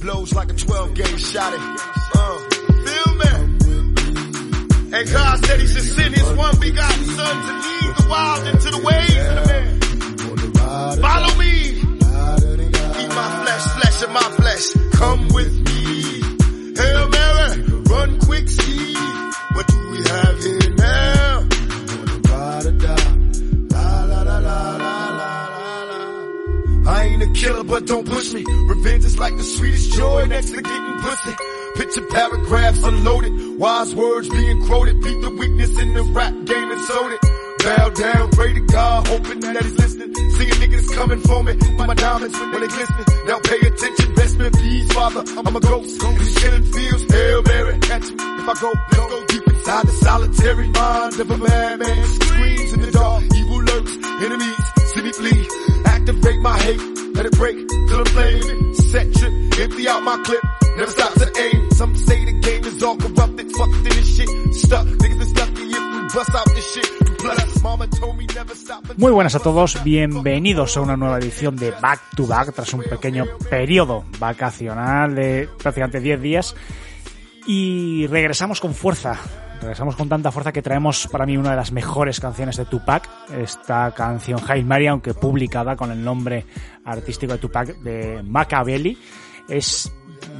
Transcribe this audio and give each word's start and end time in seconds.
blows 0.00 0.34
like 0.34 0.50
a 0.50 0.54
12 0.54 0.94
gauge 0.94 1.20
shot 1.20 1.52
it. 1.52 1.60
Uh, 1.60 2.38
feel 2.86 3.14
me? 3.14 3.32
And 4.96 5.10
God 5.12 5.44
said 5.44 5.60
he 5.60 5.66
should 5.66 5.82
send 5.82 6.14
his 6.14 6.30
one 6.32 6.58
begotten 6.60 7.04
son 7.04 7.46
to 7.46 7.52
lead 7.52 7.96
the 7.96 8.06
wild 8.08 8.46
into 8.48 8.70
the 8.70 8.78
ways 8.78 9.16
of 9.16 9.34
the 9.34 9.44
man. 9.48 9.80
Follow 11.02 11.34
me. 11.38 11.52
Eat 13.02 13.08
my 13.08 13.28
flesh, 13.42 13.64
flesh 13.78 14.02
of 14.02 14.10
my 14.10 14.28
flesh. 14.38 14.72
Come 14.92 15.28
with 15.28 15.54
me. 15.68 16.20
Hail 16.76 17.08
Mary, 17.08 17.62
run 17.90 18.20
quick, 18.20 18.48
see. 18.48 18.94
What 19.52 19.66
do 19.66 19.90
we 19.90 19.98
have 19.98 20.42
here 20.42 20.57
killer, 27.48 27.64
but 27.64 27.86
don't 27.86 28.06
push 28.06 28.32
me. 28.32 28.44
Revenge 28.44 29.04
is 29.04 29.18
like 29.18 29.36
the 29.36 29.42
sweetest 29.42 29.92
joy 29.92 30.26
next 30.26 30.50
to 30.50 30.62
getting 30.62 30.98
pussy. 31.00 31.34
Picture 31.76 32.06
paragraphs 32.10 32.82
unloaded, 32.82 33.58
wise 33.58 33.94
words 33.94 34.28
being 34.28 34.66
quoted. 34.66 35.00
Beat 35.00 35.20
the 35.22 35.30
weakness 35.30 35.78
in 35.78 35.94
the 35.94 36.02
rap 36.02 36.34
game 36.44 36.70
and 36.70 36.80
sold 36.82 37.12
it. 37.12 37.20
Bow 37.64 37.88
down, 37.90 38.30
pray 38.30 38.52
to 38.54 38.60
God, 38.60 39.06
hoping 39.08 39.40
that 39.40 39.62
he's 39.62 39.78
listening. 39.78 40.14
Seeing 40.14 40.58
niggas 40.62 40.94
coming 40.94 41.20
for 41.20 41.42
me, 41.42 41.54
my 41.78 41.94
diamonds 41.94 42.38
when 42.38 42.60
they 42.60 42.68
glisten. 42.68 43.04
Now 43.26 43.38
pay 43.40 43.60
attention, 43.70 44.14
best 44.14 44.40
in 44.40 44.52
peace, 44.52 44.92
father. 44.92 45.24
I'm 45.36 45.56
a 45.56 45.60
ghost. 45.60 46.00
These 46.18 46.38
killing 46.38 46.64
fields, 46.64 47.12
Hail 47.12 47.42
Mary, 47.42 47.78
catch 47.80 48.08
me 48.10 48.24
if 48.40 48.48
I 48.48 48.54
go, 48.60 48.72
go 48.92 49.26
deep 49.26 49.46
inside 49.48 49.86
the 49.86 49.92
solitary 49.92 50.68
mind 50.68 51.20
of 51.20 51.30
a 51.30 51.38
madman. 51.38 52.04
Screams 52.20 52.72
in 52.74 52.80
the 52.80 52.90
dark, 52.92 53.24
evil 53.34 53.60
lurks, 53.62 53.94
enemies, 54.24 54.60
see 54.92 55.02
me 55.02 55.12
flee. 55.12 55.48
Activate 55.84 56.40
my 56.40 56.58
hate, 56.58 56.80
let 57.18 57.26
it 57.26 57.32
break 57.32 57.56
till 57.88 57.98
I'm 57.98 58.04
flame. 58.06 58.74
Set 58.74 59.06
trip, 59.14 59.32
empty 59.58 59.88
out 59.88 60.02
my 60.04 60.16
clip, 60.24 60.42
never 60.76 60.90
stop 60.90 61.12
to 61.14 61.26
aim. 61.46 61.70
Some 61.72 61.96
say 61.96 62.24
the 62.24 62.32
game 62.40 62.64
is 62.64 62.82
all 62.82 62.96
corrupted, 62.96 63.50
fucked 63.58 63.74
in 63.74 63.84
this 63.84 64.16
shit. 64.16 64.28
Stuck, 64.54 64.86
niggas 64.86 65.20
is 65.26 65.34
lucky 65.36 65.64
if 65.78 65.84
we 65.92 66.00
bust 66.14 66.34
out 66.34 66.48
this 66.54 66.72
shit. 66.72 66.88
Plus, 67.18 67.62
mama 67.62 67.86
told 67.88 68.16
me 68.16 68.26
never 68.26 68.54
stop. 68.54 68.84
Muy 68.96 69.10
buenas 69.10 69.34
a 69.34 69.40
todos, 69.40 69.82
bienvenidos 69.82 70.76
a 70.76 70.80
una 70.80 70.96
nueva 70.96 71.18
edición 71.18 71.56
de 71.56 71.72
Back 71.72 72.00
to 72.16 72.26
Back 72.26 72.52
tras 72.54 72.72
un 72.72 72.82
pequeño 72.82 73.26
periodo 73.50 74.04
vacacional 74.20 75.14
de 75.16 75.48
prácticamente 75.58 76.00
10 76.00 76.22
días 76.22 76.54
y 77.46 78.06
regresamos 78.06 78.60
con 78.60 78.74
fuerza. 78.74 79.18
Regresamos 79.60 79.96
con 79.96 80.08
tanta 80.08 80.30
fuerza 80.30 80.52
que 80.52 80.62
traemos 80.62 81.08
para 81.08 81.26
mí 81.26 81.36
una 81.36 81.50
de 81.50 81.56
las 81.56 81.72
mejores 81.72 82.20
canciones 82.20 82.56
de 82.56 82.64
Tupac, 82.64 83.08
esta 83.36 83.90
canción 83.92 84.40
Hail 84.46 84.64
Mary, 84.64 84.86
aunque 84.86 85.14
publicada 85.14 85.74
con 85.74 85.90
el 85.90 86.02
nombre 86.02 86.46
artístico 86.84 87.32
de 87.32 87.38
Tupac 87.38 87.76
de 87.78 88.22
Machiavelli. 88.22 88.96
Es 89.48 89.92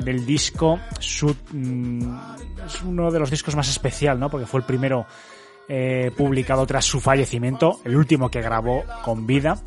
del 0.05 0.25
disco, 0.25 0.79
su, 1.01 1.35
mm, 1.53 2.17
es 2.65 2.83
uno 2.83 3.11
de 3.11 3.19
los 3.19 3.31
discos 3.31 3.57
más 3.57 3.69
especial, 3.69 4.21
¿no? 4.21 4.31
Porque 4.31 4.47
fue 4.47 4.61
el 4.61 4.67
primero 4.67 5.07
eh, 5.69 6.13
publicado 6.17 6.67
tras 6.67 6.85
su 6.85 7.01
fallecimiento, 7.01 7.81
el 7.85 7.97
último 7.97 8.31
que 8.31 8.41
grabó 8.41 8.85
con 9.05 9.27
vida. 9.27 9.61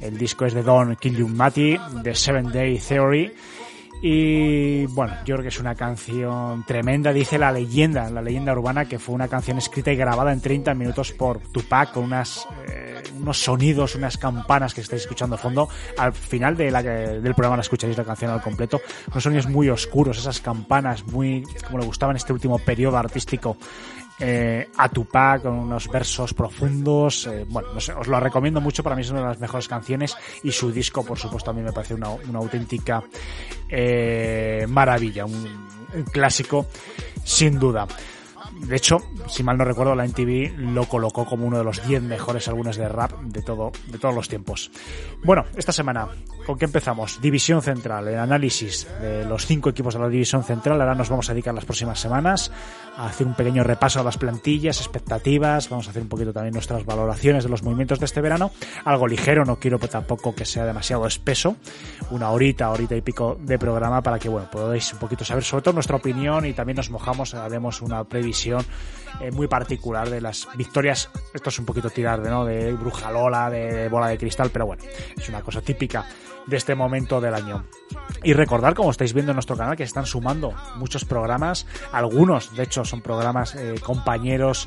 El 0.00 0.16
disco 0.16 0.46
es 0.46 0.54
de 0.54 0.62
Don 0.62 0.96
Mati, 1.36 1.78
The 2.02 2.14
Seven 2.14 2.50
Day 2.52 2.78
Theory. 2.78 3.32
Y 4.04 4.84
bueno, 4.86 5.14
yo 5.24 5.36
creo 5.36 5.42
que 5.42 5.48
es 5.48 5.60
una 5.60 5.76
canción 5.76 6.64
tremenda, 6.66 7.12
dice 7.12 7.38
la 7.38 7.52
leyenda, 7.52 8.10
la 8.10 8.20
leyenda 8.20 8.52
urbana, 8.52 8.86
que 8.86 8.98
fue 8.98 9.14
una 9.14 9.28
canción 9.28 9.58
escrita 9.58 9.92
y 9.92 9.96
grabada 9.96 10.32
en 10.32 10.40
30 10.40 10.74
minutos 10.74 11.12
por 11.12 11.38
Tupac, 11.38 11.92
con 11.92 12.02
unas, 12.02 12.48
eh, 12.68 13.00
unos 13.16 13.38
sonidos, 13.38 13.94
unas 13.94 14.18
campanas 14.18 14.74
que 14.74 14.80
estáis 14.80 15.02
escuchando 15.02 15.36
de 15.36 15.42
fondo. 15.42 15.68
Al 15.96 16.12
final 16.12 16.56
del 16.56 17.34
programa 17.36 17.54
la 17.54 17.62
escucharéis 17.62 17.96
la 17.96 18.02
canción 18.02 18.32
al 18.32 18.42
completo. 18.42 18.80
Unos 19.12 19.22
sonidos 19.22 19.46
muy 19.46 19.68
oscuros, 19.68 20.18
esas 20.18 20.40
campanas 20.40 21.06
muy, 21.06 21.44
como 21.64 21.78
le 21.78 21.86
gustaba 21.86 22.10
en 22.10 22.16
este 22.16 22.32
último 22.32 22.58
periodo 22.58 22.96
artístico 22.96 23.56
eh, 24.24 24.68
a 24.76 24.88
Tupac 24.88 25.42
con 25.42 25.54
unos 25.54 25.88
versos 25.88 26.32
profundos. 26.32 27.26
Eh, 27.26 27.44
bueno, 27.48 27.72
no 27.74 27.80
sé, 27.80 27.92
os 27.92 28.06
lo 28.06 28.20
recomiendo 28.20 28.60
mucho. 28.60 28.84
Para 28.84 28.94
mí 28.94 29.02
es 29.02 29.10
una 29.10 29.20
de 29.20 29.26
las 29.26 29.40
mejores 29.40 29.66
canciones 29.66 30.16
y 30.44 30.52
su 30.52 30.70
disco, 30.70 31.04
por 31.04 31.18
supuesto, 31.18 31.50
a 31.50 31.54
mí 31.54 31.60
me 31.60 31.72
parece 31.72 31.94
una, 31.94 32.10
una 32.10 32.38
auténtica 32.38 33.02
eh, 33.68 34.64
maravilla, 34.68 35.24
un 35.24 36.04
clásico 36.12 36.66
sin 37.24 37.58
duda. 37.58 37.88
De 38.62 38.76
hecho, 38.76 38.98
si 39.26 39.42
mal 39.42 39.58
no 39.58 39.64
recuerdo, 39.64 39.94
la 39.94 40.04
NTV 40.04 40.56
lo 40.56 40.86
colocó 40.86 41.26
como 41.26 41.46
uno 41.46 41.58
de 41.58 41.64
los 41.64 41.84
10 41.86 42.02
mejores 42.02 42.46
álbumes 42.46 42.76
de 42.76 42.88
rap 42.88 43.12
de, 43.22 43.42
todo, 43.42 43.72
de 43.88 43.98
todos 43.98 44.14
los 44.14 44.28
tiempos. 44.28 44.70
Bueno, 45.24 45.44
esta 45.56 45.72
semana, 45.72 46.08
¿con 46.46 46.58
qué 46.58 46.66
empezamos? 46.66 47.20
División 47.20 47.60
Central, 47.60 48.06
el 48.06 48.18
análisis 48.18 48.86
de 49.00 49.24
los 49.24 49.46
cinco 49.46 49.70
equipos 49.70 49.94
de 49.94 50.00
la 50.00 50.08
División 50.08 50.44
Central. 50.44 50.80
Ahora 50.80 50.94
nos 50.94 51.10
vamos 51.10 51.28
a 51.28 51.32
dedicar 51.32 51.54
las 51.54 51.64
próximas 51.64 51.98
semanas 51.98 52.52
a 52.96 53.06
hacer 53.06 53.26
un 53.26 53.34
pequeño 53.34 53.64
repaso 53.64 54.00
a 54.00 54.04
las 54.04 54.16
plantillas, 54.16 54.78
expectativas. 54.78 55.68
Vamos 55.68 55.88
a 55.88 55.90
hacer 55.90 56.02
un 56.02 56.08
poquito 56.08 56.32
también 56.32 56.54
nuestras 56.54 56.86
valoraciones 56.86 57.42
de 57.42 57.50
los 57.50 57.64
movimientos 57.64 57.98
de 57.98 58.06
este 58.06 58.20
verano. 58.20 58.52
Algo 58.84 59.08
ligero, 59.08 59.44
no 59.44 59.56
quiero 59.56 59.80
tampoco 59.80 60.34
que 60.36 60.44
sea 60.44 60.64
demasiado 60.64 61.04
espeso. 61.06 61.56
Una 62.10 62.30
horita, 62.30 62.70
horita 62.70 62.94
y 62.94 63.00
pico 63.00 63.36
de 63.40 63.58
programa 63.58 64.02
para 64.02 64.20
que, 64.20 64.28
bueno, 64.28 64.48
podáis 64.50 64.92
un 64.92 65.00
poquito 65.00 65.24
saber 65.24 65.42
sobre 65.42 65.62
todo 65.62 65.74
nuestra 65.74 65.96
opinión 65.96 66.46
y 66.46 66.52
también 66.52 66.76
nos 66.76 66.90
mojamos, 66.90 67.34
haremos 67.34 67.82
una 67.82 68.04
previsión 68.04 68.51
eh, 69.20 69.30
muy 69.30 69.46
particular 69.46 70.08
de 70.08 70.20
las 70.20 70.48
victorias. 70.56 71.10
Esto 71.32 71.50
es 71.50 71.58
un 71.58 71.66
poquito 71.66 71.90
tirar 71.90 72.22
de, 72.22 72.30
¿no? 72.30 72.44
de 72.44 72.72
Brujalola, 72.72 73.50
de 73.50 73.88
bola 73.88 74.08
de 74.08 74.18
cristal, 74.18 74.50
pero 74.52 74.66
bueno, 74.66 74.82
es 75.16 75.28
una 75.28 75.42
cosa 75.42 75.60
típica 75.60 76.06
de 76.46 76.56
este 76.56 76.74
momento 76.74 77.20
del 77.20 77.34
año. 77.34 77.64
Y 78.24 78.32
recordar, 78.32 78.74
como 78.74 78.90
estáis 78.90 79.12
viendo 79.12 79.32
en 79.32 79.36
nuestro 79.36 79.56
canal, 79.56 79.76
que 79.76 79.84
están 79.84 80.06
sumando 80.06 80.54
muchos 80.76 81.04
programas, 81.04 81.66
algunos, 81.92 82.54
de 82.56 82.64
hecho, 82.64 82.84
son 82.84 83.00
programas 83.00 83.54
eh, 83.54 83.74
compañeros 83.82 84.66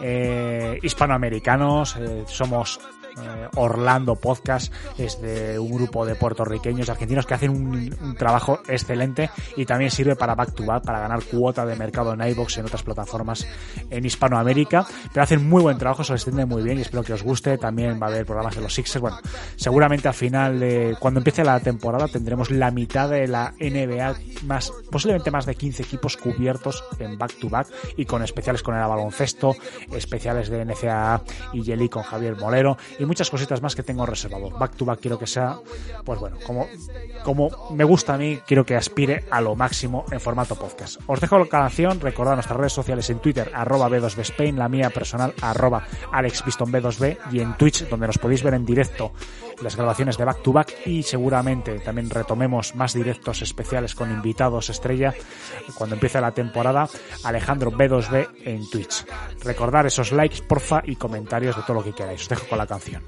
eh, 0.00 0.78
hispanoamericanos, 0.82 1.96
somos 2.26 2.78
eh, 3.20 3.48
Orlando 3.56 4.16
Podcast 4.16 4.72
es 4.98 5.20
de 5.20 5.58
un 5.58 5.72
grupo 5.72 6.04
de 6.04 6.14
puertorriqueños 6.14 6.88
argentinos 6.88 7.26
que 7.26 7.34
hacen 7.34 7.50
un, 7.50 8.16
trabajo 8.16 8.60
excelente 8.68 9.30
y 9.56 9.64
también 9.64 9.90
sirve 9.90 10.16
para 10.16 10.34
back 10.34 10.54
to 10.54 10.64
back, 10.64 10.84
para 10.84 11.00
ganar 11.00 11.22
cuota 11.24 11.64
de 11.64 11.76
mercado 11.76 12.12
en 12.12 12.20
iBox 12.20 12.58
en 12.58 12.66
otras 12.66 12.82
plataformas 12.82 13.46
en 13.90 14.04
Hispanoamérica. 14.04 14.86
Pero 15.12 15.22
hacen 15.22 15.48
muy 15.48 15.62
buen 15.62 15.78
trabajo, 15.78 16.04
se 16.04 16.12
extiende 16.12 16.44
muy 16.46 16.62
bien 16.62 16.78
y 16.78 16.82
espero 16.82 17.02
que 17.02 17.12
os 17.12 17.22
guste. 17.22 17.58
También 17.58 18.00
va 18.00 18.06
a 18.06 18.10
haber 18.10 18.26
programas 18.26 18.54
de 18.54 18.62
los 18.62 18.74
Sixers. 18.74 19.00
Bueno, 19.00 19.18
seguramente 19.56 20.08
al 20.08 20.14
final, 20.14 20.60
de, 20.60 20.96
cuando 20.98 21.20
empiece 21.20 21.44
la 21.44 21.58
temporada, 21.60 22.08
tendremos 22.08 22.50
la 22.50 22.70
mitad 22.70 23.08
de 23.08 23.26
la 23.26 23.54
NBA, 23.58 24.16
más, 24.44 24.72
posiblemente 24.90 25.30
más 25.30 25.46
de 25.46 25.54
15 25.54 25.82
equipos 25.82 26.16
cubiertos 26.16 26.84
en 26.98 27.16
back 27.18 27.38
to 27.38 27.48
back 27.48 27.68
y 27.96 28.04
con 28.04 28.22
especiales 28.22 28.62
con 28.62 28.74
el 28.74 28.86
baloncesto, 28.86 29.54
especiales 29.92 30.50
de 30.50 30.64
NCAA 30.64 31.22
y 31.52 31.62
Jelly 31.62 31.88
con 31.88 32.02
Javier 32.02 32.36
Molero 32.36 32.76
y 32.98 33.05
muchas 33.06 33.30
cositas 33.30 33.62
más 33.62 33.74
que 33.74 33.82
tengo 33.82 34.06
reservado. 34.06 34.50
Back 34.50 34.76
to 34.76 34.84
back 34.84 35.00
quiero 35.00 35.18
que 35.18 35.26
sea, 35.26 35.58
pues 36.04 36.18
bueno, 36.18 36.36
como, 36.46 36.66
como 37.24 37.50
me 37.70 37.84
gusta 37.84 38.14
a 38.14 38.18
mí, 38.18 38.40
quiero 38.46 38.64
que 38.64 38.76
aspire 38.76 39.24
a 39.30 39.40
lo 39.40 39.54
máximo 39.54 40.04
en 40.10 40.20
formato 40.20 40.56
podcast. 40.56 41.00
Os 41.06 41.20
dejo 41.20 41.38
la 41.38 41.46
canción, 41.46 42.00
recordad 42.00 42.34
nuestras 42.34 42.58
redes 42.58 42.72
sociales 42.72 43.08
en 43.10 43.18
Twitter, 43.18 43.50
arroba 43.54 43.88
B2B 43.88 44.20
Spain, 44.20 44.58
la 44.58 44.68
mía 44.68 44.90
personal, 44.90 45.34
arroba 45.40 45.86
AlexBiston2B 46.12 47.18
y 47.32 47.40
en 47.40 47.56
Twitch, 47.56 47.88
donde 47.88 48.06
nos 48.06 48.18
podéis 48.18 48.42
ver 48.42 48.54
en 48.54 48.64
directo 48.64 49.12
las 49.62 49.76
grabaciones 49.76 50.16
de 50.16 50.24
back 50.24 50.42
to 50.42 50.52
back 50.52 50.86
y 50.86 51.02
seguramente 51.02 51.78
también 51.80 52.10
retomemos 52.10 52.74
más 52.74 52.92
directos 52.94 53.42
especiales 53.42 53.94
con 53.94 54.10
invitados 54.10 54.70
estrella 54.70 55.14
cuando 55.74 55.94
empiece 55.94 56.20
la 56.20 56.32
temporada. 56.32 56.88
Alejandro 57.24 57.70
B2B 57.72 58.28
en 58.44 58.68
Twitch. 58.68 59.04
Recordar 59.42 59.86
esos 59.86 60.12
likes, 60.12 60.42
porfa, 60.42 60.82
y 60.84 60.96
comentarios 60.96 61.56
de 61.56 61.62
todo 61.62 61.74
lo 61.74 61.84
que 61.84 61.92
queráis. 61.92 62.22
Os 62.22 62.28
dejo 62.28 62.46
con 62.48 62.58
la 62.58 62.66
canción. 62.66 63.02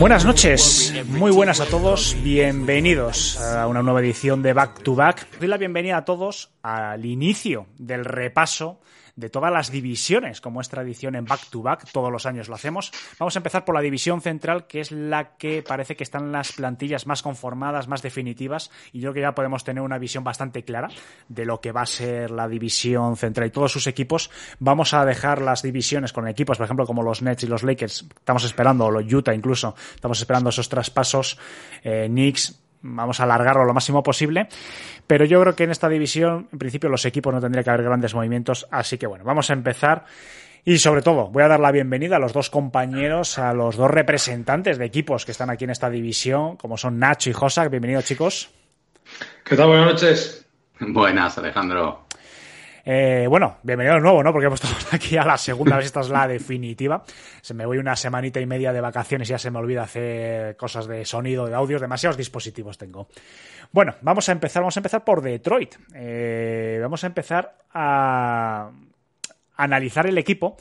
Buenas 0.00 0.24
noches, 0.24 0.92
muy 1.06 1.30
buenas 1.30 1.60
a 1.60 1.66
todos, 1.66 2.16
bienvenidos 2.24 3.40
a 3.40 3.68
una 3.68 3.82
nueva 3.84 4.00
edición 4.00 4.42
de 4.42 4.52
Back 4.52 4.82
to 4.82 4.96
Back. 4.96 5.38
Doy 5.38 5.46
la 5.46 5.56
bienvenida 5.56 5.98
a 5.98 6.04
todos 6.04 6.50
al 6.62 7.04
inicio 7.04 7.66
del 7.78 8.04
repaso 8.04 8.80
de 9.20 9.30
todas 9.30 9.52
las 9.52 9.70
divisiones, 9.70 10.40
como 10.40 10.60
es 10.60 10.68
tradición 10.68 11.14
en 11.14 11.26
Back 11.26 11.50
to 11.50 11.62
Back, 11.62 11.86
todos 11.92 12.10
los 12.10 12.26
años 12.26 12.48
lo 12.48 12.54
hacemos. 12.54 12.90
Vamos 13.18 13.36
a 13.36 13.38
empezar 13.38 13.64
por 13.64 13.74
la 13.74 13.80
división 13.80 14.20
central, 14.20 14.66
que 14.66 14.80
es 14.80 14.90
la 14.90 15.36
que 15.36 15.62
parece 15.62 15.94
que 15.94 16.02
están 16.02 16.32
las 16.32 16.52
plantillas 16.52 17.06
más 17.06 17.22
conformadas, 17.22 17.86
más 17.86 18.02
definitivas, 18.02 18.70
y 18.92 19.00
yo 19.00 19.10
creo 19.10 19.14
que 19.14 19.20
ya 19.20 19.34
podemos 19.34 19.62
tener 19.62 19.82
una 19.82 19.98
visión 19.98 20.24
bastante 20.24 20.64
clara 20.64 20.88
de 21.28 21.44
lo 21.44 21.60
que 21.60 21.72
va 21.72 21.82
a 21.82 21.86
ser 21.86 22.30
la 22.30 22.48
división 22.48 23.16
central 23.16 23.48
y 23.48 23.50
todos 23.50 23.72
sus 23.72 23.86
equipos. 23.86 24.30
Vamos 24.58 24.94
a 24.94 25.04
dejar 25.04 25.42
las 25.42 25.62
divisiones 25.62 26.12
con 26.12 26.26
equipos, 26.26 26.56
por 26.56 26.64
ejemplo, 26.64 26.86
como 26.86 27.02
los 27.02 27.22
Nets 27.22 27.44
y 27.44 27.46
los 27.46 27.62
Lakers, 27.62 28.06
estamos 28.16 28.44
esperando, 28.44 28.86
o 28.86 28.90
los 28.90 29.12
Utah 29.12 29.34
incluso, 29.34 29.74
estamos 29.94 30.18
esperando 30.18 30.50
esos 30.50 30.68
traspasos, 30.68 31.38
eh, 31.84 32.06
Knicks, 32.08 32.58
vamos 32.82 33.20
a 33.20 33.24
alargarlo 33.24 33.64
lo 33.64 33.74
máximo 33.74 34.02
posible. 34.02 34.48
Pero 35.06 35.24
yo 35.24 35.40
creo 35.40 35.56
que 35.56 35.64
en 35.64 35.70
esta 35.70 35.88
división, 35.88 36.48
en 36.52 36.58
principio, 36.58 36.88
los 36.88 37.04
equipos 37.04 37.32
no 37.32 37.40
tendría 37.40 37.62
que 37.62 37.70
haber 37.70 37.84
grandes 37.84 38.14
movimientos. 38.14 38.66
Así 38.70 38.98
que 38.98 39.06
bueno, 39.06 39.24
vamos 39.24 39.50
a 39.50 39.52
empezar. 39.52 40.04
Y 40.64 40.78
sobre 40.78 41.02
todo, 41.02 41.28
voy 41.28 41.42
a 41.42 41.48
dar 41.48 41.60
la 41.60 41.72
bienvenida 41.72 42.16
a 42.16 42.18
los 42.18 42.32
dos 42.32 42.50
compañeros, 42.50 43.38
a 43.38 43.54
los 43.54 43.76
dos 43.76 43.90
representantes 43.90 44.78
de 44.78 44.84
equipos 44.84 45.24
que 45.24 45.32
están 45.32 45.50
aquí 45.50 45.64
en 45.64 45.70
esta 45.70 45.88
división, 45.88 46.56
como 46.56 46.76
son 46.76 46.98
Nacho 46.98 47.30
y 47.30 47.32
Josak. 47.32 47.70
Bienvenidos, 47.70 48.04
chicos. 48.04 48.50
¿Qué 49.44 49.56
tal? 49.56 49.68
Buenas 49.68 49.86
noches. 49.86 50.46
Buenas, 50.80 51.38
Alejandro. 51.38 52.06
Eh, 52.84 53.26
bueno, 53.28 53.58
bienvenido 53.62 53.96
de 53.96 54.00
nuevo, 54.00 54.22
¿no? 54.22 54.32
Porque 54.32 54.46
hemos 54.46 54.62
estado 54.62 54.88
aquí 54.92 55.16
a 55.16 55.24
la 55.24 55.36
segunda 55.36 55.76
vez, 55.76 55.86
esta 55.86 56.00
es 56.00 56.08
la 56.08 56.26
definitiva. 56.26 57.02
Se 57.42 57.54
me 57.54 57.66
voy 57.66 57.78
una 57.78 57.96
semanita 57.96 58.40
y 58.40 58.46
media 58.46 58.72
de 58.72 58.80
vacaciones 58.80 59.28
y 59.28 59.32
ya 59.32 59.38
se 59.38 59.50
me 59.50 59.58
olvida 59.58 59.82
hacer 59.82 60.56
cosas 60.56 60.86
de 60.86 61.04
sonido, 61.04 61.46
de 61.46 61.54
audios, 61.54 61.80
demasiados 61.80 62.16
dispositivos 62.16 62.78
tengo. 62.78 63.08
Bueno, 63.72 63.94
vamos 64.00 64.28
a 64.28 64.32
empezar, 64.32 64.62
vamos 64.62 64.76
a 64.76 64.80
empezar 64.80 65.04
por 65.04 65.22
Detroit. 65.22 65.74
Eh, 65.94 66.78
vamos 66.80 67.04
a 67.04 67.06
empezar 67.06 67.56
a 67.72 68.70
analizar 69.56 70.06
el 70.06 70.18
equipo. 70.18 70.56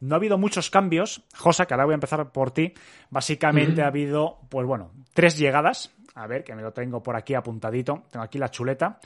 No 0.00 0.14
ha 0.14 0.18
habido 0.18 0.38
muchos 0.38 0.70
cambios. 0.70 1.22
Josa, 1.36 1.66
que 1.66 1.74
ahora 1.74 1.84
voy 1.84 1.92
a 1.92 1.96
empezar 1.96 2.30
por 2.30 2.50
ti. 2.52 2.72
Básicamente 3.10 3.82
ha 3.82 3.88
habido, 3.88 4.38
pues 4.48 4.66
bueno, 4.66 4.92
tres 5.12 5.38
llegadas. 5.38 5.92
A 6.14 6.26
ver, 6.26 6.44
que 6.44 6.54
me 6.54 6.62
lo 6.62 6.72
tengo 6.72 7.02
por 7.02 7.16
aquí 7.16 7.34
apuntadito. 7.34 8.04
Tengo 8.10 8.24
aquí 8.24 8.38
la 8.38 8.50
chuleta. 8.50 9.00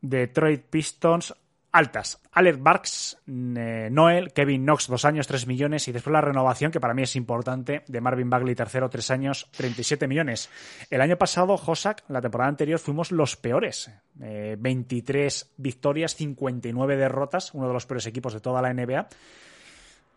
Detroit 0.00 0.62
Pistons 0.62 1.34
altas. 1.72 2.20
Alec 2.32 2.62
Barks, 2.62 3.18
eh, 3.26 3.88
Noel, 3.90 4.32
Kevin 4.32 4.62
Knox, 4.62 4.88
dos 4.88 5.04
años, 5.04 5.26
tres 5.26 5.46
millones. 5.46 5.86
Y 5.88 5.92
después 5.92 6.12
la 6.12 6.20
renovación, 6.20 6.70
que 6.70 6.80
para 6.80 6.94
mí 6.94 7.02
es 7.02 7.16
importante, 7.16 7.84
de 7.86 8.00
Marvin 8.00 8.30
Bagley, 8.30 8.54
tercero, 8.54 8.88
tres 8.88 9.10
años, 9.10 9.48
37 9.56 10.06
millones. 10.06 10.48
El 10.90 11.00
año 11.00 11.16
pasado, 11.16 11.56
Josak, 11.56 12.04
la 12.08 12.20
temporada 12.20 12.48
anterior, 12.48 12.78
fuimos 12.78 13.12
los 13.12 13.36
peores. 13.36 13.90
Eh, 14.20 14.56
23 14.58 15.54
victorias, 15.56 16.14
59 16.14 16.96
derrotas, 16.96 17.54
uno 17.54 17.68
de 17.68 17.72
los 17.72 17.86
peores 17.86 18.06
equipos 18.06 18.32
de 18.32 18.40
toda 18.40 18.62
la 18.62 18.72
NBA. 18.72 19.08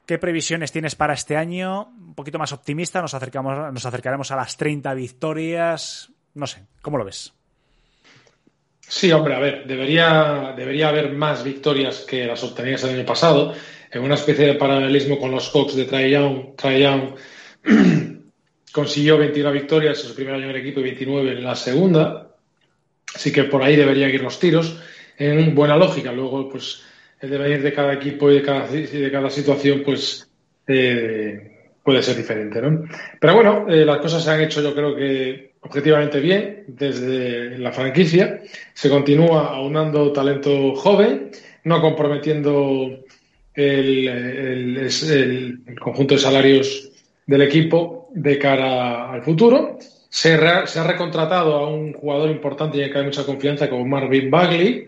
¿Qué 0.05 0.17
previsiones 0.17 0.71
tienes 0.71 0.95
para 0.95 1.13
este 1.13 1.37
año? 1.37 1.85
Un 1.85 2.13
poquito 2.13 2.37
más 2.37 2.51
optimista, 2.51 3.01
nos, 3.01 3.13
acercamos, 3.13 3.73
nos 3.73 3.85
acercaremos 3.85 4.31
a 4.31 4.35
las 4.35 4.57
30 4.57 4.93
victorias. 4.95 6.11
No 6.33 6.45
sé, 6.45 6.65
¿cómo 6.81 6.97
lo 6.97 7.05
ves? 7.05 7.33
Sí, 8.87 9.11
hombre, 9.11 9.35
a 9.35 9.39
ver, 9.39 9.65
debería, 9.65 10.53
debería 10.55 10.89
haber 10.89 11.13
más 11.13 11.43
victorias 11.43 12.05
que 12.07 12.25
las 12.25 12.43
obtenidas 12.43 12.83
el 12.83 12.95
año 12.95 13.05
pasado, 13.05 13.53
en 13.91 14.03
una 14.03 14.15
especie 14.15 14.45
de 14.45 14.55
paralelismo 14.55 15.19
con 15.19 15.31
los 15.31 15.49
Hawks 15.51 15.75
de 15.75 15.85
Trae 15.85 16.11
Young. 16.11 17.15
Consiguió 18.71 19.17
21 19.17 19.51
victorias 19.51 20.01
en 20.01 20.09
su 20.09 20.15
primer 20.15 20.35
año 20.35 20.45
en 20.45 20.49
el 20.51 20.55
equipo 20.57 20.79
y 20.79 20.83
29 20.83 21.31
en 21.31 21.43
la 21.43 21.55
segunda, 21.55 22.35
así 23.13 23.31
que 23.31 23.43
por 23.45 23.61
ahí 23.63 23.75
deberían 23.75 24.09
ir 24.09 24.21
los 24.21 24.39
tiros, 24.39 24.79
en 25.17 25.53
buena 25.53 25.77
lógica. 25.77 26.11
Luego, 26.11 26.49
pues, 26.49 26.83
el 27.19 27.29
devenir 27.29 27.61
de 27.61 27.73
cada 27.73 27.93
equipo 27.93 28.29
y 28.31 28.35
de 28.35 28.41
cada, 28.41 28.67
de 28.67 29.11
cada 29.11 29.29
situación, 29.29 29.83
pues, 29.85 30.29
eh, 30.67 31.71
puede 31.83 32.01
ser 32.01 32.17
diferente, 32.17 32.61
¿no? 32.61 32.83
Pero 33.19 33.35
bueno, 33.35 33.65
eh, 33.69 33.85
las 33.85 33.99
cosas 33.99 34.23
se 34.23 34.31
han 34.31 34.41
hecho, 34.41 34.61
yo 34.61 34.73
creo 34.73 34.95
que 34.95 35.52
objetivamente 35.63 36.19
bien 36.19 36.65
desde 36.67 37.57
la 37.57 37.71
franquicia. 37.71 38.41
Se 38.73 38.89
continúa 38.89 39.55
aunando 39.55 40.11
talento 40.11 40.75
joven, 40.75 41.31
no 41.63 41.81
comprometiendo 41.81 43.03
el, 43.53 44.07
el, 44.07 45.79
conjunto 45.79 46.15
de 46.15 46.19
salarios 46.19 46.89
del 47.25 47.41
equipo 47.41 48.09
de 48.13 48.37
cara 48.37 49.11
al 49.11 49.23
futuro. 49.23 49.77
Se, 50.09 50.37
re, 50.37 50.67
se, 50.67 50.79
ha 50.79 50.83
recontratado 50.83 51.55
a 51.55 51.67
un 51.67 51.93
jugador 51.93 52.29
importante 52.29 52.77
y 52.77 52.81
en 52.81 52.91
que 52.91 52.99
hay 52.99 53.05
mucha 53.05 53.25
confianza 53.25 53.69
como 53.69 53.85
Marvin 53.85 54.29
Bagley, 54.29 54.87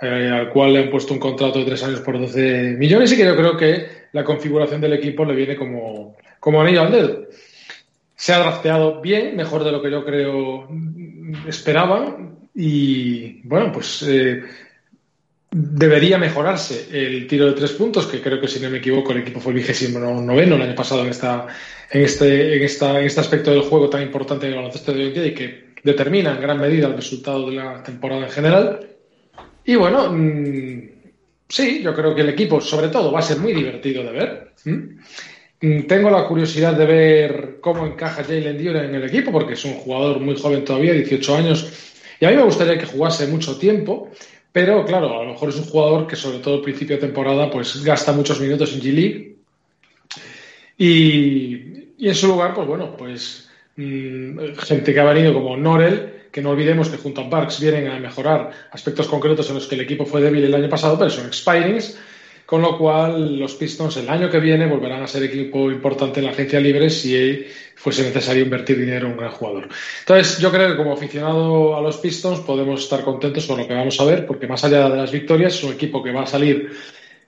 eh, 0.00 0.30
al 0.32 0.48
cual 0.48 0.72
le 0.72 0.78
han 0.80 0.90
puesto 0.90 1.12
un 1.12 1.20
contrato 1.20 1.58
de 1.58 1.66
tres 1.66 1.82
años 1.82 2.00
por 2.00 2.18
12 2.18 2.76
millones 2.78 3.12
y 3.12 3.16
que 3.16 3.24
yo 3.24 3.36
creo 3.36 3.56
que 3.56 3.86
la 4.12 4.24
configuración 4.24 4.80
del 4.80 4.94
equipo 4.94 5.24
le 5.24 5.34
viene 5.34 5.56
como, 5.56 6.16
como 6.40 6.62
anillo 6.62 6.82
al 6.82 6.92
dedo 6.92 7.26
se 8.22 8.32
ha 8.32 8.38
drafteado 8.38 9.00
bien, 9.00 9.34
mejor 9.34 9.64
de 9.64 9.72
lo 9.72 9.82
que 9.82 9.90
yo 9.90 10.04
creo 10.04 10.68
esperaban. 11.48 12.38
Y 12.54 13.42
bueno, 13.48 13.72
pues 13.72 14.04
eh, 14.06 14.44
debería 15.50 16.18
mejorarse 16.18 16.86
el 16.92 17.26
tiro 17.26 17.46
de 17.46 17.54
tres 17.54 17.72
puntos, 17.72 18.06
que 18.06 18.22
creo 18.22 18.40
que 18.40 18.46
si 18.46 18.60
no 18.60 18.70
me 18.70 18.78
equivoco 18.78 19.10
el 19.10 19.22
equipo 19.22 19.40
fue 19.40 19.50
el 19.50 19.58
vigésimo 19.58 19.98
noveno 19.98 20.54
el 20.54 20.62
año 20.62 20.74
pasado 20.76 21.02
en, 21.02 21.08
esta, 21.08 21.48
en, 21.90 22.02
este, 22.02 22.58
en, 22.58 22.62
esta, 22.62 23.00
en 23.00 23.06
este 23.06 23.20
aspecto 23.22 23.50
del 23.50 23.62
juego 23.62 23.90
tan 23.90 24.02
importante 24.02 24.46
en 24.46 24.52
el 24.52 24.58
baloncesto 24.58 24.92
de 24.92 25.04
hoy 25.04 25.10
día 25.10 25.26
y 25.26 25.34
que 25.34 25.72
determina 25.82 26.30
en 26.30 26.42
gran 26.42 26.60
medida 26.60 26.86
el 26.86 26.94
resultado 26.94 27.50
de 27.50 27.56
la 27.56 27.82
temporada 27.82 28.24
en 28.24 28.30
general. 28.30 28.88
Y 29.64 29.74
bueno, 29.74 30.12
mmm, 30.12 30.80
sí, 31.48 31.82
yo 31.82 31.92
creo 31.92 32.14
que 32.14 32.20
el 32.20 32.28
equipo 32.28 32.60
sobre 32.60 32.86
todo 32.86 33.10
va 33.10 33.18
a 33.18 33.22
ser 33.22 33.38
muy 33.38 33.52
divertido 33.52 34.04
de 34.04 34.12
ver. 34.12 34.52
¿Mm? 34.64 35.00
Tengo 35.62 36.10
la 36.10 36.26
curiosidad 36.26 36.72
de 36.72 36.86
ver 36.86 37.58
cómo 37.60 37.86
encaja 37.86 38.24
Jalen 38.24 38.58
Duren 38.58 38.86
en 38.86 38.96
el 38.96 39.04
equipo, 39.04 39.30
porque 39.30 39.52
es 39.52 39.64
un 39.64 39.74
jugador 39.74 40.18
muy 40.18 40.36
joven 40.36 40.64
todavía, 40.64 40.92
18 40.92 41.36
años, 41.36 41.72
y 42.18 42.24
a 42.24 42.30
mí 42.30 42.36
me 42.36 42.42
gustaría 42.42 42.76
que 42.76 42.86
jugase 42.86 43.28
mucho 43.28 43.56
tiempo, 43.56 44.10
pero 44.50 44.84
claro, 44.84 45.20
a 45.20 45.22
lo 45.22 45.30
mejor 45.30 45.50
es 45.50 45.56
un 45.56 45.66
jugador 45.66 46.08
que 46.08 46.16
sobre 46.16 46.38
todo 46.38 46.56
al 46.56 46.62
principio 46.62 46.96
de 46.96 47.02
temporada 47.02 47.48
pues 47.48 47.84
gasta 47.84 48.12
muchos 48.12 48.40
minutos 48.40 48.74
en 48.74 48.80
G-League. 48.80 49.36
Y, 50.78 51.94
y, 51.96 52.08
en 52.08 52.14
su 52.16 52.26
lugar, 52.26 52.54
pues 52.54 52.66
bueno, 52.66 52.96
pues 52.96 53.48
mmm, 53.76 54.54
gente 54.58 54.92
que 54.92 54.98
ha 54.98 55.04
venido 55.04 55.32
como 55.32 55.56
Norel, 55.56 56.24
que 56.32 56.42
no 56.42 56.50
olvidemos 56.50 56.88
que 56.88 56.96
junto 56.96 57.20
a 57.20 57.28
Barks 57.28 57.60
vienen 57.60 57.86
a 57.86 58.00
mejorar 58.00 58.50
aspectos 58.72 59.06
concretos 59.06 59.48
en 59.48 59.54
los 59.54 59.68
que 59.68 59.76
el 59.76 59.82
equipo 59.82 60.06
fue 60.06 60.22
débil 60.22 60.42
el 60.42 60.54
año 60.56 60.68
pasado, 60.68 60.98
pero 60.98 61.10
son 61.10 61.26
expirings 61.26 61.96
con 62.46 62.62
lo 62.62 62.76
cual 62.76 63.38
los 63.38 63.54
Pistons 63.54 63.96
el 63.96 64.08
año 64.08 64.30
que 64.30 64.40
viene 64.40 64.66
volverán 64.66 65.02
a 65.02 65.06
ser 65.06 65.22
equipo 65.22 65.70
importante 65.70 66.20
en 66.20 66.26
la 66.26 66.32
agencia 66.32 66.60
libre 66.60 66.90
si 66.90 67.46
fuese 67.76 68.02
necesario 68.02 68.42
invertir 68.42 68.78
dinero 68.78 69.06
en 69.06 69.12
un 69.12 69.18
gran 69.18 69.32
jugador. 69.32 69.68
Entonces, 70.00 70.38
yo 70.38 70.50
creo 70.50 70.70
que 70.70 70.76
como 70.76 70.92
aficionado 70.92 71.76
a 71.76 71.80
los 71.80 71.96
Pistons 71.96 72.40
podemos 72.40 72.82
estar 72.82 73.02
contentos 73.02 73.46
con 73.46 73.58
lo 73.58 73.66
que 73.66 73.74
vamos 73.74 73.98
a 74.00 74.04
ver, 74.04 74.26
porque 74.26 74.46
más 74.46 74.62
allá 74.64 74.88
de 74.88 74.96
las 74.96 75.10
victorias 75.10 75.54
es 75.54 75.64
un 75.64 75.72
equipo 75.72 76.02
que 76.02 76.12
va 76.12 76.22
a 76.22 76.26
salir 76.26 76.70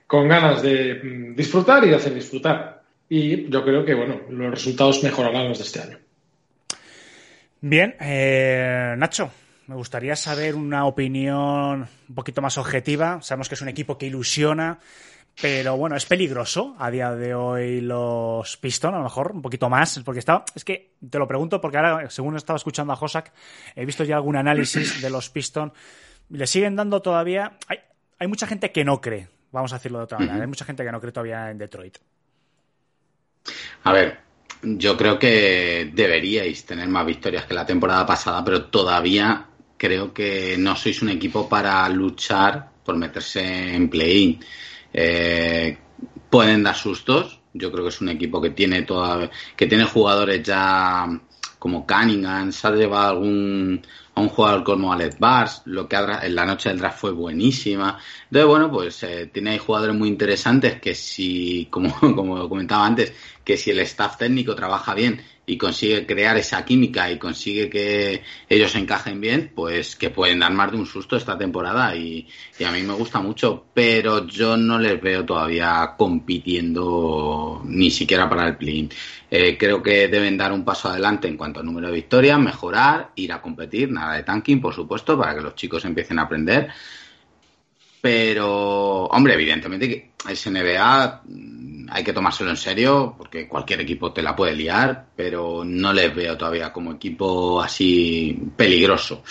con 0.07 0.27
ganas 0.27 0.61
de 0.61 1.33
disfrutar 1.35 1.83
y 1.85 1.89
de 1.89 1.95
hacer 1.95 2.13
disfrutar. 2.13 2.83
Y 3.09 3.49
yo 3.49 3.63
creo 3.63 3.85
que 3.85 3.93
bueno, 3.93 4.21
los 4.29 4.51
resultados 4.51 5.03
mejorarán 5.03 5.49
los 5.49 5.57
de 5.57 5.63
este 5.63 5.81
año. 5.81 5.97
Bien, 7.61 7.95
eh, 7.99 8.93
Nacho, 8.97 9.31
me 9.67 9.75
gustaría 9.75 10.15
saber 10.15 10.55
una 10.55 10.85
opinión 10.85 11.87
un 12.09 12.15
poquito 12.15 12.41
más 12.41 12.57
objetiva. 12.57 13.21
Sabemos 13.21 13.49
que 13.49 13.55
es 13.55 13.61
un 13.61 13.69
equipo 13.69 13.97
que 13.97 14.05
ilusiona, 14.05 14.79
pero 15.41 15.75
bueno, 15.75 15.95
es 15.95 16.05
peligroso 16.05 16.75
a 16.79 16.91
día 16.91 17.11
de 17.11 17.33
hoy 17.33 17.81
los 17.81 18.57
Pistons, 18.57 18.93
a 18.93 18.97
lo 18.97 19.03
mejor 19.03 19.31
un 19.31 19.41
poquito 19.41 19.69
más, 19.69 19.99
porque 20.05 20.19
estaba, 20.19 20.45
es 20.53 20.63
que 20.63 20.93
te 21.09 21.17
lo 21.17 21.27
pregunto 21.27 21.59
porque 21.59 21.77
ahora, 21.77 22.09
según 22.09 22.35
estaba 22.37 22.57
escuchando 22.57 22.93
a 22.93 22.95
Josak, 22.95 23.33
he 23.75 23.85
visto 23.85 24.03
ya 24.03 24.15
algún 24.15 24.35
análisis 24.35 25.01
de 25.01 25.09
los 25.09 25.29
Pistons, 25.29 25.73
le 26.29 26.47
siguen 26.47 26.75
dando 26.75 27.01
todavía, 27.01 27.57
hay, 27.67 27.79
hay 28.19 28.27
mucha 28.27 28.47
gente 28.47 28.71
que 28.71 28.85
no 28.85 29.01
cree, 29.01 29.27
vamos 29.51 29.73
a 29.73 29.77
decirlo 29.77 29.97
de 29.99 30.03
otra 30.05 30.19
manera, 30.19 30.41
hay 30.41 30.47
mucha 30.47 30.65
gente 30.65 30.83
que 30.83 30.91
no 30.91 31.01
cree 31.01 31.11
todavía 31.11 31.49
en 31.49 31.57
Detroit. 31.57 31.97
A 33.83 33.91
ver, 33.91 34.19
yo 34.61 34.95
creo 34.95 35.19
que 35.19 35.91
deberíais 35.93 36.65
tener 36.65 36.87
más 36.87 37.05
victorias 37.05 37.45
que 37.45 37.53
la 37.53 37.65
temporada 37.65 38.05
pasada, 38.05 38.43
pero 38.43 38.65
todavía 38.65 39.47
creo 39.77 40.13
que 40.13 40.57
no 40.57 40.75
sois 40.75 41.01
un 41.01 41.09
equipo 41.09 41.47
para 41.49 41.87
luchar 41.89 42.71
por 42.83 42.95
meterse 42.97 43.75
en 43.75 43.89
play-in. 43.89 44.39
Eh, 44.93 45.77
pueden 46.29 46.63
dar 46.63 46.75
sustos. 46.75 47.39
Yo 47.53 47.71
creo 47.71 47.83
que 47.83 47.89
es 47.89 48.01
un 48.01 48.09
equipo 48.09 48.41
que 48.41 48.49
tiene 48.51 48.81
toda, 48.83 49.29
que 49.55 49.67
tiene 49.67 49.85
jugadores 49.85 50.43
ya 50.43 51.07
como 51.65 51.87
Cunningham, 51.87 52.51
se 52.51 52.67
ha 52.67 52.71
llevado 52.71 53.09
algún, 53.09 53.81
a 54.13 54.21
un 54.21 54.29
jugador 54.29 54.63
como 54.63 54.93
Alex 54.93 55.17
Bars, 55.17 55.61
lo 55.65 55.87
que 55.87 55.95
en 55.95 56.35
la 56.35 56.45
noche 56.45 56.69
del 56.69 56.77
draft 56.77 56.99
fue 56.99 57.11
buenísima. 57.11 57.97
Entonces, 58.25 58.47
bueno, 58.47 58.69
pues 58.71 59.01
eh, 59.01 59.31
tiene 59.33 59.51
ahí 59.51 59.57
jugadores 59.57 59.95
muy 59.95 60.09
interesantes 60.09 60.79
que 60.79 60.93
si, 60.93 61.67
como, 61.71 61.91
como 61.99 62.47
comentaba 62.47 62.85
antes, 62.85 63.13
que 63.43 63.57
si 63.57 63.71
el 63.71 63.79
staff 63.79 64.17
técnico 64.17 64.53
trabaja 64.53 64.93
bien 64.93 65.21
y 65.45 65.57
consigue 65.57 66.05
crear 66.05 66.37
esa 66.37 66.65
química 66.65 67.11
y 67.11 67.19
consigue 67.19 67.69
que 67.69 68.23
ellos 68.49 68.75
encajen 68.75 69.21
bien, 69.21 69.51
pues 69.53 69.95
que 69.95 70.09
pueden 70.09 70.39
dar 70.39 70.51
más 70.53 70.71
de 70.71 70.77
un 70.77 70.85
susto 70.85 71.15
esta 71.15 71.37
temporada 71.37 71.95
y, 71.95 72.27
a 72.65 72.71
mí 72.71 72.81
me 72.83 72.93
gusta 72.93 73.19
mucho, 73.19 73.65
pero 73.73 74.25
yo 74.27 74.57
no 74.57 74.79
les 74.79 74.99
veo 75.01 75.23
todavía 75.23 75.93
compitiendo 75.97 77.61
ni 77.65 77.91
siquiera 77.91 78.29
para 78.29 78.47
el 78.47 78.57
play 78.57 78.89
eh, 79.29 79.57
creo 79.57 79.81
que 79.81 80.07
deben 80.07 80.37
dar 80.37 80.53
un 80.53 80.63
paso 80.63 80.89
adelante 80.89 81.27
en 81.27 81.35
cuanto 81.35 81.59
al 81.59 81.65
número 81.65 81.87
de 81.87 81.93
victorias, 81.93 82.39
mejorar, 82.39 83.11
ir 83.15 83.33
a 83.33 83.41
competir, 83.41 83.91
nada 83.91 84.15
de 84.15 84.23
tanking, 84.23 84.61
por 84.61 84.73
supuesto, 84.73 85.17
para 85.17 85.35
que 85.35 85.41
los 85.41 85.55
chicos 85.55 85.83
empiecen 85.85 86.19
a 86.19 86.23
aprender. 86.23 86.69
Pero, 88.01 89.05
hombre, 89.05 89.33
evidentemente 89.33 89.87
que 89.89 90.11
es 90.29 90.45
NBA 90.47 91.23
hay 91.89 92.03
que 92.03 92.13
tomárselo 92.13 92.49
en 92.49 92.57
serio 92.57 93.15
porque 93.17 93.47
cualquier 93.47 93.81
equipo 93.81 94.11
te 94.11 94.21
la 94.21 94.35
puede 94.35 94.55
liar, 94.55 95.07
pero 95.15 95.63
no 95.65 95.93
les 95.93 96.13
veo 96.13 96.37
todavía 96.37 96.71
como 96.71 96.93
equipo 96.93 97.61
así 97.61 98.37
peligroso. 98.55 99.23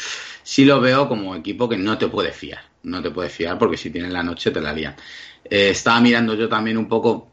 Sí 0.43 0.65
lo 0.65 0.81
veo 0.81 1.09
como 1.09 1.35
equipo 1.35 1.69
que 1.69 1.77
no 1.77 1.97
te 1.97 2.09
puede 2.09 2.33
fiar, 2.33 2.63
no 2.85 3.03
te 3.03 3.11
puede 3.11 3.29
fiar 3.31 3.59
porque 3.59 3.77
si 3.77 3.91
tienes 3.91 4.13
la 4.13 4.23
noche 4.23 4.51
te 4.51 4.61
la 4.61 4.73
lían. 4.73 4.95
Eh, 5.45 5.71
estaba 5.71 6.01
mirando 6.01 6.35
yo 6.35 6.49
también 6.49 6.77
un 6.77 6.89
poco 6.89 7.29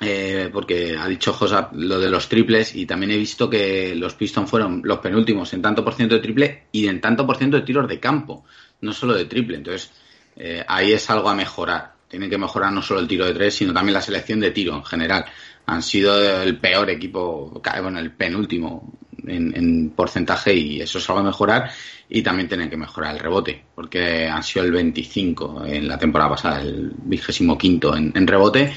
eh, 0.00 0.48
porque 0.52 0.96
ha 0.96 1.08
dicho 1.08 1.32
Josa 1.32 1.70
lo 1.72 1.98
de 1.98 2.10
los 2.10 2.28
triples 2.28 2.74
y 2.74 2.86
también 2.86 3.12
he 3.12 3.16
visto 3.16 3.50
que 3.50 3.94
los 3.94 4.14
Pistons 4.14 4.48
fueron 4.48 4.80
los 4.84 4.98
penúltimos 4.98 5.52
en 5.52 5.62
tanto 5.62 5.84
por 5.84 5.94
ciento 5.94 6.14
de 6.14 6.20
triple 6.20 6.64
y 6.72 6.86
en 6.86 7.00
tanto 7.00 7.26
por 7.26 7.36
ciento 7.36 7.56
de 7.56 7.64
tiros 7.64 7.88
de 7.88 7.98
campo, 7.98 8.44
no 8.80 8.92
solo 8.92 9.14
de 9.14 9.24
triple. 9.24 9.56
Entonces, 9.56 9.90
eh, 10.36 10.64
ahí 10.66 10.92
es 10.92 11.10
algo 11.10 11.28
a 11.28 11.34
mejorar 11.34 11.97
tienen 12.08 12.30
que 12.30 12.38
mejorar 12.38 12.72
no 12.72 12.82
solo 12.82 13.00
el 13.00 13.08
tiro 13.08 13.26
de 13.26 13.34
tres, 13.34 13.54
sino 13.54 13.72
también 13.72 13.94
la 13.94 14.00
selección 14.00 14.40
de 14.40 14.50
tiro 14.50 14.74
en 14.74 14.84
general. 14.84 15.26
Han 15.66 15.82
sido 15.82 16.42
el 16.42 16.58
peor 16.58 16.88
equipo, 16.90 17.60
bueno, 17.82 17.98
el 17.98 18.12
penúltimo 18.12 18.98
en, 19.26 19.90
porcentaje 19.90 20.54
y 20.54 20.80
eso 20.80 20.98
es 20.98 21.08
algo 21.10 21.20
a 21.20 21.24
mejorar. 21.24 21.70
Y 22.08 22.22
también 22.22 22.48
tienen 22.48 22.70
que 22.70 22.76
mejorar 22.78 23.14
el 23.14 23.20
rebote, 23.20 23.62
porque 23.74 24.26
han 24.26 24.42
sido 24.42 24.64
el 24.64 24.72
25 24.72 25.66
en 25.66 25.86
la 25.86 25.98
temporada 25.98 26.30
pasada, 26.30 26.62
el 26.62 26.92
vigésimo 26.96 27.58
quinto 27.58 27.94
en, 27.94 28.12
en 28.14 28.26
rebote. 28.26 28.72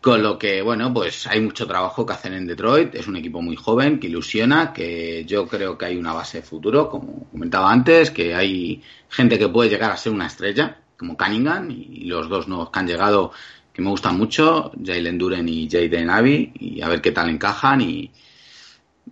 Con 0.00 0.20
lo 0.20 0.36
que, 0.36 0.62
bueno, 0.62 0.92
pues 0.92 1.28
hay 1.28 1.40
mucho 1.40 1.66
trabajo 1.66 2.04
que 2.04 2.14
hacer 2.14 2.32
en 2.32 2.46
Detroit. 2.46 2.94
Es 2.94 3.06
un 3.06 3.16
equipo 3.16 3.40
muy 3.42 3.54
joven, 3.54 4.00
que 4.00 4.08
ilusiona, 4.08 4.72
que 4.72 5.24
yo 5.26 5.46
creo 5.46 5.78
que 5.78 5.84
hay 5.84 5.96
una 5.96 6.12
base 6.12 6.38
de 6.38 6.42
futuro, 6.42 6.88
como 6.88 7.28
comentaba 7.30 7.70
antes, 7.70 8.10
que 8.10 8.34
hay 8.34 8.82
gente 9.08 9.38
que 9.38 9.48
puede 9.48 9.70
llegar 9.70 9.92
a 9.92 9.96
ser 9.96 10.12
una 10.12 10.26
estrella 10.26 10.81
como 11.02 11.16
Cunningham 11.16 11.68
y 11.68 12.04
los 12.04 12.28
dos 12.28 12.46
nuevos 12.46 12.70
que 12.70 12.78
han 12.78 12.86
llegado 12.86 13.32
que 13.72 13.82
me 13.82 13.90
gustan 13.90 14.16
mucho, 14.16 14.70
Jalen 14.84 15.18
Duren 15.18 15.48
y 15.48 15.68
Jaden 15.68 16.10
Abbey, 16.10 16.52
y 16.60 16.80
a 16.80 16.88
ver 16.88 17.00
qué 17.00 17.10
tal 17.10 17.28
encajan. 17.28 17.80
Y, 17.80 18.12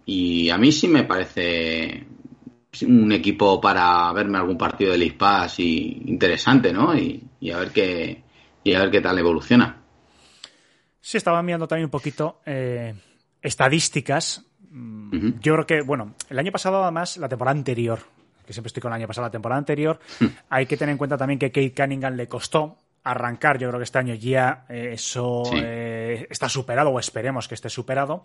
y 0.06 0.50
a 0.50 0.56
mí 0.56 0.70
sí 0.70 0.86
me 0.86 1.02
parece 1.02 2.06
un 2.86 3.10
equipo 3.10 3.60
para 3.60 4.12
verme 4.12 4.38
algún 4.38 4.56
partido 4.56 4.92
de 4.92 4.98
League 4.98 5.16
Pass 5.18 5.58
y 5.58 6.02
interesante, 6.06 6.72
¿no? 6.72 6.96
Y, 6.96 7.50
a 7.52 7.58
ver 7.58 7.70
qué 7.72 8.22
y 8.62 8.74
a 8.74 8.80
ver 8.80 8.90
qué 8.90 9.00
tal 9.00 9.18
evoluciona. 9.18 9.82
Sí, 11.00 11.16
estaba 11.16 11.42
mirando 11.42 11.66
también 11.66 11.86
un 11.86 11.90
poquito 11.90 12.40
eh, 12.46 12.94
estadísticas. 13.42 14.44
Yo 14.70 15.54
creo 15.54 15.66
que, 15.66 15.80
bueno, 15.82 16.14
el 16.28 16.38
año 16.38 16.52
pasado, 16.52 16.84
además, 16.84 17.16
la 17.16 17.28
temporada 17.28 17.58
anterior, 17.58 18.00
que 18.50 18.54
siempre 18.54 18.66
estoy 18.66 18.80
con 18.80 18.90
el 18.90 18.96
año 18.96 19.06
pasado, 19.06 19.28
la 19.28 19.30
temporada 19.30 19.58
anterior, 19.58 20.00
hmm. 20.18 20.26
hay 20.48 20.66
que 20.66 20.76
tener 20.76 20.90
en 20.90 20.98
cuenta 20.98 21.16
también 21.16 21.38
que 21.38 21.52
Kate 21.52 21.72
Cunningham 21.72 22.14
le 22.14 22.26
costó 22.26 22.78
arrancar. 23.04 23.58
Yo 23.58 23.68
creo 23.68 23.78
que 23.78 23.84
este 23.84 23.98
año 23.98 24.14
ya 24.14 24.64
eh, 24.68 24.90
eso 24.94 25.44
eh, 25.54 26.26
está 26.28 26.48
superado, 26.48 26.90
o 26.90 26.98
esperemos 26.98 27.46
que 27.46 27.54
esté 27.54 27.70
superado. 27.70 28.24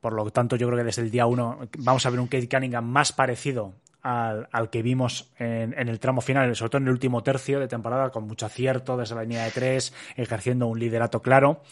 Por 0.00 0.14
lo 0.14 0.30
tanto, 0.30 0.56
yo 0.56 0.66
creo 0.66 0.78
que 0.78 0.84
desde 0.84 1.02
el 1.02 1.10
día 1.10 1.26
uno 1.26 1.58
vamos 1.76 2.06
a 2.06 2.10
ver 2.10 2.20
un 2.20 2.26
Kate 2.26 2.48
Cunningham 2.48 2.86
más 2.86 3.12
parecido 3.12 3.74
al, 4.02 4.70
que 4.70 4.80
vimos 4.80 5.30
en, 5.38 5.74
el 5.74 6.00
tramo 6.00 6.22
final, 6.22 6.56
sobre 6.56 6.70
todo 6.70 6.80
en 6.80 6.86
el 6.86 6.92
último 6.92 7.22
tercio 7.22 7.60
de 7.60 7.68
temporada, 7.68 8.10
con 8.10 8.26
mucho 8.26 8.46
acierto 8.46 8.96
desde 8.96 9.14
la 9.14 9.22
línea 9.22 9.44
de 9.44 9.50
tres, 9.50 9.92
ejerciendo 10.16 10.66
un 10.66 10.78
liderato 10.78 11.20
claro. 11.20 11.62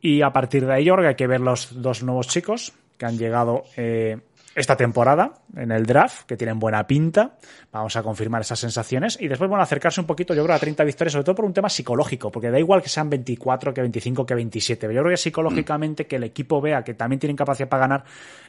Y 0.00 0.22
a 0.22 0.30
partir 0.30 0.66
de 0.66 0.72
ahí, 0.72 0.84
yo 0.84 0.94
creo 0.94 1.04
que 1.04 1.08
hay 1.08 1.14
que 1.16 1.26
ver 1.26 1.40
los 1.40 1.82
dos 1.82 2.04
nuevos 2.04 2.28
chicos 2.28 2.72
que 2.96 3.06
han 3.06 3.18
llegado 3.18 3.64
eh, 3.76 4.20
esta 4.56 4.74
temporada 4.74 5.34
en 5.54 5.70
el 5.70 5.84
draft, 5.84 6.24
que 6.24 6.34
tienen 6.34 6.58
buena 6.58 6.86
pinta. 6.86 7.36
Vamos 7.70 7.94
a 7.94 8.02
confirmar 8.02 8.40
esas 8.40 8.58
sensaciones. 8.58 9.18
Y 9.20 9.28
después, 9.28 9.50
bueno, 9.50 9.62
acercarse 9.62 10.00
un 10.00 10.06
poquito, 10.06 10.32
yo 10.32 10.42
creo, 10.42 10.56
a 10.56 10.58
30 10.58 10.82
victorias, 10.82 11.12
sobre 11.12 11.24
todo 11.24 11.34
por 11.34 11.44
un 11.44 11.52
tema 11.52 11.68
psicológico, 11.68 12.32
porque 12.32 12.50
da 12.50 12.58
igual 12.58 12.80
que 12.80 12.88
sean 12.88 13.10
24, 13.10 13.74
que 13.74 13.82
25, 13.82 14.24
que 14.24 14.34
27. 14.34 14.86
Yo 14.86 15.02
creo 15.02 15.10
que 15.10 15.18
psicológicamente 15.18 16.06
que 16.06 16.16
el 16.16 16.24
equipo 16.24 16.62
vea 16.62 16.82
que 16.82 16.94
también 16.94 17.20
tienen 17.20 17.36
capacidad 17.36 17.68
para 17.68 17.80
ganar, 17.82 18.04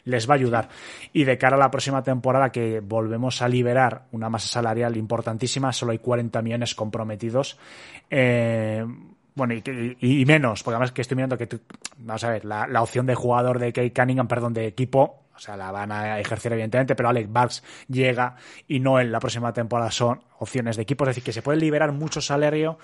les 0.05 0.29
va 0.29 0.35
a 0.35 0.37
ayudar. 0.37 0.69
Y 1.11 1.25
de 1.25 1.37
cara 1.37 1.57
a 1.57 1.59
la 1.59 1.69
próxima 1.69 2.01
temporada, 2.01 2.53
que 2.53 2.79
volvemos 2.79 3.41
a 3.41 3.49
liberar 3.49 4.03
una 4.13 4.29
masa 4.29 4.47
salarial 4.47 4.95
importantísima, 4.95 5.73
solo 5.73 5.91
hay 5.91 5.99
40 5.99 6.41
millones 6.41 6.73
comprometidos. 6.73 7.59
Eh, 8.09 8.85
bueno, 9.35 9.53
y, 9.53 10.25
menos, 10.25 10.63
porque 10.63 10.75
además 10.75 10.93
que 10.93 11.01
estoy 11.01 11.15
mirando 11.15 11.37
que, 11.37 11.49
vamos 11.97 12.23
a 12.23 12.29
ver, 12.29 12.45
la, 12.45 12.65
la 12.65 12.81
opción 12.81 13.05
de 13.05 13.13
jugador 13.13 13.59
de 13.59 13.73
Kate 13.73 13.93
Cunningham, 13.93 14.27
perdón, 14.27 14.53
de 14.53 14.65
equipo, 14.65 15.26
o 15.37 15.39
sea, 15.39 15.55
la 15.55 15.71
van 15.71 15.91
a 15.91 16.19
ejercer 16.19 16.51
evidentemente, 16.51 16.95
pero 16.95 17.09
Alex 17.09 17.31
Barks 17.31 17.63
llega 17.87 18.35
y 18.67 18.79
no 18.79 18.99
en 18.99 19.11
la 19.11 19.19
próxima 19.19 19.53
temporada 19.53 19.91
son 19.91 20.19
opciones 20.39 20.75
de 20.75 20.81
equipo. 20.81 21.03
Es 21.03 21.09
decir, 21.09 21.23
que 21.23 21.31
se 21.31 21.43
puede 21.43 21.59
liberar 21.59 21.91
mucho 21.91 22.21
salario. 22.21 22.79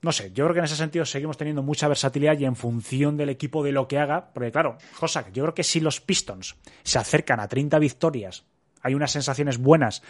No 0.00 0.12
sé, 0.12 0.30
yo 0.32 0.44
creo 0.44 0.54
que 0.54 0.60
en 0.60 0.66
ese 0.66 0.76
sentido 0.76 1.04
seguimos 1.04 1.36
teniendo 1.36 1.64
mucha 1.64 1.88
versatilidad 1.88 2.38
y 2.38 2.44
en 2.44 2.54
función 2.54 3.16
del 3.16 3.30
equipo 3.30 3.64
de 3.64 3.72
lo 3.72 3.88
que 3.88 3.98
haga, 3.98 4.30
porque 4.32 4.52
claro, 4.52 4.78
Josak, 4.94 5.32
yo 5.32 5.42
creo 5.42 5.54
que 5.54 5.64
si 5.64 5.80
los 5.80 6.00
Pistons 6.00 6.54
se 6.84 7.00
acercan 7.00 7.40
a 7.40 7.48
30 7.48 7.80
victorias, 7.80 8.44
hay 8.80 8.94
unas 8.94 9.10
sensaciones 9.10 9.58
buenas 9.58 10.04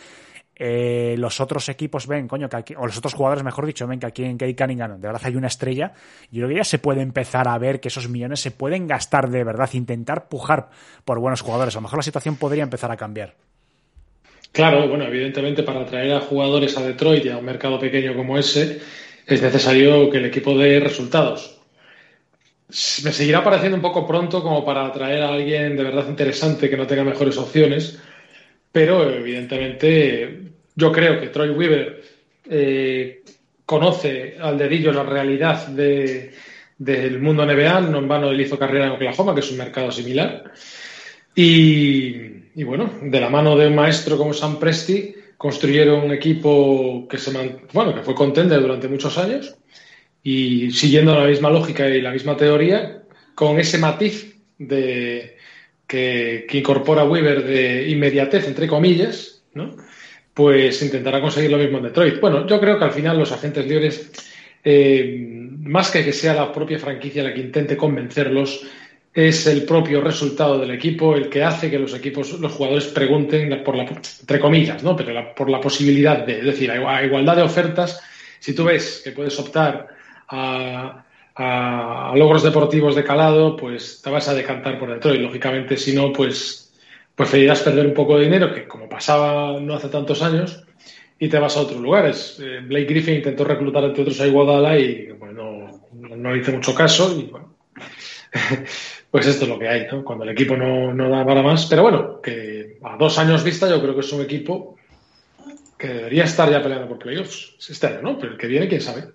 eh, 0.58 1.14
los 1.16 1.40
otros 1.40 1.68
equipos 1.68 2.08
ven, 2.08 2.26
coño, 2.26 2.48
que 2.48 2.76
o 2.76 2.86
los 2.86 2.98
otros 2.98 3.14
jugadores, 3.14 3.44
mejor 3.44 3.64
dicho, 3.64 3.86
ven 3.86 4.00
que 4.00 4.06
aquí 4.06 4.24
en 4.24 4.36
Kate 4.36 4.56
Cunningham 4.56 5.00
de 5.00 5.06
verdad 5.06 5.22
hay 5.24 5.36
una 5.36 5.46
estrella, 5.46 5.92
yo 6.32 6.40
creo 6.40 6.48
que 6.48 6.56
ya 6.56 6.64
se 6.64 6.80
puede 6.80 7.00
empezar 7.00 7.46
a 7.46 7.56
ver 7.58 7.80
que 7.80 7.88
esos 7.88 8.08
millones 8.08 8.40
se 8.40 8.50
pueden 8.50 8.88
gastar 8.88 9.30
de 9.30 9.44
verdad, 9.44 9.70
intentar 9.74 10.28
pujar 10.28 10.70
por 11.04 11.20
buenos 11.20 11.42
jugadores. 11.42 11.76
A 11.76 11.78
lo 11.78 11.82
mejor 11.82 11.98
la 11.98 12.02
situación 12.02 12.36
podría 12.36 12.64
empezar 12.64 12.90
a 12.90 12.96
cambiar. 12.96 13.34
Claro, 14.50 14.88
bueno, 14.88 15.04
evidentemente 15.04 15.62
para 15.62 15.82
atraer 15.82 16.14
a 16.14 16.20
jugadores 16.20 16.76
a 16.76 16.82
Detroit 16.82 17.24
y 17.24 17.28
a 17.28 17.36
un 17.36 17.44
mercado 17.44 17.78
pequeño 17.78 18.16
como 18.16 18.36
ese, 18.36 18.80
es 19.26 19.42
necesario 19.42 20.10
que 20.10 20.18
el 20.18 20.24
equipo 20.24 20.58
dé 20.58 20.80
resultados. 20.80 21.60
Me 22.68 23.12
seguirá 23.12 23.44
pareciendo 23.44 23.76
un 23.76 23.82
poco 23.82 24.06
pronto 24.06 24.42
como 24.42 24.64
para 24.64 24.86
atraer 24.86 25.22
a 25.22 25.28
alguien 25.28 25.76
de 25.76 25.84
verdad 25.84 26.08
interesante 26.08 26.68
que 26.68 26.76
no 26.76 26.86
tenga 26.86 27.04
mejores 27.04 27.38
opciones, 27.38 27.98
pero 28.72 29.08
evidentemente 29.08 30.47
yo 30.78 30.92
creo 30.92 31.20
que 31.20 31.26
Troy 31.26 31.50
Weaver 31.50 32.04
eh, 32.48 33.22
conoce 33.66 34.36
al 34.40 34.56
dedillo 34.56 34.92
la 34.92 35.02
realidad 35.02 35.66
del 35.66 37.20
mundo 37.20 37.44
NBA, 37.44 37.80
no 37.80 37.98
en 37.98 38.06
vano 38.06 38.30
él 38.30 38.40
hizo 38.40 38.56
carrera 38.56 38.86
en 38.86 38.92
Oklahoma, 38.92 39.34
que 39.34 39.40
es 39.40 39.50
un 39.50 39.58
mercado 39.58 39.90
similar. 39.90 40.52
Y, 41.34 42.62
bueno, 42.62 42.92
de 43.02 43.20
la 43.20 43.28
mano 43.28 43.56
de 43.56 43.66
un 43.66 43.74
maestro 43.74 44.16
como 44.16 44.32
Sam 44.32 44.60
Presti, 44.60 45.16
construyeron 45.36 46.04
un 46.04 46.12
equipo 46.12 47.08
que, 47.10 47.18
se 47.18 47.32
bueno, 47.72 47.92
que 47.92 48.02
fue 48.02 48.14
contender 48.14 48.60
durante 48.60 48.88
muchos 48.88 49.18
años 49.18 49.56
y 50.22 50.70
siguiendo 50.70 51.12
la 51.18 51.26
misma 51.26 51.50
lógica 51.50 51.88
y 51.88 52.00
la 52.00 52.12
misma 52.12 52.36
teoría, 52.36 53.02
con 53.34 53.58
ese 53.58 53.78
matiz 53.78 54.36
de, 54.58 55.38
que, 55.88 56.46
que 56.48 56.58
incorpora 56.58 57.04
Weaver 57.04 57.44
de 57.44 57.88
inmediatez, 57.88 58.46
entre 58.46 58.68
comillas, 58.68 59.42
¿no? 59.54 59.76
Pues 60.38 60.80
intentará 60.82 61.20
conseguir 61.20 61.50
lo 61.50 61.58
mismo 61.58 61.78
en 61.78 61.84
Detroit. 61.86 62.20
Bueno, 62.20 62.46
yo 62.46 62.60
creo 62.60 62.78
que 62.78 62.84
al 62.84 62.92
final 62.92 63.18
los 63.18 63.32
agentes 63.32 63.66
libres, 63.66 64.08
eh, 64.62 65.48
más 65.62 65.90
que 65.90 66.04
que 66.04 66.12
sea 66.12 66.32
la 66.32 66.52
propia 66.52 66.78
franquicia 66.78 67.24
la 67.24 67.34
que 67.34 67.40
intente 67.40 67.76
convencerlos, 67.76 68.64
es 69.12 69.48
el 69.48 69.64
propio 69.64 70.00
resultado 70.00 70.56
del 70.60 70.70
equipo 70.70 71.16
el 71.16 71.28
que 71.28 71.42
hace 71.42 71.68
que 71.68 71.78
los 71.80 71.92
equipos, 71.92 72.38
los 72.38 72.52
jugadores 72.52 72.84
pregunten 72.84 73.64
por 73.64 73.74
la, 73.74 73.82
entre 73.82 74.38
comillas, 74.38 74.84
¿no? 74.84 74.94
Pero 74.94 75.34
por 75.34 75.50
la 75.50 75.60
posibilidad 75.60 76.24
de, 76.24 76.38
es 76.38 76.44
decir, 76.44 76.70
a 76.70 77.04
igualdad 77.04 77.34
de 77.34 77.42
ofertas, 77.42 78.00
si 78.38 78.54
tú 78.54 78.62
ves 78.62 79.00
que 79.02 79.10
puedes 79.10 79.36
optar 79.40 79.88
a, 80.28 81.04
a 81.34 82.12
logros 82.14 82.44
deportivos 82.44 82.94
de 82.94 83.02
calado, 83.02 83.56
pues 83.56 84.00
te 84.04 84.08
vas 84.08 84.28
a 84.28 84.34
decantar 84.34 84.78
por 84.78 84.88
Detroit. 84.94 85.20
Lógicamente, 85.20 85.76
si 85.76 85.96
no, 85.96 86.12
pues 86.12 86.67
preferirás 87.18 87.62
perder 87.62 87.84
un 87.84 87.94
poco 87.94 88.16
de 88.16 88.26
dinero, 88.26 88.54
que 88.54 88.68
como 88.68 88.88
pasaba 88.88 89.58
no 89.58 89.74
hace 89.74 89.88
tantos 89.88 90.22
años, 90.22 90.64
y 91.18 91.28
te 91.28 91.38
vas 91.40 91.56
a 91.56 91.62
otros 91.62 91.80
lugares. 91.80 92.38
Eh, 92.40 92.60
Blake 92.64 92.86
Griffin 92.86 93.16
intentó 93.16 93.42
reclutar 93.42 93.82
entre 93.82 94.02
otros 94.02 94.20
a 94.20 94.26
Iguodala 94.28 94.78
y 94.78 95.10
bueno, 95.10 95.82
no, 95.92 96.36
hice 96.36 96.52
mucho 96.52 96.72
caso. 96.72 97.18
Y, 97.18 97.24
bueno, 97.24 97.56
pues 99.10 99.26
esto 99.26 99.44
es 99.44 99.50
lo 99.50 99.58
que 99.58 99.68
hay, 99.68 99.88
¿no? 99.90 100.04
Cuando 100.04 100.22
el 100.22 100.30
equipo 100.30 100.56
no, 100.56 100.94
no 100.94 101.10
da 101.10 101.26
para 101.26 101.42
más. 101.42 101.66
Pero 101.66 101.82
bueno, 101.82 102.20
que 102.22 102.78
a 102.84 102.96
dos 102.96 103.18
años 103.18 103.42
vista 103.42 103.68
yo 103.68 103.82
creo 103.82 103.94
que 103.94 104.00
es 104.00 104.12
un 104.12 104.22
equipo 104.22 104.76
que 105.76 105.88
debería 105.88 106.22
estar 106.22 106.48
ya 106.48 106.62
peleando 106.62 106.86
por 106.86 107.00
playoffs. 107.00 107.56
Este 107.68 107.88
año, 107.88 108.00
¿no? 108.00 108.16
Pero 108.16 108.34
el 108.34 108.38
que 108.38 108.46
viene, 108.46 108.68
quién 108.68 108.80
sabe. 108.80 109.06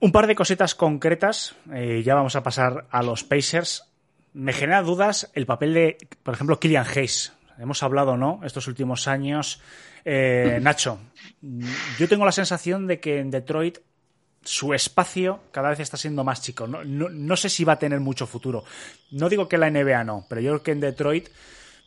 Un 0.00 0.12
par 0.12 0.26
de 0.26 0.34
cositas 0.34 0.74
concretas. 0.74 1.56
Eh, 1.72 2.02
ya 2.04 2.14
vamos 2.14 2.36
a 2.36 2.42
pasar 2.42 2.86
a 2.90 3.02
los 3.02 3.24
Pacers. 3.24 3.87
Me 4.34 4.52
genera 4.52 4.82
dudas 4.82 5.30
el 5.34 5.46
papel 5.46 5.74
de, 5.74 5.98
por 6.22 6.34
ejemplo, 6.34 6.60
Killian 6.60 6.86
Hayes. 6.86 7.32
Hemos 7.58 7.82
hablado, 7.82 8.16
¿no? 8.16 8.40
Estos 8.44 8.68
últimos 8.68 9.08
años. 9.08 9.60
Eh, 10.04 10.58
Nacho, 10.62 11.00
yo 11.98 12.08
tengo 12.08 12.24
la 12.24 12.32
sensación 12.32 12.86
de 12.86 13.00
que 13.00 13.18
en 13.18 13.30
Detroit 13.30 13.78
su 14.44 14.72
espacio 14.72 15.40
cada 15.50 15.70
vez 15.70 15.80
está 15.80 15.96
siendo 15.96 16.24
más 16.24 16.40
chico. 16.42 16.66
No, 16.66 16.84
no, 16.84 17.08
no, 17.08 17.36
sé 17.36 17.48
si 17.48 17.64
va 17.64 17.74
a 17.74 17.78
tener 17.78 18.00
mucho 18.00 18.26
futuro. 18.26 18.64
No 19.10 19.28
digo 19.28 19.48
que 19.48 19.58
la 19.58 19.70
NBA 19.70 20.04
no, 20.04 20.24
pero 20.28 20.40
yo 20.40 20.50
creo 20.52 20.62
que 20.62 20.72
en 20.72 20.80
Detroit 20.80 21.28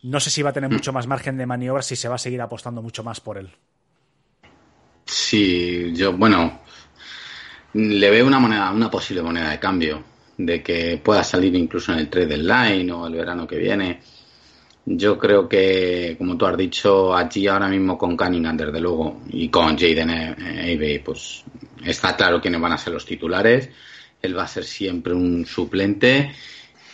no 0.03 0.19
sé 0.19 0.29
si 0.29 0.41
va 0.41 0.49
a 0.49 0.53
tener 0.53 0.69
mucho 0.69 0.91
más 0.93 1.07
margen 1.07 1.37
de 1.37 1.45
maniobra 1.45 1.81
si 1.81 1.95
se 1.95 2.09
va 2.09 2.15
a 2.15 2.19
seguir 2.19 2.41
apostando 2.41 2.81
mucho 2.81 3.03
más 3.03 3.19
por 3.19 3.37
él. 3.37 3.49
Sí, 5.05 5.91
yo, 5.93 6.13
bueno, 6.13 6.61
le 7.73 8.09
veo 8.09 8.25
una 8.25 8.39
moneda, 8.39 8.71
una 8.71 8.89
posible 8.89 9.21
moneda 9.21 9.49
de 9.49 9.59
cambio, 9.59 10.03
de 10.37 10.61
que 10.63 10.99
pueda 11.03 11.23
salir 11.23 11.55
incluso 11.55 11.91
en 11.93 11.99
el 11.99 12.09
trade 12.09 12.37
line 12.37 12.91
o 12.91 13.07
el 13.07 13.13
verano 13.13 13.47
que 13.47 13.57
viene. 13.57 13.99
Yo 14.85 15.17
creo 15.17 15.47
que, 15.47 16.15
como 16.17 16.37
tú 16.37 16.45
has 16.45 16.57
dicho, 16.57 17.15
allí 17.15 17.47
ahora 17.47 17.67
mismo 17.67 17.97
con 17.97 18.17
Cunningham, 18.17 18.57
desde 18.57 18.79
luego, 18.79 19.21
y 19.29 19.49
con 19.49 19.77
Jaden 19.77 20.09
Avey, 20.09 20.99
pues 20.99 21.43
está 21.85 22.15
claro 22.15 22.41
quiénes 22.41 22.59
van 22.59 22.73
a 22.73 22.77
ser 22.77 22.93
los 22.93 23.05
titulares. 23.05 23.69
Él 24.21 24.37
va 24.37 24.43
a 24.43 24.47
ser 24.47 24.63
siempre 24.63 25.13
un 25.13 25.45
suplente 25.45 26.31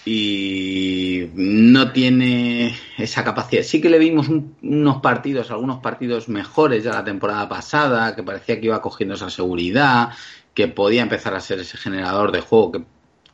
y 0.06 1.29
no 1.36 1.91
tiene 1.91 2.74
esa 2.98 3.24
capacidad. 3.25 3.63
Sí 3.63 3.82
que 3.82 3.89
le 3.89 4.00
vimos 4.00 4.29
unos 4.29 5.01
partidos, 5.01 5.51
algunos 5.51 5.79
partidos 5.79 6.29
mejores 6.29 6.84
ya 6.84 6.91
la 6.91 7.03
temporada 7.03 7.50
pasada, 7.50 8.15
que 8.15 8.24
parecía 8.24 8.60
que 8.60 8.67
iba 8.67 8.82
cogiendo 8.82 9.15
esa 9.15 9.29
seguridad, 9.29 10.10
que 10.53 10.70
podía 10.70 11.01
empezar 11.01 11.36
a 11.36 11.41
ser 11.41 11.60
ese 11.60 11.77
generador 11.77 12.32
de 12.32 12.39
juego 12.39 12.72
que, 12.72 12.84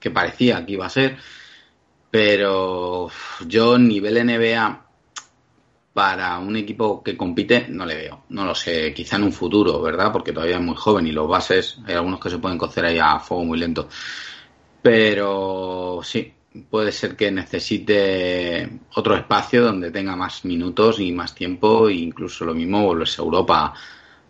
que 0.04 0.12
parecía 0.12 0.66
que 0.66 0.74
iba 0.74 0.86
a 0.86 0.90
ser. 0.90 1.18
Pero 2.12 3.10
yo, 3.48 3.78
nivel 3.78 4.26
NBA, 4.26 4.86
para 5.94 6.40
un 6.40 6.58
equipo 6.58 7.02
que 7.02 7.16
compite, 7.16 7.68
no 7.70 7.86
le 7.86 7.96
veo. 7.96 8.24
No 8.30 8.44
lo 8.44 8.54
sé, 8.54 8.94
quizá 8.94 9.16
en 9.16 9.24
un 9.24 9.32
futuro, 9.32 9.82
¿verdad? 9.82 10.12
Porque 10.12 10.34
todavía 10.34 10.58
es 10.58 10.62
muy 10.62 10.76
joven 10.76 11.08
y 11.08 11.14
los 11.14 11.28
bases, 11.28 11.80
hay 11.86 11.96
algunos 11.96 12.20
que 12.20 12.30
se 12.30 12.38
pueden 12.38 12.58
cocer 12.58 12.84
ahí 12.86 13.00
a 13.00 13.20
fuego 13.20 13.46
muy 13.46 13.58
lento. 13.58 13.88
Pero 14.82 16.02
sí, 16.04 16.34
puede 16.70 16.92
ser 16.92 17.16
que 17.16 17.32
necesite 17.32 18.70
otro 18.96 19.16
espacio 19.16 19.64
donde 19.64 19.90
tenga 19.90 20.18
más 20.18 20.44
minutos 20.44 21.00
y 21.00 21.14
más 21.14 21.34
tiempo, 21.34 21.88
e 21.88 21.94
incluso 21.94 22.44
lo 22.44 22.54
mismo 22.54 22.84
volverse 22.86 23.22
a 23.22 23.26
Europa. 23.26 23.74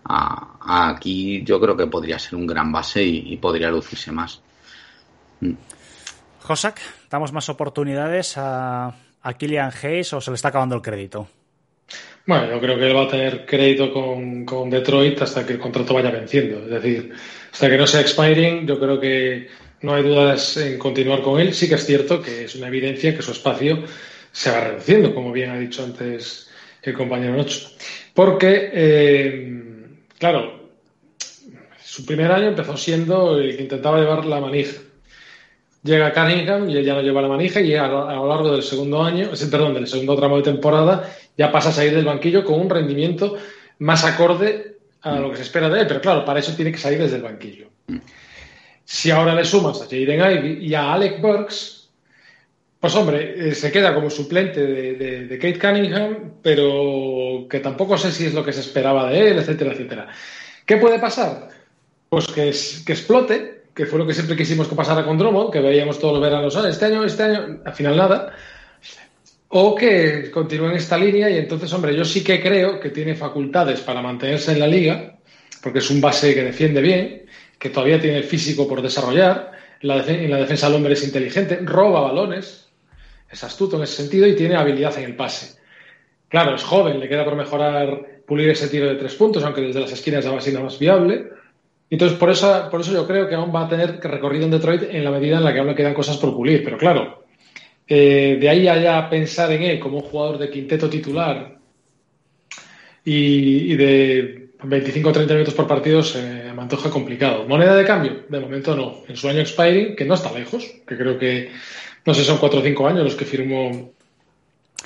Aquí 0.06 1.44
yo 1.44 1.60
creo 1.60 1.76
que 1.76 1.88
podría 1.88 2.20
ser 2.20 2.36
un 2.36 2.46
gran 2.46 2.72
base 2.72 3.04
y, 3.04 3.34
y 3.34 3.38
podría 3.38 3.72
lucirse 3.72 4.12
más. 4.12 4.42
Mm. 5.50 5.58
Josak, 6.42 6.80
¿damos 7.10 7.32
más 7.32 7.48
oportunidades 7.50 8.38
a, 8.38 8.96
a 9.22 9.34
Killian 9.34 9.72
Hayes 9.82 10.14
o 10.14 10.22
se 10.22 10.32
le 10.32 10.36
está 10.36 10.50
acabando 10.50 10.76
el 10.76 10.82
crédito? 10.82 11.28
Bueno, 12.26 12.50
yo 12.50 12.60
creo 12.62 12.78
que 12.78 12.88
él 12.88 12.96
va 12.96 13.04
a 13.04 13.08
tener 13.10 13.46
crédito 13.46 13.92
con, 13.92 14.70
Detroit 14.70 15.22
hasta 15.22 15.46
que 15.46 15.54
el 15.54 15.60
contrato 15.60 15.94
vaya 15.94 16.10
venciendo. 16.10 16.60
Es 16.60 16.82
decir, 16.82 17.12
hasta 17.52 17.70
que 17.70 17.78
no 17.78 17.86
sea 17.86 18.00
expiring, 18.00 18.66
yo 18.66 18.80
creo 18.80 19.00
que 19.00 19.50
no 19.82 19.94
hay 19.94 20.04
dudas 20.04 20.56
en 20.58 20.80
continuar 20.80 21.22
con 21.22 21.42
él. 21.42 21.54
Sí 21.54 21.68
que 21.68 21.76
es 21.76 21.86
cierto 21.86 22.22
que 22.22 22.46
es 22.46 22.56
una 22.56 22.68
evidencia 22.68 23.14
que 23.16 23.22
su 23.22 23.32
espacio 23.32 23.84
se 24.32 24.52
va 24.52 24.62
reduciendo, 24.62 25.14
como 25.14 25.34
bien 25.34 25.50
ha 25.50 25.60
dicho 25.60 25.84
antes 25.84 26.50
el 26.82 26.94
compañero 26.94 27.36
Nocho. 27.36 27.70
Porque, 28.14 28.70
eh, 28.74 29.62
claro, 30.18 30.72
su 31.84 32.06
primer 32.06 32.32
año 32.32 32.48
empezó 32.48 32.78
siendo 32.78 33.38
el 33.38 33.58
que 33.58 33.64
intentaba 33.64 34.00
llevar 34.00 34.26
la 34.26 34.40
manija. 34.40 34.82
Llega 35.84 36.14
Cunningham 36.14 36.70
y 36.70 36.78
él 36.78 36.86
ya 36.86 36.94
no 36.94 37.02
lleva 37.02 37.22
la 37.22 37.28
manija 37.28 37.60
y 37.60 37.76
a, 37.76 37.88
lo 37.88 38.28
largo 38.28 38.54
del 38.54 38.64
segundo 38.64 39.04
año, 39.04 39.32
perdón, 39.52 39.74
del 39.74 39.88
segundo 39.88 40.16
tramo 40.16 40.38
de 40.38 40.44
temporada, 40.44 41.14
ya 41.38 41.52
pasa 41.52 41.70
a 41.70 41.72
salir 41.74 41.94
del 41.94 42.06
banquillo 42.06 42.46
con 42.46 42.62
un 42.62 42.70
rendimiento 42.70 43.36
más 43.80 44.06
acorde 44.06 44.78
a 45.02 45.20
lo 45.20 45.30
que 45.30 45.38
se 45.38 45.44
espera 45.44 45.70
de 45.70 45.82
él. 45.82 45.88
Pero 45.88 46.00
claro, 46.00 46.24
para 46.24 46.40
eso 46.40 46.56
tiene 46.56 46.72
que 46.72 46.78
salir 46.78 47.00
desde 47.00 47.18
el 47.18 47.24
banquillo. 47.24 47.68
Si 48.86 49.12
ahora 49.12 49.36
le 49.36 49.44
sumas 49.44 49.82
a 49.82 49.86
Jaden 49.86 50.20
Ivey 50.20 50.66
y 50.66 50.74
a 50.74 50.94
Alec 50.94 51.20
Burks, 51.22 51.90
pues 52.80 52.96
hombre, 52.96 53.50
eh, 53.50 53.56
se 53.56 53.72
queda 53.72 53.94
como 53.94 54.10
suplente 54.10 54.66
de, 54.66 55.38
Kate 55.38 55.60
Cunningham, 55.60 56.34
pero 56.42 57.46
que 57.50 57.60
tampoco 57.60 57.98
sé 57.98 58.12
si 58.12 58.26
es 58.26 58.34
lo 58.34 58.44
que 58.44 58.54
se 58.54 58.62
esperaba 58.62 59.10
de 59.10 59.32
él, 59.32 59.38
etcétera, 59.38 59.74
etcétera. 59.74 60.08
¿Qué 60.66 60.78
puede 60.78 61.00
pasar? 61.00 61.50
Pues 62.10 62.28
que 62.28 62.48
explote, 62.50 63.53
que 63.74 63.86
fue 63.86 64.00
lo 64.00 64.06
que 64.06 64.14
siempre 64.14 64.36
quisimos 64.36 64.68
que 64.68 64.76
pasara 64.76 65.04
con 65.04 65.18
Drummond, 65.18 65.52
que 65.52 65.60
veíamos 65.60 66.00
todos 66.00 66.14
los 66.14 66.22
veranos, 66.22 66.56
ah, 66.56 66.70
este 66.70 66.86
año, 66.86 67.04
este 67.04 67.24
año, 67.24 67.62
al 67.66 67.74
final 67.74 67.98
nada, 67.98 68.34
o 69.50 69.76
que 69.76 70.32
continúe 70.32 70.68
en 70.68 70.78
esta 70.78 70.98
línea 70.98 71.30
y 71.30 71.38
entonces, 71.38 71.72
hombre, 71.74 71.96
yo 71.96 72.06
sí 72.06 72.24
que 72.24 72.42
creo 72.42 72.80
que 72.80 72.90
tiene 72.90 73.16
facultades 73.16 73.82
para 73.82 74.02
mantenerse 74.02 74.52
en 74.52 74.60
la 74.60 74.68
liga, 74.68 75.16
porque 75.62 75.80
es 75.80 75.90
un 75.90 76.02
base 76.02 76.34
que 76.34 76.44
defiende 76.44 76.82
bien, 76.82 77.26
que 77.58 77.70
todavía 77.70 78.00
tiene 78.00 78.24
físico 78.24 78.68
por 78.68 78.82
desarrollar, 78.82 79.52
la, 79.82 80.04
en 80.06 80.32
la 80.32 80.38
defensa 80.38 80.68
del 80.68 80.78
hombre 80.78 80.94
es 80.94 81.04
inteligente, 81.04 81.60
roba 81.62 82.02
balones, 82.02 82.70
es 83.30 83.44
astuto 83.44 83.78
en 83.78 83.84
ese 83.84 83.98
sentido 83.98 84.28
y 84.28 84.36
tiene 84.36 84.56
habilidad 84.56 84.98
en 84.98 85.06
el 85.06 85.16
pase. 85.16 85.60
Claro, 86.30 86.56
es 86.56 86.64
joven, 86.64 87.00
le 87.00 87.10
queda 87.10 87.26
por 87.26 87.36
mejorar, 87.36 88.22
pulir 88.26 88.50
ese 88.50 88.68
tiro 88.68 88.88
de 88.88 88.96
tres 88.96 89.16
puntos, 89.16 89.44
aunque 89.44 89.62
desde 89.62 89.82
las 89.82 89.92
esquinas 89.92 90.24
ya 90.24 90.32
va 90.32 90.42
siendo 90.42 90.64
más 90.64 90.80
viable. 90.80 91.30
Entonces, 91.94 92.18
por 92.18 92.32
eso, 92.32 92.70
por 92.72 92.82
eso 92.82 92.92
yo 92.92 93.06
creo 93.06 93.30
que 93.30 93.36
aún 93.36 93.54
va 93.54 93.66
a 93.66 93.70
tener 93.70 94.00
recorrido 94.02 94.46
en 94.46 94.50
Detroit 94.50 94.82
en 94.90 95.04
la 95.04 95.12
medida 95.12 95.38
en 95.38 95.44
la 95.44 95.54
que 95.54 95.60
aún 95.60 95.68
le 95.68 95.76
quedan 95.76 95.94
cosas 95.94 96.18
por 96.18 96.36
pulir. 96.36 96.64
Pero 96.64 96.76
claro, 96.76 97.26
eh, 97.88 98.36
de 98.42 98.50
ahí 98.50 98.68
a 98.68 98.82
ya 98.82 99.08
pensar 99.08 99.52
en 99.52 99.62
él 99.62 99.80
como 99.80 99.98
un 99.98 100.04
jugador 100.04 100.40
de 100.40 100.50
quinteto 100.50 100.90
titular 100.90 101.56
y, 103.06 103.74
y 103.74 103.76
de 103.76 104.50
25 104.64 105.08
o 105.08 105.12
30 105.12 105.34
minutos 105.36 105.54
por 105.54 105.68
partido 105.68 106.02
se 106.02 106.52
me 106.52 106.64
antoja 106.64 106.90
complicado. 106.90 107.48
¿Moneda 107.48 107.76
de 107.76 107.86
cambio? 107.86 108.24
De 108.28 108.40
momento 108.40 108.76
no. 108.76 109.04
En 109.08 109.16
su 109.16 109.30
año 109.30 109.42
expiring, 109.42 109.96
que 109.96 110.06
no 110.06 110.16
está 110.16 110.34
lejos, 110.34 110.66
que 110.88 110.98
creo 110.98 111.20
que, 111.20 111.52
no 112.08 112.16
sé, 112.16 112.24
son 112.24 112.40
4 112.40 112.60
o 112.60 112.64
5 112.64 112.88
años 112.88 113.04
los 113.04 113.16
que 113.16 113.26
firmó 113.26 113.92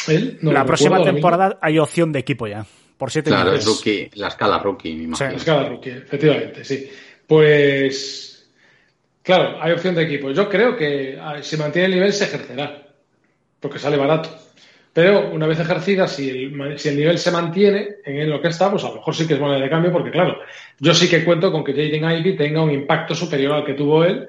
él. 0.09 0.39
No 0.41 0.51
la 0.51 0.65
próxima 0.65 1.01
temporada 1.01 1.57
hay 1.61 1.79
opción 1.79 2.11
de 2.11 2.19
equipo 2.19 2.47
ya. 2.47 2.65
Por 2.97 3.11
7 3.11 3.29
Claro, 3.29 3.53
es 3.53 3.65
rookie, 3.65 4.09
la 4.15 4.29
escala 4.29 4.57
rookie, 4.59 4.95
me 4.95 5.03
imagino. 5.03 5.29
Sí, 5.29 5.35
la 5.35 5.39
escala 5.39 5.69
rookie, 5.69 5.89
efectivamente, 5.89 6.63
sí. 6.63 6.89
Pues, 7.27 8.49
claro, 9.21 9.61
hay 9.61 9.73
opción 9.73 9.93
de 9.93 10.03
equipo. 10.03 10.31
Yo 10.31 10.49
creo 10.49 10.75
que 10.75 11.19
si 11.41 11.57
mantiene 11.57 11.87
el 11.87 11.93
nivel 11.93 12.13
se 12.13 12.25
ejercerá, 12.25 12.87
porque 13.59 13.79
sale 13.79 13.97
barato. 13.97 14.29
Pero 14.97 15.29
una 15.29 15.45
vez 15.45 15.59
ejercida, 15.59 16.07
si 16.07 16.27
el, 16.27 16.79
si 16.79 16.89
el, 16.89 16.97
nivel 16.97 17.19
se 17.19 17.29
mantiene 17.29 17.97
en 18.03 18.27
lo 18.31 18.41
que 18.41 18.47
está, 18.47 18.71
pues 18.71 18.83
a 18.83 18.89
lo 18.89 18.95
mejor 18.95 19.13
sí 19.13 19.27
que 19.27 19.35
es 19.35 19.39
moneda 19.39 19.59
de 19.59 19.69
cambio, 19.69 19.91
porque 19.91 20.09
claro, 20.09 20.39
yo 20.79 20.91
sí 20.95 21.07
que 21.07 21.23
cuento 21.23 21.51
con 21.51 21.63
que 21.63 21.73
Jaden 21.73 22.17
Ivy 22.19 22.35
tenga 22.35 22.63
un 22.63 22.71
impacto 22.71 23.13
superior 23.13 23.53
al 23.53 23.63
que 23.63 23.75
tuvo 23.75 24.03
él. 24.03 24.27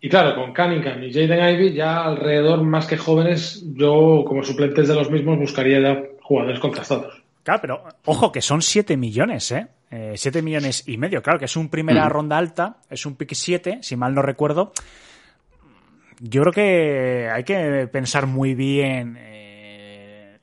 Y 0.00 0.08
claro, 0.08 0.34
con 0.34 0.52
Cunningham 0.52 1.04
y 1.04 1.12
Jaden 1.12 1.54
Ivy, 1.54 1.74
ya 1.74 2.06
alrededor 2.06 2.60
más 2.62 2.88
que 2.88 2.96
jóvenes, 2.96 3.62
yo 3.74 4.24
como 4.26 4.42
suplentes 4.42 4.88
de 4.88 4.94
los 4.96 5.08
mismos 5.12 5.38
buscaría 5.38 5.78
ya 5.78 6.02
jugadores 6.22 6.58
contrastados. 6.58 7.19
Claro, 7.42 7.60
pero 7.60 7.84
ojo 8.04 8.32
que 8.32 8.42
son 8.42 8.62
7 8.62 8.96
millones, 8.96 9.50
¿eh? 9.52 9.68
eh 9.90 10.14
7 10.16 10.42
millones 10.42 10.84
y 10.86 10.98
medio, 10.98 11.22
claro, 11.22 11.38
que 11.38 11.46
es 11.46 11.56
un 11.56 11.68
primera 11.68 12.06
mm. 12.06 12.10
ronda 12.10 12.38
alta, 12.38 12.78
es 12.88 13.06
un 13.06 13.16
pick 13.16 13.34
7, 13.34 13.78
si 13.82 13.96
mal 13.96 14.14
no 14.14 14.22
recuerdo. 14.22 14.72
Yo 16.20 16.42
creo 16.42 16.52
que 16.52 17.30
hay 17.32 17.44
que 17.44 17.88
pensar 17.90 18.26
muy 18.26 18.54
bien 18.54 19.16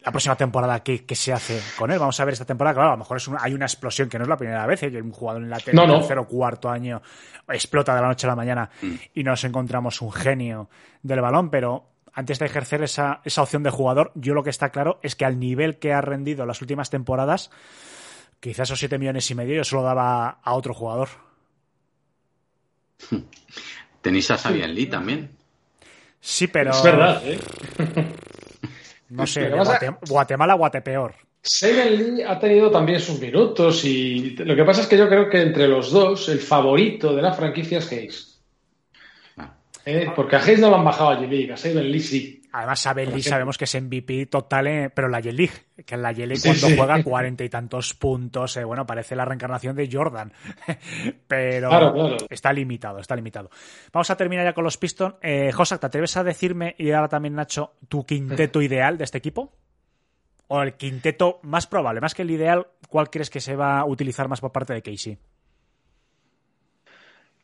la 0.07 0.11
próxima 0.11 0.37
temporada 0.37 0.79
¿qué, 0.79 1.05
¿qué, 1.05 1.15
se 1.15 1.33
hace 1.33 1.59
con 1.77 1.91
él. 1.91 1.99
Vamos 1.99 2.17
a 2.17 2.23
ver 2.23 2.31
esta 2.31 2.45
temporada, 2.45 2.73
claro, 2.73 2.89
a 2.91 2.93
lo 2.93 2.99
mejor 2.99 3.17
es 3.17 3.29
hay 3.41 3.53
una 3.53 3.65
explosión 3.65 4.07
que 4.07 4.17
no 4.17 4.23
es 4.23 4.29
la 4.29 4.37
primera 4.37 4.65
vez, 4.65 4.81
¿eh? 4.83 4.89
que 4.89 5.01
un 5.01 5.11
jugador 5.11 5.43
en 5.43 5.49
la 5.49 5.59
tele, 5.59 5.75
no, 5.75 5.85
no. 5.85 5.99
tercer 5.99 6.17
o 6.19 6.25
cuarto 6.25 6.69
año 6.69 7.01
explota 7.49 7.93
de 7.93 7.99
la 7.99 8.07
noche 8.07 8.25
a 8.25 8.29
la 8.29 8.35
mañana 8.37 8.69
mm. 8.81 8.93
y 9.15 9.23
nos 9.25 9.43
encontramos 9.43 10.01
un 10.01 10.13
genio 10.13 10.69
del 11.01 11.19
balón, 11.19 11.49
pero 11.49 11.89
antes 12.17 12.39
de 12.39 12.47
ejercer 12.47 12.81
esa, 12.81 13.21
esa 13.25 13.43
opción 13.43 13.61
de 13.61 13.69
jugador, 13.69 14.11
yo 14.15 14.33
lo 14.33 14.41
que 14.41 14.49
está 14.49 14.71
claro 14.71 14.99
es 15.03 15.15
que 15.15 15.23
al 15.23 15.39
nivel 15.39 15.77
que 15.77 15.93
ha 15.93 16.01
rendido 16.01 16.47
las 16.47 16.61
últimas 16.61 16.89
temporadas, 16.89 17.51
quizás 18.39 18.69
esos 18.69 18.79
7 18.79 18.97
millones 18.97 19.29
y 19.29 19.35
medio 19.35 19.57
yo 19.57 19.63
se 19.63 19.75
lo 19.75 19.83
daba 19.83 20.39
a 20.41 20.53
otro 20.55 20.73
jugador. 20.73 21.09
Tenéis 24.01 24.31
a 24.31 24.37
Sabian 24.39 24.73
Lee 24.73 24.87
también. 24.87 25.29
Sí, 26.19 26.47
pero. 26.47 26.71
Es 26.71 26.81
verdad, 26.81 27.21
¿eh? 27.23 27.39
No 29.09 29.25
sé, 29.25 29.49
Guatemala, 29.49 29.99
Guatemala, 30.09 30.53
Guatepeor. 30.55 31.15
Sagan 31.43 31.95
Lee 31.95 32.23
ha 32.23 32.39
tenido 32.39 32.71
también 32.71 32.99
sus 32.99 33.21
minutos 33.21 33.85
y 33.85 34.31
lo 34.37 34.55
que 34.55 34.65
pasa 34.65 34.81
es 34.81 34.87
que 34.87 34.97
yo 34.97 35.07
creo 35.07 35.29
que 35.29 35.43
entre 35.43 35.67
los 35.67 35.91
dos 35.91 36.27
el 36.29 36.39
favorito 36.39 37.15
de 37.15 37.21
la 37.21 37.31
franquicia 37.31 37.77
es 37.77 37.91
Hayes. 37.91 38.36
¿Eh? 39.87 40.11
Porque 40.15 40.35
a 40.35 40.39
Hayes 40.39 40.59
no 40.59 40.69
lo 40.69 40.75
han 40.75 40.85
bajado 40.85 41.11
a 41.11 41.19
G-League, 41.19 41.51
a 41.51 41.57
Saben 41.57 41.91
Lee 41.91 41.99
sí. 41.99 42.41
Además, 42.51 42.79
Saben 42.79 43.13
Lee 43.13 43.21
sabemos 43.21 43.57
que 43.57 43.65
es 43.65 43.81
MVP 43.81 44.27
total, 44.27 44.67
eh, 44.67 44.89
pero 44.93 45.07
la 45.07 45.19
J-League, 45.19 45.53
que 45.85 45.95
en 45.95 46.01
la 46.01 46.09
J-League 46.09 46.41
cuando 46.43 46.75
juega 46.75 47.03
cuarenta 47.03 47.43
y 47.43 47.49
tantos 47.49 47.93
puntos, 47.93 48.57
eh, 48.57 48.63
bueno, 48.63 48.85
parece 48.85 49.15
la 49.15 49.25
reencarnación 49.25 49.75
de 49.75 49.89
Jordan. 49.91 50.33
pero 51.27 52.17
está 52.29 52.51
limitado, 52.51 52.99
está 52.99 53.15
limitado. 53.15 53.49
Vamos 53.93 54.09
a 54.09 54.17
terminar 54.17 54.45
ya 54.45 54.53
con 54.53 54.63
los 54.63 54.77
Pistons. 54.77 55.15
Eh, 55.21 55.51
Josak, 55.51 55.79
¿te 55.79 55.87
atreves 55.87 56.17
a 56.17 56.23
decirme, 56.23 56.75
y 56.77 56.91
ahora 56.91 57.07
también 57.07 57.35
Nacho, 57.35 57.73
tu 57.87 58.05
quinteto 58.05 58.61
ideal 58.63 58.97
de 58.97 59.03
este 59.03 59.17
equipo? 59.17 59.53
¿O 60.47 60.61
el 60.61 60.73
quinteto 60.73 61.39
más 61.43 61.67
probable, 61.67 62.01
más 62.01 62.15
que 62.15 62.21
el 62.21 62.31
ideal, 62.31 62.67
cuál 62.89 63.09
crees 63.09 63.29
que 63.29 63.41
se 63.41 63.55
va 63.55 63.79
a 63.79 63.85
utilizar 63.85 64.29
más 64.29 64.39
por 64.39 64.51
parte 64.51 64.73
de 64.73 64.81
Casey? 64.81 65.17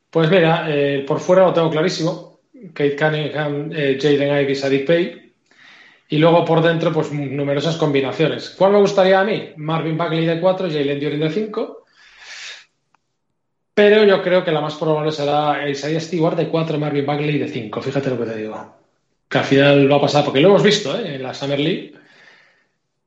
Pues 0.09 0.29
mira, 0.29 0.67
por 1.05 1.19
fuera 1.19 1.43
lo 1.43 1.53
tengo 1.53 1.71
clarísimo 1.71 2.32
Kate 2.73 2.95
Cunningham, 2.95 3.71
eh, 3.73 3.97
Jaden 3.99 4.41
Ivey, 4.41 4.85
Pay. 4.85 5.23
Y 6.09 6.17
luego 6.17 6.45
por 6.45 6.61
dentro, 6.61 6.93
pues 6.93 7.11
numerosas 7.11 7.75
combinaciones. 7.77 8.51
¿Cuál 8.51 8.73
me 8.73 8.79
gustaría 8.79 9.19
a 9.19 9.23
mí? 9.23 9.49
Marvin 9.57 9.97
Bagley 9.97 10.25
de 10.25 10.39
4, 10.39 10.69
Jalen 10.69 10.99
Duren 10.99 11.19
de 11.19 11.29
5. 11.29 11.85
Pero 13.73 14.03
yo 14.03 14.21
creo 14.21 14.43
que 14.43 14.51
la 14.51 14.61
más 14.61 14.75
probable 14.75 15.11
será 15.11 15.67
Isaiah 15.67 15.99
Stewart 15.99 16.35
de 16.35 16.49
4, 16.49 16.77
Marvin 16.77 17.05
Bagley 17.05 17.39
de 17.39 17.47
5. 17.47 17.81
Fíjate 17.81 18.11
lo 18.11 18.19
que 18.19 18.25
te 18.25 18.37
digo. 18.37 18.75
Que 19.27 19.39
al 19.39 19.43
final 19.43 19.91
va 19.91 19.95
a 19.95 20.01
pasar, 20.01 20.23
porque 20.23 20.39
lo 20.39 20.49
hemos 20.49 20.61
visto 20.61 20.95
¿eh? 20.99 21.15
en 21.15 21.23
la 21.23 21.33
Summer 21.33 21.59
League. 21.59 21.93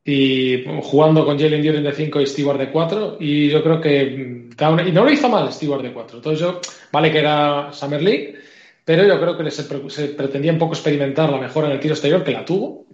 Y 0.04 0.64
jugando 0.82 1.24
con 1.24 1.38
Jalen 1.38 1.62
Duren 1.62 1.84
de 1.84 1.92
5 1.92 2.20
y 2.20 2.26
Stewart 2.26 2.58
de 2.58 2.70
4. 2.70 3.18
Y 3.20 3.48
yo 3.50 3.62
creo 3.62 3.80
que. 3.80 4.02
Y 4.02 4.92
no 4.92 5.04
lo 5.04 5.10
hizo 5.10 5.28
mal 5.28 5.52
Stewart 5.52 5.82
de 5.82 5.92
4. 5.92 6.16
Entonces 6.16 6.40
yo, 6.40 6.60
vale 6.90 7.12
que 7.12 7.18
era 7.18 7.72
Summer 7.72 8.02
League 8.02 8.45
pero 8.86 9.04
yo 9.04 9.20
creo 9.20 9.36
que 9.36 9.50
se, 9.50 9.64
pretendía 10.10 10.52
un 10.52 10.60
poco 10.60 10.74
experimentar 10.74 11.28
la 11.28 11.38
mejora 11.38 11.66
en 11.66 11.72
el 11.72 11.80
tiro 11.80 11.94
exterior, 11.94 12.22
que 12.22 12.30
la 12.30 12.44
tuvo. 12.44 12.86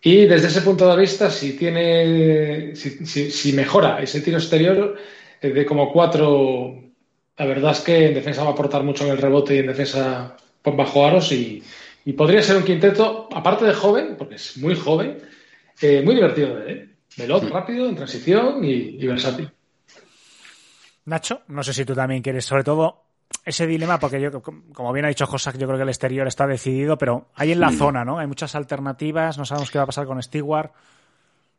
Y 0.00 0.24
desde 0.24 0.46
ese 0.46 0.62
punto 0.62 0.88
de 0.88 0.98
vista, 0.98 1.30
si 1.30 1.52
tiene, 1.52 2.74
si, 2.74 3.52
mejora 3.52 4.02
ese 4.02 4.22
tiro 4.22 4.38
exterior 4.38 4.96
eh, 5.42 5.50
de 5.50 5.66
como 5.66 5.92
cuatro, 5.92 6.82
la 7.36 7.44
verdad 7.44 7.72
es 7.72 7.80
que 7.80 8.06
en 8.06 8.14
defensa 8.14 8.42
va 8.42 8.48
a 8.48 8.52
aportar 8.52 8.82
mucho 8.84 9.04
en 9.04 9.10
el 9.10 9.18
rebote 9.18 9.56
y 9.56 9.58
en 9.58 9.66
defensa 9.66 10.34
bajo 10.64 11.06
aros 11.06 11.30
y, 11.30 11.62
podría 12.16 12.42
ser 12.42 12.56
un 12.56 12.64
quinteto, 12.64 13.28
aparte 13.30 13.66
de 13.66 13.74
joven, 13.74 14.14
porque 14.16 14.36
es 14.36 14.56
muy 14.56 14.74
joven, 14.74 15.18
eh, 15.82 16.00
muy 16.02 16.14
divertido 16.14 16.56
de 16.56 16.64
ver, 16.64 16.88
veloz, 17.18 17.50
rápido, 17.50 17.86
en 17.86 17.96
transición 17.96 18.64
y, 18.64 18.96
y 18.98 19.06
versátil. 19.06 19.50
Nacho, 21.04 21.42
no 21.48 21.62
sé 21.62 21.74
si 21.74 21.84
tú 21.84 21.94
también 21.94 22.22
quieres, 22.22 22.46
sobre 22.46 22.64
todo, 22.64 23.07
ese 23.44 23.66
dilema, 23.66 23.98
porque 23.98 24.20
yo, 24.20 24.42
como 24.42 24.92
bien 24.92 25.04
ha 25.04 25.08
dicho 25.08 25.26
Josak, 25.26 25.56
yo 25.56 25.66
creo 25.66 25.78
que 25.78 25.82
el 25.82 25.88
exterior 25.88 26.26
está 26.26 26.46
decidido, 26.46 26.98
pero 26.98 27.28
hay 27.34 27.52
en 27.52 27.60
la 27.60 27.72
zona, 27.72 28.04
¿no? 28.04 28.18
Hay 28.18 28.26
muchas 28.26 28.54
alternativas, 28.54 29.38
no 29.38 29.44
sabemos 29.44 29.70
qué 29.70 29.78
va 29.78 29.84
a 29.84 29.86
pasar 29.86 30.06
con 30.06 30.22
Stewart. 30.22 30.70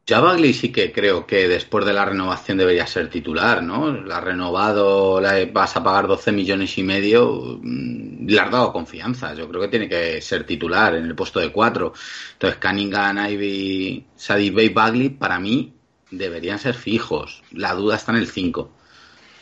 Ya 0.05 0.19
Bagley 0.21 0.53
sí 0.53 0.71
que 0.71 0.91
creo 0.91 1.27
que 1.27 1.47
después 1.47 1.85
de 1.85 1.93
la 1.93 2.03
renovación 2.03 2.57
debería 2.57 2.87
ser 2.87 3.11
titular, 3.11 3.61
¿no? 3.61 3.91
La 3.91 4.17
ha 4.17 4.21
renovado, 4.21 5.21
la 5.21 5.45
vas 5.53 5.75
a 5.75 5.83
pagar 5.83 6.07
12 6.07 6.31
millones 6.31 6.75
y 6.79 6.83
medio, 6.83 7.59
mm, 7.61 8.25
le 8.27 8.39
has 8.39 8.49
dado 8.49 8.73
confianza. 8.73 9.35
Yo 9.35 9.47
creo 9.47 9.61
que 9.61 9.67
tiene 9.67 9.87
que 9.87 10.19
ser 10.21 10.45
titular 10.45 10.95
en 10.95 11.05
el 11.05 11.15
puesto 11.15 11.39
de 11.39 11.51
cuatro. 11.51 11.93
Entonces, 12.33 12.59
Cunningham, 12.59 13.19
Ivy, 13.29 14.07
Sadie 14.15 14.49
Bay, 14.49 14.69
Bagley, 14.69 15.09
para 15.09 15.39
mí 15.39 15.73
deberían 16.09 16.57
ser 16.57 16.73
fijos. 16.73 17.43
La 17.51 17.75
duda 17.75 17.95
está 17.95 18.11
en 18.11 18.17
el 18.17 18.27
5. 18.27 18.71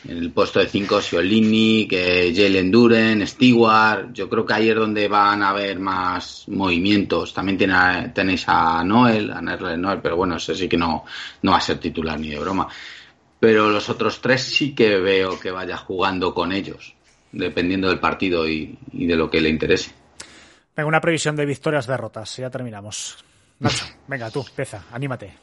En 0.08 0.16
el 0.16 0.32
puesto 0.32 0.58
de 0.58 0.66
5, 0.66 1.02
Siolini, 1.02 1.86
que 1.86 2.32
Jalen 2.34 2.70
Duren, 2.70 3.26
Stewart. 3.26 4.10
Yo 4.14 4.26
creo 4.26 4.46
que 4.46 4.54
ahí 4.54 4.70
es 4.70 4.74
donde 4.74 5.06
van 5.06 5.42
a 5.42 5.50
haber 5.50 5.78
más 5.78 6.44
movimientos. 6.48 7.34
También 7.34 7.58
tiene, 7.58 8.08
tenéis 8.14 8.44
a 8.46 8.82
Noel, 8.84 9.30
a 9.30 9.42
Noel, 9.42 10.00
pero 10.02 10.16
bueno, 10.16 10.36
ese 10.36 10.54
sí 10.54 10.66
que 10.66 10.78
no, 10.78 11.04
no 11.42 11.50
va 11.52 11.58
a 11.58 11.60
ser 11.60 11.78
titular 11.78 12.18
ni 12.18 12.30
de 12.30 12.38
broma. 12.38 12.66
Pero 13.38 13.68
los 13.68 13.90
otros 13.90 14.22
tres 14.22 14.44
sí 14.44 14.74
que 14.74 14.96
veo 14.96 15.38
que 15.38 15.50
vaya 15.50 15.76
jugando 15.76 16.32
con 16.32 16.52
ellos, 16.52 16.94
dependiendo 17.30 17.88
del 17.88 18.00
partido 18.00 18.48
y, 18.48 18.78
de 18.90 19.14
lo 19.14 19.30
que 19.30 19.42
le 19.42 19.50
interese. 19.50 19.92
Venga, 20.74 20.88
una 20.88 21.02
previsión 21.02 21.36
de 21.36 21.44
victorias, 21.44 21.86
derrotas. 21.86 22.34
Ya 22.38 22.48
terminamos. 22.48 23.22
Nacho, 23.58 23.84
venga, 24.08 24.30
tú, 24.30 24.40
empieza, 24.48 24.84
anímate. 24.90 25.34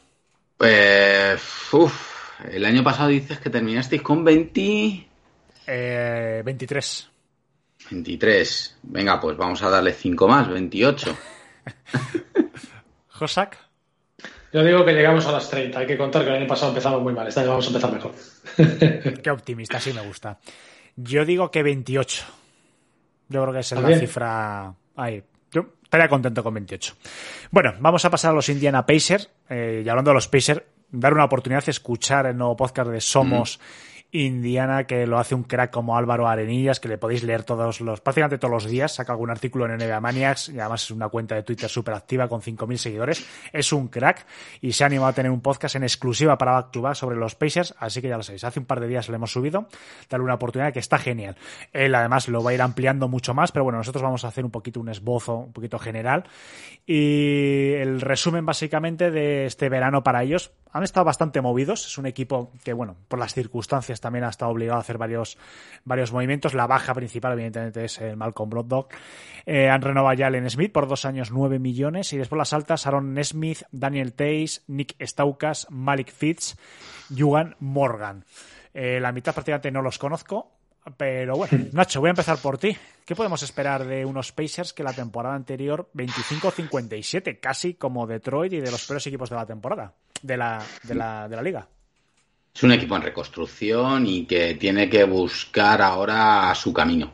Pues, 0.58 1.40
uff, 1.72 2.15
el 2.50 2.64
año 2.64 2.82
pasado 2.82 3.08
dices 3.08 3.38
que 3.38 3.50
terminasteis 3.50 4.02
con 4.02 4.24
20... 4.24 5.06
Eh, 5.66 6.42
23. 6.44 7.10
23. 7.90 8.78
Venga, 8.82 9.20
pues 9.20 9.36
vamos 9.36 9.62
a 9.62 9.70
darle 9.70 9.92
5 9.92 10.28
más, 10.28 10.48
28. 10.48 11.16
Josak. 13.08 13.58
Yo 14.52 14.64
digo 14.64 14.84
que 14.84 14.92
llegamos 14.92 15.26
a 15.26 15.32
las 15.32 15.50
30. 15.50 15.78
Hay 15.78 15.86
que 15.86 15.98
contar 15.98 16.22
que 16.22 16.30
el 16.30 16.36
año 16.36 16.46
pasado 16.46 16.70
empezamos 16.70 17.02
muy 17.02 17.12
mal. 17.12 17.26
Este 17.26 17.40
año 17.40 17.50
vamos 17.50 17.66
a 17.66 17.68
empezar 17.68 17.92
mejor. 17.92 18.14
Qué 19.22 19.30
optimista, 19.30 19.80
sí 19.80 19.92
me 19.92 20.00
gusta. 20.00 20.38
Yo 20.96 21.24
digo 21.24 21.50
que 21.50 21.62
28. 21.62 22.24
Yo 23.28 23.42
creo 23.42 23.52
que 23.52 23.60
es 23.60 23.72
la 23.72 23.98
cifra. 23.98 24.74
Ahí. 24.94 25.22
Yo 25.50 25.66
estaría 25.82 26.08
contento 26.08 26.42
con 26.42 26.54
28. 26.54 26.94
Bueno, 27.50 27.74
vamos 27.80 28.04
a 28.04 28.10
pasar 28.10 28.30
a 28.30 28.34
los 28.34 28.48
Indiana 28.48 28.86
Pacers. 28.86 29.30
Eh, 29.48 29.82
y 29.84 29.88
hablando 29.88 30.10
de 30.10 30.14
los 30.14 30.28
Pacers, 30.28 30.62
dar 30.90 31.12
una 31.14 31.24
oportunidad 31.24 31.68
escuchar 31.68 32.26
el 32.26 32.36
nuevo 32.36 32.56
podcast 32.56 32.90
de 32.90 33.00
Somos 33.00 33.60
Indiana, 34.12 34.84
que 34.84 35.06
lo 35.06 35.18
hace 35.18 35.34
un 35.34 35.42
crack 35.42 35.70
como 35.70 35.96
Álvaro 35.96 36.28
Arenillas, 36.28 36.80
que 36.80 36.88
le 36.88 36.98
podéis 36.98 37.22
leer 37.22 37.44
todos 37.44 37.80
los, 37.80 38.00
prácticamente 38.00 38.38
todos 38.38 38.52
los 38.52 38.64
días, 38.66 38.94
saca 38.94 39.12
algún 39.12 39.30
artículo 39.30 39.66
en 39.66 39.76
NBA 39.76 40.00
Maniacs, 40.00 40.48
y 40.48 40.60
además 40.60 40.84
es 40.84 40.90
una 40.90 41.08
cuenta 41.08 41.34
de 41.34 41.42
Twitter 41.42 41.68
súper 41.68 41.94
activa 41.94 42.28
con 42.28 42.40
5.000 42.40 42.76
seguidores, 42.76 43.26
es 43.52 43.72
un 43.72 43.88
crack, 43.88 44.26
y 44.60 44.72
se 44.72 44.84
ha 44.84 44.86
animado 44.86 45.10
a 45.10 45.12
tener 45.12 45.30
un 45.30 45.40
podcast 45.40 45.76
en 45.76 45.82
exclusiva 45.82 46.38
para 46.38 46.52
Back 46.52 46.70
to 46.70 46.82
Back 46.82 46.94
sobre 46.94 47.16
los 47.16 47.34
Pacers, 47.34 47.74
así 47.78 48.00
que 48.00 48.08
ya 48.08 48.16
lo 48.16 48.22
sabéis, 48.22 48.44
hace 48.44 48.60
un 48.60 48.66
par 48.66 48.80
de 48.80 48.88
días 48.88 49.08
lo 49.08 49.16
hemos 49.16 49.32
subido, 49.32 49.68
darle 50.08 50.24
una 50.24 50.34
oportunidad 50.34 50.72
que 50.72 50.78
está 50.78 50.98
genial. 50.98 51.36
Él 51.72 51.94
además 51.94 52.28
lo 52.28 52.42
va 52.42 52.50
a 52.50 52.54
ir 52.54 52.62
ampliando 52.62 53.08
mucho 53.08 53.34
más, 53.34 53.52
pero 53.52 53.64
bueno, 53.64 53.78
nosotros 53.78 54.02
vamos 54.02 54.24
a 54.24 54.28
hacer 54.28 54.44
un 54.44 54.50
poquito 54.50 54.80
un 54.80 54.88
esbozo, 54.88 55.36
un 55.36 55.52
poquito 55.52 55.78
general, 55.78 56.24
y 56.86 57.72
el 57.74 58.00
resumen 58.00 58.46
básicamente 58.46 59.10
de 59.10 59.46
este 59.46 59.68
verano 59.68 60.02
para 60.02 60.22
ellos, 60.22 60.52
han 60.72 60.82
estado 60.82 61.04
bastante 61.04 61.40
movidos, 61.40 61.86
es 61.86 61.96
un 61.96 62.04
equipo 62.04 62.52
que 62.62 62.74
bueno, 62.74 62.96
por 63.08 63.18
las 63.18 63.32
circunstancias 63.32 63.95
también 64.00 64.24
ha 64.24 64.28
estado 64.28 64.50
obligado 64.50 64.78
a 64.78 64.80
hacer 64.80 64.98
varios, 64.98 65.38
varios 65.84 66.12
movimientos. 66.12 66.54
La 66.54 66.66
baja 66.66 66.94
principal, 66.94 67.32
evidentemente, 67.32 67.84
es 67.84 68.00
el 68.00 68.16
Malcolm 68.16 68.50
Brogdon. 68.50 68.86
Eh, 69.44 69.68
han 69.68 69.82
renovado 69.82 70.14
ya 70.14 70.26
Allen 70.26 70.48
Smith 70.50 70.72
por 70.72 70.88
dos 70.88 71.04
años, 71.04 71.30
nueve 71.30 71.58
millones. 71.58 72.12
Y 72.12 72.18
después 72.18 72.38
las 72.38 72.52
altas, 72.52 72.86
Aaron 72.86 73.16
Smith, 73.22 73.62
Daniel 73.70 74.12
Tays, 74.12 74.64
Nick 74.66 74.96
Staukas, 75.00 75.66
Malik 75.70 76.10
Fitz, 76.10 76.56
Juan 77.16 77.56
Morgan. 77.60 78.24
Eh, 78.74 79.00
la 79.00 79.12
mitad 79.12 79.32
prácticamente 79.32 79.70
no 79.70 79.82
los 79.82 79.98
conozco. 79.98 80.52
Pero 80.96 81.36
bueno, 81.36 81.66
Nacho, 81.72 82.00
voy 82.00 82.08
a 82.08 82.10
empezar 82.10 82.38
por 82.38 82.58
ti. 82.58 82.76
¿Qué 83.04 83.16
podemos 83.16 83.42
esperar 83.42 83.84
de 83.84 84.04
unos 84.04 84.32
Pacers 84.32 84.72
que 84.72 84.84
la 84.84 84.92
temporada 84.92 85.34
anterior 85.34 85.90
25-57, 85.94 87.40
casi 87.40 87.74
como 87.74 88.06
Detroit 88.06 88.52
y 88.52 88.60
de 88.60 88.70
los 88.70 88.86
peores 88.86 89.06
equipos 89.06 89.30
de 89.30 89.36
la 89.36 89.46
temporada, 89.46 89.94
de 90.22 90.36
la, 90.36 90.62
de 90.84 90.94
la, 90.94 91.28
de 91.28 91.36
la 91.36 91.42
liga? 91.42 91.68
Es 92.56 92.62
un 92.62 92.72
equipo 92.72 92.96
en 92.96 93.02
reconstrucción 93.02 94.06
y 94.06 94.24
que 94.24 94.54
tiene 94.54 94.88
que 94.88 95.04
buscar 95.04 95.82
ahora 95.82 96.54
su 96.54 96.72
camino, 96.72 97.12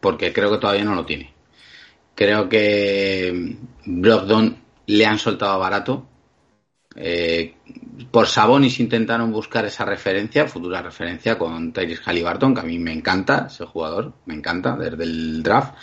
porque 0.00 0.32
creo 0.32 0.50
que 0.50 0.56
todavía 0.56 0.84
no 0.84 0.94
lo 0.94 1.04
tiene. 1.04 1.30
Creo 2.14 2.48
que 2.48 3.54
Brogdon 3.84 4.56
le 4.86 5.04
han 5.04 5.18
soltado 5.18 5.58
barato. 5.58 6.06
Eh, 6.96 7.54
por 8.10 8.26
Sabonis 8.26 8.80
intentaron 8.80 9.30
buscar 9.30 9.66
esa 9.66 9.84
referencia, 9.84 10.48
futura 10.48 10.80
referencia 10.80 11.36
con 11.36 11.70
Tyrese 11.70 12.04
Halliburton, 12.06 12.54
que 12.54 12.60
a 12.60 12.64
mí 12.64 12.78
me 12.78 12.94
encanta 12.94 13.48
ese 13.50 13.66
jugador, 13.66 14.14
me 14.24 14.34
encanta 14.34 14.74
desde 14.74 15.04
el 15.04 15.42
draft. 15.42 15.74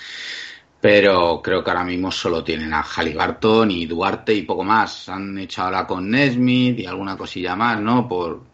Pero 0.82 1.44
creo 1.44 1.64
que 1.64 1.70
ahora 1.70 1.84
mismo 1.84 2.12
solo 2.12 2.44
tienen 2.44 2.74
a 2.74 2.82
Halliburton 2.82 3.70
y 3.70 3.86
Duarte 3.86 4.34
y 4.34 4.42
poco 4.44 4.64
más. 4.64 5.10
Han 5.10 5.38
hecho 5.38 5.62
ahora 5.62 5.86
con 5.86 6.10
Nesmith 6.10 6.80
y 6.80 6.88
alguna 6.88 7.16
cosilla 7.18 7.56
más, 7.56 7.80
¿no? 7.80 8.08
Por, 8.08 8.49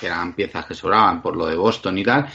que 0.00 0.06
eran 0.06 0.34
piezas 0.34 0.66
que 0.66 0.74
sobraban 0.74 1.22
por 1.22 1.36
lo 1.36 1.46
de 1.46 1.56
Boston 1.56 1.98
y 1.98 2.04
tal. 2.04 2.26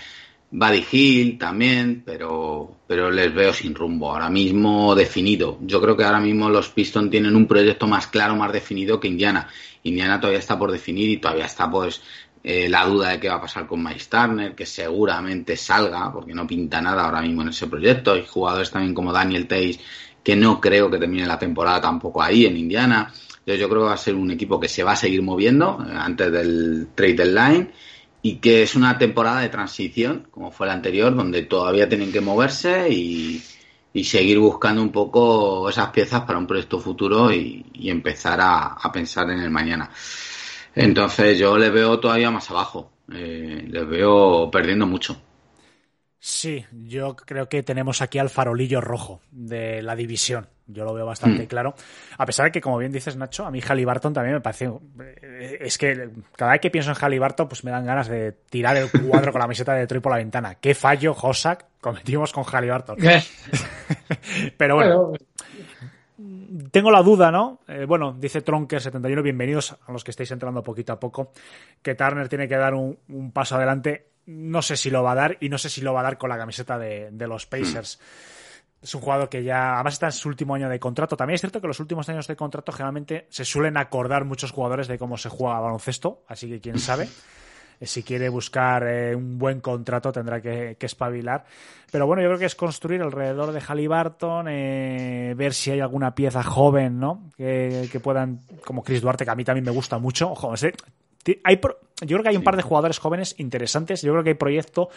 Buddy 0.50 0.86
Hill 0.92 1.38
también, 1.38 2.04
pero, 2.06 2.78
pero 2.88 3.12
les 3.12 3.34
veo 3.34 3.52
sin 3.52 3.76
rumbo, 3.76 4.12
ahora 4.12 4.30
mismo 4.30 4.96
definido. 4.96 5.58
Yo 5.62 5.82
creo 5.82 5.98
que 5.98 6.06
ahora 6.06 6.22
mismo 6.22 6.50
los 6.50 6.70
Pistons 6.70 7.12
tienen 7.12 7.36
un 7.36 7.48
proyecto 7.48 7.86
más 7.86 8.08
claro, 8.08 8.36
más 8.36 8.54
definido 8.54 9.00
que 9.00 9.10
Indiana. 9.10 9.48
Indiana 9.84 10.20
todavía 10.20 10.40
está 10.40 10.58
por 10.58 10.72
definir 10.72 11.10
y 11.10 11.18
todavía 11.18 11.46
está 11.46 11.70
pues 11.70 12.02
eh, 12.44 12.70
la 12.70 12.86
duda 12.86 13.10
de 13.10 13.20
qué 13.20 13.28
va 13.28 13.36
a 13.36 13.42
pasar 13.42 13.68
con 13.68 13.84
Mike 13.84 14.06
Turner, 14.10 14.56
que 14.56 14.66
seguramente 14.66 15.58
salga, 15.58 16.12
porque 16.14 16.34
no 16.34 16.48
pinta 16.48 16.82
nada 16.82 17.04
ahora 17.04 17.22
mismo 17.22 17.42
en 17.42 17.50
ese 17.50 17.68
proyecto. 17.68 18.14
Hay 18.14 18.26
jugadores 18.26 18.72
también 18.72 18.94
como 18.94 19.12
Daniel 19.12 19.48
Tays, 19.48 19.80
que 20.24 20.36
no 20.38 20.62
creo 20.62 20.90
que 20.90 20.98
termine 20.98 21.26
la 21.26 21.38
temporada 21.38 21.82
tampoco 21.82 22.22
ahí 22.22 22.46
en 22.46 22.56
Indiana. 22.56 23.12
Yo, 23.48 23.70
creo 23.70 23.82
que 23.82 23.88
va 23.88 23.94
a 23.94 23.98
ser 23.98 24.16
un 24.16 24.30
equipo 24.30 24.60
que 24.60 24.68
se 24.68 24.84
va 24.84 24.92
a 24.92 24.96
seguir 24.98 25.22
moviendo 25.22 25.84
eh, 25.88 25.94
antes 25.96 26.32
del 26.32 26.90
trade 26.94 27.14
deadline 27.14 27.72
y 28.22 28.36
que 28.36 28.64
es 28.64 28.76
una 28.76 28.98
temporada 28.98 29.42
de 29.42 29.50
transición, 29.50 30.28
como 30.32 30.52
fue 30.52 30.68
la 30.68 30.74
anterior, 30.74 31.16
donde 31.16 31.44
todavía 31.44 31.88
tienen 31.88 32.12
que 32.12 32.20
moverse 32.20 32.90
y, 32.90 33.42
y 33.98 34.04
seguir 34.04 34.38
buscando 34.38 34.82
un 34.82 34.92
poco 34.92 35.68
esas 35.70 35.90
piezas 35.90 36.22
para 36.22 36.38
un 36.38 36.46
proyecto 36.46 36.80
futuro 36.80 37.32
y, 37.32 37.66
empezar 37.90 38.40
a, 38.42 38.78
pensar 38.94 39.30
en 39.32 39.40
el 39.40 39.50
mañana. 39.50 39.90
Entonces 40.76 41.40
yo 41.40 41.58
les 41.58 41.72
veo 41.72 42.00
todavía 42.00 42.30
más 42.30 42.50
abajo, 42.52 42.92
eh, 43.12 43.66
les 43.68 43.88
veo 43.88 44.52
perdiendo 44.52 44.86
mucho. 44.86 45.20
Sí, 46.20 46.64
yo 46.72 47.16
creo 47.16 47.50
que 47.50 47.64
tenemos 47.64 48.02
aquí 48.04 48.20
al 48.20 48.30
farolillo 48.30 48.82
rojo 48.82 49.22
de 49.32 49.82
la 49.82 49.96
división. 49.96 50.48
Yo 50.68 50.84
lo 50.84 50.94
veo 50.94 51.06
bastante 51.06 51.44
mm. 51.44 51.48
claro. 51.48 51.74
A 52.18 52.26
pesar 52.26 52.48
de 52.48 52.52
que, 52.52 52.62
como 52.62 52.78
bien 52.78 52.92
dices, 52.92 53.16
Nacho, 53.16 53.46
a 53.46 53.52
mí 53.52 53.62
Halliburton 53.62 54.14
también 54.14 54.36
me 54.36 54.42
parece. 54.42 54.70
Eh, 55.00 55.60
es 55.62 55.78
que 55.78 56.10
cada 56.36 56.52
vez 56.52 56.62
que 56.62 56.70
pienso 56.70 56.92
en 56.92 56.98
Halliburton, 56.98 57.48
pues 57.48 57.64
me 57.64 57.72
dan 57.72 57.86
ganas 57.86 58.10
de 58.10 58.34
tirar 58.50 58.76
el 58.76 58.92
cuadro 58.92 59.32
con 59.32 59.40
la 59.40 59.48
meseta 59.48 59.74
de 59.74 59.82
Detroit 59.82 60.04
por 60.04 60.12
la 60.12 60.18
ventana. 60.18 60.56
¿Qué 60.56 60.76
fallo, 60.76 61.16
Hossack, 61.20 61.66
cometimos 61.80 62.34
con 62.34 62.44
Halliburton? 62.44 62.98
Pero 64.58 64.76
bueno. 64.76 65.14
Tengo 66.72 66.92
la 66.92 67.02
duda, 67.02 67.32
¿no? 67.32 67.60
Eh, 67.68 67.86
bueno, 67.86 68.16
dice 68.18 68.44
Tronker71, 68.44 69.22
bienvenidos 69.22 69.76
a 69.86 69.92
los 69.92 70.04
que 70.04 70.12
estáis 70.12 70.32
entrando 70.32 70.64
poquito 70.64 70.92
a 70.94 71.00
poco, 71.00 71.32
que 71.82 71.96
Turner 71.96 72.28
tiene 72.28 72.48
que 72.48 72.58
dar 72.58 72.74
un, 72.74 72.98
paso 73.32 73.56
adelante. 73.56 74.08
No 74.26 74.62
sé 74.62 74.76
si 74.76 74.90
lo 74.90 75.04
va 75.04 75.12
a 75.14 75.16
dar 75.16 75.38
y 75.40 75.50
no 75.50 75.58
sé 75.58 75.70
si 75.70 75.82
lo 75.82 75.94
va 75.94 76.02
a 76.02 76.04
dar 76.04 76.18
con 76.18 76.30
la 76.30 76.38
camiseta 76.38 76.78
de, 76.78 77.10
de 77.12 77.28
los 77.28 77.46
Pacers. 77.46 78.00
Es 78.82 78.94
un 78.94 79.02
jugador 79.02 79.28
que 79.30 79.44
ya, 79.44 79.76
además 79.76 79.94
está 79.94 80.06
en 80.08 80.12
su 80.12 80.30
último 80.30 80.56
año 80.56 80.70
de 80.70 80.80
contrato. 80.80 81.18
También 81.18 81.36
es 81.36 81.42
cierto 81.42 81.60
que 81.60 81.68
los 81.68 81.80
últimos 81.80 82.08
años 82.10 82.28
de 82.28 82.36
contrato 82.36 82.72
generalmente 82.72 83.28
se 83.30 83.44
suelen 83.44 83.78
acordar 83.78 84.24
muchos 84.24 84.52
jugadores 84.52 84.88
de 84.88 84.98
cómo 84.98 85.18
se 85.18 85.30
juega 85.30 85.60
baloncesto, 85.60 86.24
así 86.28 86.48
que 86.48 86.60
quién 86.60 86.80
sabe. 86.80 87.08
Eh, 87.80 87.86
si 87.86 88.04
quiere 88.04 88.30
buscar 88.30 88.88
eh, 88.88 89.16
un 89.16 89.38
buen 89.38 89.62
contrato 89.62 90.12
tendrá 90.12 90.42
que, 90.42 90.76
espabilar. 90.80 91.46
Pero 91.92 92.08
bueno, 92.08 92.22
yo 92.22 92.30
creo 92.30 92.40
que 92.40 92.46
es 92.46 92.56
construir 92.56 93.02
alrededor 93.02 93.52
de 93.52 93.62
Halliburton, 93.62 94.48
eh, 94.50 95.34
ver 95.38 95.54
si 95.54 95.72
hay 95.72 95.80
alguna 95.80 96.16
pieza 96.16 96.44
joven, 96.44 97.00
¿no? 97.00 97.30
Que, 97.38 97.88
que, 97.92 98.00
puedan, 98.00 98.42
como 98.66 98.84
Chris 98.84 99.02
Duarte, 99.02 99.26
que 99.26 99.32
a 99.32 99.36
mí 99.36 99.44
también 99.44 99.66
me 99.66 99.72
gusta 99.72 100.00
mucho. 100.00 100.32
Ojo, 100.32 100.54
ese, 100.54 100.74
hay 101.44 101.60
yo 102.02 102.16
creo 102.16 102.24
que 102.24 102.30
hay 102.30 102.38
un 102.38 102.44
par 102.44 102.56
de 102.56 102.62
jugadores 102.62 103.00
jóvenes 103.00 103.34
interesantes, 103.40 104.04
yo 104.04 104.12
creo 104.12 104.24
que 104.24 104.30
hay 104.32 104.36
proyecto, 104.36 104.90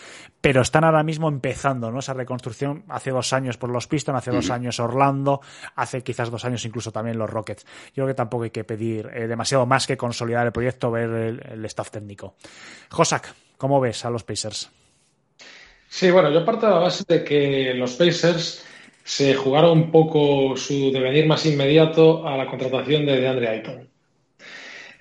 pero 0.43 0.61
están 0.61 0.85
ahora 0.85 1.03
mismo 1.03 1.29
empezando, 1.29 1.91
¿no? 1.91 2.01
Esa 2.01 2.13
reconstrucción 2.13 2.85
hace 2.89 3.11
dos 3.11 3.33
años 3.33 3.57
por 3.57 3.71
los 3.71 3.87
Pistons, 3.87 4.19
hace 4.19 4.31
dos 4.31 4.51
años 4.51 4.79
Orlando, 4.81 5.41
hace 5.77 6.03
quizás 6.03 6.31
dos 6.31 6.45
años 6.45 6.63
incluso 6.67 6.93
también 6.93 7.17
los 7.17 7.31
Rockets. 7.31 7.65
Yo 7.89 8.05
creo 8.05 8.09
que 8.09 8.15
tampoco 8.15 8.45
hay 8.45 8.51
que 8.51 8.65
pedir 8.65 9.11
eh, 9.15 9.27
demasiado 9.27 9.65
más 9.65 9.87
que 9.87 9.97
consolidar 9.97 10.47
el 10.47 10.53
proyecto, 10.53 10.91
ver 10.91 11.11
el, 11.11 11.65
staff 11.65 11.91
técnico. 11.91 12.35
Josak, 12.91 13.35
¿cómo 13.57 13.81
ves 13.81 14.05
a 14.05 14.11
los 14.11 14.23
Pacers? 14.23 14.71
Sí, 15.89 16.11
bueno, 16.11 16.31
yo 16.31 16.45
parto 16.45 16.67
de 16.67 16.73
la 16.73 16.81
base 16.81 17.05
de 17.09 17.25
que 17.25 17.73
los 17.75 17.95
Pacers 17.95 18.65
se 19.05 19.35
jugaron 19.35 19.71
un 19.71 19.91
poco 19.91 20.55
su 20.55 20.93
devenir 20.93 21.27
más 21.27 21.47
inmediato 21.47 22.29
a 22.29 22.37
la 22.37 22.47
contratación 22.47 23.07
de 23.07 23.21
DeAndre 23.21 23.49
Ayton. 23.49 23.90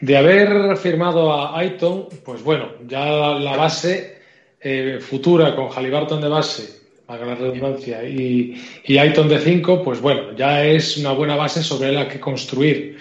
De 0.02 0.16
haber 0.16 0.78
firmado 0.78 1.34
a 1.34 1.60
Aiton, 1.60 2.08
pues 2.24 2.42
bueno, 2.42 2.70
ya 2.88 3.06
la 3.06 3.58
base 3.58 4.20
eh, 4.62 5.00
futura 5.02 5.56
con 5.56 5.70
Halliburton 5.70 6.22
de 6.22 6.30
base, 6.30 6.80
para 7.06 7.26
la 7.26 7.36
redundancia, 7.36 8.04
y, 8.08 8.62
y 8.86 8.98
Aiton 8.98 9.28
de 9.28 9.40
5, 9.40 9.84
pues 9.84 10.00
bueno, 10.00 10.36
ya 10.36 10.64
es 10.66 10.98
una 10.98 11.12
buena 11.12 11.36
base 11.36 11.64
sobre 11.64 11.92
la 11.92 12.08
que 12.08 12.20
construir. 12.20 12.98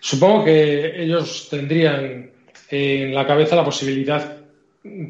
Supongo 0.00 0.44
que 0.44 1.02
ellos 1.02 1.48
tendrían 1.50 2.30
en 2.70 3.14
la 3.14 3.26
cabeza 3.26 3.56
la 3.56 3.64
posibilidad 3.64 4.36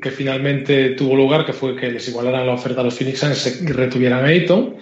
que 0.01 0.11
finalmente 0.11 0.91
tuvo 0.91 1.17
lugar, 1.17 1.45
que 1.45 1.53
fue 1.53 1.77
que 1.77 1.91
les 1.91 2.09
igualaran 2.09 2.47
la 2.47 2.55
oferta 2.55 2.81
a 2.81 2.85
los 2.85 2.95
Phoenix 2.95 3.19
Suns 3.19 3.63
y 3.63 3.67
retuvieran 3.67 4.25
a 4.25 4.29
Ayton. 4.29 4.77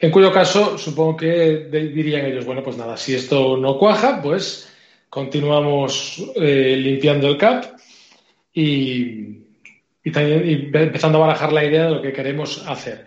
En 0.00 0.10
cuyo 0.10 0.32
caso, 0.32 0.78
supongo 0.78 1.16
que 1.16 1.68
dirían 1.70 2.26
ellos, 2.26 2.44
bueno, 2.44 2.62
pues 2.62 2.76
nada, 2.76 2.96
si 2.96 3.14
esto 3.14 3.56
no 3.56 3.76
cuaja, 3.78 4.22
pues 4.22 4.69
continuamos 5.10 6.24
eh, 6.36 6.76
limpiando 6.78 7.28
el 7.28 7.36
CAP 7.36 7.64
y, 8.54 9.40
empezando 10.02 11.18
a 11.18 11.26
barajar 11.26 11.52
la 11.52 11.64
idea 11.64 11.86
de 11.86 11.90
lo 11.90 12.00
que 12.00 12.12
queremos 12.12 12.64
hacer. 12.66 13.04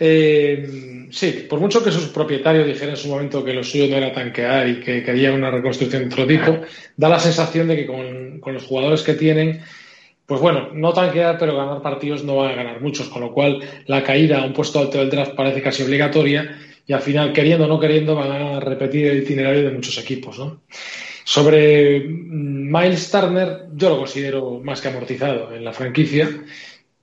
Eh, 0.00 1.06
sí, 1.10 1.46
por 1.48 1.60
mucho 1.60 1.84
que 1.84 1.92
sus 1.92 2.06
propietarios 2.06 2.66
dijeran 2.66 2.90
en 2.90 2.96
su 2.96 3.08
momento 3.08 3.44
que 3.44 3.54
lo 3.54 3.62
suyo 3.62 3.86
no 3.88 3.96
era 3.96 4.12
tanquear 4.12 4.68
y 4.68 4.80
que 4.80 5.02
querían 5.02 5.34
una 5.34 5.50
reconstrucción 5.50 6.02
de 6.02 6.14
otro 6.14 6.26
tipo, 6.26 6.58
da 6.96 7.08
la 7.08 7.20
sensación 7.20 7.68
de 7.68 7.76
que 7.76 7.86
con, 7.86 8.40
con, 8.40 8.54
los 8.54 8.64
jugadores 8.64 9.02
que 9.02 9.14
tienen, 9.14 9.60
pues 10.26 10.40
bueno, 10.40 10.70
no 10.72 10.92
tanquear, 10.92 11.38
pero 11.38 11.56
ganar 11.56 11.80
partidos 11.80 12.24
no 12.24 12.36
van 12.36 12.52
a 12.52 12.56
ganar 12.56 12.80
muchos, 12.80 13.08
con 13.08 13.22
lo 13.22 13.32
cual 13.32 13.60
la 13.86 14.02
caída 14.02 14.40
a 14.40 14.44
un 14.44 14.52
puesto 14.52 14.80
alto 14.80 14.98
del 14.98 15.10
draft 15.10 15.34
parece 15.34 15.62
casi 15.62 15.82
obligatoria 15.82 16.58
y 16.86 16.92
al 16.92 17.00
final, 17.00 17.32
queriendo 17.32 17.64
o 17.64 17.68
no 17.68 17.80
queriendo, 17.80 18.14
van 18.14 18.30
a 18.30 18.60
repetir 18.60 19.06
el 19.06 19.22
itinerario 19.22 19.64
de 19.64 19.70
muchos 19.70 19.98
equipos. 19.98 20.38
¿no? 20.38 20.60
Sobre 21.26 21.98
mm, 22.06 22.70
Miles 22.72 23.10
Turner, 23.10 23.66
yo 23.74 23.90
lo 23.90 23.98
considero 23.98 24.60
más 24.62 24.80
que 24.80 24.88
amortizado 24.88 25.52
en 25.52 25.64
la 25.64 25.72
franquicia. 25.72 26.30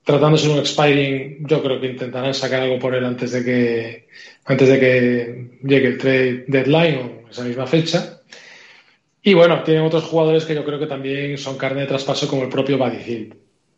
Tratándose 0.01 0.47
de 0.47 0.53
un 0.53 0.59
expiring, 0.59 1.45
yo 1.45 1.62
creo 1.62 1.81
que 1.81 1.88
intentarán 1.88 2.33
sacar 2.33 2.62
algo 2.62 2.79
por 2.79 2.95
él 2.95 3.03
antes 3.03 3.33
de 3.33 3.43
que, 3.43 4.07
antes 4.45 4.69
de 4.69 4.79
que 4.79 5.59
llegue 5.63 5.88
el 5.88 5.97
trade 5.97 6.45
deadline 6.47 6.95
o 7.25 7.29
esa 7.29 7.43
misma 7.43 7.67
fecha. 7.67 8.21
Y 9.21 9.33
bueno, 9.33 9.62
tienen 9.63 9.83
otros 9.83 10.05
jugadores 10.05 10.45
que 10.45 10.55
yo 10.55 10.63
creo 10.63 10.79
que 10.79 10.88
también 10.88 11.38
son 11.38 11.57
carne 11.57 11.81
de 11.81 11.88
traspaso, 11.88 12.27
como 12.29 12.43
el 12.43 12.49
propio 12.49 12.77
Buddy 12.77 13.03
Hill. 13.05 13.36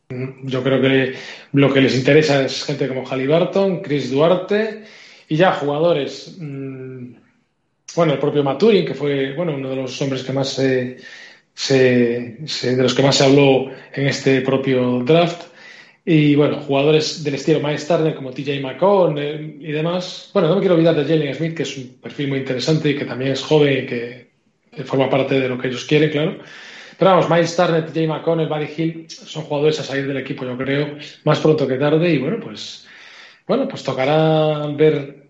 Mm, 0.09 0.47
yo 0.47 0.61
creo 0.61 0.79
que 0.79 1.15
lo 1.53 1.73
que 1.73 1.81
les 1.81 1.95
interesa 1.95 2.45
es 2.45 2.63
gente 2.65 2.87
como 2.87 3.03
Halliburton, 3.03 3.81
Chris 3.81 4.11
Duarte 4.11 4.83
y 5.27 5.37
ya 5.37 5.53
jugadores 5.53 6.37
mmm, 6.39 7.15
bueno, 7.95 8.13
el 8.13 8.19
propio 8.19 8.43
Maturin, 8.43 8.85
que 8.85 8.93
fue 8.93 9.33
bueno, 9.33 9.55
uno 9.55 9.69
de 9.69 9.75
los 9.75 10.01
hombres 10.01 10.23
que 10.23 10.33
más 10.33 10.49
se, 10.49 10.97
de 11.69 12.83
los 12.83 12.93
que 12.93 13.03
más 13.03 13.15
se 13.15 13.25
habló 13.25 13.71
en 13.93 14.07
este 14.07 14.41
propio 14.41 14.99
draft. 14.99 15.43
Y 16.07 16.35
bueno, 16.35 16.61
jugadores 16.61 17.23
del 17.23 17.35
estilo 17.35 17.59
Miles 17.59 17.87
Turner 17.87 18.13
como 18.13 18.31
TJ 18.31 18.61
McCon 18.61 19.17
eh, 19.17 19.57
y 19.59 19.71
demás. 19.71 20.29
Bueno, 20.33 20.49
no 20.49 20.55
me 20.55 20.61
quiero 20.61 20.75
olvidar 20.75 20.95
de 20.95 21.03
Jalen 21.03 21.33
Smith, 21.33 21.55
que 21.55 21.63
es 21.63 21.77
un 21.77 21.97
perfil 21.99 22.27
muy 22.27 22.39
interesante 22.39 22.91
y 22.91 22.95
que 22.95 23.05
también 23.05 23.31
es 23.31 23.41
joven 23.41 23.83
y 23.83 23.87
que 23.87 24.25
forma 24.83 25.09
parte 25.09 25.39
de 25.39 25.49
lo 25.49 25.57
que 25.57 25.69
ellos 25.69 25.85
quieren, 25.85 26.11
claro. 26.11 26.37
Pero 26.97 27.11
vamos, 27.11 27.29
Miles 27.29 27.55
Turner, 27.55 27.85
TJ 27.85 28.07
McConnell, 28.07 28.47
Barry 28.47 28.69
Hill 28.77 29.05
son 29.09 29.43
jugadores 29.43 29.79
a 29.79 29.83
salir 29.83 30.07
del 30.07 30.17
equipo, 30.17 30.45
yo 30.45 30.55
creo, 30.57 30.97
más 31.23 31.39
pronto 31.39 31.67
que 31.67 31.75
tarde. 31.75 32.09
Y 32.09 32.19
bueno, 32.19 32.37
pues, 32.41 32.87
bueno, 33.47 33.67
pues 33.67 33.83
tocará 33.83 34.67
ver 34.67 35.24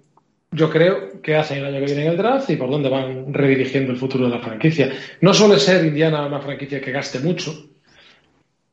yo 0.55 0.69
creo 0.69 1.21
que 1.21 1.35
hacen 1.35 1.59
el 1.59 1.65
año 1.65 1.79
que 1.79 1.85
viene 1.85 2.05
en 2.05 2.11
el 2.11 2.17
draft 2.17 2.49
y 2.49 2.55
por 2.55 2.69
dónde 2.69 2.89
van 2.89 3.33
redirigiendo 3.33 3.91
el 3.91 3.97
futuro 3.97 4.25
de 4.25 4.35
la 4.35 4.39
franquicia. 4.39 4.91
No 5.21 5.33
suele 5.33 5.59
ser 5.59 5.85
Indiana 5.85 6.25
una 6.25 6.39
franquicia 6.39 6.81
que 6.81 6.91
gaste 6.91 7.19
mucho, 7.19 7.69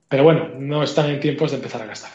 pero 0.09 0.23
bueno, 0.25 0.51
no 0.59 0.83
están 0.83 1.11
en 1.11 1.21
tiempos 1.21 1.51
de 1.51 1.57
empezar 1.57 1.83
a 1.83 1.87
gastar. 1.87 2.13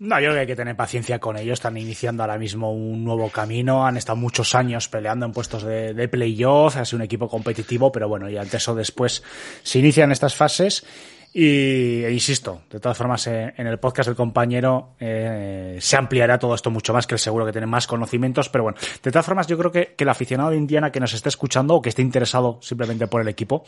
No, 0.00 0.18
yo 0.18 0.28
creo 0.28 0.32
que 0.32 0.40
hay 0.40 0.46
que 0.46 0.56
tener 0.56 0.76
paciencia 0.76 1.18
con 1.18 1.36
ellos. 1.36 1.58
Están 1.58 1.76
iniciando 1.76 2.22
ahora 2.22 2.38
mismo 2.38 2.72
un 2.72 3.04
nuevo 3.04 3.28
camino. 3.28 3.86
Han 3.86 3.98
estado 3.98 4.16
muchos 4.16 4.54
años 4.54 4.88
peleando 4.88 5.26
en 5.26 5.32
puestos 5.32 5.62
de, 5.62 5.92
de 5.92 6.08
playoff. 6.08 6.78
Ha 6.78 6.86
sido 6.86 6.96
un 6.96 7.02
equipo 7.02 7.28
competitivo, 7.28 7.92
pero 7.92 8.08
bueno, 8.08 8.30
y 8.30 8.38
antes 8.38 8.66
o 8.68 8.74
después 8.74 9.22
se 9.62 9.78
inician 9.78 10.10
estas 10.10 10.34
fases. 10.34 10.86
Y 11.32 12.02
e 12.02 12.10
insisto, 12.10 12.62
de 12.68 12.80
todas 12.80 12.98
formas, 12.98 13.24
eh, 13.28 13.54
en 13.56 13.66
el 13.68 13.78
podcast 13.78 14.08
del 14.08 14.16
compañero 14.16 14.94
eh, 14.98 15.78
se 15.80 15.96
ampliará 15.96 16.38
todo 16.40 16.56
esto 16.56 16.70
mucho 16.70 16.92
más, 16.92 17.06
que 17.06 17.14
él 17.14 17.20
seguro 17.20 17.46
que 17.46 17.52
tiene 17.52 17.68
más 17.68 17.86
conocimientos, 17.86 18.48
pero 18.48 18.64
bueno, 18.64 18.78
de 19.02 19.10
todas 19.12 19.24
formas, 19.24 19.46
yo 19.46 19.56
creo 19.56 19.70
que, 19.70 19.94
el 19.96 20.08
aficionado 20.08 20.50
de 20.50 20.56
Indiana 20.56 20.90
que 20.90 20.98
nos 20.98 21.12
esté 21.12 21.28
escuchando 21.28 21.76
o 21.76 21.82
que 21.82 21.90
esté 21.90 22.02
interesado 22.02 22.58
simplemente 22.62 23.06
por 23.06 23.20
el 23.20 23.28
equipo, 23.28 23.62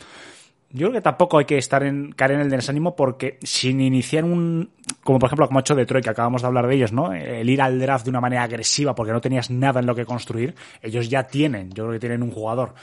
yo 0.71 0.87
creo 0.87 0.93
que 0.93 1.01
tampoco 1.01 1.37
hay 1.37 1.45
que 1.45 1.57
estar 1.57 1.83
en, 1.83 2.11
caer 2.11 2.31
en 2.31 2.41
el 2.41 2.49
desánimo 2.49 2.97
porque 2.97 3.37
sin 3.43 3.79
iniciar 3.79 4.25
un, 4.25 4.71
como 5.03 5.19
por 5.19 5.27
ejemplo 5.27 5.47
como 5.47 5.59
ha 5.59 5.61
hecho 5.61 5.75
Detroit, 5.75 6.03
que 6.03 6.09
acabamos 6.09 6.41
de 6.41 6.47
hablar 6.47 6.67
de 6.67 6.75
ellos, 6.75 6.91
¿no? 6.91 7.13
El 7.13 7.47
ir 7.47 7.61
al 7.61 7.79
draft 7.79 8.05
de 8.05 8.09
una 8.09 8.19
manera 8.19 8.43
agresiva 8.43 8.95
porque 8.95 9.13
no 9.13 9.21
tenías 9.21 9.51
nada 9.51 9.79
en 9.79 9.85
lo 9.85 9.95
que 9.95 10.03
construir, 10.03 10.55
ellos 10.81 11.09
ya 11.09 11.23
tienen, 11.23 11.69
yo 11.69 11.83
creo 11.83 11.93
que 11.93 11.99
tienen 11.99 12.23
un 12.23 12.31
jugador 12.31 12.73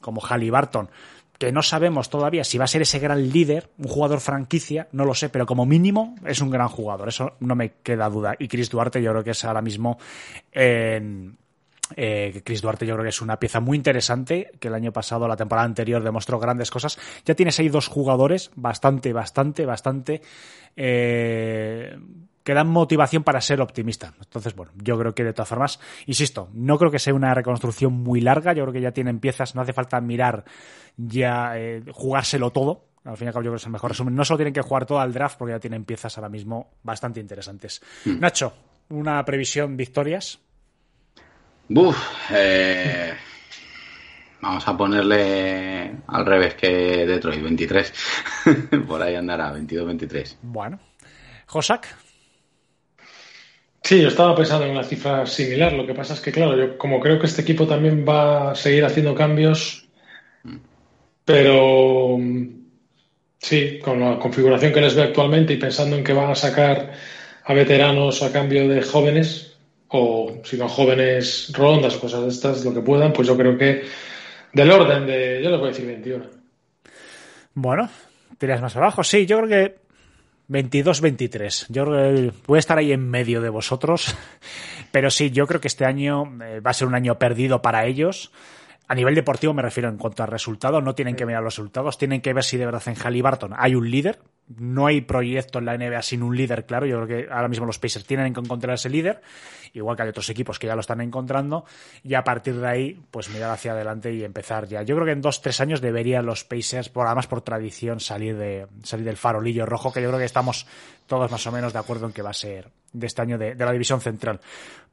como 0.00 0.20
Halliburton 0.20 0.88
que 1.40 1.52
no 1.52 1.62
sabemos 1.62 2.10
todavía 2.10 2.44
si 2.44 2.58
va 2.58 2.64
a 2.64 2.68
ser 2.68 2.82
ese 2.82 2.98
gran 2.98 3.30
líder, 3.30 3.70
un 3.78 3.88
jugador 3.88 4.20
franquicia, 4.20 4.88
no 4.92 5.06
lo 5.06 5.14
sé, 5.14 5.30
pero 5.30 5.46
como 5.46 5.64
mínimo 5.64 6.14
es 6.26 6.42
un 6.42 6.50
gran 6.50 6.68
jugador, 6.68 7.08
eso 7.08 7.32
no 7.40 7.54
me 7.54 7.72
queda 7.82 8.10
duda. 8.10 8.34
Y 8.38 8.46
Chris 8.46 8.68
Duarte 8.68 9.02
yo 9.02 9.10
creo 9.12 9.24
que 9.24 9.30
es 9.30 9.42
ahora 9.46 9.62
mismo... 9.62 9.98
Eh, 10.52 12.42
Chris 12.44 12.60
Duarte 12.60 12.86
yo 12.86 12.92
creo 12.94 13.04
que 13.04 13.08
es 13.08 13.22
una 13.22 13.38
pieza 13.38 13.58
muy 13.58 13.78
interesante, 13.78 14.52
que 14.60 14.68
el 14.68 14.74
año 14.74 14.92
pasado, 14.92 15.26
la 15.26 15.36
temporada 15.36 15.64
anterior, 15.64 16.04
demostró 16.04 16.38
grandes 16.38 16.70
cosas. 16.70 16.98
Ya 17.24 17.34
tienes 17.34 17.58
ahí 17.58 17.70
dos 17.70 17.88
jugadores 17.88 18.50
bastante, 18.54 19.14
bastante, 19.14 19.64
bastante 19.64 20.20
eh, 20.76 21.96
que 22.42 22.54
dan 22.54 22.68
motivación 22.68 23.22
para 23.22 23.40
ser 23.40 23.60
optimista. 23.60 24.14
Entonces, 24.18 24.54
bueno, 24.54 24.72
yo 24.76 24.98
creo 24.98 25.14
que 25.14 25.24
de 25.24 25.32
todas 25.32 25.48
formas, 25.48 25.80
insisto, 26.06 26.48
no 26.52 26.78
creo 26.78 26.90
que 26.90 26.98
sea 26.98 27.14
una 27.14 27.34
reconstrucción 27.34 27.92
muy 27.92 28.20
larga, 28.20 28.52
yo 28.52 28.64
creo 28.64 28.72
que 28.72 28.80
ya 28.80 28.92
tienen 28.92 29.20
piezas, 29.20 29.54
no 29.54 29.62
hace 29.62 29.72
falta 29.72 30.00
mirar 30.00 30.44
ya 30.96 31.58
eh, 31.58 31.82
jugárselo 31.92 32.50
todo. 32.50 32.86
Al 33.04 33.16
fin 33.16 33.26
y 33.26 33.28
al 33.28 33.32
cabo, 33.32 33.42
yo 33.42 33.50
creo 33.50 33.56
que 33.56 33.62
es 33.62 33.66
el 33.66 33.72
mejor 33.72 33.90
resumen. 33.90 34.14
No 34.14 34.24
solo 34.24 34.38
tienen 34.38 34.52
que 34.52 34.60
jugar 34.60 34.86
todo 34.86 35.00
al 35.00 35.12
draft 35.12 35.38
porque 35.38 35.52
ya 35.52 35.60
tienen 35.60 35.84
piezas 35.84 36.16
ahora 36.18 36.28
mismo 36.28 36.72
bastante 36.82 37.20
interesantes. 37.20 37.80
Hmm. 38.04 38.20
Nacho, 38.20 38.52
una 38.90 39.24
previsión 39.24 39.76
victorias. 39.76 40.38
Buf, 41.68 41.96
eh, 42.32 43.14
vamos 44.40 44.66
a 44.66 44.76
ponerle 44.76 45.92
al 46.08 46.26
revés 46.26 46.54
que 46.54 47.06
Detroit, 47.06 47.42
23. 47.42 47.94
Por 48.88 49.00
ahí 49.02 49.14
andará, 49.14 49.54
22-23. 49.54 50.36
Bueno. 50.42 50.80
Josak. 51.46 51.96
Sí, 53.82 54.02
yo 54.02 54.08
estaba 54.08 54.36
pensando 54.36 54.66
en 54.66 54.72
una 54.72 54.84
cifra 54.84 55.26
similar. 55.26 55.72
Lo 55.72 55.86
que 55.86 55.94
pasa 55.94 56.14
es 56.14 56.20
que, 56.20 56.32
claro, 56.32 56.56
yo 56.56 56.78
como 56.78 57.00
creo 57.00 57.18
que 57.18 57.26
este 57.26 57.42
equipo 57.42 57.66
también 57.66 58.04
va 58.06 58.52
a 58.52 58.54
seguir 58.54 58.84
haciendo 58.84 59.14
cambios, 59.14 59.88
pero 61.30 62.18
sí, 63.38 63.78
con 63.78 64.00
la 64.00 64.18
configuración 64.18 64.72
que 64.72 64.80
les 64.80 64.94
ve 64.94 65.02
actualmente 65.02 65.52
y 65.52 65.56
pensando 65.56 65.96
en 65.96 66.04
que 66.04 66.12
van 66.12 66.30
a 66.30 66.34
sacar 66.34 66.92
a 67.44 67.54
veteranos 67.54 68.22
a 68.22 68.32
cambio 68.32 68.68
de 68.68 68.82
jóvenes, 68.82 69.56
o 69.88 70.40
si 70.44 70.56
no 70.56 70.68
jóvenes 70.68 71.52
rondas 71.54 71.96
cosas 71.96 72.22
de 72.22 72.28
estas, 72.28 72.64
lo 72.64 72.72
que 72.72 72.80
puedan, 72.80 73.12
pues 73.12 73.26
yo 73.26 73.36
creo 73.36 73.56
que 73.56 73.82
del 74.52 74.70
orden 74.70 75.06
de, 75.06 75.40
yo 75.42 75.50
les 75.50 75.58
voy 75.58 75.68
a 75.68 75.72
decir 75.72 75.86
21. 75.86 76.24
Bueno, 77.54 77.88
tiras 78.38 78.60
más 78.60 78.76
abajo. 78.76 79.02
Sí, 79.02 79.26
yo 79.26 79.38
creo 79.38 79.48
que 79.48 79.80
22-23. 80.48 81.66
Yo 81.68 81.84
voy 82.46 82.56
a 82.56 82.58
estar 82.58 82.78
ahí 82.78 82.92
en 82.92 83.08
medio 83.08 83.40
de 83.40 83.48
vosotros. 83.48 84.14
Pero 84.92 85.10
sí, 85.10 85.30
yo 85.30 85.46
creo 85.46 85.60
que 85.60 85.68
este 85.68 85.84
año 85.84 86.24
eh, 86.42 86.60
va 86.60 86.70
a 86.70 86.74
ser 86.74 86.88
un 86.88 86.94
año 86.94 87.18
perdido 87.18 87.62
para 87.62 87.86
ellos. 87.86 88.32
A 88.90 88.94
nivel 88.96 89.14
deportivo 89.14 89.54
me 89.54 89.62
refiero 89.62 89.88
en 89.88 89.96
cuanto 89.98 90.24
a 90.24 90.26
resultados, 90.26 90.82
no 90.82 90.96
tienen 90.96 91.14
que 91.14 91.24
mirar 91.24 91.44
los 91.44 91.54
resultados, 91.54 91.96
tienen 91.96 92.20
que 92.20 92.34
ver 92.34 92.42
si 92.42 92.56
de 92.56 92.66
verdad 92.66 92.82
en 92.86 92.96
Halliburton 92.96 93.52
hay 93.56 93.76
un 93.76 93.88
líder. 93.88 94.18
No 94.58 94.86
hay 94.86 95.00
proyecto 95.00 95.58
en 95.58 95.64
la 95.66 95.76
NBA 95.76 96.02
sin 96.02 96.22
un 96.22 96.36
líder, 96.36 96.66
claro. 96.66 96.86
Yo 96.86 96.96
creo 97.02 97.06
que 97.06 97.32
ahora 97.32 97.48
mismo 97.48 97.66
los 97.66 97.78
Pacers 97.78 98.04
tienen 98.04 98.34
que 98.34 98.40
encontrar 98.40 98.74
ese 98.74 98.90
líder, 98.90 99.20
igual 99.72 99.96
que 99.96 100.02
hay 100.02 100.08
otros 100.08 100.28
equipos 100.28 100.58
que 100.58 100.66
ya 100.66 100.74
lo 100.74 100.80
están 100.80 101.00
encontrando, 101.00 101.64
y 102.02 102.14
a 102.14 102.24
partir 102.24 102.56
de 102.56 102.66
ahí, 102.66 103.00
pues 103.10 103.30
mirar 103.30 103.50
hacia 103.50 103.72
adelante 103.72 104.12
y 104.12 104.24
empezar 104.24 104.66
ya. 104.66 104.82
Yo 104.82 104.96
creo 104.96 105.06
que 105.06 105.12
en 105.12 105.20
dos, 105.20 105.40
tres 105.40 105.60
años 105.60 105.80
deberían 105.80 106.26
los 106.26 106.44
Pacers, 106.44 106.88
por 106.88 107.06
además 107.06 107.26
por 107.26 107.42
tradición, 107.42 108.00
salir 108.00 108.36
de 108.36 108.66
salir 108.82 109.04
del 109.04 109.16
farolillo 109.16 109.66
rojo, 109.66 109.92
que 109.92 110.02
yo 110.02 110.08
creo 110.08 110.18
que 110.18 110.24
estamos 110.24 110.66
todos 111.06 111.30
más 111.30 111.46
o 111.46 111.52
menos 111.52 111.72
de 111.72 111.78
acuerdo 111.78 112.06
en 112.06 112.12
que 112.12 112.22
va 112.22 112.30
a 112.30 112.34
ser 112.34 112.68
de 112.92 113.06
este 113.06 113.22
año 113.22 113.38
de, 113.38 113.54
de 113.54 113.64
la 113.64 113.72
división 113.72 114.00
central. 114.00 114.40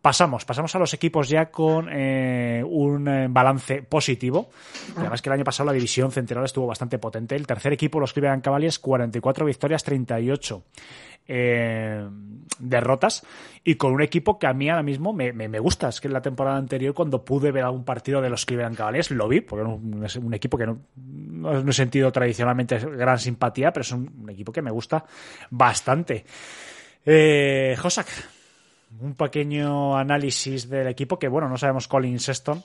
Pasamos, 0.01 0.45
pasamos 0.45 0.73
a 0.75 0.79
los 0.79 0.93
equipos 0.93 1.27
ya 1.27 1.47
con 1.47 1.89
eh, 1.91 2.63
un 2.65 3.07
eh, 3.07 3.27
balance 3.29 3.81
positivo. 3.81 4.49
Y 4.95 4.99
además 4.99 5.21
que 5.21 5.29
el 5.29 5.33
año 5.33 5.43
pasado 5.43 5.67
la 5.67 5.73
división 5.73 6.11
central 6.11 6.45
estuvo 6.45 6.67
bastante 6.67 6.99
potente. 6.99 7.35
El 7.35 7.47
tercer 7.47 7.73
equipo, 7.73 7.99
los 7.99 8.13
Cleveland 8.13 8.43
Cavaliers, 8.43 8.79
44 8.79 9.45
victorias, 9.47 9.83
38 9.83 10.63
eh, 11.27 12.07
derrotas. 12.59 13.25
Y 13.63 13.75
con 13.75 13.91
un 13.91 14.01
equipo 14.01 14.39
que 14.39 14.47
a 14.47 14.53
mí 14.53 14.69
ahora 14.69 14.83
mismo 14.83 15.11
me, 15.11 15.33
me, 15.33 15.59
gusta. 15.59 15.89
Es 15.89 15.99
que 15.99 16.07
en 16.07 16.13
la 16.13 16.21
temporada 16.21 16.57
anterior, 16.57 16.93
cuando 16.93 17.25
pude 17.25 17.51
ver 17.51 17.63
algún 17.63 17.83
partido 17.83 18.21
de 18.21 18.29
los 18.29 18.45
Cleveland 18.45 18.77
Cavaliers, 18.77 19.11
lo 19.11 19.27
vi, 19.27 19.41
porque 19.41 19.65
es 20.05 20.15
un, 20.15 20.33
equipo 20.33 20.57
que 20.57 20.65
no, 20.65 20.79
no, 20.95 21.69
he 21.69 21.73
sentido 21.73 22.11
tradicionalmente 22.11 22.79
gran 22.79 23.19
simpatía, 23.19 23.71
pero 23.73 23.81
es 23.81 23.91
un, 23.91 24.29
equipo 24.29 24.53
que 24.53 24.61
me 24.61 24.71
gusta 24.71 25.03
bastante. 25.49 26.23
Eh, 27.05 27.75
Josak, 27.77 28.07
un 29.01 29.15
pequeño 29.15 29.97
análisis 29.97 30.69
del 30.69 30.87
equipo 30.87 31.19
que, 31.19 31.27
bueno, 31.27 31.49
no 31.49 31.57
sabemos 31.57 31.87
Colin 31.87 32.19
Sexton 32.19 32.63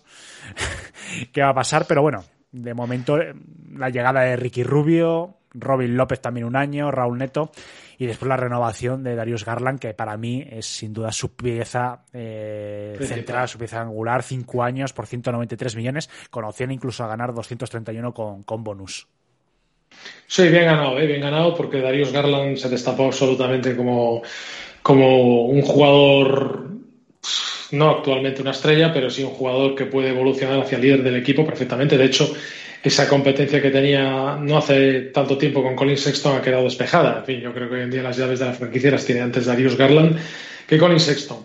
qué 1.32 1.42
va 1.42 1.50
a 1.50 1.54
pasar, 1.54 1.84
pero 1.86 2.02
bueno, 2.02 2.24
de 2.52 2.74
momento 2.74 3.18
la 3.74 3.88
llegada 3.88 4.20
de 4.20 4.36
Ricky 4.36 4.62
Rubio, 4.62 5.38
Robin 5.54 5.96
López 5.96 6.20
también 6.20 6.46
un 6.46 6.56
año, 6.56 6.90
Raúl 6.90 7.18
Neto 7.18 7.50
y 7.98 8.06
después 8.06 8.28
la 8.28 8.36
renovación 8.36 9.04
de 9.04 9.14
Darius 9.14 9.44
Garland, 9.44 9.78
que 9.78 9.94
para 9.94 10.16
mí 10.16 10.44
es 10.50 10.66
sin 10.66 10.92
duda 10.92 11.12
su 11.12 11.36
pieza 11.36 12.04
eh, 12.12 12.96
central, 13.00 13.48
su 13.48 13.58
pieza 13.58 13.80
angular, 13.80 14.22
cinco 14.22 14.62
años 14.62 14.92
por 14.92 15.06
193 15.06 15.76
millones, 15.76 16.10
con 16.30 16.44
opción 16.44 16.72
incluso 16.72 17.04
a 17.04 17.08
ganar 17.08 17.32
231 17.32 18.12
con, 18.12 18.42
con 18.42 18.64
bonus. 18.64 19.06
Sí, 20.26 20.48
bien 20.48 20.64
ganado, 20.64 20.98
¿eh? 20.98 21.06
bien 21.06 21.20
ganado, 21.20 21.54
porque 21.54 21.80
Darius 21.80 22.12
Garland 22.12 22.56
se 22.56 22.68
destapó 22.68 23.04
absolutamente 23.04 23.76
como, 23.76 24.22
como 24.82 25.46
un 25.46 25.62
jugador, 25.62 26.70
no 27.72 27.90
actualmente 27.90 28.42
una 28.42 28.52
estrella, 28.52 28.92
pero 28.92 29.10
sí 29.10 29.22
un 29.22 29.30
jugador 29.30 29.74
que 29.74 29.86
puede 29.86 30.08
evolucionar 30.08 30.60
hacia 30.60 30.76
el 30.76 30.82
líder 30.82 31.02
del 31.02 31.16
equipo 31.16 31.44
perfectamente. 31.44 31.98
De 31.98 32.06
hecho, 32.06 32.34
esa 32.82 33.08
competencia 33.08 33.62
que 33.62 33.70
tenía 33.70 34.36
no 34.40 34.58
hace 34.58 35.12
tanto 35.12 35.38
tiempo 35.38 35.62
con 35.62 35.76
Colin 35.76 35.96
Sexton 35.96 36.36
ha 36.36 36.42
quedado 36.42 36.64
despejada. 36.64 37.18
En 37.18 37.24
fin, 37.24 37.40
yo 37.40 37.52
creo 37.52 37.68
que 37.68 37.76
hoy 37.76 37.82
en 37.82 37.90
día 37.90 38.02
las 38.02 38.16
llaves 38.16 38.40
de 38.40 38.46
la 38.46 38.52
franquicia 38.52 38.90
las 38.90 39.04
tiene 39.04 39.20
antes 39.20 39.46
Darius 39.46 39.76
Garland 39.76 40.18
que 40.66 40.78
Colin 40.78 41.00
Sexton. 41.00 41.38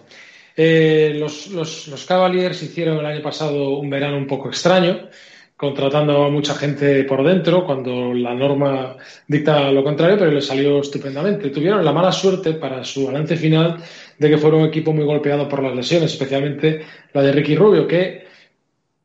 Eh, 0.56 1.16
los, 1.20 1.48
los, 1.48 1.88
los 1.88 2.06
Cavaliers 2.06 2.64
hicieron 2.64 2.98
el 2.98 3.06
año 3.06 3.22
pasado 3.22 3.78
un 3.78 3.90
verano 3.90 4.18
un 4.18 4.26
poco 4.26 4.50
extraño 4.50 5.10
contratando 5.58 6.24
a 6.24 6.30
mucha 6.30 6.54
gente 6.54 7.04
por 7.04 7.24
dentro 7.24 7.66
cuando 7.66 8.14
la 8.14 8.36
norma 8.36 8.96
dicta 9.28 9.72
lo 9.72 9.84
contrario, 9.84 10.18
pero 10.18 10.32
le 10.32 10.42
salió 10.42 10.80
estupendamente. 10.80 11.50
Tuvieron 11.50 11.84
la 11.84 11.92
mala 11.92 12.12
suerte 12.12 12.54
para 12.54 12.84
su 12.84 13.08
balance 13.08 13.36
final 13.36 13.78
de 14.20 14.30
que 14.30 14.38
fueron 14.38 14.62
un 14.62 14.68
equipo 14.68 14.94
muy 14.94 15.04
golpeado 15.04 15.50
por 15.50 15.64
las 15.64 15.76
lesiones, 15.76 16.14
especialmente 16.14 16.82
la 17.12 17.24
de 17.24 17.32
Ricky 17.32 17.56
Rubio, 17.56 17.88
que 17.88 18.27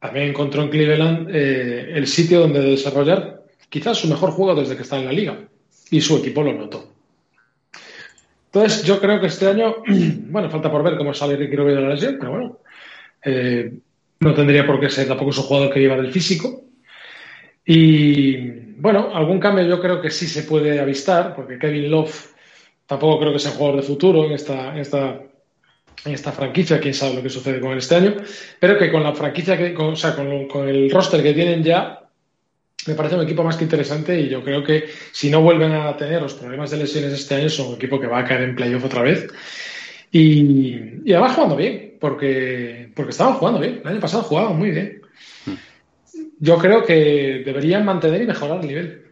también 0.03 0.31
encontró 0.31 0.63
en 0.63 0.69
Cleveland 0.69 1.29
eh, 1.33 1.93
el 1.95 2.09
sitio 2.09 2.41
donde 2.41 2.61
desarrollar 2.61 3.45
quizás 3.69 3.99
su 3.99 4.09
mejor 4.09 4.33
juego 4.33 4.61
desde 4.61 4.75
que 4.75 4.83
está 4.83 4.99
en 4.99 5.05
la 5.05 5.13
liga. 5.13 5.39
Y 5.93 6.01
su 6.01 6.17
equipo 6.17 6.43
lo 6.43 6.53
notó. 6.53 6.93
Entonces, 8.47 8.83
yo 8.83 8.99
creo 8.99 9.21
que 9.21 9.29
este 9.29 9.47
año, 9.47 9.77
bueno, 9.87 10.51
falta 10.51 10.73
por 10.73 10.83
ver 10.83 10.97
cómo 10.97 11.15
sale 11.15 11.37
Ricky 11.37 11.55
Rubio 11.55 11.77
de 11.77 11.83
la 11.83 11.91
lesión, 11.91 12.17
pero 12.19 12.33
bueno, 12.33 12.59
eh, 13.25 13.73
no 14.19 14.35
tendría 14.35 14.67
por 14.67 14.81
qué 14.81 14.91
ser 14.91 15.07
tampoco 15.07 15.31
su 15.31 15.43
jugador 15.45 15.73
que 15.73 15.79
lleva 15.79 15.97
del 15.97 16.11
físico. 16.11 16.63
Y 17.65 18.39
bueno, 18.81 19.15
algún 19.15 19.39
cambio 19.39 19.65
yo 19.65 19.81
creo 19.81 20.01
que 20.01 20.11
sí 20.11 20.27
se 20.27 20.43
puede 20.43 20.81
avistar, 20.81 21.37
porque 21.37 21.61
Kevin 21.61 21.89
Love 21.89 22.35
tampoco 22.87 23.21
creo 23.21 23.33
que 23.33 23.39
sea 23.39 23.53
un 23.53 23.57
jugador 23.59 23.81
de 23.81 23.87
futuro 23.87 24.25
en 24.25 24.33
esta, 24.33 24.73
en 24.73 24.79
esta, 24.79 25.21
en 26.05 26.13
esta 26.13 26.33
franquicia, 26.33 26.81
quién 26.81 26.95
sabe 26.95 27.15
lo 27.15 27.23
que 27.23 27.31
sucede 27.31 27.61
con 27.61 27.73
él 27.73 27.79
este 27.79 27.95
año, 27.95 28.17
pero 28.59 28.79
que 28.79 28.91
con 28.91 29.03
la 29.03 29.15
franquicia, 29.15 29.57
que, 29.57 29.73
con, 29.73 29.93
o 29.93 29.97
sea, 29.97 30.15
con, 30.15 30.49
con 30.49 30.69
el 30.69 30.91
roster 30.91 31.23
que 31.23 31.35
tienen 31.35 31.63
ya, 31.63 32.03
me 32.87 32.95
parece 32.95 33.15
un 33.15 33.23
equipo 33.23 33.45
más 33.45 33.57
que 33.57 33.65
interesante 33.65 34.21
y 34.21 34.29
yo 34.29 34.43
creo 34.43 34.65
que 34.65 34.89
si 35.13 35.31
no 35.31 35.41
vuelven 35.41 35.73
a 35.73 35.97
tener 35.97 36.21
los 36.21 36.35
problemas 36.35 36.71
de 36.71 36.79
lesiones 36.79 37.13
este 37.13 37.37
año, 37.37 37.49
son 37.49 37.69
un 37.69 37.75
equipo 37.75 38.01
que 38.01 38.09
va 38.09 38.21
a 38.21 38.25
caer 38.25 38.43
en 38.43 38.57
playoff 38.57 38.85
otra 38.85 39.03
vez. 39.03 39.29
Y, 40.11 41.03
y 41.05 41.13
además 41.13 41.35
jugando 41.35 41.57
bien, 41.57 41.97
porque, 42.01 42.91
porque 42.95 43.13
estaban 43.13 43.35
jugando 43.35 43.61
bien. 43.61 43.81
El 43.85 43.93
año 43.93 44.01
pasado 44.01 44.25
jugaban 44.25 44.59
muy 44.59 44.71
bien. 44.71 45.01
Yo 46.39 46.59
creo 46.59 46.85
que 46.85 47.43
deberían 47.45 47.85
mantener 47.85 48.21
y 48.23 48.27
mejorar 48.27 48.61
el 48.61 48.67
nivel. 48.67 49.03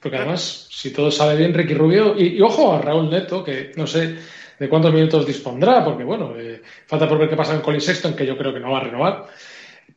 Porque 0.00 0.16
además, 0.16 0.68
si 0.70 0.92
todo 0.92 1.10
sale 1.10 1.36
bien, 1.36 1.52
Ricky 1.52 1.74
Rubio, 1.74 2.14
y, 2.16 2.38
y 2.38 2.40
ojo 2.40 2.72
a 2.72 2.80
Raúl 2.80 3.10
Neto, 3.10 3.42
que 3.44 3.72
no 3.76 3.86
sé 3.86 4.16
de 4.60 4.68
cuántos 4.68 4.92
minutos 4.92 5.26
dispondrá, 5.26 5.82
porque 5.82 6.04
bueno, 6.04 6.34
eh, 6.36 6.60
falta 6.86 7.08
por 7.08 7.18
ver 7.18 7.30
qué 7.30 7.34
pasa 7.34 7.54
con 7.54 7.62
Colin 7.62 7.80
Sexton, 7.80 8.14
que 8.14 8.26
yo 8.26 8.36
creo 8.36 8.52
que 8.52 8.60
no 8.60 8.70
va 8.70 8.78
a 8.78 8.84
renovar. 8.84 9.26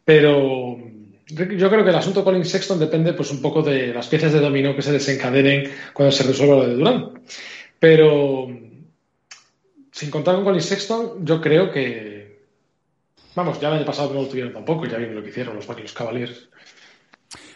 Pero 0.06 0.78
yo 1.28 1.70
creo 1.70 1.84
que 1.84 1.90
el 1.90 1.96
asunto 1.96 2.24
Colin 2.24 2.46
Sexton 2.46 2.80
depende 2.80 3.12
pues 3.12 3.30
un 3.32 3.42
poco 3.42 3.62
de 3.62 3.94
las 3.94 4.08
piezas 4.08 4.32
de 4.32 4.40
dominó 4.40 4.74
que 4.74 4.82
se 4.82 4.94
desencadenen 4.94 5.70
cuando 5.92 6.14
se 6.14 6.24
resuelva 6.24 6.56
lo 6.56 6.68
de 6.68 6.76
Durán. 6.76 7.12
Pero 7.78 8.48
sin 9.92 10.10
contar 10.10 10.36
con 10.36 10.46
Colin 10.46 10.62
Sexton, 10.62 11.26
yo 11.26 11.42
creo 11.42 11.70
que. 11.70 12.42
Vamos, 13.36 13.60
ya 13.60 13.68
el 13.68 13.76
año 13.76 13.86
pasado 13.86 14.14
no 14.14 14.22
lo 14.22 14.28
tuvieron 14.30 14.54
tampoco, 14.54 14.86
ya 14.86 14.98
vimos 14.98 15.16
lo 15.16 15.24
que 15.24 15.30
hicieron 15.30 15.58
los 15.58 15.94
Cavaliers. 15.94 16.48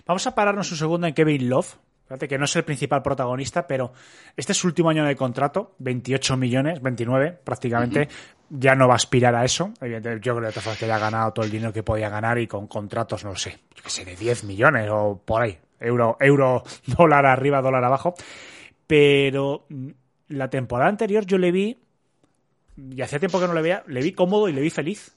Vamos 0.06 0.28
a 0.28 0.36
pararnos 0.36 0.72
un 0.72 0.78
segundo 0.78 1.08
en 1.08 1.14
Kevin 1.14 1.48
Love. 1.48 1.78
Fíjate 2.08 2.28
que 2.30 2.38
no 2.38 2.46
es 2.46 2.56
el 2.56 2.64
principal 2.64 3.02
protagonista, 3.02 3.68
pero 3.68 3.92
este 4.36 4.54
es 4.54 4.58
su 4.58 4.68
último 4.68 4.90
año 4.90 5.04
de 5.04 5.16
contrato, 5.16 5.76
28 5.80 6.38
millones, 6.38 6.82
29 6.82 7.40
prácticamente. 7.44 8.00
Uh 8.00 8.04
-huh. 8.04 8.60
Ya 8.62 8.76
no 8.76 8.88
va 8.88 8.94
a 8.94 8.96
aspirar 8.96 9.36
a 9.36 9.44
eso. 9.44 9.74
Evidentemente, 9.82 10.26
yo 10.26 10.38
creo 10.38 10.52
que 10.80 10.88
ya 10.88 10.96
ha 10.96 11.00
ganado 11.00 11.34
todo 11.34 11.44
el 11.44 11.52
dinero 11.52 11.74
que 11.74 11.84
podía 11.84 12.08
ganar 12.08 12.40
y 12.40 12.48
con 12.48 12.68
contratos, 12.68 13.26
no 13.26 13.36
sé, 13.36 13.60
yo 13.76 13.84
que 13.84 13.90
sé, 13.90 14.06
de 14.06 14.16
10 14.16 14.46
millones 14.46 14.90
o 14.90 15.22
por 15.24 15.42
ahí. 15.42 15.58
Euro, 15.82 16.16
euro, 16.22 16.64
dólar 16.86 17.26
arriba, 17.26 17.62
dólar 17.62 17.84
abajo. 17.84 18.16
Pero 18.88 19.66
la 20.30 20.50
temporada 20.50 20.90
anterior 20.90 21.26
yo 21.26 21.38
le 21.38 21.52
vi 21.52 21.78
y 22.78 23.02
hacía 23.02 23.20
tiempo 23.20 23.40
que 23.40 23.48
no 23.48 23.54
le 23.54 23.62
veía, 23.62 23.84
le 23.88 24.02
vi 24.02 24.14
cómodo 24.14 24.48
y 24.48 24.54
le 24.54 24.62
vi 24.62 24.70
feliz. 24.70 25.17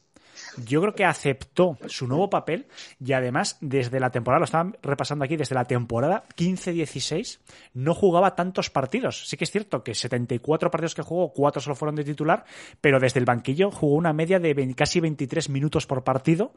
Yo 0.56 0.80
creo 0.80 0.94
que 0.94 1.04
aceptó 1.04 1.78
su 1.86 2.06
nuevo 2.06 2.30
papel 2.30 2.66
y 3.04 3.12
además 3.12 3.58
desde 3.60 4.00
la 4.00 4.10
temporada, 4.10 4.40
lo 4.40 4.44
estaban 4.44 4.76
repasando 4.82 5.24
aquí, 5.24 5.36
desde 5.36 5.54
la 5.54 5.66
temporada 5.66 6.24
15-16 6.36 7.38
no 7.74 7.94
jugaba 7.94 8.34
tantos 8.34 8.70
partidos. 8.70 9.28
Sí 9.28 9.36
que 9.36 9.44
es 9.44 9.50
cierto 9.50 9.82
que 9.82 9.94
74 9.94 10.70
partidos 10.70 10.94
que 10.94 11.02
jugó, 11.02 11.32
4 11.32 11.60
solo 11.60 11.76
fueron 11.76 11.96
de 11.96 12.04
titular, 12.04 12.44
pero 12.80 13.00
desde 13.00 13.20
el 13.20 13.26
banquillo 13.26 13.70
jugó 13.70 13.94
una 13.94 14.12
media 14.12 14.38
de 14.38 14.54
20, 14.54 14.74
casi 14.74 15.00
23 15.00 15.48
minutos 15.50 15.86
por 15.86 16.04
partido 16.04 16.52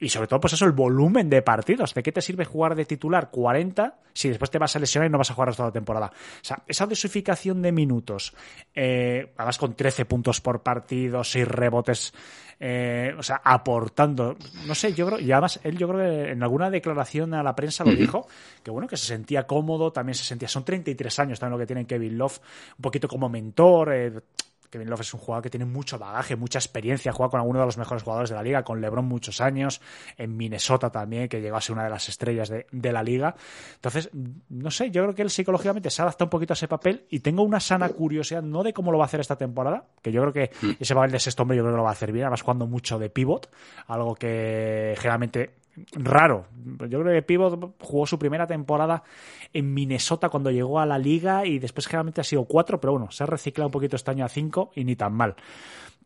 y 0.00 0.08
sobre 0.08 0.28
todo, 0.28 0.40
pues 0.40 0.52
eso, 0.52 0.64
el 0.64 0.72
volumen 0.72 1.28
de 1.28 1.42
partidos. 1.42 1.94
¿De 1.94 2.02
qué 2.02 2.12
te 2.12 2.20
sirve 2.20 2.44
jugar 2.44 2.74
de 2.74 2.84
titular 2.84 3.30
40 3.30 3.98
si 4.12 4.28
después 4.28 4.50
te 4.50 4.58
vas 4.58 4.74
a 4.76 4.78
lesionar 4.78 5.08
y 5.08 5.12
no 5.12 5.18
vas 5.18 5.30
a 5.30 5.34
jugar 5.34 5.54
toda 5.54 5.68
la 5.68 5.72
temporada? 5.72 6.06
O 6.06 6.44
sea, 6.44 6.62
esa 6.66 6.86
dosificación 6.86 7.62
de 7.62 7.72
minutos, 7.72 8.34
eh, 8.74 9.32
además 9.36 9.58
con 9.58 9.74
13 9.74 10.04
puntos 10.04 10.40
por 10.40 10.62
partido, 10.62 11.24
6 11.24 11.48
rebotes, 11.48 12.14
eh, 12.60 13.14
o 13.16 13.22
sea, 13.22 13.40
aportando, 13.44 14.36
no 14.66 14.74
sé, 14.74 14.92
yo 14.92 15.06
creo, 15.06 15.20
y 15.20 15.30
además 15.30 15.60
él 15.62 15.78
yo 15.78 15.88
creo 15.88 16.00
que 16.00 16.32
en 16.32 16.42
alguna 16.42 16.70
declaración 16.70 17.34
a 17.34 17.42
la 17.42 17.54
prensa 17.54 17.84
lo 17.84 17.92
dijo, 17.92 18.26
que 18.62 18.70
bueno, 18.70 18.88
que 18.88 18.96
se 18.96 19.06
sentía 19.06 19.46
cómodo, 19.46 19.92
también 19.92 20.14
se 20.14 20.24
sentía, 20.24 20.48
son 20.48 20.64
33 20.64 21.18
años 21.20 21.38
también 21.38 21.52
lo 21.52 21.58
que 21.58 21.66
tiene 21.66 21.86
Kevin 21.86 22.18
Love, 22.18 22.40
un 22.76 22.82
poquito 22.82 23.06
como 23.06 23.28
mentor, 23.28 23.92
eh, 23.92 24.12
Kevin 24.70 24.90
Love 24.90 25.00
es 25.00 25.14
un 25.14 25.20
jugador 25.20 25.42
que 25.42 25.50
tiene 25.50 25.66
mucho 25.66 25.98
bagaje, 25.98 26.36
mucha 26.36 26.58
experiencia, 26.58 27.12
juega 27.12 27.30
con 27.30 27.40
alguno 27.40 27.60
de 27.60 27.66
los 27.66 27.78
mejores 27.78 28.02
jugadores 28.02 28.30
de 28.30 28.36
la 28.36 28.42
liga, 28.42 28.62
con 28.62 28.80
LeBron 28.80 29.04
muchos 29.04 29.40
años, 29.40 29.80
en 30.16 30.36
Minnesota 30.36 30.90
también, 30.90 31.28
que 31.28 31.40
llegó 31.40 31.56
a 31.56 31.60
ser 31.60 31.74
una 31.74 31.84
de 31.84 31.90
las 31.90 32.08
estrellas 32.08 32.50
de, 32.50 32.92
la 32.92 33.02
liga. 33.02 33.34
Entonces, 33.74 34.10
no 34.48 34.70
sé, 34.70 34.90
yo 34.90 35.02
creo 35.02 35.14
que 35.14 35.22
él 35.22 35.30
psicológicamente 35.30 35.90
se 35.90 36.02
adapta 36.02 36.24
un 36.24 36.30
poquito 36.30 36.52
a 36.52 36.54
ese 36.54 36.68
papel 36.68 37.04
y 37.10 37.20
tengo 37.20 37.42
una 37.42 37.60
sana 37.60 37.88
curiosidad, 37.88 38.42
no 38.42 38.62
de 38.62 38.72
cómo 38.72 38.92
lo 38.92 38.98
va 38.98 39.04
a 39.04 39.06
hacer 39.06 39.20
esta 39.20 39.36
temporada, 39.36 39.86
que 40.02 40.12
yo 40.12 40.20
creo 40.22 40.32
que 40.32 40.50
mm. 40.66 40.70
ese 40.80 40.94
papel 40.94 41.12
de 41.12 41.20
sexto 41.20 41.42
hombre 41.42 41.56
yo 41.56 41.62
creo 41.62 41.74
que 41.74 41.78
lo 41.78 41.84
va 41.84 41.90
a 41.90 41.92
hacer 41.92 42.12
bien, 42.12 42.24
además 42.24 42.42
jugando 42.42 42.66
mucho 42.66 42.98
de 42.98 43.10
pivot, 43.10 43.50
algo 43.86 44.14
que 44.14 44.94
generalmente 44.98 45.58
raro. 45.92 46.46
Yo 46.88 47.00
creo 47.00 47.14
que 47.14 47.22
Pivot 47.22 47.76
jugó 47.80 48.06
su 48.06 48.18
primera 48.18 48.46
temporada 48.46 49.02
en 49.52 49.72
Minnesota 49.74 50.28
cuando 50.28 50.50
llegó 50.50 50.80
a 50.80 50.86
la 50.86 50.98
liga 50.98 51.46
y 51.46 51.58
después 51.58 51.86
generalmente 51.86 52.20
ha 52.20 52.24
sido 52.24 52.44
cuatro, 52.44 52.80
pero 52.80 52.92
bueno, 52.92 53.10
se 53.10 53.22
ha 53.22 53.26
reciclado 53.26 53.68
un 53.68 53.72
poquito 53.72 53.96
este 53.96 54.10
año 54.10 54.24
a 54.24 54.28
cinco 54.28 54.70
y 54.74 54.84
ni 54.84 54.96
tan 54.96 55.12
mal. 55.12 55.36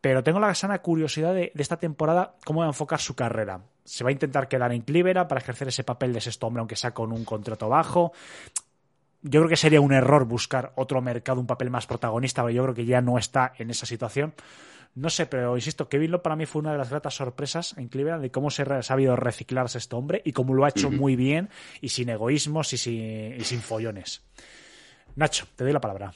Pero 0.00 0.24
tengo 0.24 0.40
la 0.40 0.54
sana 0.54 0.80
curiosidad 0.80 1.32
de, 1.32 1.52
esta 1.56 1.76
temporada 1.76 2.34
cómo 2.44 2.60
va 2.60 2.66
a 2.66 2.70
enfocar 2.70 3.00
su 3.00 3.14
carrera. 3.14 3.62
Se 3.84 4.02
va 4.02 4.10
a 4.10 4.12
intentar 4.12 4.48
quedar 4.48 4.72
en 4.72 4.82
Clivera 4.82 5.28
para 5.28 5.40
ejercer 5.40 5.68
ese 5.68 5.84
papel 5.84 6.12
de 6.12 6.20
sexto 6.20 6.46
hombre, 6.48 6.60
aunque 6.60 6.76
sea 6.76 6.92
con 6.92 7.12
un 7.12 7.24
contrato 7.24 7.68
bajo. 7.68 8.12
Yo 9.22 9.40
creo 9.40 9.48
que 9.48 9.56
sería 9.56 9.80
un 9.80 9.92
error 9.92 10.24
buscar 10.24 10.72
otro 10.74 11.00
mercado, 11.00 11.40
un 11.40 11.46
papel 11.46 11.70
más 11.70 11.86
protagonista, 11.86 12.42
pero 12.42 12.52
yo 12.52 12.62
creo 12.64 12.74
que 12.74 12.84
ya 12.84 13.00
no 13.00 13.16
está 13.16 13.52
en 13.58 13.70
esa 13.70 13.86
situación. 13.86 14.34
No 14.94 15.08
sé, 15.08 15.26
pero 15.26 15.56
insisto, 15.56 15.88
Kevin 15.88 16.10
Love 16.10 16.22
para 16.22 16.36
mí 16.36 16.44
fue 16.44 16.60
una 16.60 16.72
de 16.72 16.78
las 16.78 16.90
gratas 16.90 17.14
sorpresas 17.14 17.74
en 17.78 17.88
Cleveland 17.88 18.22
de 18.22 18.30
cómo 18.30 18.50
se 18.50 18.62
ha 18.62 18.82
sabido 18.82 19.16
reciclarse 19.16 19.78
este 19.78 19.96
hombre 19.96 20.20
y 20.24 20.32
cómo 20.32 20.54
lo 20.54 20.64
ha 20.64 20.68
hecho 20.68 20.90
muy 20.90 21.16
bien 21.16 21.48
y 21.80 21.88
sin 21.88 22.10
egoísmos 22.10 22.72
y 22.74 22.76
sin, 22.76 23.40
y 23.40 23.44
sin 23.44 23.60
follones. 23.60 24.22
Nacho, 25.16 25.46
te 25.56 25.64
doy 25.64 25.72
la 25.72 25.80
palabra. 25.80 26.12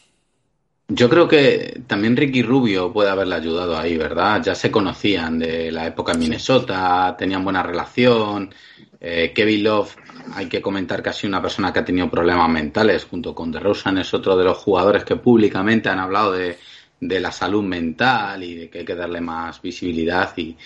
Yo 0.89 1.09
creo 1.09 1.27
que 1.27 1.83
también 1.87 2.17
Ricky 2.17 2.43
Rubio 2.43 2.93
puede 2.93 3.11
haberle 3.11 3.35
ayudado 3.35 3.77
ahí, 3.77 3.97
¿verdad? 3.97 4.43
Ya 4.43 4.55
se 4.55 4.71
conocían 4.71 5.39
de 5.39 5.73
la 5.73 5.87
época 5.87 6.13
en 6.13 6.21
Minnesota, 6.21 7.17
tenían 7.19 7.43
buena 7.43 7.63
relación. 7.63 8.55
Eh, 9.01 9.33
Kevin 9.35 9.65
Love, 9.65 9.97
hay 10.35 10.47
que 10.47 10.63
comentar 10.63 11.03
que 11.03 11.09
ha 11.09 11.13
sido 11.13 11.31
una 11.31 11.43
persona 11.43 11.73
que 11.73 11.81
ha 11.81 11.85
tenido 11.85 12.09
problemas 12.09 12.49
mentales, 12.51 13.05
junto 13.05 13.35
con 13.35 13.51
DeRozan, 13.51 13.99
es 13.99 14.15
otro 14.15 14.37
de 14.37 14.45
los 14.45 14.59
jugadores 14.59 15.05
que 15.05 15.17
públicamente 15.17 15.89
han 15.89 15.99
hablado 15.99 16.33
de, 16.33 16.57
de 17.01 17.21
la 17.21 17.31
salud 17.31 17.63
mental 17.63 18.43
y 18.43 18.55
de 18.55 18.71
que 18.71 18.79
hay 18.81 18.85
que 18.85 18.95
darle 18.95 19.21
más 19.21 19.61
visibilidad 19.61 20.37
y, 20.37 20.57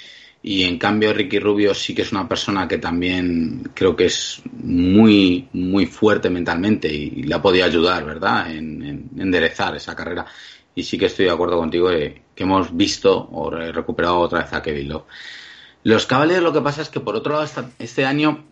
y 0.43 0.65
en 0.65 0.79
cambio 0.79 1.13
Ricky 1.13 1.39
Rubio 1.39 1.75
sí 1.75 1.95
que 1.95 2.03
es 2.03 2.13
una 2.13 2.27
persona 2.29 2.67
que 2.67 2.79
también 2.79 3.71
creo 3.75 3.95
que 3.95 4.07
es 4.07 4.41
muy 4.53 5.49
muy 5.53 5.87
fuerte 5.87 6.31
mentalmente 6.31 6.89
y, 6.89 7.23
le 7.25 7.35
ha 7.35 7.43
podido 7.43 7.67
ayudar 7.67 8.05
verdad 8.05 8.51
en, 8.51 9.11
enderezar 9.19 9.77
esa 9.77 9.95
carrera. 9.95 10.25
Y 10.75 10.83
sí 10.85 10.97
que 10.97 11.07
estoy 11.07 11.27
de 11.27 11.33
acuerdo 11.33 11.59
contigo 11.59 11.91
que 11.91 12.23
hemos 12.37 12.75
visto 12.75 13.29
o 13.33 13.51
recuperado 13.51 14.19
otra 14.19 14.43
vez 14.43 14.53
a 14.53 14.63
Kevin 14.63 14.89
Love. 14.89 15.05
Los 15.83 16.07
Cavaliers 16.07 16.43
lo 16.43 16.53
que 16.53 16.61
pasa 16.61 16.83
es 16.83 16.89
que 16.89 17.01
por 17.01 17.17
otro 17.17 17.35
lado 17.35 17.67
este 17.79 18.07
año 18.07 18.45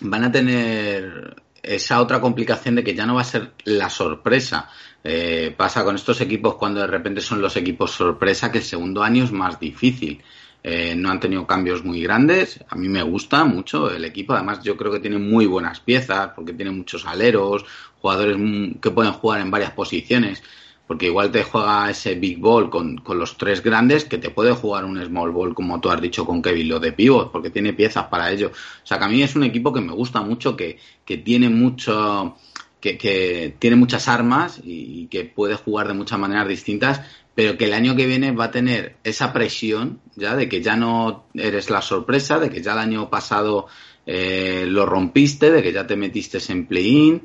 van 0.00 0.24
a 0.24 0.32
tener 0.32 1.42
esa 1.62 2.00
otra 2.00 2.20
complicación 2.20 2.76
de 2.76 2.84
que 2.84 2.94
ya 2.94 3.04
no 3.04 3.16
va 3.16 3.22
a 3.22 3.24
ser 3.24 3.52
la 3.64 3.90
sorpresa 3.90 4.70
eh, 5.10 5.54
pasa 5.56 5.84
con 5.84 5.94
estos 5.94 6.20
equipos 6.20 6.56
cuando 6.56 6.80
de 6.80 6.86
repente 6.86 7.22
son 7.22 7.40
los 7.40 7.56
equipos 7.56 7.92
sorpresa 7.92 8.52
que 8.52 8.58
el 8.58 8.64
segundo 8.64 9.02
año 9.02 9.24
es 9.24 9.32
más 9.32 9.58
difícil. 9.58 10.20
Eh, 10.62 10.94
no 10.94 11.10
han 11.10 11.18
tenido 11.18 11.46
cambios 11.46 11.82
muy 11.82 12.02
grandes. 12.02 12.62
A 12.68 12.76
mí 12.76 12.90
me 12.90 13.02
gusta 13.02 13.42
mucho 13.46 13.90
el 13.90 14.04
equipo. 14.04 14.34
Además, 14.34 14.62
yo 14.62 14.76
creo 14.76 14.92
que 14.92 15.00
tiene 15.00 15.16
muy 15.16 15.46
buenas 15.46 15.80
piezas 15.80 16.32
porque 16.36 16.52
tiene 16.52 16.72
muchos 16.72 17.06
aleros, 17.06 17.64
jugadores 18.02 18.36
que 18.82 18.90
pueden 18.90 19.14
jugar 19.14 19.40
en 19.40 19.50
varias 19.50 19.70
posiciones. 19.70 20.42
Porque 20.86 21.06
igual 21.06 21.30
te 21.30 21.42
juega 21.42 21.88
ese 21.88 22.14
big 22.14 22.38
ball 22.38 22.68
con, 22.68 22.98
con 22.98 23.18
los 23.18 23.38
tres 23.38 23.62
grandes 23.62 24.04
que 24.04 24.18
te 24.18 24.28
puede 24.28 24.52
jugar 24.52 24.84
un 24.84 25.02
small 25.02 25.30
ball, 25.30 25.54
como 25.54 25.80
tú 25.80 25.88
has 25.88 26.02
dicho 26.02 26.26
con 26.26 26.42
Kevin, 26.42 26.68
lo 26.68 26.80
de 26.80 26.92
pivot, 26.92 27.32
porque 27.32 27.48
tiene 27.48 27.72
piezas 27.72 28.04
para 28.08 28.30
ello. 28.30 28.48
O 28.48 28.86
sea 28.86 28.98
que 28.98 29.04
a 29.06 29.08
mí 29.08 29.22
es 29.22 29.34
un 29.36 29.44
equipo 29.44 29.72
que 29.72 29.80
me 29.80 29.94
gusta 29.94 30.20
mucho, 30.20 30.54
que, 30.54 30.78
que 31.06 31.16
tiene 31.16 31.48
mucho 31.48 32.36
que, 32.80 33.56
tiene 33.58 33.76
muchas 33.76 34.08
armas 34.08 34.60
y, 34.62 35.06
que 35.06 35.24
puede 35.24 35.54
jugar 35.54 35.88
de 35.88 35.94
muchas 35.94 36.18
maneras 36.18 36.48
distintas, 36.48 37.00
pero 37.34 37.56
que 37.56 37.66
el 37.66 37.72
año 37.72 37.96
que 37.96 38.06
viene 38.06 38.32
va 38.32 38.46
a 38.46 38.50
tener 38.50 38.96
esa 39.04 39.32
presión 39.32 40.00
ya 40.16 40.36
de 40.36 40.48
que 40.48 40.62
ya 40.62 40.76
no 40.76 41.26
eres 41.34 41.70
la 41.70 41.82
sorpresa, 41.82 42.38
de 42.38 42.50
que 42.50 42.62
ya 42.62 42.72
el 42.72 42.78
año 42.78 43.10
pasado 43.10 43.66
eh, 44.06 44.64
lo 44.68 44.86
rompiste, 44.86 45.50
de 45.50 45.62
que 45.62 45.72
ya 45.72 45.86
te 45.86 45.96
metiste 45.96 46.38
en 46.48 46.66
play-in 46.66 47.22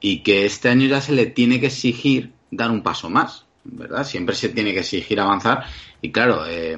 y 0.00 0.22
que 0.22 0.46
este 0.46 0.68
año 0.68 0.86
ya 0.86 1.00
se 1.00 1.12
le 1.12 1.26
tiene 1.26 1.60
que 1.60 1.66
exigir 1.66 2.32
dar 2.50 2.70
un 2.70 2.82
paso 2.82 3.10
más, 3.10 3.46
¿verdad? 3.64 4.04
Siempre 4.04 4.34
se 4.34 4.48
tiene 4.50 4.72
que 4.72 4.80
exigir 4.80 5.20
avanzar 5.20 5.64
y 6.00 6.12
claro, 6.12 6.46
eh, 6.46 6.76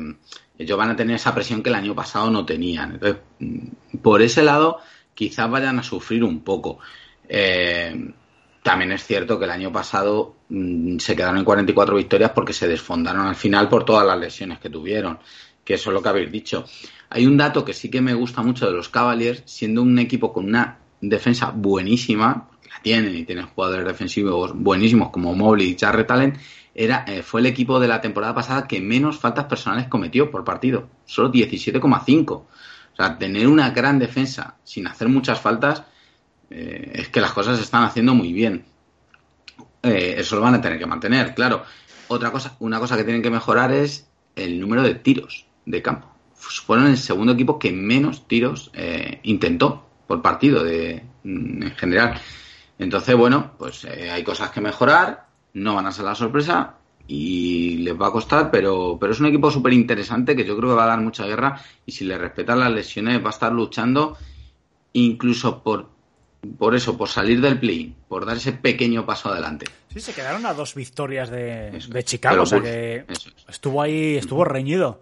ellos 0.61 0.77
van 0.77 0.91
a 0.91 0.97
tener 0.97 1.17
esa 1.17 1.35
presión 1.35 1.63
que 1.63 1.71
el 1.71 1.75
año 1.75 1.95
pasado 1.95 2.31
no 2.31 2.45
tenían. 2.45 2.93
Entonces, 2.93 3.23
mm, 3.39 3.99
por 4.03 4.21
ese 4.21 4.43
lado, 4.43 4.79
quizás 5.15 5.51
vayan 5.51 5.79
a 5.79 5.83
sufrir 5.83 6.23
un 6.23 6.41
poco. 6.41 6.79
Eh, 7.33 8.13
también 8.61 8.91
es 8.91 9.07
cierto 9.07 9.39
que 9.39 9.45
el 9.45 9.53
año 9.53 9.71
pasado 9.71 10.35
mm, 10.49 10.99
se 10.99 11.15
quedaron 11.15 11.39
en 11.39 11.45
44 11.45 11.95
victorias 11.95 12.33
porque 12.35 12.53
se 12.53 12.67
desfondaron 12.67 13.27
al 13.27 13.37
final 13.37 13.69
por 13.69 13.85
todas 13.85 14.05
las 14.05 14.19
lesiones 14.19 14.59
que 14.59 14.69
tuvieron, 14.69 15.21
que 15.65 15.75
eso 15.75 15.91
es 15.91 15.95
lo 15.95 16.03
que 16.03 16.09
habéis 16.09 16.33
dicho. 16.33 16.65
Hay 17.09 17.27
un 17.27 17.37
dato 17.37 17.65
que 17.65 17.73
sí 17.73 17.89
que 17.89 18.01
me 18.01 18.15
gusta 18.15 18.43
mucho 18.43 18.67
de 18.67 18.73
los 18.73 18.89
Cavaliers, 18.89 19.45
siendo 19.47 19.81
un 19.83 19.97
equipo 20.01 20.33
con 20.33 20.47
una 20.47 20.79
defensa 21.01 21.53
buenísima, 21.55 22.49
la 22.69 22.83
tienen 22.83 23.17
y 23.17 23.25
tienen 23.25 23.47
jugadores 23.47 23.87
defensivos 23.87 24.53
buenísimos 24.55 25.11
como 25.11 25.35
Mobley 25.35 25.71
y 25.71 25.79
Jarrett 25.79 26.11
Allen, 26.11 26.39
era, 26.75 27.05
eh, 27.07 27.23
fue 27.23 27.41
el 27.41 27.47
equipo 27.47 27.79
de 27.79 27.89
la 27.89 28.01
temporada 28.01 28.35
pasada 28.35 28.67
que 28.67 28.81
menos 28.81 29.19
faltas 29.19 29.45
personales 29.47 29.87
cometió 29.89 30.31
por 30.31 30.45
partido, 30.45 30.89
solo 31.05 31.31
17,5. 31.31 32.31
O 32.33 32.47
sea, 32.97 33.19
tener 33.19 33.47
una 33.47 33.71
gran 33.71 33.99
defensa 33.99 34.57
sin 34.65 34.87
hacer 34.87 35.09
muchas 35.09 35.41
faltas 35.41 35.85
eh, 36.51 36.91
es 36.95 37.09
que 37.09 37.21
las 37.21 37.33
cosas 37.33 37.57
se 37.57 37.63
están 37.63 37.85
haciendo 37.85 38.15
muy 38.15 38.33
bien. 38.33 38.65
Eh, 39.83 40.17
eso 40.19 40.37
lo 40.37 40.43
van 40.43 40.55
a 40.55 40.61
tener 40.61 40.79
que 40.79 40.87
mantener, 40.87 41.35
claro. 41.35 41.63
Otra 42.09 42.33
cosa, 42.33 42.57
una 42.59 42.81
cosa 42.81 42.97
que 42.97 43.05
tienen 43.05 43.23
que 43.23 43.31
mejorar 43.31 43.73
es 43.73 44.09
el 44.35 44.61
número 44.61 44.83
de 44.83 44.97
tiros 44.97 45.47
de 45.65 45.81
campo. 45.81 46.09
Fueron 46.35 46.89
el 46.89 46.99
segundo 46.99 47.33
equipo 47.33 47.59
que 47.59 47.71
menos 47.71 48.27
tiros 48.27 48.71
eh, 48.75 49.21
intentó 49.23 49.87
por 50.07 50.21
partido 50.23 50.65
de, 50.65 51.05
mm, 51.23 51.63
en 51.63 51.71
general. 51.77 52.21
Entonces, 52.79 53.15
bueno, 53.15 53.53
pues 53.59 53.85
hay 53.85 54.25
cosas 54.25 54.51
que 54.51 54.61
mejorar, 54.61 55.29
no 55.53 55.75
van 55.75 55.87
a 55.87 55.93
ser 55.93 56.07
la 56.07 56.15
sorpresa 56.15 56.77
y 57.07 57.77
les 57.79 58.01
va 58.01 58.09
a 58.09 58.13
costar, 58.13 58.51
pero, 58.51 58.97
pero 58.99 59.13
es 59.13 59.21
un 59.21 59.27
equipo 59.27 59.51
súper 59.51 59.73
interesante 59.75 60.35
que 60.35 60.45
yo 60.45 60.57
creo 60.57 60.71
que 60.71 60.77
va 60.77 60.85
a 60.85 60.89
dar 60.89 61.01
mucha 61.01 61.27
guerra 61.27 61.61
y 61.85 61.93
si 61.93 62.05
le 62.05 62.17
respetan 62.17 62.61
las 62.61 62.73
lesiones 62.73 63.23
va 63.23 63.29
a 63.29 63.31
estar 63.31 63.53
luchando 63.53 64.17
incluso 64.93 65.63
por 65.63 66.00
por 66.59 66.75
eso, 66.75 66.97
por 66.97 67.09
salir 67.09 67.41
del 67.41 67.59
play, 67.59 67.95
por 68.09 68.25
dar 68.25 68.37
ese 68.37 68.53
pequeño 68.53 69.05
paso 69.05 69.29
adelante. 69.31 69.67
Sí, 69.93 70.01
se 70.01 70.13
quedaron 70.13 70.47
a 70.47 70.55
dos 70.55 70.75
victorias 70.75 71.31
de, 71.31 72.03
Chicago, 72.05 72.43
o 72.43 72.47
sea 72.47 72.61
que 72.61 73.05
estuvo 73.49 73.83
ahí, 73.83 74.17
estuvo 74.17 74.45
reñido. 74.45 75.01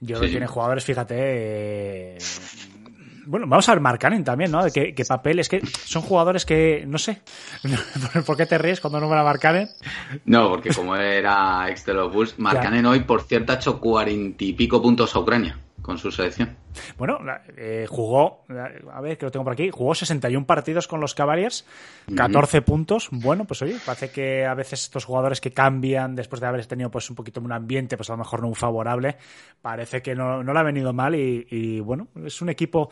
Yo 0.00 0.16
creo 0.16 0.22
que 0.22 0.28
tiene 0.30 0.46
jugadores, 0.48 0.84
fíjate. 0.84 1.14
Eh, 1.18 2.18
bueno, 3.26 3.46
vamos 3.46 3.68
a 3.68 3.72
ver 3.72 3.80
Marcanen 3.80 4.24
también, 4.24 4.50
¿no? 4.50 4.64
¿Qué, 4.74 4.94
qué 4.94 5.04
papel? 5.04 5.38
Es 5.38 5.48
que 5.48 5.60
son 5.84 6.02
jugadores 6.02 6.44
que, 6.44 6.84
no 6.86 6.98
sé, 6.98 7.22
¿por 8.26 8.36
qué 8.36 8.46
te 8.46 8.58
ríes 8.58 8.80
cuando 8.80 8.98
nombra 8.98 9.20
a 9.20 9.24
Marcanen? 9.24 9.68
No, 10.24 10.48
porque 10.48 10.74
como 10.74 10.96
era 10.96 11.68
ex 11.70 11.86
de 11.86 11.94
los 11.94 12.12
Bulls, 12.12 12.36
Marcanen 12.38 12.84
hoy, 12.86 13.00
por 13.00 13.22
cierto, 13.22 13.52
ha 13.52 13.56
hecho 13.56 13.78
cuarenta 13.78 14.42
y 14.42 14.52
pico 14.54 14.82
puntos 14.82 15.14
a 15.14 15.20
Ucrania 15.20 15.56
con 15.82 15.98
su 15.98 16.10
selección. 16.10 16.56
Bueno, 16.96 17.18
eh, 17.56 17.86
jugó, 17.88 18.44
a 18.92 19.00
ver 19.00 19.18
que 19.18 19.26
lo 19.26 19.30
tengo 19.30 19.44
por 19.44 19.52
aquí, 19.52 19.70
jugó 19.70 19.94
61 19.94 20.46
partidos 20.46 20.88
con 20.88 21.00
los 21.00 21.14
Cavaliers, 21.14 21.66
14 22.14 22.62
puntos. 22.62 23.08
Bueno, 23.10 23.44
pues 23.44 23.60
oye, 23.62 23.76
parece 23.84 24.10
que 24.10 24.46
a 24.46 24.54
veces 24.54 24.84
estos 24.84 25.04
jugadores 25.04 25.40
que 25.40 25.52
cambian 25.52 26.14
después 26.14 26.40
de 26.40 26.46
haber 26.46 26.64
tenido 26.66 26.90
pues 26.90 27.10
un 27.10 27.16
poquito 27.16 27.40
un 27.40 27.52
ambiente, 27.52 27.96
pues 27.96 28.08
a 28.10 28.14
lo 28.14 28.18
mejor 28.18 28.40
no 28.40 28.48
un 28.48 28.54
favorable, 28.54 29.16
parece 29.60 30.00
que 30.00 30.14
no, 30.14 30.42
no 30.42 30.52
le 30.52 30.58
ha 30.58 30.64
venido 30.64 30.92
mal 30.92 31.14
y, 31.14 31.46
y 31.50 31.80
bueno, 31.80 32.08
es 32.24 32.40
un 32.40 32.48
equipo... 32.48 32.90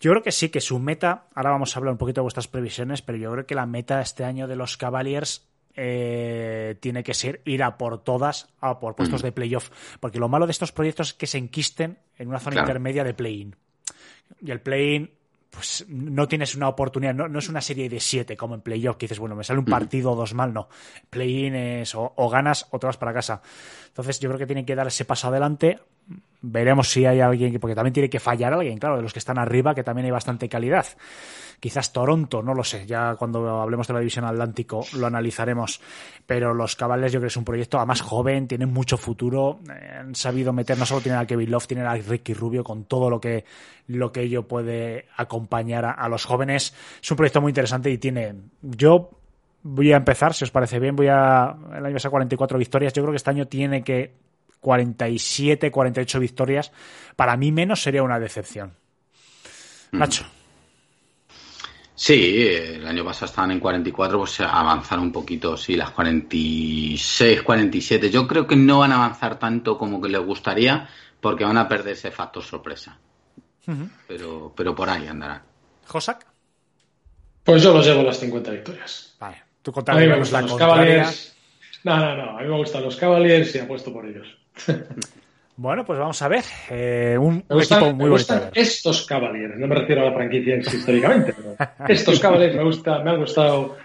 Yo 0.00 0.10
creo 0.10 0.22
que 0.22 0.32
sí, 0.32 0.50
que 0.50 0.60
su 0.60 0.78
meta, 0.78 1.28
ahora 1.34 1.50
vamos 1.50 1.74
a 1.74 1.78
hablar 1.78 1.92
un 1.92 1.98
poquito 1.98 2.20
de 2.20 2.24
vuestras 2.24 2.48
previsiones, 2.48 3.00
pero 3.00 3.16
yo 3.16 3.32
creo 3.32 3.46
que 3.46 3.54
la 3.54 3.64
meta 3.64 4.02
este 4.02 4.24
año 4.24 4.46
de 4.46 4.56
los 4.56 4.76
Cavaliers 4.76 5.48
eh, 5.76 6.76
tiene 6.80 7.02
que 7.02 7.14
ser 7.14 7.42
ir 7.44 7.62
a 7.62 7.76
por 7.76 8.02
todas, 8.02 8.48
a 8.60 8.78
por 8.78 8.94
puestos 8.94 9.22
de 9.22 9.32
playoff. 9.32 9.70
Porque 10.00 10.18
lo 10.18 10.28
malo 10.28 10.46
de 10.46 10.52
estos 10.52 10.72
proyectos 10.72 11.08
es 11.08 11.14
que 11.14 11.26
se 11.26 11.38
enquisten 11.38 11.98
en 12.16 12.28
una 12.28 12.40
zona 12.40 12.60
intermedia 12.60 13.04
de 13.04 13.14
play-in. 13.14 13.56
Y 14.40 14.50
el 14.50 14.60
play-in, 14.60 15.10
pues 15.50 15.84
no 15.88 16.28
tienes 16.28 16.54
una 16.54 16.68
oportunidad, 16.68 17.14
no, 17.14 17.28
no, 17.28 17.38
es 17.38 17.48
una 17.48 17.60
serie 17.60 17.88
de 17.88 18.00
siete 18.00 18.36
como 18.36 18.54
en 18.54 18.60
playoff, 18.60 18.96
que 18.96 19.06
dices, 19.06 19.18
bueno, 19.18 19.36
me 19.36 19.44
sale 19.44 19.58
un 19.58 19.64
partido 19.66 20.12
o 20.12 20.16
dos 20.16 20.34
mal, 20.34 20.52
no. 20.52 20.68
Play-in 21.10 21.54
es 21.54 21.94
o, 21.94 22.12
o, 22.16 22.28
ganas 22.28 22.66
o 22.70 22.78
te 22.78 22.86
vas 22.86 22.96
para 22.96 23.12
casa. 23.12 23.42
Entonces 23.88 24.20
yo 24.20 24.28
creo 24.28 24.38
que 24.38 24.46
tienen 24.46 24.66
que 24.66 24.74
dar 24.74 24.86
ese 24.86 25.04
paso 25.04 25.28
adelante. 25.28 25.78
Veremos 26.46 26.90
si 26.90 27.06
hay 27.06 27.20
alguien, 27.20 27.58
porque 27.58 27.74
también 27.74 27.94
tiene 27.94 28.10
que 28.10 28.20
fallar 28.20 28.52
alguien, 28.52 28.76
claro, 28.76 28.96
de 28.96 29.02
los 29.02 29.14
que 29.14 29.18
están 29.18 29.38
arriba, 29.38 29.74
que 29.74 29.82
también 29.82 30.04
hay 30.04 30.10
bastante 30.10 30.46
calidad. 30.46 30.86
Quizás 31.58 31.90
Toronto, 31.90 32.42
no 32.42 32.52
lo 32.52 32.62
sé, 32.62 32.84
ya 32.86 33.16
cuando 33.16 33.62
hablemos 33.62 33.86
de 33.86 33.94
la 33.94 34.00
división 34.00 34.26
Atlántico 34.26 34.84
lo 34.98 35.06
analizaremos. 35.06 35.80
Pero 36.26 36.52
los 36.52 36.76
Cavaliers 36.76 37.12
yo 37.12 37.20
creo 37.20 37.28
que 37.28 37.32
es 37.32 37.36
un 37.38 37.46
proyecto 37.46 37.86
más 37.86 38.02
joven, 38.02 38.46
tienen 38.46 38.70
mucho 38.70 38.98
futuro, 38.98 39.60
eh, 39.70 39.96
han 40.00 40.14
sabido 40.14 40.52
meter, 40.52 40.76
no 40.76 40.84
solo 40.84 41.00
tienen 41.00 41.22
a 41.22 41.26
Kevin 41.26 41.50
Love, 41.50 41.66
tienen 41.66 41.86
a 41.86 41.94
Ricky 41.94 42.34
Rubio 42.34 42.62
con 42.62 42.84
todo 42.84 43.08
lo 43.08 43.18
que, 43.18 43.46
lo 43.86 44.12
que 44.12 44.20
ello 44.20 44.46
puede 44.46 45.06
acompañar 45.16 45.86
a, 45.86 45.92
a 45.92 46.10
los 46.10 46.26
jóvenes. 46.26 46.74
Es 47.02 47.10
un 47.10 47.16
proyecto 47.16 47.40
muy 47.40 47.52
interesante 47.52 47.90
y 47.90 47.96
tiene, 47.96 48.34
yo 48.60 49.08
voy 49.62 49.92
a 49.92 49.96
empezar, 49.96 50.34
si 50.34 50.44
os 50.44 50.50
parece 50.50 50.78
bien, 50.78 50.94
voy 50.94 51.08
a, 51.08 51.56
el 51.74 51.86
año 51.86 51.94
pasado 51.94 52.10
44 52.10 52.58
victorias, 52.58 52.92
yo 52.92 53.02
creo 53.02 53.12
que 53.12 53.16
este 53.16 53.30
año 53.30 53.46
tiene 53.46 53.82
que 53.82 54.23
47, 54.64 55.70
48 55.70 56.20
victorias. 56.20 56.72
Para 57.16 57.36
mí 57.36 57.52
menos 57.52 57.82
sería 57.82 58.02
una 58.02 58.18
decepción. 58.18 58.72
Mm. 59.92 59.98
Nacho. 59.98 60.24
Sí, 61.94 62.46
el 62.48 62.86
año 62.86 63.04
pasado 63.04 63.26
estaban 63.26 63.50
en 63.52 63.60
44, 63.60 64.18
pues 64.18 64.40
avanzaron 64.40 65.04
un 65.04 65.12
poquito, 65.12 65.56
sí, 65.56 65.76
las 65.76 65.90
46, 65.90 67.42
47. 67.42 68.10
Yo 68.10 68.26
creo 68.26 68.46
que 68.46 68.56
no 68.56 68.80
van 68.80 68.92
a 68.92 68.96
avanzar 68.96 69.38
tanto 69.38 69.76
como 69.78 70.00
que 70.00 70.08
les 70.08 70.20
gustaría, 70.20 70.88
porque 71.20 71.44
van 71.44 71.58
a 71.58 71.68
perder 71.68 71.92
ese 71.92 72.10
factor 72.10 72.42
sorpresa. 72.42 72.98
Uh 73.66 73.70
-huh. 73.70 73.90
pero, 74.08 74.52
pero 74.56 74.74
por 74.74 74.88
ahí 74.88 75.06
andarán. 75.06 75.42
¿Josak? 75.86 76.26
Pues 77.44 77.62
yo 77.62 77.74
los 77.74 77.86
llevo 77.86 78.02
las 78.02 78.18
50 78.18 78.50
victorias. 78.50 79.16
Vale, 79.20 79.42
tú 79.62 79.70
gustan 79.70 80.46
los 80.46 80.56
Cavaliers. 80.56 81.36
No, 81.84 81.98
no, 81.98 82.16
no, 82.16 82.38
a 82.38 82.42
mí 82.42 82.48
me 82.48 82.56
gustan 82.56 82.82
los 82.82 82.96
Cavaliers 82.96 83.54
y 83.54 83.58
apuesto 83.58 83.92
por 83.92 84.06
ellos. 84.06 84.26
Bueno, 85.56 85.84
pues 85.84 85.98
vamos 86.00 86.20
a 86.20 86.28
ver. 86.28 86.44
Eh, 86.68 87.16
un, 87.18 87.44
me 87.48 87.54
gustan, 87.54 87.78
equipo 87.78 87.94
muy 87.94 88.04
me 88.06 88.10
gustan 88.10 88.38
bonito. 88.38 88.60
estos 88.60 89.06
Cavaliers, 89.06 89.56
no 89.56 89.68
me 89.68 89.76
refiero 89.76 90.02
a 90.02 90.06
la 90.06 90.12
franquicia 90.12 90.56
históricamente, 90.56 91.32
pero 91.32 91.56
estos 91.88 92.18
Cavaliers 92.18 92.56
me, 92.56 92.64
gusta, 92.64 92.98
me 93.00 93.10
han 93.10 93.20
gustado. 93.20 93.76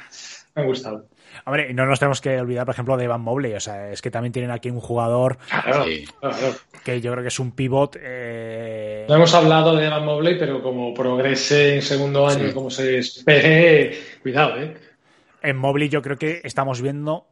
Me 0.55 0.63
han 0.63 0.67
gustado. 0.67 1.05
Hombre, 1.45 1.67
y 1.69 1.73
no 1.73 1.85
nos 1.85 1.99
tenemos 1.99 2.21
que 2.21 2.39
olvidar, 2.39 2.65
por 2.65 2.73
ejemplo, 2.73 2.97
de 2.97 3.07
Van 3.07 3.21
Mobley. 3.21 3.53
O 3.53 3.59
sea, 3.59 3.91
es 3.91 4.01
que 4.01 4.09
también 4.11 4.33
tienen 4.33 4.51
aquí 4.51 4.69
un 4.69 4.79
jugador 4.79 5.37
claro, 5.47 5.85
sí. 5.85 6.05
claro. 6.19 6.55
que 6.83 7.01
yo 7.01 7.11
creo 7.11 7.23
que 7.23 7.29
es 7.29 7.39
un 7.39 7.51
pivot. 7.51 7.97
Eh... 8.01 9.05
No 9.07 9.15
hemos 9.15 9.33
hablado 9.35 9.75
de 9.75 9.89
Van 9.89 10.05
Mobley, 10.05 10.37
pero 10.39 10.61
como 10.63 10.93
progrese 10.93 11.75
en 11.75 11.81
segundo 11.83 12.27
año, 12.27 12.47
sí. 12.47 12.53
como 12.53 12.71
se 12.71 12.83
despegue, 12.83 13.97
cuidado, 14.23 14.59
¿eh? 14.59 14.75
En 15.41 15.55
Mobley 15.55 15.87
yo 15.87 16.01
creo 16.01 16.17
que 16.17 16.41
estamos 16.43 16.81
viendo 16.81 17.27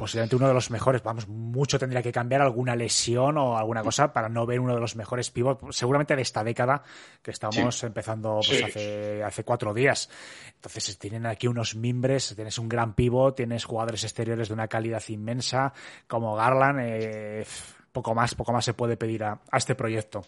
posiblemente 0.00 0.34
uno 0.34 0.48
de 0.48 0.54
los 0.54 0.70
mejores. 0.70 1.02
Vamos, 1.02 1.28
mucho 1.28 1.78
tendría 1.78 2.00
que 2.00 2.10
cambiar 2.10 2.40
alguna 2.40 2.74
lesión 2.74 3.36
o 3.36 3.58
alguna 3.58 3.82
cosa 3.82 4.14
para 4.14 4.30
no 4.30 4.46
ver 4.46 4.58
uno 4.58 4.74
de 4.74 4.80
los 4.80 4.96
mejores 4.96 5.30
pivots, 5.30 5.76
seguramente 5.76 6.16
de 6.16 6.22
esta 6.22 6.42
década 6.42 6.82
que 7.22 7.30
estamos 7.30 7.78
sí. 7.78 7.84
empezando 7.84 8.36
pues, 8.36 8.58
sí. 8.58 8.64
hace, 8.64 9.22
hace 9.22 9.44
cuatro 9.44 9.74
días. 9.74 10.08
Entonces, 10.54 10.98
tienen 10.98 11.26
aquí 11.26 11.48
unos 11.48 11.74
mimbres, 11.74 12.32
tienes 12.34 12.58
un 12.58 12.70
gran 12.70 12.94
pivot, 12.94 13.36
tienes 13.36 13.66
jugadores 13.66 14.02
exteriores 14.02 14.48
de 14.48 14.54
una 14.54 14.68
calidad 14.68 15.02
inmensa, 15.08 15.74
como 16.08 16.34
Garland, 16.34 16.80
eh, 16.82 17.44
poco 17.92 18.14
más, 18.14 18.34
poco 18.34 18.54
más 18.54 18.64
se 18.64 18.72
puede 18.72 18.96
pedir 18.96 19.22
a, 19.24 19.38
a 19.50 19.58
este 19.58 19.74
proyecto. 19.74 20.24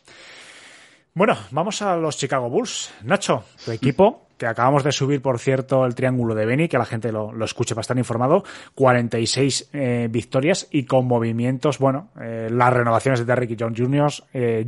Bueno, 1.14 1.34
vamos 1.50 1.80
a 1.80 1.96
los 1.96 2.18
Chicago 2.18 2.50
Bulls. 2.50 2.92
Nacho, 3.04 3.44
tu 3.64 3.70
equipo, 3.70 4.28
que 4.42 4.48
acabamos 4.48 4.82
de 4.82 4.90
subir, 4.90 5.22
por 5.22 5.38
cierto, 5.38 5.86
el 5.86 5.94
triángulo 5.94 6.34
de 6.34 6.44
Benny, 6.44 6.66
que 6.66 6.76
la 6.76 6.84
gente 6.84 7.12
lo, 7.12 7.32
escuche 7.44 7.76
para 7.76 7.82
estar 7.82 7.96
informado, 7.96 8.42
46 8.74 9.70
eh, 9.72 10.08
victorias 10.10 10.66
y 10.72 10.82
con 10.84 11.06
movimientos, 11.06 11.78
bueno, 11.78 12.10
eh, 12.20 12.48
las 12.50 12.72
renovaciones 12.72 13.20
de 13.20 13.24
Derrick 13.24 13.56
John 13.56 13.76
Jr., 13.76 14.12
eh, 14.32 14.64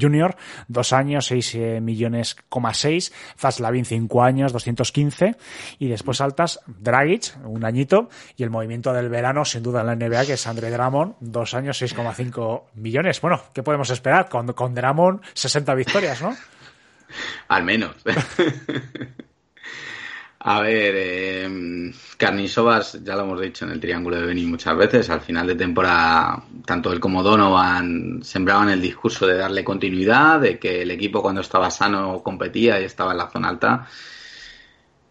dos 0.68 0.92
años, 0.92 1.26
6 1.26 1.54
eh, 1.56 1.80
millones, 1.80 2.36
coma 2.48 2.72
6, 2.72 3.12
Zach 3.36 3.58
Lavin, 3.58 3.84
5 3.84 4.22
años, 4.22 4.52
215, 4.52 5.34
y 5.80 5.88
después 5.88 6.20
altas, 6.20 6.60
Dragic, 6.68 7.36
un 7.44 7.64
añito, 7.64 8.08
y 8.36 8.44
el 8.44 8.50
movimiento 8.50 8.92
del 8.92 9.08
verano, 9.08 9.44
sin 9.44 9.64
duda, 9.64 9.80
en 9.80 9.86
la 9.88 9.96
NBA, 9.96 10.26
que 10.26 10.32
es 10.34 10.46
Andre 10.46 10.70
Drummond, 10.70 11.16
dos 11.18 11.52
años, 11.54 11.82
6,5 11.82 12.66
millones. 12.74 13.20
Bueno, 13.20 13.42
¿qué 13.52 13.64
podemos 13.64 13.90
esperar? 13.90 14.28
Con, 14.28 14.52
con 14.52 14.72
Drummond, 14.72 15.20
60 15.32 15.74
victorias, 15.74 16.22
¿no? 16.22 16.36
Al 17.48 17.64
menos. 17.64 17.96
A 20.46 20.60
ver, 20.60 20.94
eh, 20.94 21.92
ya 22.18 23.16
lo 23.16 23.22
hemos 23.22 23.40
dicho 23.40 23.64
en 23.64 23.70
el 23.70 23.80
triángulo 23.80 24.16
de 24.16 24.26
Beni 24.26 24.44
muchas 24.44 24.76
veces, 24.76 25.08
al 25.08 25.22
final 25.22 25.46
de 25.46 25.54
temporada, 25.54 26.44
tanto 26.66 26.92
él 26.92 27.00
como 27.00 27.22
Donovan 27.22 28.20
sembraban 28.22 28.68
el 28.68 28.82
discurso 28.82 29.26
de 29.26 29.38
darle 29.38 29.64
continuidad, 29.64 30.40
de 30.40 30.58
que 30.58 30.82
el 30.82 30.90
equipo 30.90 31.22
cuando 31.22 31.40
estaba 31.40 31.70
sano 31.70 32.22
competía 32.22 32.78
y 32.78 32.84
estaba 32.84 33.12
en 33.12 33.18
la 33.18 33.30
zona 33.30 33.48
alta. 33.48 33.88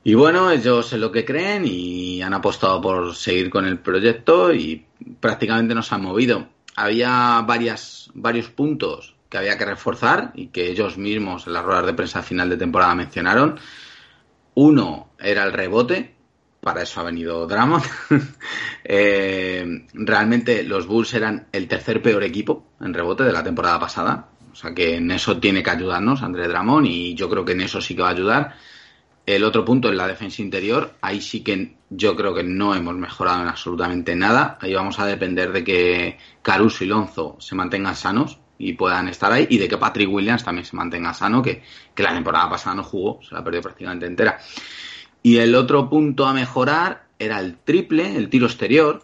Y 0.04 0.14
bueno, 0.14 0.52
ellos 0.52 0.94
en 0.94 1.02
lo 1.02 1.12
que 1.12 1.26
creen 1.26 1.64
y 1.66 2.22
han 2.22 2.36
apostado 2.36 2.80
por 2.80 3.16
seguir 3.16 3.50
con 3.50 3.66
el 3.66 3.80
proyecto 3.80 4.54
y 4.54 4.86
prácticamente 5.20 5.74
no 5.74 5.82
se 5.82 5.96
han 5.96 6.04
movido. 6.04 6.48
Había 6.76 7.42
varias, 7.42 8.12
varios 8.14 8.50
puntos 8.50 9.16
que 9.30 9.40
había 9.40 9.58
que 9.58 9.66
reforzar 9.66 10.32
y 10.36 10.50
que 10.50 10.70
ellos 10.70 11.00
mismos 11.00 11.48
en 11.48 11.54
las 11.54 11.66
ruedas 11.66 11.88
de 11.88 11.94
prensa 11.96 12.22
final 12.22 12.50
de 12.52 12.58
temporada 12.58 12.94
mencionaron. 12.94 13.60
Uno 14.56 15.10
era 15.20 15.44
el 15.44 15.54
rebote, 15.54 16.14
para 16.64 16.84
eso 16.84 17.02
ha 17.02 17.04
venido 17.04 17.46
Drummond. 17.46 17.84
eh, 18.84 19.86
realmente 19.94 20.64
los 20.64 20.88
Bulls 20.88 21.14
eran 21.14 21.48
el 21.52 21.68
tercer 21.68 22.02
peor 22.02 22.24
equipo 22.24 22.68
en 22.80 22.94
rebote 22.94 23.24
de 23.24 23.34
la 23.34 23.44
temporada 23.44 23.80
pasada. 23.80 24.30
O 24.52 24.56
sea 24.56 24.74
que 24.74 24.96
en 24.96 25.12
eso 25.12 25.40
tiene 25.40 25.64
que 25.64 25.72
ayudarnos 25.72 26.22
André 26.22 26.48
Drummond 26.48 26.88
y 26.88 27.16
yo 27.16 27.30
creo 27.30 27.44
que 27.44 27.54
en 27.54 27.62
eso 27.62 27.82
sí 27.82 27.96
que 27.96 28.04
va 28.04 28.10
a 28.10 28.12
ayudar. 28.12 28.56
El 29.26 29.44
otro 29.44 29.64
punto 29.64 29.90
en 29.90 29.98
la 29.98 30.08
defensa 30.08 30.42
interior, 30.42 30.96
ahí 31.02 31.22
sí 31.22 31.42
que 31.44 31.78
yo 31.90 32.16
creo 32.16 32.34
que 32.34 32.44
no 32.44 32.76
hemos 32.76 32.96
mejorado 32.96 33.42
en 33.42 33.48
absolutamente 33.48 34.16
nada. 34.16 34.58
Ahí 34.62 34.74
vamos 34.74 35.00
a 35.00 35.06
depender 35.06 35.52
de 35.52 35.64
que 35.64 36.18
Caruso 36.42 36.84
y 36.84 36.88
Lonzo 36.88 37.38
se 37.40 37.56
mantengan 37.56 37.96
sanos 37.96 38.40
y 38.58 38.74
puedan 38.74 39.08
estar 39.08 39.32
ahí 39.32 39.48
y 39.50 39.58
de 39.58 39.68
que 39.68 39.78
Patrick 39.78 40.10
Williams 40.10 40.44
también 40.44 40.66
se 40.66 40.76
mantenga 40.76 41.14
sano, 41.14 41.42
que, 41.42 41.64
que 41.94 42.04
la 42.04 42.14
temporada 42.14 42.50
pasada 42.50 42.76
no 42.76 42.84
jugó, 42.84 43.20
se 43.22 43.34
la 43.34 43.44
perdió 43.44 43.62
prácticamente 43.62 44.06
entera. 44.06 44.40
Y 45.22 45.38
el 45.38 45.56
otro 45.56 45.90
punto 45.90 46.26
a 46.26 46.34
mejorar 46.34 47.08
era 47.18 47.40
el 47.40 47.58
triple, 47.58 48.18
el 48.18 48.30
tiro 48.30 48.46
exterior, 48.46 49.04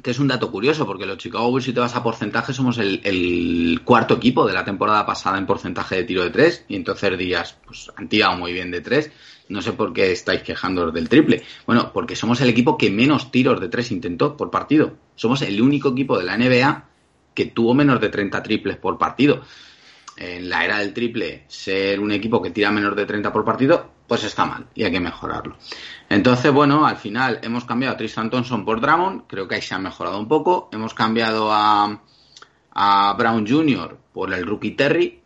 que 0.00 0.10
es 0.10 0.18
un 0.18 0.28
dato 0.28 0.50
curioso, 0.50 0.86
porque 0.86 1.04
los 1.04 1.18
Chicago 1.18 1.50
Bulls, 1.50 1.64
si 1.64 1.72
te 1.72 1.80
vas 1.80 1.94
a 1.94 2.02
porcentaje, 2.02 2.52
somos 2.52 2.78
el, 2.78 3.80
cuarto 3.84 4.14
equipo 4.14 4.46
de 4.46 4.54
la 4.54 4.64
temporada 4.64 5.04
pasada 5.04 5.38
en 5.38 5.46
porcentaje 5.46 5.96
de 5.96 6.04
tiro 6.04 6.22
de 6.22 6.30
tres, 6.30 6.64
y 6.68 6.76
entonces 6.76 7.18
días, 7.18 7.58
pues 7.66 7.90
han 7.96 8.08
tirado 8.08 8.36
muy 8.36 8.52
bien 8.52 8.70
de 8.70 8.80
tres. 8.80 9.10
No 9.48 9.60
sé 9.60 9.72
por 9.72 9.92
qué 9.92 10.12
estáis 10.12 10.42
quejándoos 10.42 10.94
del 10.94 11.08
triple. 11.08 11.42
Bueno, 11.66 11.92
porque 11.92 12.16
somos 12.16 12.40
el 12.40 12.48
equipo 12.48 12.78
que 12.78 12.90
menos 12.90 13.30
tiros 13.30 13.60
de 13.60 13.68
tres 13.68 13.90
intentó 13.90 14.36
por 14.36 14.50
partido. 14.50 14.94
Somos 15.14 15.42
el 15.42 15.60
único 15.60 15.90
equipo 15.90 16.16
de 16.16 16.24
la 16.24 16.38
NBA 16.38 16.88
que 17.34 17.46
tuvo 17.46 17.74
menos 17.74 18.00
de 18.00 18.08
30 18.08 18.42
triples 18.42 18.76
por 18.76 18.98
partido. 18.98 19.42
En 20.16 20.48
la 20.50 20.64
era 20.64 20.78
del 20.78 20.92
triple, 20.92 21.44
ser 21.48 21.98
un 21.98 22.12
equipo 22.12 22.42
que 22.42 22.50
tira 22.50 22.70
menos 22.70 22.94
de 22.94 23.06
30 23.06 23.32
por 23.32 23.44
partido, 23.44 23.90
pues 24.06 24.24
está 24.24 24.44
mal 24.44 24.66
y 24.74 24.84
hay 24.84 24.92
que 24.92 25.00
mejorarlo. 25.00 25.56
Entonces, 26.08 26.52
bueno, 26.52 26.86
al 26.86 26.98
final 26.98 27.40
hemos 27.42 27.64
cambiado 27.64 27.94
a 27.94 27.96
Tristan 27.96 28.28
Thompson 28.28 28.64
por 28.64 28.80
Drummond, 28.80 29.22
creo 29.26 29.48
que 29.48 29.54
ahí 29.54 29.62
se 29.62 29.74
ha 29.74 29.78
mejorado 29.78 30.18
un 30.18 30.28
poco. 30.28 30.68
Hemos 30.70 30.92
cambiado 30.92 31.50
a, 31.50 32.02
a 32.72 33.14
Brown 33.16 33.46
Jr. 33.48 33.96
por 34.12 34.32
el 34.34 34.46
rookie 34.46 34.72
Terry. 34.72 35.20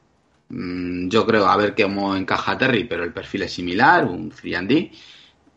Mm, 0.49 1.09
yo 1.09 1.27
creo, 1.27 1.47
a 1.47 1.57
ver 1.57 1.75
cómo 1.75 2.15
encaja 2.15 2.57
Terry, 2.57 2.85
pero 2.85 3.03
el 3.03 3.13
perfil 3.13 3.43
es 3.43 3.53
similar, 3.53 4.05
un 4.05 4.31
3D. 4.31 4.93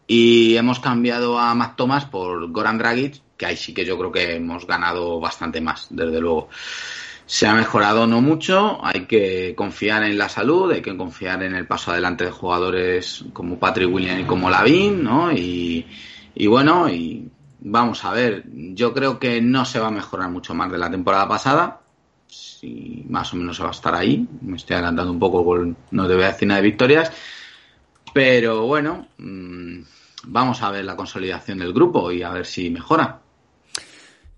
Y 0.08 0.56
hemos 0.56 0.80
cambiado 0.80 1.38
a 1.38 1.54
Matt 1.54 1.76
Thomas 1.76 2.06
por 2.06 2.52
Goran 2.52 2.80
Dragic, 2.80 3.22
que 3.40 3.46
ahí 3.46 3.56
sí 3.56 3.74
que 3.74 3.86
yo 3.86 3.98
creo 3.98 4.12
que 4.12 4.36
hemos 4.36 4.68
ganado 4.68 5.20
bastante 5.20 5.62
más, 5.62 5.88
desde 5.90 6.20
luego. 6.20 6.50
Se 7.26 7.48
ha 7.48 7.54
mejorado 7.54 8.06
no 8.06 8.22
mucho, 8.22 8.84
hay 8.84 9.06
que 9.06 9.54
confiar 9.56 10.04
en 10.04 10.18
la 10.18 10.28
salud, 10.28 10.72
hay 10.72 10.82
que 10.82 10.98
confiar 10.98 11.42
en 11.44 11.56
el 11.56 11.66
paso 11.66 11.92
adelante 11.92 12.26
de 12.26 12.32
jugadores 12.32 13.24
como 13.34 13.58
Patrick 13.58 13.94
Williams 13.94 14.22
y 14.22 14.24
como 14.26 14.50
Lavin, 14.50 15.04
¿no? 15.04 15.32
Y, 15.32 15.86
y 16.36 16.48
bueno, 16.48 16.90
y 16.90 17.30
vamos 17.62 18.04
a 18.04 18.12
ver, 18.12 18.44
yo 18.52 18.94
creo 18.94 19.20
que 19.20 19.42
no 19.42 19.64
se 19.64 19.80
va 19.80 19.88
a 19.88 19.92
mejorar 19.92 20.30
mucho 20.30 20.54
más 20.54 20.72
de 20.72 20.80
la 20.80 20.90
temporada 20.90 21.28
pasada, 21.28 21.82
si 22.28 23.06
más 23.08 23.32
o 23.34 23.38
menos 23.38 23.56
se 23.56 23.64
va 23.64 23.70
a 23.70 23.74
estar 23.74 23.96
ahí, 23.96 24.28
me 24.42 24.58
estoy 24.58 24.76
adelantando 24.76 25.12
un 25.12 25.20
poco, 25.20 25.56
no 25.92 26.08
te 26.08 26.16
voy 26.16 26.24
a 26.24 26.32
decir 26.32 26.48
nada 26.48 26.62
de 26.62 26.68
victorias, 26.68 27.12
pero 28.14 28.66
bueno, 28.66 29.08
mmm, 29.18 29.82
vamos 30.26 30.62
a 30.64 30.72
ver 30.72 30.84
la 30.84 30.96
consolidación 30.96 31.60
del 31.60 31.74
grupo 31.74 32.12
y 32.12 32.24
a 32.24 32.32
ver 32.32 32.46
si 32.46 32.70
mejora. 32.70 33.22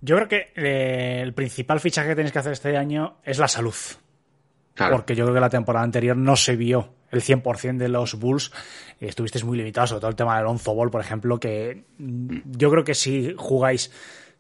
Yo 0.02 0.16
creo 0.16 0.28
que 0.28 0.52
eh, 0.56 1.22
el 1.22 1.34
principal 1.34 1.80
fichaje 1.80 2.10
que 2.10 2.16
tenéis 2.16 2.34
que 2.34 2.40
hacer 2.40 2.54
este 2.54 2.76
año 2.76 3.18
es 3.24 3.38
la 3.38 3.48
salud. 3.48 3.76
porque 4.76 5.16
yo 5.16 5.26
creo 5.26 5.36
que 5.36 5.42
la 5.42 5.50
temporada 5.50 5.84
anterior 5.84 6.18
no 6.18 6.36
se 6.36 6.56
vio 6.56 6.94
el 7.12 7.22
100% 7.22 7.78
de 7.78 7.90
los 7.90 8.16
Bulls. 8.16 8.52
Estuvisteis 9.00 9.44
muy 9.44 9.58
limitados, 9.58 9.90
sobre 9.90 10.02
todo 10.02 10.10
el 10.10 10.16
tema 10.16 10.38
del 10.38 10.48
Onzo 10.48 10.74
Ball, 10.74 10.90
por 10.90 11.02
ejemplo, 11.02 11.40
que 11.40 11.84
yo 11.98 12.72
creo 12.72 12.84
que 12.84 12.96
si 12.96 13.36
jugáis 13.38 13.92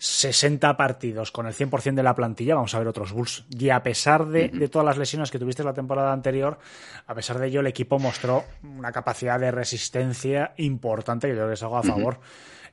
60 0.03 0.77
partidos 0.77 1.31
con 1.31 1.45
el 1.45 1.53
100% 1.53 1.93
de 1.93 2.01
la 2.01 2.15
plantilla, 2.15 2.55
vamos 2.55 2.73
a 2.73 2.79
ver 2.79 2.87
otros 2.87 3.11
Bulls. 3.11 3.45
Y 3.51 3.69
a 3.69 3.83
pesar 3.83 4.25
de, 4.25 4.49
todas 4.67 4.83
las 4.83 4.97
lesiones 4.97 5.29
que 5.29 5.37
tuviste 5.37 5.63
la 5.63 5.75
temporada 5.75 6.11
anterior, 6.11 6.57
a 7.05 7.13
pesar 7.13 7.37
de 7.37 7.45
ello, 7.45 7.59
el 7.59 7.67
equipo 7.67 7.99
mostró 7.99 8.43
una 8.63 8.91
capacidad 8.91 9.39
de 9.39 9.51
resistencia 9.51 10.53
importante, 10.57 11.27
que 11.27 11.33
yo 11.33 11.41
creo 11.41 11.49
que 11.49 11.53
es 11.53 11.61
algo 11.61 11.77
a 11.77 11.83
favor. 11.83 12.19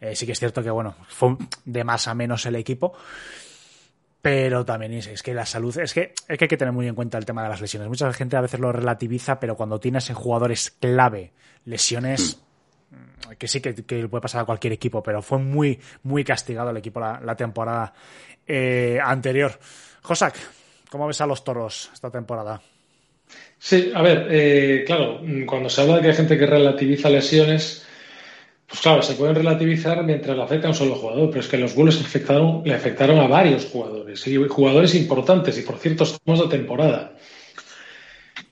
Eh, 0.01 0.17
sí 0.17 0.25
que 0.25 0.33
es 0.33 0.39
cierto 0.39 0.63
que, 0.63 0.71
bueno, 0.71 0.97
fue 1.07 1.37
de 1.67 1.85
más 1.85 2.09
a 2.09 2.15
menos 2.15 2.47
el 2.47 2.57
equipo. 2.57 2.95
Pero 4.23 4.65
también 4.65 4.95
es, 4.95 5.23
que 5.23 5.35
la 5.35 5.45
salud, 5.45 5.77
es 5.77 5.93
que, 5.93 6.15
es 6.27 6.39
que 6.39 6.45
hay 6.47 6.49
que 6.49 6.57
tener 6.57 6.73
muy 6.73 6.89
en 6.89 6.95
cuenta 6.95 7.19
el 7.19 7.27
tema 7.27 7.43
de 7.43 7.51
las 7.51 7.61
lesiones. 7.61 7.91
Mucha 7.91 8.11
gente 8.15 8.39
a 8.39 8.41
veces 8.41 8.59
lo 8.59 8.73
relativiza, 8.73 9.39
pero 9.39 9.55
cuando 9.55 9.79
tienes 9.79 10.09
en 10.09 10.17
jugadores 10.17 10.71
clave 10.71 11.35
lesiones, 11.67 12.41
que 13.39 13.49
sí 13.49 13.61
que, 13.61 13.73
puede 14.09 14.23
pasar 14.23 14.43
a 14.43 14.45
cualquier 14.45 14.73
equipo, 14.73 15.03
pero 15.03 15.23
fue 15.23 15.39
muy, 15.39 15.79
muy 16.05 16.25
castigado 16.25 16.71
el 16.71 16.77
equipo 16.77 17.01
la, 17.01 17.37
temporada 17.37 17.93
eh, 18.47 18.99
anterior. 19.03 19.59
Josak, 20.03 20.35
¿cómo 20.91 21.07
ves 21.07 21.21
a 21.21 21.27
los 21.27 21.45
toros 21.45 21.91
esta 21.93 22.11
temporada? 22.11 22.61
Sí, 23.59 23.93
a 23.95 24.03
ver, 24.03 24.27
eh, 24.31 24.85
claro, 24.87 25.21
cuando 25.47 25.69
se 25.69 25.83
habla 25.83 25.97
de 25.97 26.03
que 26.03 26.09
hay 26.09 26.15
gente 26.15 26.39
que 26.39 26.47
relativiza 26.47 27.11
lesiones, 27.11 27.87
pues 28.69 28.81
claro, 28.81 29.03
se 29.03 29.15
pueden 29.15 29.35
relativizar 29.35 30.05
mientras 30.05 30.37
le 30.37 30.43
afecta 30.43 30.69
a 30.69 30.71
un 30.71 30.77
solo 30.77 30.95
jugador, 30.95 31.31
pero 31.31 31.41
es 31.41 31.49
que 31.49 31.57
los 31.57 31.75
Bulls 31.75 32.01
afectaron, 32.01 32.63
le 32.65 32.75
afectaron 32.75 33.19
a 33.19 33.27
varios 33.27 33.65
jugadores, 33.67 34.27
y 34.27 34.37
jugadores 34.37 34.95
importantes, 34.95 35.59
y 35.59 35.63
por 35.63 35.79
cierto, 35.79 36.05
estamos 36.05 36.41
de 36.41 36.57
temporada. 36.57 37.15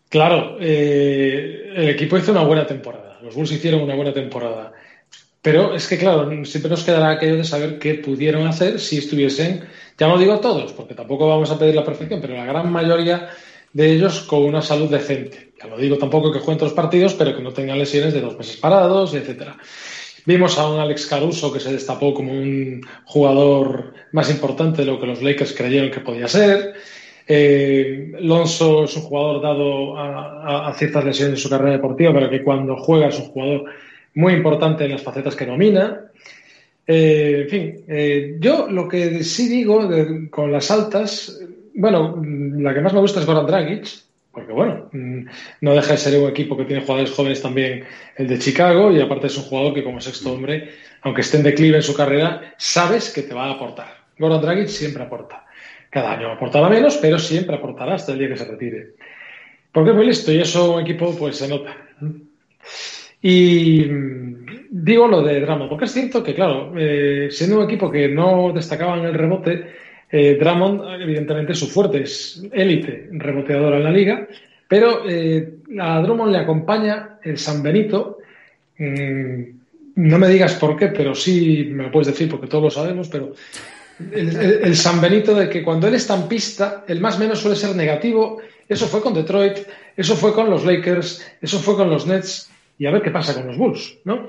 Claro, 0.08 0.56
eh, 0.60 1.72
el 1.74 1.90
equipo 1.90 2.16
hizo 2.16 2.32
una 2.32 2.42
buena 2.42 2.66
temporada, 2.66 3.05
los 3.22 3.34
Bulls 3.34 3.52
hicieron 3.52 3.82
una 3.82 3.94
buena 3.94 4.12
temporada, 4.12 4.72
pero 5.42 5.74
es 5.74 5.86
que, 5.86 5.96
claro, 5.96 6.28
siempre 6.44 6.70
nos 6.70 6.82
quedará 6.82 7.10
aquello 7.10 7.36
de 7.36 7.44
saber 7.44 7.78
qué 7.78 7.94
pudieron 7.94 8.46
hacer 8.48 8.80
si 8.80 8.98
estuviesen, 8.98 9.64
ya 9.96 10.08
no 10.08 10.18
digo 10.18 10.40
todos, 10.40 10.72
porque 10.72 10.94
tampoco 10.94 11.28
vamos 11.28 11.50
a 11.50 11.58
pedir 11.58 11.74
la 11.74 11.84
perfección, 11.84 12.20
pero 12.20 12.34
la 12.34 12.44
gran 12.44 12.72
mayoría 12.72 13.30
de 13.72 13.92
ellos 13.92 14.22
con 14.22 14.42
una 14.42 14.60
salud 14.60 14.90
decente. 14.90 15.52
Ya 15.60 15.68
lo 15.68 15.78
digo 15.78 15.98
tampoco 15.98 16.32
que 16.32 16.40
jueguen 16.40 16.58
todos 16.58 16.72
los 16.72 16.76
partidos, 16.76 17.14
pero 17.14 17.36
que 17.36 17.42
no 17.42 17.52
tengan 17.52 17.78
lesiones 17.78 18.12
de 18.12 18.20
dos 18.20 18.36
meses 18.36 18.56
parados, 18.56 19.14
etcétera. 19.14 19.56
Vimos 20.24 20.58
a 20.58 20.68
un 20.68 20.80
Alex 20.80 21.06
Caruso 21.06 21.52
que 21.52 21.60
se 21.60 21.72
destapó 21.72 22.12
como 22.12 22.32
un 22.32 22.80
jugador 23.04 23.94
más 24.10 24.28
importante 24.30 24.82
de 24.82 24.90
lo 24.90 24.98
que 24.98 25.06
los 25.06 25.22
Lakers 25.22 25.52
creyeron 25.52 25.92
que 25.92 26.00
podía 26.00 26.26
ser. 26.26 26.74
Eh, 27.28 28.12
Lonzo 28.20 28.84
es 28.84 28.96
un 28.96 29.02
jugador 29.02 29.42
dado 29.42 29.98
a, 29.98 30.72
ciertas 30.74 31.04
lesiones 31.04 31.34
en 31.34 31.42
su 31.42 31.50
carrera 31.50 31.72
deportiva, 31.72 32.12
pero 32.12 32.30
que 32.30 32.42
cuando 32.42 32.76
juega 32.76 33.08
es 33.08 33.18
un 33.18 33.26
jugador 33.26 33.64
muy 34.14 34.34
importante 34.34 34.84
en 34.84 34.92
las 34.92 35.02
facetas 35.02 35.34
que 35.34 35.46
domina. 35.46 36.02
Eh, 36.86 37.40
en 37.42 37.48
fin, 37.48 37.84
eh, 37.88 38.36
yo 38.38 38.68
lo 38.70 38.86
que 38.88 39.24
sí 39.24 39.48
digo 39.48 39.88
con 40.30 40.52
las 40.52 40.70
altas, 40.70 41.40
bueno, 41.74 42.22
la 42.58 42.72
que 42.72 42.80
más 42.80 42.94
me 42.94 43.00
gusta 43.00 43.20
es 43.20 43.26
Goran 43.26 43.46
Dragic, 43.46 43.86
porque 44.30 44.52
bueno, 44.52 44.88
mm, 44.92 45.26
no 45.62 45.74
deja 45.74 45.92
de 45.92 45.98
ser 45.98 46.20
un 46.20 46.28
equipo 46.28 46.56
que 46.56 46.64
tiene 46.64 46.82
jugadores 46.82 47.10
jóvenes 47.10 47.42
también 47.42 47.84
el 48.16 48.28
de 48.28 48.38
Chicago 48.38 48.92
y 48.92 49.00
aparte 49.00 49.26
es 49.26 49.36
un 49.36 49.44
jugador 49.44 49.74
que 49.74 49.82
como 49.82 50.00
sexto 50.00 50.32
hombre, 50.32 50.70
aunque 51.02 51.22
esté 51.22 51.38
en 51.38 51.42
declive 51.42 51.78
en 51.78 51.82
su 51.82 51.94
carrera, 51.94 52.54
sabes 52.56 53.12
que 53.12 53.22
te 53.22 53.34
va 53.34 53.46
a 53.46 53.52
aportar. 53.52 53.88
Gordon 54.18 54.42
Dragic 54.42 54.68
siempre 54.68 55.02
aporta. 55.02 55.45
Cada 55.90 56.12
año 56.12 56.32
aportará 56.32 56.68
menos, 56.68 56.98
pero 56.98 57.18
siempre 57.18 57.56
aportará 57.56 57.94
hasta 57.94 58.12
el 58.12 58.18
día 58.18 58.28
que 58.28 58.36
se 58.36 58.44
retire. 58.44 58.86
Porque 59.72 59.90
es 59.90 59.96
muy 59.96 60.06
listo 60.06 60.32
y 60.32 60.38
eso 60.38 60.74
un 60.74 60.82
equipo 60.82 61.14
pues 61.16 61.36
se 61.36 61.48
nota. 61.48 61.76
Y 63.22 63.84
mm, 63.84 64.46
digo 64.70 65.08
lo 65.08 65.22
de 65.22 65.40
Drama, 65.40 65.68
porque 65.68 65.86
es 65.86 65.92
cierto 65.92 66.22
que, 66.22 66.34
claro, 66.34 66.72
eh, 66.76 67.28
siendo 67.30 67.58
un 67.58 67.64
equipo 67.64 67.90
que 67.90 68.08
no 68.08 68.52
destacaba 68.54 68.98
en 68.98 69.04
el 69.04 69.14
rebote, 69.14 69.66
eh, 70.10 70.36
Drummond, 70.38 71.02
evidentemente, 71.02 71.54
su 71.54 71.66
fuerte 71.66 72.02
es 72.02 72.42
élite 72.52 73.08
reboteadora 73.12 73.78
en 73.78 73.84
la 73.84 73.90
liga, 73.90 74.28
pero 74.68 75.02
eh, 75.08 75.54
a 75.80 76.00
Drummond 76.00 76.32
le 76.32 76.38
acompaña 76.38 77.18
el 77.22 77.38
San 77.38 77.62
Benito. 77.62 78.18
Mm, 78.78 79.42
no 79.96 80.18
me 80.18 80.28
digas 80.28 80.54
por 80.54 80.76
qué, 80.76 80.88
pero 80.88 81.14
sí 81.14 81.70
me 81.72 81.84
lo 81.84 81.90
puedes 81.90 82.08
decir 82.08 82.28
porque 82.28 82.46
todos 82.46 82.64
lo 82.64 82.70
sabemos, 82.70 83.08
pero 83.08 83.32
el, 83.98 84.76
San 84.76 85.00
Benito 85.00 85.34
de 85.34 85.48
que 85.48 85.62
cuando 85.62 85.88
él 85.88 85.94
está 85.94 86.14
en 86.14 86.28
pista, 86.28 86.84
el 86.86 87.00
más 87.00 87.18
menos 87.18 87.40
suele 87.40 87.56
ser 87.56 87.74
negativo. 87.74 88.38
Eso 88.68 88.86
fue 88.86 89.00
con 89.00 89.14
Detroit, 89.14 89.58
eso 89.96 90.16
fue 90.16 90.34
con 90.34 90.50
los 90.50 90.64
Lakers, 90.64 91.24
eso 91.40 91.58
fue 91.58 91.76
con 91.76 91.88
los 91.88 92.06
Nets 92.06 92.50
y 92.78 92.86
a 92.86 92.90
ver 92.90 93.02
qué 93.02 93.10
pasa 93.10 93.34
con 93.34 93.46
los 93.46 93.56
Bulls, 93.56 93.98
¿no? 94.04 94.28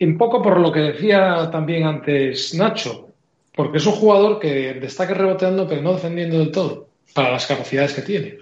Un 0.00 0.18
poco 0.18 0.42
por 0.42 0.58
lo 0.58 0.72
que 0.72 0.80
decía 0.80 1.48
también 1.52 1.84
antes 1.84 2.54
Nacho, 2.54 3.10
porque 3.54 3.78
es 3.78 3.86
un 3.86 3.92
jugador 3.92 4.40
que 4.40 4.74
destaca 4.74 5.14
reboteando, 5.14 5.68
pero 5.68 5.82
no 5.82 5.92
defendiendo 5.92 6.38
del 6.38 6.50
todo, 6.50 6.88
para 7.12 7.32
las 7.32 7.46
capacidades 7.46 7.92
que 7.92 8.02
tiene. 8.02 8.38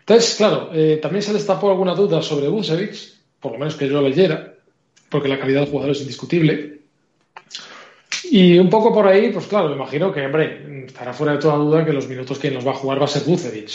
Entonces, 0.00 0.34
claro, 0.36 0.70
eh, 0.72 0.98
también 1.00 1.22
se 1.22 1.32
destapó 1.32 1.70
alguna 1.70 1.94
duda 1.94 2.22
sobre 2.22 2.48
Bucevic, 2.48 2.96
por 3.40 3.52
lo 3.52 3.58
menos 3.58 3.76
que 3.76 3.86
yo 3.86 3.94
lo 3.94 4.08
leyera, 4.08 4.54
porque 5.08 5.28
la 5.28 5.38
calidad 5.38 5.60
del 5.60 5.70
jugador 5.70 5.92
es 5.92 6.00
indiscutible. 6.00 6.77
Y 8.24 8.58
un 8.58 8.68
poco 8.68 8.92
por 8.92 9.06
ahí, 9.06 9.30
pues 9.30 9.46
claro, 9.46 9.68
me 9.68 9.76
imagino 9.76 10.12
que, 10.12 10.24
hombre, 10.26 10.84
estará 10.86 11.12
fuera 11.12 11.34
de 11.34 11.38
toda 11.38 11.56
duda 11.56 11.84
que 11.84 11.92
los 11.92 12.08
minutos 12.08 12.38
que 12.38 12.50
nos 12.50 12.66
va 12.66 12.72
a 12.72 12.74
jugar 12.74 13.00
va 13.00 13.04
a 13.04 13.08
ser 13.08 13.22
Bucevic. 13.24 13.70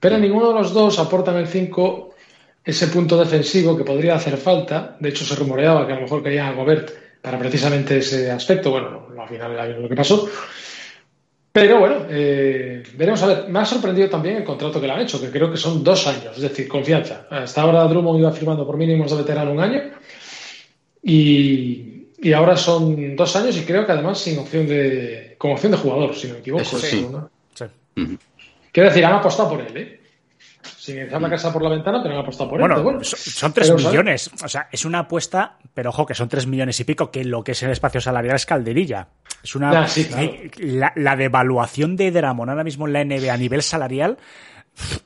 Pero 0.00 0.18
ninguno 0.18 0.48
de 0.48 0.54
los 0.54 0.72
dos 0.72 0.98
aporta 0.98 1.30
en 1.30 1.38
el 1.38 1.46
5 1.46 2.14
ese 2.64 2.88
punto 2.88 3.16
defensivo 3.16 3.76
que 3.76 3.84
podría 3.84 4.14
hacer 4.14 4.36
falta. 4.36 4.96
De 5.00 5.10
hecho, 5.10 5.24
se 5.24 5.34
rumoreaba 5.34 5.86
que 5.86 5.92
a 5.92 5.96
lo 5.96 6.02
mejor 6.02 6.22
quería 6.22 6.48
a 6.48 6.52
Gobert 6.52 6.90
para 7.20 7.38
precisamente 7.38 7.98
ese 7.98 8.30
aspecto. 8.30 8.70
Bueno, 8.70 9.08
al 9.18 9.28
final 9.28 9.52
era 9.52 9.66
lo 9.66 9.88
que 9.88 9.94
pasó. 9.94 10.28
Pero 11.52 11.78
bueno, 11.78 12.06
eh, 12.10 12.82
veremos 12.96 13.22
a 13.22 13.26
ver. 13.26 13.48
Me 13.48 13.60
ha 13.60 13.64
sorprendido 13.64 14.08
también 14.10 14.38
el 14.38 14.44
contrato 14.44 14.80
que 14.80 14.86
le 14.88 14.92
han 14.92 15.00
hecho, 15.02 15.20
que 15.20 15.30
creo 15.30 15.50
que 15.50 15.56
son 15.56 15.84
dos 15.84 16.06
años, 16.06 16.36
es 16.36 16.42
decir, 16.42 16.66
confianza. 16.66 17.28
Hasta 17.30 17.62
ahora 17.62 17.84
Drummond 17.84 18.18
iba 18.18 18.32
firmando 18.32 18.66
por 18.66 18.76
mínimos 18.76 19.10
de 19.10 19.18
veterano 19.18 19.52
un 19.52 19.60
año 19.60 19.82
y, 21.00 21.93
y 22.24 22.32
ahora 22.32 22.56
son 22.56 23.14
dos 23.14 23.36
años 23.36 23.56
y 23.56 23.64
creo 23.64 23.84
que 23.84 23.92
además 23.92 24.18
sin 24.18 24.38
opción 24.38 24.66
de, 24.66 25.34
con 25.36 25.52
opción 25.52 25.72
de 25.72 25.78
jugador, 25.78 26.14
si 26.14 26.28
no 26.28 26.34
me 26.34 26.40
equivoco. 26.40 26.64
sí. 26.64 27.06
Quiero 28.72 28.88
decir, 28.88 29.04
han 29.04 29.12
apostado 29.12 29.50
por 29.50 29.60
él, 29.60 29.76
¿eh? 29.76 30.00
sin 30.62 30.98
echar 30.98 31.20
la 31.20 31.30
casa 31.30 31.52
por 31.52 31.62
la 31.62 31.68
ventana, 31.68 32.02
pero 32.02 32.14
han 32.14 32.22
apostado 32.22 32.50
por 32.50 32.58
bueno, 32.58 32.76
él. 32.76 32.82
Bueno, 32.82 33.04
son, 33.04 33.52
tres 33.52 33.72
millones. 33.72 34.30
O 34.42 34.48
sea, 34.48 34.68
es 34.72 34.84
una 34.84 35.00
apuesta, 35.00 35.58
pero 35.72 35.90
ojo, 35.90 36.06
que 36.06 36.14
son 36.14 36.28
tres 36.28 36.46
millones 36.46 36.80
y 36.80 36.84
pico, 36.84 37.10
que 37.10 37.24
lo 37.24 37.44
que 37.44 37.52
es 37.52 37.62
el 37.62 37.70
espacio 37.70 38.00
salarial 38.00 38.34
es 38.34 38.46
calderilla. 38.46 39.08
Es 39.42 39.54
una. 39.54 39.86
la, 40.96 41.16
devaluación 41.16 41.94
de 41.94 42.10
Dramon 42.10 42.48
ahora 42.48 42.64
mismo 42.64 42.86
en 42.86 42.92
la 42.94 43.04
NBA 43.04 43.32
a 43.32 43.36
nivel 43.36 43.62
salarial. 43.62 44.18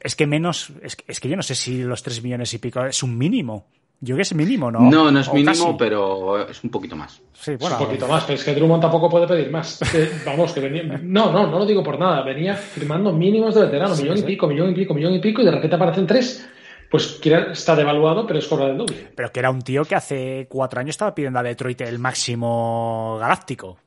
Es 0.00 0.14
que 0.14 0.26
menos. 0.26 0.72
Es 0.82 0.96
que, 0.96 1.04
es 1.08 1.20
que 1.20 1.28
yo 1.28 1.36
no 1.36 1.42
sé 1.42 1.54
si 1.54 1.82
los 1.82 2.02
tres 2.02 2.22
millones 2.22 2.54
y 2.54 2.58
pico 2.58 2.84
es 2.84 3.02
un 3.02 3.18
mínimo. 3.18 3.66
Yo 4.00 4.14
que 4.14 4.22
es 4.22 4.32
mínimo, 4.34 4.70
¿no? 4.70 4.78
No, 4.80 5.10
no 5.10 5.18
es 5.18 5.32
mínimo, 5.32 5.76
pero 5.76 6.48
es 6.48 6.62
un 6.62 6.70
poquito 6.70 6.94
más. 6.94 7.20
Sí, 7.32 7.56
bueno, 7.56 7.76
un 7.78 7.84
poquito 7.84 8.06
más, 8.06 8.22
pero 8.24 8.38
es 8.38 8.44
que 8.44 8.54
Drummond 8.54 8.82
tampoco 8.82 9.10
puede 9.10 9.26
pedir 9.26 9.50
más. 9.50 9.80
vamos, 10.24 10.52
que 10.52 10.60
venía. 10.60 10.84
No, 11.02 11.32
no, 11.32 11.48
no 11.48 11.58
lo 11.58 11.66
digo 11.66 11.82
por 11.82 11.98
nada. 11.98 12.22
Venía 12.22 12.54
firmando 12.54 13.12
mínimos 13.12 13.56
de 13.56 13.62
veterano, 13.62 13.96
millón 13.96 14.18
y 14.18 14.22
pico, 14.22 14.46
millón 14.46 14.70
y 14.70 14.74
pico, 14.74 14.94
millón 14.94 15.14
y 15.14 15.20
pico, 15.20 15.42
y 15.42 15.44
de 15.44 15.50
repente 15.50 15.74
aparecen 15.74 16.06
tres. 16.06 16.48
Pues 16.90 17.20
está 17.22 17.76
devaluado, 17.76 18.26
pero 18.26 18.38
es 18.38 18.46
cobra 18.46 18.66
del 18.66 18.78
doble. 18.78 19.08
Pero 19.14 19.30
que 19.32 19.40
era 19.40 19.50
un 19.50 19.62
tío 19.62 19.84
que 19.84 19.94
hace 19.94 20.46
cuatro 20.48 20.80
años 20.80 20.94
estaba 20.94 21.14
pidiendo 21.14 21.40
a 21.40 21.42
Detroit 21.42 21.80
el 21.82 21.98
máximo 21.98 23.18
galáctico. 23.20 23.78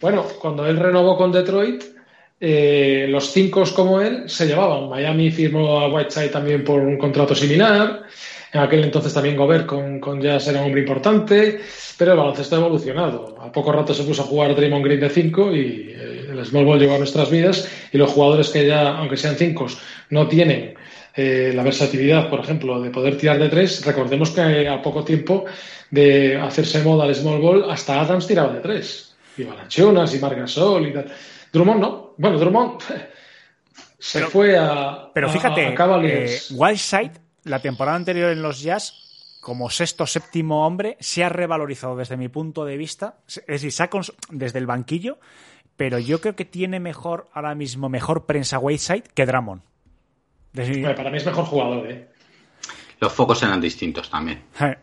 Bueno, 0.00 0.24
cuando 0.40 0.66
él 0.66 0.78
renovó 0.78 1.16
con 1.16 1.30
Detroit, 1.30 1.84
eh, 2.40 3.06
los 3.08 3.30
cinco 3.30 3.62
como 3.74 4.00
él 4.00 4.28
se 4.28 4.46
llevaban. 4.46 4.88
Miami 4.88 5.30
firmó 5.30 5.80
a 5.80 5.88
Whiteside 5.92 6.30
también 6.30 6.64
por 6.64 6.80
un 6.80 6.96
contrato 6.96 7.34
similar. 7.34 8.04
En 8.52 8.60
aquel 8.60 8.84
entonces 8.84 9.12
también 9.12 9.36
Gobert 9.36 9.66
con, 9.66 10.00
con 10.00 10.20
Jazz 10.20 10.48
era 10.48 10.60
un 10.60 10.66
hombre 10.66 10.80
importante, 10.80 11.60
pero 11.98 12.12
el 12.12 12.18
baloncesto 12.18 12.56
ha 12.56 12.60
evolucionado. 12.60 13.36
A 13.40 13.52
poco 13.52 13.72
rato 13.72 13.92
se 13.92 14.04
puso 14.04 14.22
a 14.22 14.26
jugar 14.26 14.54
Draymond 14.54 14.84
Green 14.84 15.00
de 15.00 15.10
5 15.10 15.52
y 15.54 15.94
eh, 15.94 16.26
el 16.30 16.46
small 16.46 16.64
ball 16.64 16.78
llegó 16.78 16.94
a 16.94 16.98
nuestras 16.98 17.30
vidas 17.30 17.68
y 17.92 17.98
los 17.98 18.10
jugadores 18.10 18.48
que 18.48 18.66
ya, 18.66 18.96
aunque 18.96 19.16
sean 19.16 19.36
5, 19.36 19.66
no 20.10 20.28
tienen 20.28 20.74
eh, 21.14 21.52
la 21.54 21.62
versatilidad, 21.62 22.30
por 22.30 22.40
ejemplo, 22.40 22.80
de 22.80 22.90
poder 22.90 23.18
tirar 23.18 23.38
de 23.38 23.48
3, 23.48 23.84
recordemos 23.84 24.30
que 24.30 24.68
a 24.68 24.80
poco 24.80 25.04
tiempo 25.04 25.44
de 25.90 26.36
hacerse 26.36 26.82
moda 26.82 27.04
al 27.04 27.14
small 27.14 27.40
ball, 27.40 27.70
hasta 27.70 28.00
Adams 28.00 28.26
tiraba 28.26 28.52
de 28.52 28.60
3. 28.60 29.16
Y 29.38 29.44
Balachunas 29.44 30.14
y 30.14 30.18
Margasol 30.18 30.88
y 30.88 30.92
tal. 30.92 31.06
Drummond 31.52 31.80
no. 31.80 32.14
Bueno, 32.16 32.38
Drummond 32.38 32.80
se 33.98 34.20
fue 34.22 34.56
a. 34.56 35.10
Pero 35.12 35.28
fíjate, 35.28 35.66
a, 35.66 36.00
eh, 36.02 36.38
Whiteside 36.50 37.27
la 37.48 37.60
temporada 37.60 37.96
anterior 37.96 38.30
en 38.30 38.42
los 38.42 38.60
Jazz, 38.62 39.38
como 39.40 39.70
sexto 39.70 40.06
séptimo 40.06 40.66
hombre, 40.66 40.96
se 41.00 41.24
ha 41.24 41.28
revalorizado 41.28 41.96
desde 41.96 42.16
mi 42.16 42.28
punto 42.28 42.64
de 42.64 42.76
vista, 42.76 43.18
es 43.26 43.42
decir, 43.46 43.72
se 43.72 43.88
desde 44.30 44.58
el 44.58 44.66
banquillo, 44.66 45.18
pero 45.76 45.98
yo 45.98 46.20
creo 46.20 46.34
que 46.36 46.44
tiene 46.44 46.80
mejor 46.80 47.28
ahora 47.32 47.54
mismo 47.54 47.88
mejor 47.88 48.26
prensa 48.26 48.58
Wayside 48.58 49.04
que 49.14 49.26
Dramon. 49.26 49.62
Para 50.96 51.10
mí 51.10 51.18
es 51.18 51.26
mejor 51.26 51.44
jugador, 51.44 51.90
¿eh? 51.90 52.08
Los 53.00 53.12
focos 53.12 53.42
eran 53.42 53.60
distintos 53.60 54.10
también. 54.10 54.42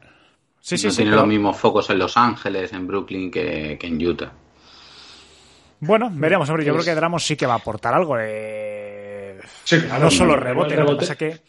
Sí, 0.65 0.79
sí, 0.79 0.87
no 0.87 0.91
sí, 0.91 0.95
tiene 0.97 1.11
pero- 1.11 1.21
los 1.21 1.27
mismos 1.29 1.57
focos 1.57 1.87
en 1.91 1.99
Los 1.99 2.17
Ángeles, 2.17 2.73
en 2.73 2.87
Brooklyn 2.87 3.29
que, 3.29 3.77
que 3.79 3.85
en 3.85 4.03
Utah. 4.03 4.31
Bueno, 5.79 6.09
veremos, 6.11 6.49
hombre. 6.49 6.65
Yo 6.65 6.73
Pues- 6.73 6.85
creo 6.85 6.95
que 6.95 6.99
Dramos 6.99 7.23
sí 7.23 7.35
que 7.35 7.45
va 7.45 7.53
a 7.53 7.57
aportar 7.57 7.93
algo. 7.93 8.15
eh, 8.19 9.39
Sí, 9.63 9.79
claro, 9.81 10.05
no 10.05 10.09
solo 10.09 10.33
el 10.33 10.41
rebote, 10.41 10.69
lo 10.69 10.75
que 10.75 10.75
rebote. 10.77 10.97
pasa 11.01 11.15
que 11.15 11.41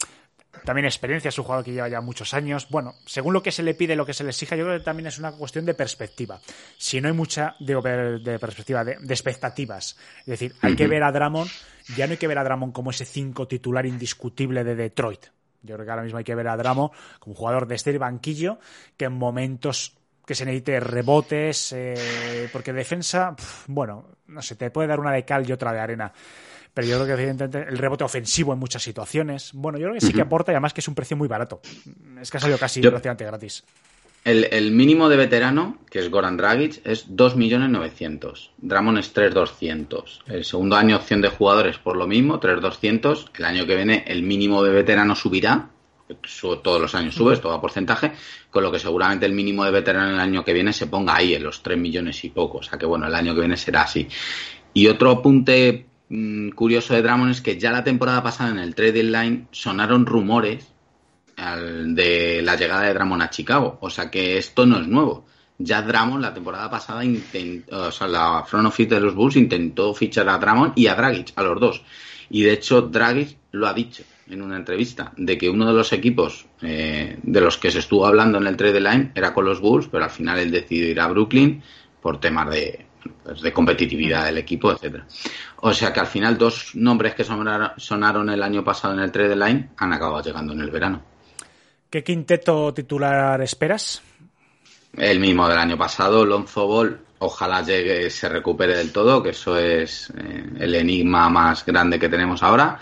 también 0.66 0.84
experiencia, 0.84 1.30
es 1.30 1.38
un 1.38 1.44
jugador 1.44 1.64
que 1.64 1.72
lleva 1.72 1.88
ya 1.88 2.02
muchos 2.02 2.34
años. 2.34 2.66
Bueno, 2.68 2.96
según 3.06 3.32
lo 3.32 3.42
que 3.42 3.52
se 3.52 3.62
le 3.62 3.72
pide, 3.72 3.96
lo 3.96 4.04
que 4.04 4.12
se 4.12 4.24
le 4.24 4.30
exija, 4.30 4.56
yo 4.56 4.64
creo 4.64 4.78
que 4.78 4.84
también 4.84 5.06
es 5.06 5.18
una 5.18 5.32
cuestión 5.32 5.64
de 5.64 5.72
perspectiva. 5.72 6.38
Si 6.76 7.00
no 7.00 7.08
hay 7.08 7.14
mucha, 7.14 7.56
digo, 7.60 7.80
de 7.80 8.38
perspectiva, 8.38 8.84
de, 8.84 8.96
de 9.00 9.14
expectativas. 9.14 9.96
Es 10.20 10.26
decir, 10.26 10.54
hay 10.60 10.76
que 10.76 10.88
ver 10.88 11.02
a 11.02 11.12
Dramon, 11.12 11.48
ya 11.96 12.06
no 12.06 12.10
hay 12.10 12.18
que 12.18 12.28
ver 12.28 12.38
a 12.38 12.44
Dramon 12.44 12.72
como 12.72 12.90
ese 12.90 13.06
5 13.06 13.48
titular 13.48 13.86
indiscutible 13.86 14.64
de 14.64 14.74
Detroit. 14.74 15.26
Yo 15.62 15.74
creo 15.74 15.84
que 15.84 15.90
ahora 15.90 16.02
mismo 16.02 16.18
hay 16.18 16.24
que 16.24 16.34
ver 16.34 16.48
a 16.48 16.56
Dramo 16.56 16.92
como 17.18 17.32
un 17.32 17.38
jugador 17.38 17.66
de 17.66 17.74
este 17.74 17.96
banquillo 17.98 18.58
que 18.96 19.06
en 19.06 19.12
momentos 19.12 19.96
que 20.24 20.34
se 20.34 20.44
necesite 20.44 20.80
rebotes, 20.80 21.72
eh, 21.72 22.48
porque 22.52 22.72
defensa, 22.72 23.34
pf, 23.36 23.66
bueno, 23.68 24.16
no 24.26 24.42
sé, 24.42 24.56
te 24.56 24.70
puede 24.70 24.88
dar 24.88 24.98
una 24.98 25.12
de 25.12 25.24
cal 25.24 25.48
y 25.48 25.52
otra 25.52 25.72
de 25.72 25.78
arena. 25.78 26.12
Pero 26.76 26.88
yo 26.88 26.96
creo 26.96 27.06
que 27.06 27.12
evidentemente 27.22 27.64
el 27.70 27.78
rebote 27.78 28.04
ofensivo 28.04 28.52
en 28.52 28.58
muchas 28.58 28.82
situaciones, 28.82 29.50
bueno, 29.54 29.78
yo 29.78 29.84
creo 29.86 29.94
que 29.94 30.02
sí 30.06 30.12
que 30.12 30.20
aporta 30.20 30.52
y 30.52 30.56
además 30.56 30.74
que 30.74 30.82
es 30.82 30.88
un 30.88 30.94
precio 30.94 31.16
muy 31.16 31.26
barato. 31.26 31.62
Es 32.20 32.30
que 32.30 32.36
ha 32.36 32.40
salido 32.40 32.58
casi 32.58 32.82
Yo- 32.82 32.90
prácticamente 32.90 33.24
gratis. 33.24 33.64
El, 34.24 34.48
el 34.50 34.72
mínimo 34.72 35.08
de 35.08 35.16
veterano, 35.16 35.78
que 35.88 36.00
es 36.00 36.10
Goran 36.10 36.36
Dragic, 36.36 36.84
es 36.84 37.08
2.900.000. 37.08 38.50
Dramon 38.58 38.98
es 38.98 39.14
3.200. 39.14 40.20
El 40.26 40.44
segundo 40.44 40.76
año 40.76 40.96
opción 40.96 41.20
de 41.22 41.28
jugadores 41.28 41.78
por 41.78 41.96
lo 41.96 42.06
mismo, 42.06 42.38
3.200. 42.40 43.30
El 43.38 43.44
año 43.46 43.66
que 43.66 43.76
viene 43.76 44.04
el 44.06 44.22
mínimo 44.22 44.62
de 44.62 44.70
veterano 44.72 45.14
subirá. 45.14 45.70
Su- 46.24 46.56
Todos 46.58 46.80
los 46.80 46.94
años 46.94 47.14
sube, 47.14 47.34
esto 47.34 47.48
va 47.48 47.54
a 47.56 47.60
porcentaje, 47.60 48.12
con 48.50 48.62
lo 48.62 48.70
que 48.70 48.78
seguramente 48.78 49.26
el 49.26 49.32
mínimo 49.32 49.64
de 49.64 49.70
veterano 49.70 50.10
el 50.10 50.20
año 50.20 50.44
que 50.44 50.52
viene 50.52 50.72
se 50.72 50.86
ponga 50.88 51.16
ahí 51.16 51.34
en 51.34 51.42
los 51.42 51.62
3 51.62 51.78
millones 51.78 52.22
y 52.24 52.28
poco. 52.30 52.58
O 52.58 52.62
sea 52.62 52.78
que 52.78 52.84
bueno, 52.86 53.06
el 53.06 53.14
año 53.14 53.32
que 53.34 53.40
viene 53.40 53.56
será 53.56 53.82
así. 53.82 54.06
Y 54.74 54.88
otro 54.88 55.10
apunte 55.10 55.85
mm, 56.08 56.50
curioso 56.50 56.94
de 56.94 57.02
Dramon 57.02 57.30
es 57.30 57.40
que 57.40 57.58
ya 57.58 57.70
la 57.72 57.84
temporada 57.84 58.22
pasada 58.22 58.50
en 58.50 58.58
el 58.58 58.74
trade 58.74 58.92
deadline 58.92 59.48
sonaron 59.50 60.06
rumores 60.06 60.72
al- 61.36 61.94
de 61.94 62.40
la 62.42 62.56
llegada 62.56 62.82
de 62.82 62.94
Dramon 62.94 63.22
a 63.22 63.30
Chicago. 63.30 63.78
O 63.80 63.90
sea 63.90 64.10
que 64.10 64.38
esto 64.38 64.66
no 64.66 64.78
es 64.80 64.86
nuevo. 64.88 65.26
Ya 65.58 65.80
Dramon 65.82 66.20
la 66.20 66.34
temporada 66.34 66.70
pasada 66.70 67.04
intentó, 67.04 67.88
o 67.88 67.92
sea, 67.92 68.06
la 68.08 68.44
front 68.46 68.66
office 68.66 68.94
de 68.94 69.00
los 69.00 69.14
Bulls 69.14 69.36
intentó 69.36 69.94
fichar 69.94 70.28
a 70.28 70.38
Dramon 70.38 70.72
y 70.76 70.86
a 70.86 70.94
Dragic, 70.94 71.32
a 71.36 71.42
los 71.42 71.58
dos. 71.60 71.82
Y 72.28 72.42
de 72.42 72.52
hecho 72.52 72.82
Dragic 72.82 73.36
lo 73.52 73.66
ha 73.66 73.72
dicho 73.72 74.02
en 74.28 74.42
una 74.42 74.56
entrevista, 74.56 75.12
de 75.16 75.38
que 75.38 75.48
uno 75.48 75.66
de 75.66 75.72
los 75.72 75.92
equipos 75.92 76.46
eh, 76.60 77.16
de 77.22 77.40
los 77.40 77.56
que 77.58 77.70
se 77.70 77.78
estuvo 77.78 78.06
hablando 78.06 78.38
en 78.38 78.48
el 78.48 78.56
trade 78.56 78.80
line 78.80 79.12
era 79.14 79.32
con 79.32 79.44
los 79.44 79.60
Bulls, 79.60 79.86
pero 79.90 80.02
al 80.04 80.10
final 80.10 80.38
él 80.40 80.50
decidió 80.50 80.88
ir 80.88 81.00
a 81.00 81.06
Brooklyn 81.06 81.62
por 82.02 82.18
temas 82.20 82.50
de, 82.50 82.84
pues, 83.22 83.40
de 83.40 83.52
competitividad 83.52 84.24
del 84.24 84.38
equipo, 84.38 84.72
etcétera. 84.72 85.06
O 85.56 85.72
sea 85.72 85.92
que 85.92 86.00
al 86.00 86.06
final 86.06 86.38
dos 86.38 86.74
nombres 86.74 87.14
que 87.14 87.24
sonaron, 87.24 88.30
el 88.30 88.42
año 88.42 88.64
pasado 88.64 88.94
en 88.94 89.00
el 89.00 89.12
trade 89.12 89.36
line 89.36 89.70
han 89.76 89.92
acabado 89.92 90.22
llegando 90.22 90.52
en 90.52 90.60
el 90.60 90.70
verano. 90.70 91.02
¿Qué 91.90 92.02
quinteto 92.02 92.74
titular 92.74 93.40
esperas? 93.42 94.02
El 94.96 95.20
mismo 95.20 95.48
del 95.48 95.58
año 95.58 95.76
pasado, 95.76 96.24
Lonzo 96.24 96.66
Ball, 96.66 97.00
ojalá 97.18 97.62
llegue, 97.62 98.10
se 98.10 98.28
recupere 98.28 98.76
del 98.76 98.92
todo, 98.92 99.22
que 99.22 99.30
eso 99.30 99.58
es 99.58 100.10
eh, 100.10 100.44
el 100.58 100.74
enigma 100.74 101.28
más 101.28 101.64
grande 101.64 101.98
que 101.98 102.08
tenemos 102.08 102.42
ahora. 102.42 102.78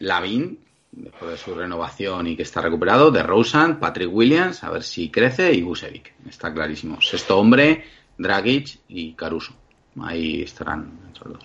Lavin, 0.00 0.58
después 0.92 1.32
de 1.32 1.36
su 1.36 1.54
renovación 1.54 2.26
y 2.26 2.36
que 2.36 2.42
está 2.42 2.60
recuperado, 2.60 3.10
de 3.10 3.22
Rosen, 3.22 3.76
Patrick 3.76 4.12
Williams, 4.12 4.62
a 4.64 4.70
ver 4.70 4.82
si 4.82 5.10
crece, 5.10 5.52
y 5.52 5.62
Busevic, 5.62 6.14
está 6.28 6.52
clarísimo. 6.52 7.00
Sexto 7.00 7.38
hombre, 7.38 7.84
Dragic 8.18 8.80
y 8.88 9.14
Caruso. 9.14 9.54
Ahí 10.02 10.42
estarán 10.42 10.98
esos 11.14 11.32
dos. 11.32 11.44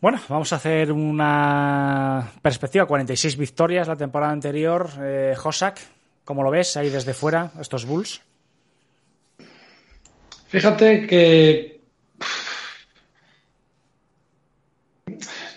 Bueno, 0.00 0.20
vamos 0.28 0.52
a 0.52 0.56
hacer 0.56 0.92
una 0.92 2.30
perspectiva. 2.42 2.86
46 2.86 3.36
victorias 3.36 3.88
la 3.88 3.96
temporada 3.96 4.32
anterior. 4.32 4.88
Eh, 5.00 5.34
Josak, 5.36 5.80
¿cómo 6.24 6.42
lo 6.42 6.50
ves 6.50 6.76
ahí 6.76 6.90
desde 6.90 7.14
fuera, 7.14 7.52
estos 7.60 7.86
Bulls? 7.86 8.20
Fíjate 10.48 11.06
que 11.06 11.80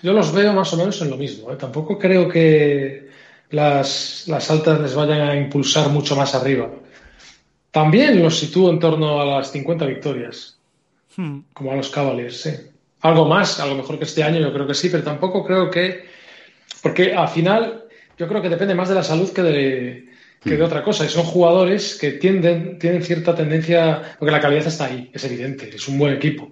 yo 0.02 0.14
los 0.14 0.32
veo 0.32 0.54
más 0.54 0.72
o 0.74 0.78
menos 0.78 1.02
en 1.02 1.10
lo 1.10 1.18
mismo. 1.18 1.52
¿eh? 1.52 1.56
Tampoco 1.56 2.00
creo 2.00 2.30
que 2.30 3.10
las, 3.50 4.24
las 4.28 4.50
altas 4.50 4.80
les 4.80 4.96
vayan 4.96 5.22
a 5.22 5.36
impulsar 5.36 5.90
mucho 5.90 6.16
más 6.16 6.34
arriba. 6.36 6.70
También 7.78 8.24
los 8.24 8.40
sitúo 8.40 8.72
en 8.72 8.80
torno 8.80 9.22
a 9.22 9.26
las 9.26 9.52
50 9.52 9.86
victorias, 9.86 10.58
Hmm. 11.16 11.42
como 11.54 11.72
a 11.72 11.76
los 11.76 11.92
Cavaliers, 11.92 12.42
sí. 12.42 12.50
Algo 13.02 13.26
más, 13.26 13.60
a 13.60 13.68
lo 13.68 13.76
mejor 13.76 14.00
que 14.00 14.06
este 14.06 14.24
año, 14.24 14.40
yo 14.40 14.52
creo 14.52 14.66
que 14.66 14.74
sí, 14.74 14.90
pero 14.90 15.04
tampoco 15.04 15.44
creo 15.46 15.70
que. 15.70 16.06
Porque 16.82 17.14
al 17.14 17.28
final, 17.28 17.84
yo 18.18 18.28
creo 18.28 18.42
que 18.42 18.50
depende 18.50 18.74
más 18.74 18.90
de 18.90 18.96
la 18.96 19.04
salud 19.04 19.32
que 19.32 19.44
de, 19.44 20.10
que 20.44 20.58
de 20.58 20.64
otra 20.64 20.84
cosa. 20.84 21.06
Y 21.06 21.10
son 21.10 21.24
jugadores 21.24 21.96
que 22.02 22.14
tienden, 22.14 22.80
tienen 22.80 23.04
cierta 23.04 23.36
tendencia. 23.36 24.16
Porque 24.18 24.32
la 24.32 24.42
calidad 24.42 24.66
está 24.66 24.86
ahí, 24.86 25.12
es 25.14 25.24
evidente, 25.26 25.70
es 25.76 25.88
un 25.88 26.00
buen 26.00 26.14
equipo. 26.14 26.52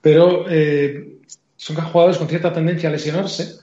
Pero 0.00 0.46
eh, 0.50 1.18
son 1.56 1.76
jugadores 1.76 2.18
con 2.18 2.28
cierta 2.28 2.52
tendencia 2.52 2.88
a 2.88 2.92
lesionarse. 2.92 3.60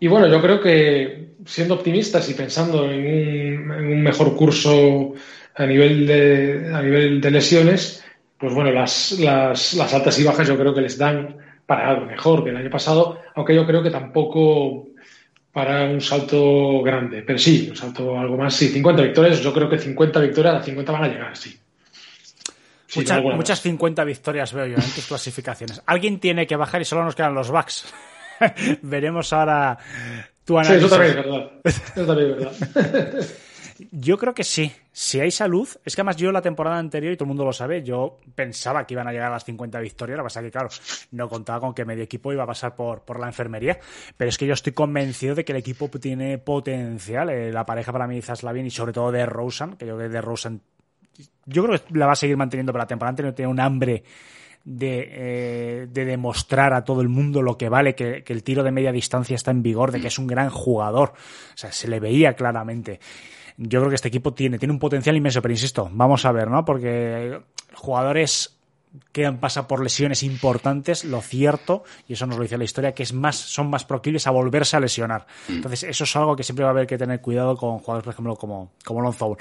Y 0.00 0.06
bueno, 0.06 0.26
yo 0.28 0.42
creo 0.42 0.60
que 0.60 1.28
siendo 1.46 1.74
optimistas 1.74 2.28
y 2.28 2.34
pensando 2.34 2.90
en 2.90 3.00
un, 3.00 3.72
en 3.72 3.86
un 3.86 4.02
mejor 4.02 4.36
curso 4.36 5.14
a 5.56 5.66
nivel 5.66 6.06
de, 6.06 6.70
a 6.74 6.82
nivel 6.82 7.20
de 7.20 7.30
lesiones, 7.30 8.04
pues 8.38 8.52
bueno, 8.54 8.70
las, 8.72 9.12
las, 9.12 9.74
las 9.74 9.94
altas 9.94 10.18
y 10.18 10.24
bajas 10.24 10.48
yo 10.48 10.58
creo 10.58 10.74
que 10.74 10.80
les 10.80 10.98
dan 10.98 11.36
para 11.66 11.88
algo 11.88 12.06
mejor 12.06 12.44
que 12.44 12.50
el 12.50 12.56
año 12.56 12.70
pasado, 12.70 13.20
aunque 13.34 13.54
yo 13.54 13.66
creo 13.66 13.82
que 13.82 13.90
tampoco 13.90 14.88
para 15.52 15.84
un 15.84 16.00
salto 16.00 16.82
grande, 16.82 17.22
pero 17.22 17.38
sí, 17.38 17.68
un 17.70 17.76
salto 17.76 18.18
algo 18.18 18.36
más, 18.36 18.54
sí, 18.54 18.68
50 18.68 19.02
victorias, 19.02 19.40
yo 19.40 19.52
creo 19.52 19.68
que 19.70 19.78
50 19.78 20.20
victorias, 20.20 20.56
a 20.56 20.62
50 20.62 20.92
van 20.92 21.04
a 21.04 21.08
llegar, 21.08 21.36
sí. 21.36 21.56
Sí, 22.86 23.00
Mucha- 23.00 23.16
no, 23.16 23.22
bueno, 23.22 23.36
muchas 23.36 23.60
50 23.60 24.04
victorias 24.04 24.52
veo 24.52 24.66
yo 24.66 24.74
en 24.76 24.90
tus 24.94 25.06
clasificaciones. 25.06 25.80
Alguien 25.86 26.20
tiene 26.20 26.46
que 26.46 26.54
bajar 26.56 26.82
y 26.82 26.84
solo 26.84 27.04
nos 27.04 27.14
quedan 27.14 27.34
los 27.34 27.50
Bucks. 27.50 27.86
Veremos 28.82 29.32
ahora 29.32 29.78
tu 30.44 30.54
Sí, 30.62 30.72
eso 30.74 30.86
análisis. 30.86 30.90
también 30.90 31.10
es 31.10 31.16
verdad. 31.16 31.50
Eso 31.64 32.06
también 32.06 32.30
es 32.30 32.36
verdad. 32.36 33.24
Yo 33.90 34.18
creo 34.18 34.34
que 34.34 34.44
sí. 34.44 34.72
Si 34.92 35.18
hay 35.18 35.30
salud, 35.30 35.68
es 35.84 35.94
que 35.94 36.00
además 36.00 36.16
yo 36.16 36.30
la 36.30 36.42
temporada 36.42 36.78
anterior, 36.78 37.12
y 37.12 37.16
todo 37.16 37.24
el 37.24 37.28
mundo 37.28 37.44
lo 37.44 37.52
sabe, 37.52 37.82
yo 37.82 38.18
pensaba 38.34 38.86
que 38.86 38.94
iban 38.94 39.08
a 39.08 39.12
llegar 39.12 39.28
a 39.28 39.34
las 39.34 39.44
50 39.44 39.80
victorias. 39.80 40.16
Lo 40.16 40.22
que 40.22 40.26
pasa 40.26 40.40
es 40.40 40.44
que, 40.44 40.50
claro, 40.52 40.68
no 41.10 41.28
contaba 41.28 41.60
con 41.60 41.74
que 41.74 41.84
medio 41.84 42.04
equipo 42.04 42.32
iba 42.32 42.44
a 42.44 42.46
pasar 42.46 42.76
por, 42.76 43.02
por 43.02 43.18
la 43.18 43.26
enfermería. 43.26 43.78
Pero 44.16 44.28
es 44.28 44.38
que 44.38 44.46
yo 44.46 44.54
estoy 44.54 44.72
convencido 44.72 45.34
de 45.34 45.44
que 45.44 45.52
el 45.52 45.58
equipo 45.58 45.88
tiene 45.88 46.38
potencial. 46.38 47.30
Eh, 47.30 47.52
la 47.52 47.66
pareja 47.66 47.92
para 47.92 48.06
mí, 48.06 48.22
Zaslavin 48.22 48.66
y 48.66 48.70
sobre 48.70 48.92
todo 48.92 49.10
de 49.10 49.26
Rosen, 49.26 49.76
que 49.76 49.86
yo 49.86 49.96
creo 49.96 50.08
que 50.08 50.12
de 50.14 50.20
Rosen, 50.20 50.60
yo 51.46 51.64
creo 51.64 51.78
que 51.78 51.98
la 51.98 52.06
va 52.06 52.12
a 52.12 52.16
seguir 52.16 52.36
manteniendo 52.36 52.72
para 52.72 52.84
la 52.84 52.88
temporada 52.88 53.10
anterior. 53.10 53.34
Tiene 53.34 53.50
un 53.50 53.60
hambre 53.60 54.04
de, 54.64 55.08
eh, 55.10 55.86
de 55.90 56.04
demostrar 56.04 56.72
a 56.72 56.84
todo 56.84 57.00
el 57.02 57.08
mundo 57.08 57.42
lo 57.42 57.58
que 57.58 57.68
vale, 57.68 57.94
que, 57.94 58.22
que 58.22 58.32
el 58.32 58.42
tiro 58.42 58.62
de 58.62 58.70
media 58.70 58.92
distancia 58.92 59.34
está 59.34 59.50
en 59.50 59.62
vigor, 59.62 59.92
de 59.92 60.00
que 60.00 60.06
es 60.06 60.18
un 60.18 60.26
gran 60.26 60.50
jugador. 60.50 61.14
O 61.54 61.56
sea, 61.56 61.72
se 61.72 61.88
le 61.88 62.00
veía 62.00 62.34
claramente. 62.34 63.00
Yo 63.56 63.80
creo 63.80 63.88
que 63.88 63.96
este 63.96 64.08
equipo 64.08 64.34
tiene, 64.34 64.58
tiene 64.58 64.72
un 64.72 64.80
potencial 64.80 65.16
inmenso, 65.16 65.40
pero 65.40 65.52
insisto, 65.52 65.88
vamos 65.92 66.24
a 66.24 66.32
ver, 66.32 66.50
¿no? 66.50 66.64
Porque 66.64 67.40
jugadores 67.74 68.58
que 69.12 69.26
han 69.26 69.38
pasado 69.38 69.66
por 69.66 69.82
lesiones 69.82 70.22
importantes, 70.22 71.04
lo 71.04 71.20
cierto, 71.20 71.82
y 72.06 72.12
eso 72.12 72.26
nos 72.26 72.36
lo 72.36 72.42
dice 72.42 72.58
la 72.58 72.64
historia, 72.64 72.92
que 72.92 73.02
es 73.02 73.12
más, 73.12 73.36
son 73.36 73.68
más 73.68 73.84
proclives 73.84 74.26
a 74.26 74.30
volverse 74.30 74.76
a 74.76 74.80
lesionar. 74.80 75.26
Entonces, 75.48 75.82
eso 75.84 76.04
es 76.04 76.16
algo 76.16 76.36
que 76.36 76.44
siempre 76.44 76.64
va 76.64 76.70
a 76.70 76.72
haber 76.72 76.86
que 76.86 76.96
tener 76.96 77.20
cuidado 77.20 77.56
con 77.56 77.78
jugadores, 77.78 78.04
por 78.04 78.12
ejemplo, 78.12 78.36
como, 78.36 78.72
como 78.84 79.00
Lonzo. 79.00 79.36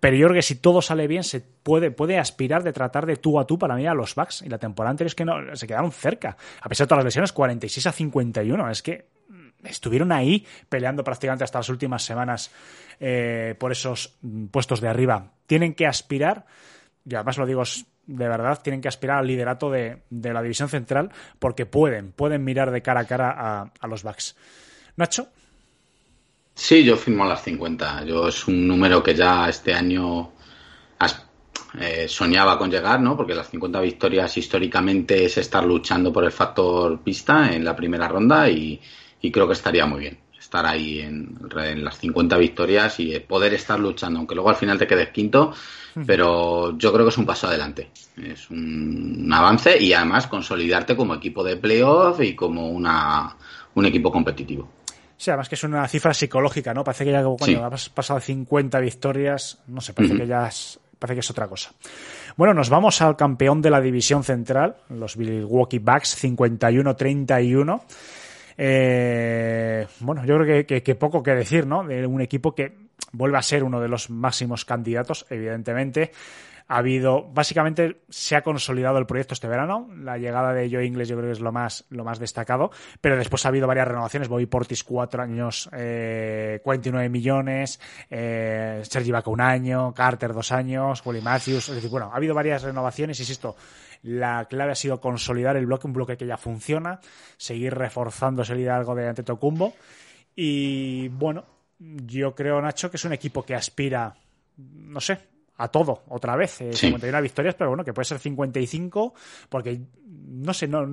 Pero 0.00 0.16
yo 0.16 0.26
creo 0.28 0.36
que 0.36 0.42
si 0.42 0.56
todo 0.56 0.80
sale 0.82 1.06
bien, 1.06 1.24
se 1.24 1.40
puede, 1.40 1.90
puede 1.90 2.18
aspirar 2.18 2.62
de 2.62 2.72
tratar 2.72 3.06
de 3.06 3.16
tú 3.16 3.38
a 3.38 3.46
tú 3.46 3.58
para 3.58 3.74
mí 3.74 3.86
a 3.86 3.94
los 3.94 4.14
Bucks. 4.14 4.42
Y 4.42 4.48
la 4.48 4.58
temporada 4.58 4.90
anterior 4.90 5.08
es 5.08 5.14
que 5.14 5.24
no, 5.24 5.34
se 5.54 5.66
quedaron 5.66 5.92
cerca. 5.92 6.36
A 6.60 6.68
pesar 6.68 6.86
de 6.86 6.88
todas 6.88 7.04
las 7.04 7.06
lesiones, 7.06 7.32
46 7.32 7.86
a 7.86 7.92
51. 7.92 8.70
Es 8.70 8.82
que 8.82 9.06
estuvieron 9.64 10.12
ahí 10.12 10.46
peleando 10.68 11.04
prácticamente 11.04 11.44
hasta 11.44 11.58
las 11.58 11.68
últimas 11.68 12.02
semanas 12.02 12.50
eh, 12.98 13.54
por 13.58 13.72
esos 13.72 14.16
mm, 14.22 14.46
puestos 14.46 14.80
de 14.80 14.88
arriba. 14.88 15.32
Tienen 15.46 15.74
que 15.74 15.86
aspirar, 15.86 16.46
y 17.04 17.14
además 17.14 17.38
lo 17.38 17.46
digo 17.46 17.62
de 18.06 18.28
verdad, 18.28 18.60
tienen 18.62 18.80
que 18.80 18.88
aspirar 18.88 19.18
al 19.18 19.26
liderato 19.26 19.70
de, 19.70 20.02
de 20.10 20.32
la 20.32 20.42
división 20.42 20.68
central 20.68 21.10
porque 21.38 21.64
pueden, 21.66 22.12
pueden 22.12 22.42
mirar 22.42 22.70
de 22.70 22.82
cara 22.82 23.00
a 23.00 23.06
cara 23.06 23.34
a, 23.36 23.72
a 23.78 23.86
los 23.86 24.02
Bucks. 24.02 24.36
Nacho, 24.96 25.28
Sí, 26.54 26.84
yo 26.84 26.96
firmo 26.96 27.24
las 27.24 27.42
50. 27.42 28.04
Yo 28.04 28.28
es 28.28 28.46
un 28.46 28.68
número 28.68 29.02
que 29.02 29.14
ya 29.14 29.48
este 29.48 29.72
año 29.72 30.32
eh, 31.78 32.08
soñaba 32.08 32.58
con 32.58 32.70
llegar, 32.70 33.00
¿no? 33.00 33.16
Porque 33.16 33.34
las 33.34 33.48
50 33.48 33.80
victorias 33.80 34.36
históricamente 34.36 35.24
es 35.24 35.38
estar 35.38 35.64
luchando 35.64 36.12
por 36.12 36.24
el 36.24 36.32
factor 36.32 37.00
pista 37.00 37.50
en 37.52 37.64
la 37.64 37.76
primera 37.76 38.08
ronda 38.08 38.48
y, 38.50 38.80
y 39.20 39.30
creo 39.30 39.46
que 39.46 39.54
estaría 39.54 39.86
muy 39.86 40.00
bien. 40.00 40.18
estar 40.38 40.64
ahí 40.66 41.00
en, 41.00 41.38
en, 41.56 41.84
las 41.84 41.98
50 41.98 42.36
victorias 42.38 42.98
y 42.98 43.18
poder 43.20 43.54
estar 43.54 43.78
luchando, 43.78 44.18
aunque 44.18 44.34
luego 44.34 44.50
al 44.50 44.56
final 44.56 44.78
te 44.78 44.86
quedes 44.86 45.10
quinto, 45.10 45.52
pero 46.06 46.76
yo 46.78 46.92
creo 46.92 47.04
que 47.04 47.10
es 47.10 47.18
un 47.18 47.26
paso 47.26 47.46
adelante, 47.46 47.90
es 48.16 48.48
un, 48.50 49.30
avance 49.32 49.78
y 49.78 49.92
además 49.92 50.26
consolidarte 50.26 50.96
como 50.96 51.14
equipo 51.14 51.44
de 51.44 51.56
playoff 51.56 52.20
y 52.20 52.34
como 52.34 52.68
una, 52.68 53.36
un 53.74 53.86
equipo 53.86 54.10
competitivo. 54.10 54.68
Sí, 55.16 55.30
además 55.30 55.50
que 55.50 55.56
es 55.56 55.64
una 55.64 55.86
cifra 55.86 56.14
psicológica, 56.14 56.72
¿no? 56.72 56.82
Parece 56.82 57.04
que 57.04 57.12
ya 57.12 57.22
cuando 57.22 57.64
has 57.66 57.90
pasado 57.90 58.20
50 58.20 58.80
victorias, 58.80 59.58
no 59.66 59.82
sé, 59.82 59.92
parece 59.92 60.16
que 60.16 60.26
ya 60.26 60.46
es, 60.46 60.80
parece 60.98 61.16
que 61.16 61.20
es 61.20 61.30
otra 61.30 61.46
cosa. 61.46 61.72
Bueno, 62.36 62.54
nos 62.54 62.70
vamos 62.70 63.02
al 63.02 63.16
campeón 63.16 63.60
de 63.60 63.68
la 63.68 63.82
división 63.82 64.24
central, 64.24 64.76
los 64.88 65.18
Milwaukee 65.18 65.78
Bucks, 65.78 66.24
51-31. 66.24 67.82
Eh, 68.62 69.86
bueno, 70.00 70.22
yo 70.26 70.36
creo 70.38 70.66
que, 70.66 70.94
poco 70.94 71.22
que 71.22 71.34
decir, 71.34 71.66
¿no? 71.66 71.82
De 71.82 72.06
un 72.06 72.20
equipo 72.20 72.54
que 72.54 72.90
vuelve 73.12 73.38
a 73.38 73.42
ser 73.42 73.64
uno 73.64 73.80
de 73.80 73.88
los 73.88 74.10
máximos 74.10 74.66
candidatos, 74.66 75.24
evidentemente. 75.30 76.12
Ha 76.70 76.78
habido, 76.78 77.24
básicamente 77.32 78.02
se 78.08 78.36
ha 78.36 78.42
consolidado 78.42 78.98
el 78.98 79.06
proyecto 79.06 79.34
este 79.34 79.48
verano. 79.48 79.88
La 79.96 80.18
llegada 80.18 80.52
de 80.52 80.70
Joe 80.70 80.86
Ingles 80.86 81.08
yo 81.08 81.16
creo 81.16 81.28
que 81.28 81.32
es 81.32 81.40
lo 81.40 81.50
más, 81.50 81.84
lo 81.90 82.04
más 82.04 82.18
destacado. 82.18 82.70
Pero 83.00 83.16
después 83.16 83.44
ha 83.44 83.48
habido 83.48 83.66
varias 83.66 83.88
renovaciones. 83.88 84.28
Bobby 84.28 84.46
Portis, 84.46 84.84
cuatro 84.84 85.22
años, 85.22 85.68
eh, 85.72 86.60
49 86.62 87.08
millones. 87.08 87.80
Eh, 88.08 88.82
Sergi 88.84 89.12
un 89.26 89.40
año. 89.40 89.92
Carter, 89.92 90.32
dos 90.32 90.52
años. 90.52 91.04
Wally 91.04 91.20
Matthews. 91.20 91.70
Es 91.70 91.74
decir, 91.74 91.90
bueno, 91.90 92.10
ha 92.12 92.16
habido 92.16 92.34
varias 92.34 92.62
renovaciones. 92.62 93.18
Insisto, 93.18 93.56
la 94.02 94.44
clave 94.44 94.72
ha 94.72 94.76
sido 94.76 95.00
consolidar 95.00 95.56
el 95.56 95.66
bloque, 95.66 95.88
un 95.88 95.92
bloque 95.92 96.16
que 96.16 96.26
ya 96.26 96.36
funciona, 96.36 97.00
seguir 97.36 97.74
reforzando 97.74 98.42
ese 98.42 98.54
liderazgo 98.54 98.94
de 98.94 99.08
Antetokounmpo 99.08 99.74
y 100.34 101.08
bueno, 101.08 101.44
yo 101.78 102.34
creo 102.34 102.60
Nacho 102.62 102.90
que 102.90 102.96
es 102.96 103.04
un 103.04 103.12
equipo 103.12 103.44
que 103.44 103.54
aspira, 103.54 104.14
no 104.56 105.00
sé, 105.00 105.18
a 105.60 105.68
todo 105.68 106.04
otra 106.08 106.36
vez, 106.36 106.58
51 106.72 107.18
eh, 107.18 107.20
victorias, 107.20 107.54
pero 107.54 107.68
bueno, 107.70 107.84
que 107.84 107.92
puede 107.92 108.06
ser 108.06 108.18
55 108.18 109.12
porque 109.48 109.78
no 110.06 110.54
sé, 110.54 110.66
no 110.66 110.86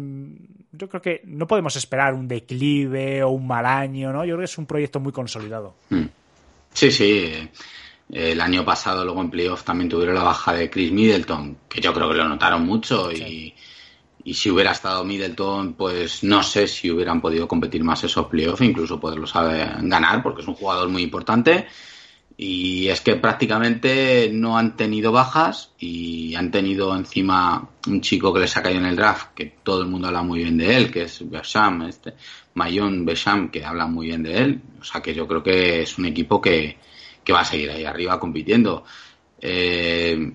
yo 0.73 0.89
creo 0.89 1.01
que 1.01 1.21
no 1.23 1.47
podemos 1.47 1.75
esperar 1.77 2.13
un 2.13 2.27
declive 2.27 3.23
o 3.23 3.29
un 3.29 3.47
mal 3.47 3.65
año, 3.65 4.11
¿no? 4.11 4.25
Yo 4.25 4.35
creo 4.35 4.39
que 4.39 4.51
es 4.51 4.57
un 4.57 4.65
proyecto 4.65 4.99
muy 4.99 5.13
consolidado. 5.13 5.75
Hmm. 5.89 6.05
Sí, 6.73 6.91
sí. 6.91 7.49
El 8.11 8.41
año 8.41 8.65
pasado, 8.65 9.05
luego 9.05 9.21
en 9.21 9.29
playoff, 9.29 9.63
también 9.63 9.89
tuvieron 9.89 10.15
la 10.15 10.23
baja 10.23 10.53
de 10.53 10.69
Chris 10.69 10.91
Middleton, 10.91 11.57
que 11.69 11.79
yo 11.79 11.93
creo 11.93 12.09
que 12.09 12.15
lo 12.15 12.27
notaron 12.27 12.65
mucho 12.65 13.11
y, 13.11 13.53
si 14.33 14.51
hubiera 14.51 14.71
estado 14.71 15.05
Middleton, 15.05 15.73
pues 15.75 16.23
no 16.25 16.43
sé 16.43 16.67
si 16.67 16.91
hubieran 16.91 17.21
podido 17.21 17.47
competir 17.47 17.85
más 17.85 18.03
esos 18.03 18.27
playoffs, 18.27 18.61
incluso 18.61 18.99
poderlos 18.99 19.31
ganar, 19.33 20.21
porque 20.21 20.41
es 20.41 20.47
un 20.47 20.55
jugador 20.55 20.89
muy 20.89 21.03
importante. 21.03 21.67
Y 22.39 22.87
es 22.89 23.01
que 23.01 23.15
prácticamente 23.15 24.29
no 24.31 24.59
han 24.59 24.77
tenido 24.77 25.11
bajas 25.11 25.71
y 25.79 26.35
han 26.35 26.51
tenido 26.51 26.95
encima 26.95 27.67
un 27.87 27.99
chico 28.01 28.31
que 28.31 28.41
les 28.41 28.55
ha 28.55 28.61
caído 28.61 28.79
en 28.79 28.85
el 28.85 28.95
draft, 28.95 29.33
que 29.33 29.45
todo 29.63 29.81
el 29.81 29.87
mundo 29.87 30.07
habla 30.07 30.21
muy 30.21 30.43
bien 30.43 30.55
de 30.55 30.77
él, 30.77 30.91
que 30.91 31.03
es 31.03 31.27
Besham, 31.27 31.81
este, 31.87 32.13
Mayon 32.53 33.05
Besham, 33.05 33.49
que 33.49 33.65
habla 33.65 33.87
muy 33.87 34.07
bien 34.07 34.21
de 34.21 34.37
él. 34.37 34.61
O 34.79 34.83
sea 34.83 35.01
que 35.01 35.15
yo 35.15 35.27
creo 35.27 35.41
que 35.41 35.81
es 35.81 35.97
un 35.97 36.05
equipo 36.05 36.39
que, 36.39 36.77
que 37.23 37.33
va 37.33 37.39
a 37.39 37.45
seguir 37.45 37.71
ahí 37.71 37.85
arriba 37.85 38.19
compitiendo. 38.19 38.83
Eh, 39.41 40.31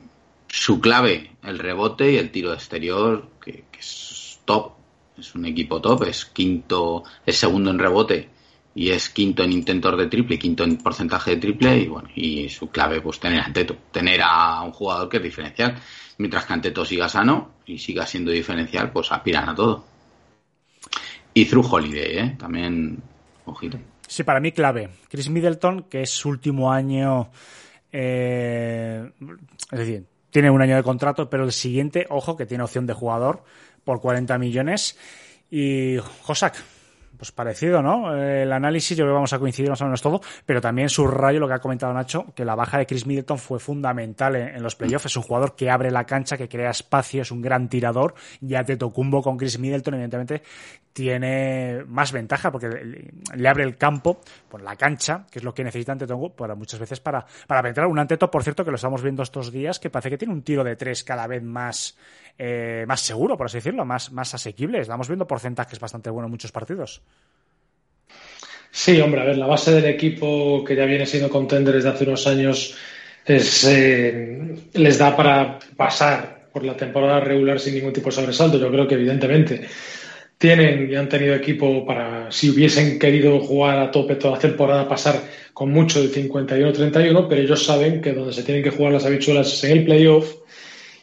su 0.49 0.81
clave, 0.81 1.37
el 1.45 1.61
rebote 1.61 2.11
y 2.11 2.17
el 2.17 2.33
tiro 2.33 2.53
exterior, 2.53 3.29
que, 3.41 3.65
es 3.79 4.41
top, 4.45 4.73
es 5.17 5.37
un 5.37 5.47
equipo 5.47 5.81
top, 5.81 6.03
es 6.09 6.25
quinto, 6.25 7.05
es 7.25 7.37
segundo 7.37 7.71
en 7.71 7.79
rebote 7.79 8.42
y 8.75 8.91
es 8.91 9.11
quinto 9.11 9.43
en 9.43 9.53
intentos 9.53 9.97
de 9.99 10.07
triple, 10.07 10.39
quinto 10.39 10.65
en 10.65 10.79
porcentaje 10.79 11.33
de 11.33 11.37
triple 11.37 11.79
y 11.79 11.89
bueno, 11.89 12.09
y 12.15 12.49
su 12.49 12.71
clave 12.71 13.01
pues 13.01 13.21
tener 13.21 13.41
a 13.41 13.45
Anteto, 13.45 13.77
tener 13.91 14.21
a 14.23 14.63
un 14.63 14.73
jugador 14.73 15.09
que 15.09 15.19
es 15.19 15.23
diferencial. 15.23 15.77
Mientras 16.19 16.47
que 16.47 16.53
Anteto 16.53 16.85
siga 16.85 17.09
sano 17.09 17.57
y 17.67 17.79
siga 17.79 18.07
siendo 18.07 18.31
diferencial, 18.31 18.91
pues 18.93 19.13
aspiran 19.13 19.49
a 19.49 19.55
todo. 19.55 19.85
Y 21.35 21.45
Through 21.47 21.73
Holiday, 21.73 22.19
¿eh? 22.19 22.37
también, 22.39 23.03
ojito. 23.45 23.79
Sí, 24.07 24.23
para 24.23 24.41
mí 24.41 24.53
clave. 24.53 24.91
Chris 25.09 25.31
Middleton, 25.31 25.85
que 25.85 26.03
es 26.03 26.11
su 26.11 26.29
último 26.29 26.71
año, 26.71 27.31
eh, 27.91 29.11
es 29.71 29.79
decir, 29.79 30.05
tiene 30.31 30.51
un 30.51 30.61
año 30.61 30.77
de 30.77 30.83
contrato, 30.83 31.29
pero 31.29 31.45
el 31.45 31.53
siguiente, 31.53 32.07
ojo, 32.11 32.37
que 32.37 32.47
tiene 32.47 32.65
opción 32.65 32.87
de 32.87 32.95
jugador 32.95 33.45
por 33.85 34.01
40 34.01 34.39
millones. 34.39 34.99
Y 35.51 35.97
Josak, 36.23 36.57
pues 37.23 37.31
parecido, 37.31 37.83
¿no? 37.83 38.17
El 38.17 38.53
análisis, 38.53 38.99
yo 38.99 39.05
creo 39.05 39.13
que 39.13 39.15
vamos 39.15 39.33
a 39.33 39.39
coincidir 39.39 39.71
más 39.71 39.81
o 39.81 39.85
menos 39.85 40.03
todo, 40.03 40.21
pero 40.45 40.61
también 40.61 40.89
subrayo 40.89 41.39
lo 41.39 41.47
que 41.47 41.55
ha 41.55 41.61
comentado 41.61 41.95
Nacho, 41.95 42.27
que 42.35 42.45
la 42.45 42.57
baja 42.57 42.79
de 42.79 42.87
Chris 42.87 43.07
Middleton 43.07 43.39
fue 43.39 43.61
fundamental 43.61 44.35
en, 44.35 44.61
los 44.61 44.75
playoffs. 44.75 45.07
Es 45.07 45.17
un 45.17 45.23
jugador 45.23 45.55
que 45.55 45.71
abre 45.71 45.93
la 45.93 46.03
cancha, 46.03 46.37
que 46.37 46.49
crea 46.49 46.71
espacio, 46.71 47.23
es 47.23 47.31
un 47.31 47.41
gran 47.41 47.69
tirador. 47.69 48.15
Ya 48.41 48.65
te 48.65 48.77
tocumbo 48.77 49.23
con 49.23 49.37
Chris 49.37 49.57
Middleton, 49.57 49.95
evidentemente, 49.95 50.43
tiene 50.93 51.85
más 51.87 52.11
ventaja 52.11 52.51
porque 52.51 52.69
le, 53.37 53.49
abre 53.49 53.63
el 53.63 53.77
campo 53.77 54.21
por 54.49 54.61
la 54.61 54.75
cancha, 54.75 55.25
que 55.31 55.39
es 55.39 55.45
lo 55.45 55.55
que 55.55 55.63
necesita 55.63 55.93
Antetokounmpo 55.93 56.35
para 56.35 56.57
muchas 56.57 56.81
veces 56.81 56.99
para, 56.99 57.25
para 57.47 57.63
penetrar. 57.63 57.87
Un 57.87 58.01
Anteto, 58.01 58.33
por 58.33 58.43
cierto, 58.43 58.65
que 58.65 58.73
lo 58.73 58.77
estamos 58.77 59.01
viendo 59.01 59.23
estos 59.23 59.53
días, 59.53 59.79
que 59.79 59.91
parece 59.91 60.11
que 60.11 60.19
tiene 60.19 60.35
un 60.35 60.43
tiro 60.43 60.65
de 60.65 60.75
tres 60.75 61.05
cada 61.05 61.29
vez 61.29 61.45
más 61.45 61.97
eh, 62.39 62.85
más 62.87 63.01
seguro, 63.01 63.37
por 63.37 63.47
así 63.47 63.59
decirlo, 63.59 63.85
más, 63.85 64.13
más 64.13 64.35
asequible. 64.35 64.81
Estamos 64.81 65.09
viendo 65.09 65.27
porcentajes 65.27 65.79
bastante 65.79 66.11
buenos 66.11 66.29
en 66.29 66.33
muchos 66.33 66.53
partidos. 66.53 67.03
Sí, 68.71 69.01
hombre, 69.01 69.21
a 69.21 69.25
ver, 69.25 69.37
la 69.37 69.47
base 69.47 69.73
del 69.73 69.85
equipo 69.85 70.65
que 70.65 70.75
ya 70.75 70.87
viene 70.87 71.07
siendo 71.07 71.29
contender 71.29 71.75
desde 71.75 71.91
hace 71.91 72.05
unos 72.05 72.27
años 72.27 72.75
eh, 73.27 74.57
les 74.73 74.99
da 74.99 75.15
para 75.15 75.59
pasar 75.77 76.49
por 76.53 76.65
la 76.65 76.77
temporada 76.77 77.21
regular 77.21 77.61
sin 77.61 77.75
ningún 77.75 77.93
tipo 77.93 78.07
de 78.09 78.17
sobresalto. 78.17 78.59
Yo 78.59 78.71
creo 78.71 78.89
que 78.89 78.95
evidentemente 78.95 79.69
tienen 80.39 80.91
y 80.91 80.97
han 80.97 81.09
tenido 81.09 81.35
equipo 81.35 81.87
para, 81.87 82.33
si 82.33 82.51
hubiesen 82.51 82.99
querido 82.99 83.41
jugar 83.41 83.79
a 83.79 83.91
tope 83.91 84.17
toda 84.17 84.35
la 84.35 84.41
temporada, 84.41 84.89
pasar 84.89 85.21
con 85.53 85.71
mucho 85.71 86.03
de 86.03 86.09
51-31, 86.09 87.27
pero 87.29 87.41
ellos 87.41 87.65
saben 87.65 88.01
que 88.01 88.13
donde 88.13 88.33
se 88.33 88.43
tienen 88.43 88.65
que 88.65 88.71
jugar 88.71 88.93
las 88.93 89.05
habichuelas 89.05 89.53
es 89.53 89.65
en 89.65 89.79
el 89.79 89.85
playoff 89.85 90.42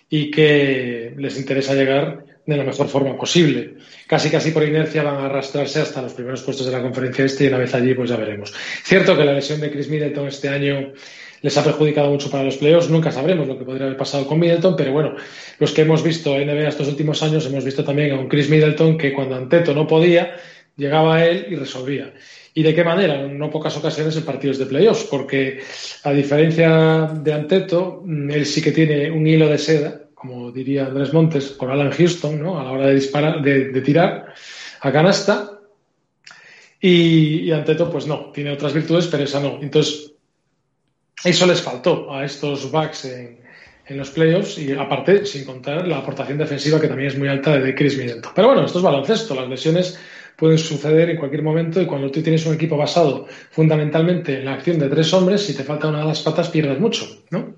y 0.09 0.31
que 0.31 1.13
les 1.17 1.37
interesa 1.37 1.75
llegar 1.75 2.25
de 2.45 2.57
la 2.57 2.63
mejor 2.63 2.87
forma 2.87 3.15
posible. 3.15 3.75
Casi 4.07 4.29
casi 4.29 4.51
por 4.51 4.63
inercia 4.63 5.03
van 5.03 5.17
a 5.17 5.25
arrastrarse 5.25 5.81
hasta 5.81 6.01
los 6.01 6.13
primeros 6.13 6.41
puestos 6.41 6.65
de 6.65 6.71
la 6.71 6.81
conferencia 6.81 7.25
este 7.25 7.45
y 7.45 7.47
una 7.47 7.59
vez 7.59 7.73
allí 7.75 7.93
pues 7.93 8.09
ya 8.09 8.17
veremos. 8.17 8.53
Cierto 8.83 9.15
que 9.15 9.23
la 9.23 9.33
lesión 9.33 9.61
de 9.61 9.69
Chris 9.69 9.87
Middleton 9.87 10.27
este 10.27 10.49
año 10.49 10.93
les 11.41 11.57
ha 11.57 11.63
perjudicado 11.63 12.09
mucho 12.09 12.29
para 12.29 12.43
los 12.43 12.57
playoffs, 12.57 12.89
nunca 12.89 13.11
sabremos 13.11 13.47
lo 13.47 13.57
que 13.57 13.63
podría 13.63 13.85
haber 13.85 13.97
pasado 13.97 14.27
con 14.27 14.39
Middleton, 14.39 14.75
pero 14.75 14.91
bueno, 14.91 15.15
los 15.59 15.71
que 15.71 15.83
hemos 15.83 16.03
visto 16.03 16.35
en 16.35 16.47
NBA 16.47 16.67
estos 16.67 16.87
últimos 16.87 17.23
años 17.23 17.45
hemos 17.45 17.63
visto 17.63 17.83
también 17.83 18.11
a 18.11 18.19
un 18.19 18.27
Chris 18.27 18.49
Middleton 18.49 18.97
que 18.97 19.13
cuando 19.13 19.35
Anteto 19.35 19.73
no 19.73 19.87
podía, 19.87 20.35
llegaba 20.75 21.17
a 21.17 21.25
él 21.25 21.47
y 21.49 21.55
resolvía. 21.55 22.13
¿Y 22.53 22.63
de 22.63 22.73
qué 22.73 22.83
manera? 22.83 23.21
En 23.21 23.37
no 23.37 23.49
pocas 23.49 23.75
ocasiones 23.77 24.15
en 24.17 24.25
partidos 24.25 24.57
de 24.57 24.65
playoffs, 24.65 25.03
porque 25.03 25.61
a 26.03 26.11
diferencia 26.11 27.11
de 27.21 27.33
Anteto, 27.33 28.03
él 28.07 28.45
sí 28.45 28.61
que 28.61 28.71
tiene 28.71 29.11
un 29.11 29.25
hilo 29.27 29.47
de 29.47 29.57
seda, 29.57 30.01
como 30.15 30.51
diría 30.51 30.87
Andrés 30.87 31.13
Montes, 31.13 31.51
con 31.51 31.69
Alan 31.69 31.91
Houston, 31.91 32.41
¿no? 32.41 32.59
A 32.59 32.63
la 32.63 32.71
hora 32.71 32.87
de 32.87 32.95
disparar, 32.95 33.41
de, 33.41 33.81
tirar 33.81 34.33
a 34.81 34.91
canasta. 34.91 35.59
Y, 36.81 37.41
y, 37.41 37.51
Anteto, 37.51 37.91
pues 37.91 38.07
no, 38.07 38.31
tiene 38.31 38.51
otras 38.51 38.73
virtudes, 38.73 39.07
pero 39.07 39.23
esa 39.23 39.39
no. 39.39 39.59
Entonces, 39.61 40.13
eso 41.23 41.45
les 41.45 41.61
faltó 41.61 42.13
a 42.13 42.25
estos 42.25 42.71
backs 42.71 43.05
en, 43.05 43.39
en 43.89 43.97
los 43.97 44.11
playoffs 44.11 44.57
y 44.57 44.71
aparte, 44.73 45.25
sin 45.25 45.43
contar 45.43 45.87
la 45.87 45.97
aportación 45.97 46.37
defensiva 46.37 46.79
que 46.79 46.87
también 46.87 47.09
es 47.09 47.17
muy 47.17 47.27
alta 47.27 47.57
de 47.57 47.73
Chris 47.73 47.97
Middleton. 47.97 48.31
Pero 48.35 48.49
bueno, 48.49 48.65
esto 48.65 48.77
es 48.77 48.83
baloncesto, 48.83 49.35
las 49.35 49.49
lesiones 49.49 49.99
pueden 50.39 50.57
suceder 50.57 51.09
en 51.09 51.17
cualquier 51.17 51.43
momento 51.43 51.81
y 51.81 51.85
cuando 51.85 52.09
tú 52.09 52.21
tienes 52.21 52.45
un 52.45 52.55
equipo 52.55 52.77
basado 52.77 53.27
fundamentalmente 53.51 54.39
en 54.39 54.45
la 54.45 54.53
acción 54.53 54.79
de 54.79 54.87
tres 54.87 55.13
hombres, 55.13 55.45
si 55.45 55.55
te 55.55 55.63
falta 55.63 55.89
una 55.89 55.99
de 55.99 56.05
las 56.05 56.21
patas 56.21 56.49
pierdes 56.49 56.79
mucho, 56.79 57.05
¿no? 57.29 57.55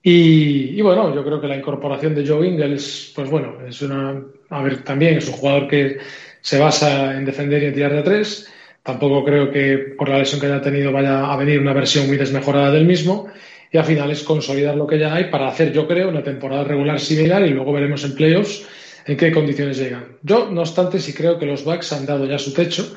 Y, 0.00 0.80
bueno, 0.80 1.14
yo 1.14 1.24
creo 1.24 1.40
que 1.40 1.48
la 1.48 1.56
incorporación 1.56 2.14
de 2.14 2.26
Joe 2.26 2.46
Ingles, 2.46 3.12
pues 3.14 3.28
bueno, 3.28 3.58
es 3.66 3.82
una, 3.82 4.22
a 4.48 4.62
ver, 4.62 4.82
también 4.84 5.18
es 5.18 5.28
un 5.28 5.34
jugador 5.34 5.68
que 5.68 5.98
se 6.40 6.58
basa 6.58 7.16
en 7.16 7.24
defender 7.24 7.62
y 7.62 7.66
en 7.66 7.74
tirar 7.74 7.92
de 7.92 8.02
tres. 8.02 8.48
Tampoco 8.82 9.24
creo 9.24 9.50
que 9.50 9.94
por 9.98 10.08
la 10.08 10.18
lesión 10.18 10.40
que 10.40 10.46
haya 10.46 10.62
tenido 10.62 10.92
vaya 10.92 11.30
a 11.30 11.36
venir 11.36 11.60
una 11.60 11.74
versión 11.74 12.06
muy 12.06 12.16
desmejorada 12.16 12.70
del 12.70 12.86
mismo. 12.86 13.26
Y 13.70 13.76
al 13.76 13.84
final 13.84 14.10
es 14.10 14.22
consolidar 14.22 14.76
lo 14.76 14.86
que 14.86 14.98
ya 14.98 15.12
hay 15.12 15.24
para 15.24 15.48
hacer, 15.48 15.72
yo 15.72 15.86
creo, 15.86 16.08
una 16.08 16.22
temporada 16.22 16.64
regular 16.64 16.98
similar 17.00 17.44
y 17.44 17.50
luego 17.50 17.72
veremos 17.72 18.02
en 18.04 18.14
playoffs 18.14 18.66
en 19.08 19.16
qué 19.16 19.32
condiciones 19.32 19.78
llegan. 19.78 20.18
Yo, 20.22 20.50
no 20.50 20.60
obstante, 20.60 21.00
sí 21.00 21.14
creo 21.14 21.38
que 21.38 21.46
los 21.46 21.64
Bucks 21.64 21.92
han 21.94 22.04
dado 22.04 22.26
ya 22.26 22.38
su 22.38 22.52
techo 22.52 22.94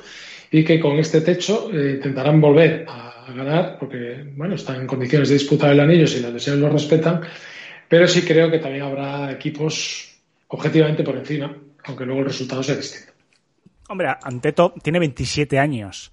y 0.52 0.64
que 0.64 0.80
con 0.80 1.00
este 1.00 1.22
techo 1.22 1.72
eh, 1.74 1.94
intentarán 1.96 2.42
volver 2.42 2.86
a, 2.88 3.08
ganar, 3.34 3.78
porque 3.80 4.26
bueno, 4.36 4.56
están 4.56 4.82
en 4.82 4.88
condiciones 4.88 5.30
de 5.30 5.36
disputar 5.36 5.72
el 5.72 5.80
anillo 5.80 6.06
si 6.06 6.20
las 6.20 6.34
lesiones 6.34 6.60
lo 6.60 6.68
respetan, 6.68 7.22
pero 7.88 8.06
sí 8.06 8.24
creo 8.24 8.52
que 8.52 8.60
también 8.60 8.84
habrá 8.84 9.32
equipos 9.32 10.20
objetivamente 10.50 11.02
por 11.02 11.16
encima, 11.16 11.56
aunque 11.86 12.04
luego 12.04 12.22
el 12.22 12.26
resultado 12.26 12.62
sea 12.62 12.76
distinto. 12.76 13.14
Hombre, 13.88 14.10
Anteto 14.22 14.74
tiene 14.84 15.00
27 15.00 15.58
años. 15.58 16.12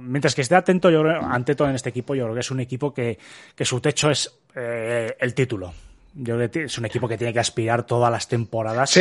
mientras 0.00 0.34
que 0.34 0.42
esté 0.42 0.54
atento, 0.54 0.90
yo 0.90 1.02
ante 1.02 1.54
todo 1.54 1.70
en 1.70 1.76
este 1.76 1.88
equipo, 1.88 2.14
yo 2.14 2.24
creo 2.24 2.34
que 2.34 2.40
es 2.40 2.50
un 2.50 2.60
equipo 2.60 2.92
que, 2.92 3.16
que 3.54 3.64
su 3.64 3.80
techo 3.80 4.10
es 4.10 4.30
eh, 4.54 5.16
el 5.18 5.32
título. 5.32 5.72
Yo 6.14 6.34
creo 6.34 6.50
que 6.50 6.64
es 6.64 6.76
un 6.76 6.86
equipo 6.86 7.06
que 7.06 7.16
tiene 7.16 7.32
que 7.32 7.38
aspirar 7.38 7.86
todas 7.86 8.10
las 8.10 8.26
temporadas 8.26 8.98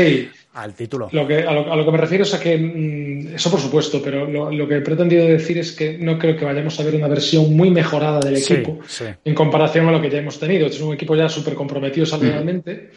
al 0.53 0.73
título. 0.75 1.09
Lo 1.11 1.27
que, 1.27 1.39
a, 1.39 1.53
lo, 1.53 1.85
que 1.85 1.91
me 1.91 1.97
refiero 1.97 2.23
es 2.23 2.33
a 2.33 2.39
que, 2.39 2.57
mm, 2.57 3.35
eso 3.35 3.49
por 3.49 3.59
supuesto, 3.59 3.99
pero 4.03 4.27
lo, 4.27 4.67
que 4.67 4.77
he 4.77 4.81
pretendido 4.81 5.25
decir 5.25 5.57
es 5.57 5.71
que 5.71 5.97
no 5.97 6.19
creo 6.19 6.35
que 6.35 6.45
vayamos 6.45 6.79
a 6.79 6.83
ver 6.83 6.95
una 6.95 7.07
versión 7.07 7.55
muy 7.55 7.71
mejorada 7.71 8.19
del 8.19 8.37
equipo 8.37 8.79
en 9.25 9.33
comparación 9.33 9.87
a 9.87 9.91
lo 9.91 10.01
que 10.01 10.09
ya 10.09 10.19
hemos 10.19 10.39
tenido. 10.39 10.67
Es 10.67 10.79
un 10.81 10.93
equipo 10.93 11.15
ya 11.15 11.29
súper 11.29 11.55
comprometido 11.55 12.05
salarialmente 12.05 12.91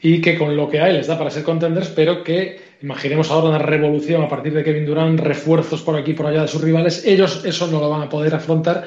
y 0.00 0.20
que 0.20 0.36
con 0.36 0.56
lo 0.56 0.68
que 0.68 0.80
hay 0.80 0.92
les 0.92 1.06
da 1.06 1.18
para 1.18 1.30
ser 1.30 1.42
contenders, 1.42 1.88
pero 1.88 2.22
que 2.22 2.60
imaginemos 2.82 3.30
ahora 3.30 3.48
una 3.48 3.58
revolución 3.58 4.22
a 4.22 4.28
partir 4.28 4.52
de 4.52 4.62
Kevin 4.62 4.86
Durant, 4.86 5.18
refuerzos 5.20 5.82
por 5.82 5.96
aquí 5.96 6.12
y 6.12 6.14
por 6.14 6.26
allá 6.26 6.42
de 6.42 6.48
sus 6.48 6.62
rivales, 6.62 7.04
ellos 7.04 7.44
eso 7.44 7.66
no 7.66 7.80
lo 7.80 7.90
van 7.90 8.02
a 8.02 8.08
poder 8.08 8.34
afrontar 8.34 8.86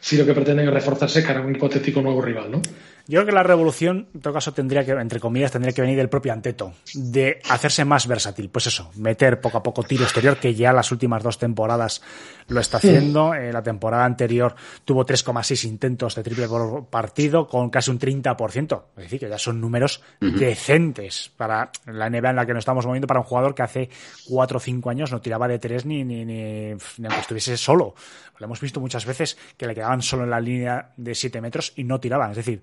si 0.00 0.16
lo 0.16 0.26
que 0.26 0.32
pretenden 0.32 0.68
es 0.68 0.74
reforzarse 0.74 1.22
cara 1.22 1.40
a 1.40 1.42
un 1.42 1.54
hipotético 1.54 2.00
nuevo 2.00 2.22
rival, 2.22 2.50
¿no? 2.50 2.62
Yo 3.10 3.20
creo 3.20 3.26
que 3.26 3.32
la 3.32 3.42
revolución, 3.42 4.06
en 4.14 4.20
todo 4.20 4.34
caso, 4.34 4.52
tendría 4.52 4.84
que, 4.84 4.92
entre 4.92 5.18
comillas, 5.18 5.50
tendría 5.50 5.72
que 5.72 5.80
venir 5.80 5.96
del 5.96 6.10
propio 6.10 6.30
Anteto, 6.30 6.74
de 6.92 7.40
hacerse 7.48 7.86
más 7.86 8.06
versátil. 8.06 8.50
Pues 8.50 8.66
eso, 8.66 8.90
meter 8.96 9.40
poco 9.40 9.56
a 9.56 9.62
poco 9.62 9.82
tiro 9.82 10.04
exterior, 10.04 10.36
que 10.36 10.54
ya 10.54 10.74
las 10.74 10.92
últimas 10.92 11.22
dos 11.22 11.38
temporadas 11.38 12.02
lo 12.48 12.60
está 12.60 12.76
haciendo. 12.76 13.32
Eh, 13.32 13.50
la 13.50 13.62
temporada 13.62 14.04
anterior 14.04 14.54
tuvo 14.84 15.06
3,6 15.06 15.66
intentos 15.66 16.16
de 16.16 16.22
triple 16.22 16.48
por 16.48 16.84
partido, 16.88 17.48
con 17.48 17.70
casi 17.70 17.90
un 17.90 17.98
30%. 17.98 18.82
Es 18.98 19.04
decir, 19.04 19.20
que 19.20 19.28
ya 19.30 19.38
son 19.38 19.58
números 19.58 20.02
decentes 20.20 21.32
para 21.34 21.72
la 21.86 22.10
NBA 22.10 22.28
en 22.28 22.36
la 22.36 22.44
que 22.44 22.52
nos 22.52 22.60
estamos 22.60 22.84
moviendo, 22.84 23.06
para 23.06 23.20
un 23.20 23.26
jugador 23.26 23.54
que 23.54 23.62
hace 23.62 23.88
4 24.28 24.58
o 24.58 24.60
5 24.60 24.90
años 24.90 25.12
no 25.12 25.22
tiraba 25.22 25.48
de 25.48 25.58
3 25.58 25.86
ni, 25.86 26.04
ni, 26.04 26.26
ni, 26.26 26.74
ni 26.74 27.06
aunque 27.06 27.20
estuviese 27.20 27.56
solo. 27.56 27.94
Lo 28.38 28.46
hemos 28.46 28.60
visto 28.60 28.80
muchas 28.80 29.04
veces 29.04 29.36
que 29.56 29.66
le 29.66 29.74
quedaban 29.74 30.02
solo 30.02 30.24
en 30.24 30.30
la 30.30 30.40
línea 30.40 30.92
de 30.96 31.14
7 31.14 31.40
metros 31.40 31.72
y 31.76 31.84
no 31.84 32.00
tiraban. 32.00 32.30
Es 32.30 32.36
decir, 32.36 32.62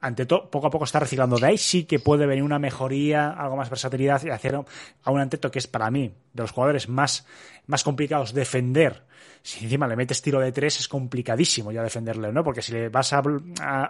ante 0.00 0.26
todo, 0.26 0.50
poco 0.50 0.66
a 0.68 0.70
poco 0.70 0.84
está 0.84 1.00
reciclando. 1.00 1.38
De 1.38 1.46
ahí 1.46 1.58
sí 1.58 1.84
que 1.84 1.98
puede 1.98 2.26
venir 2.26 2.42
una 2.42 2.58
mejoría, 2.58 3.30
algo 3.30 3.56
más 3.56 3.70
versatilidad 3.70 4.22
y 4.24 4.30
hacer 4.30 4.54
a 4.54 5.10
un 5.10 5.20
Anteto 5.20 5.50
que 5.50 5.58
es 5.58 5.66
para 5.66 5.90
mí 5.90 6.14
de 6.32 6.42
los 6.42 6.52
jugadores 6.52 6.88
más, 6.88 7.26
más 7.66 7.82
complicados 7.84 8.32
defender 8.34 9.07
si 9.48 9.64
encima 9.64 9.88
le 9.88 9.96
metes 9.96 10.20
tiro 10.20 10.40
de 10.40 10.52
tres 10.52 10.78
es 10.78 10.88
complicadísimo 10.88 11.72
ya 11.72 11.82
defenderle, 11.82 12.30
¿no? 12.30 12.44
Porque 12.44 12.60
si 12.60 12.70
le 12.70 12.90
vas 12.90 13.14
a, 13.14 13.22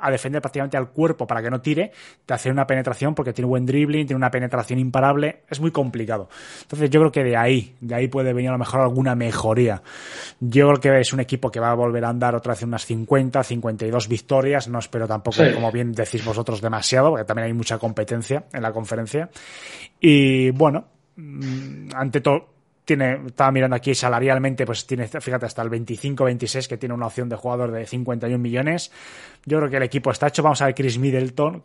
defender 0.08 0.40
prácticamente 0.40 0.76
al 0.76 0.90
cuerpo 0.90 1.26
para 1.26 1.42
que 1.42 1.50
no 1.50 1.60
tire, 1.60 1.90
te 2.24 2.32
hace 2.32 2.48
una 2.48 2.64
penetración 2.64 3.12
porque 3.12 3.32
tiene 3.32 3.48
buen 3.48 3.66
dribbling, 3.66 4.06
tiene 4.06 4.18
una 4.18 4.30
penetración 4.30 4.78
imparable, 4.78 5.42
es 5.50 5.58
muy 5.58 5.72
complicado. 5.72 6.28
Entonces 6.62 6.88
yo 6.90 7.00
creo 7.00 7.10
que 7.10 7.24
de 7.24 7.36
ahí, 7.36 7.74
de 7.80 7.92
ahí 7.92 8.06
puede 8.06 8.32
venir 8.32 8.50
a 8.50 8.52
lo 8.52 8.58
mejor 8.58 8.82
alguna 8.82 9.16
mejoría. 9.16 9.82
Yo 10.38 10.68
creo 10.68 10.80
que 10.80 11.00
es 11.00 11.12
un 11.12 11.18
equipo 11.18 11.50
que 11.50 11.58
va 11.58 11.72
a 11.72 11.74
volver 11.74 12.04
a 12.04 12.10
andar 12.10 12.36
otra 12.36 12.52
vez 12.52 12.62
unas 12.62 12.86
50, 12.86 13.42
52 13.42 14.06
victorias, 14.06 14.68
no 14.68 14.78
espero 14.78 15.08
tampoco, 15.08 15.42
como 15.54 15.72
bien 15.72 15.90
decís 15.90 16.24
vosotros, 16.24 16.60
demasiado, 16.60 17.10
porque 17.10 17.24
también 17.24 17.46
hay 17.46 17.52
mucha 17.52 17.78
competencia 17.78 18.44
en 18.52 18.62
la 18.62 18.72
conferencia. 18.72 19.28
Y 19.98 20.50
bueno, 20.52 20.84
mm, 21.16 21.88
ante 21.96 22.20
todo, 22.20 22.57
tiene, 22.88 23.20
estaba 23.26 23.52
mirando 23.52 23.76
aquí 23.76 23.94
salarialmente, 23.94 24.64
pues 24.64 24.86
tiene, 24.86 25.06
fíjate, 25.06 25.44
hasta 25.44 25.60
el 25.60 25.68
25-26 25.68 26.66
que 26.66 26.78
tiene 26.78 26.94
una 26.94 27.06
opción 27.06 27.28
de 27.28 27.36
jugador 27.36 27.70
de 27.70 27.84
51 27.84 28.38
millones. 28.38 28.90
Yo 29.44 29.58
creo 29.58 29.68
que 29.70 29.76
el 29.76 29.82
equipo 29.82 30.10
está 30.10 30.28
hecho. 30.28 30.42
Vamos 30.42 30.62
a 30.62 30.66
ver 30.66 30.74
Chris 30.74 30.98
Middleton. 30.98 31.62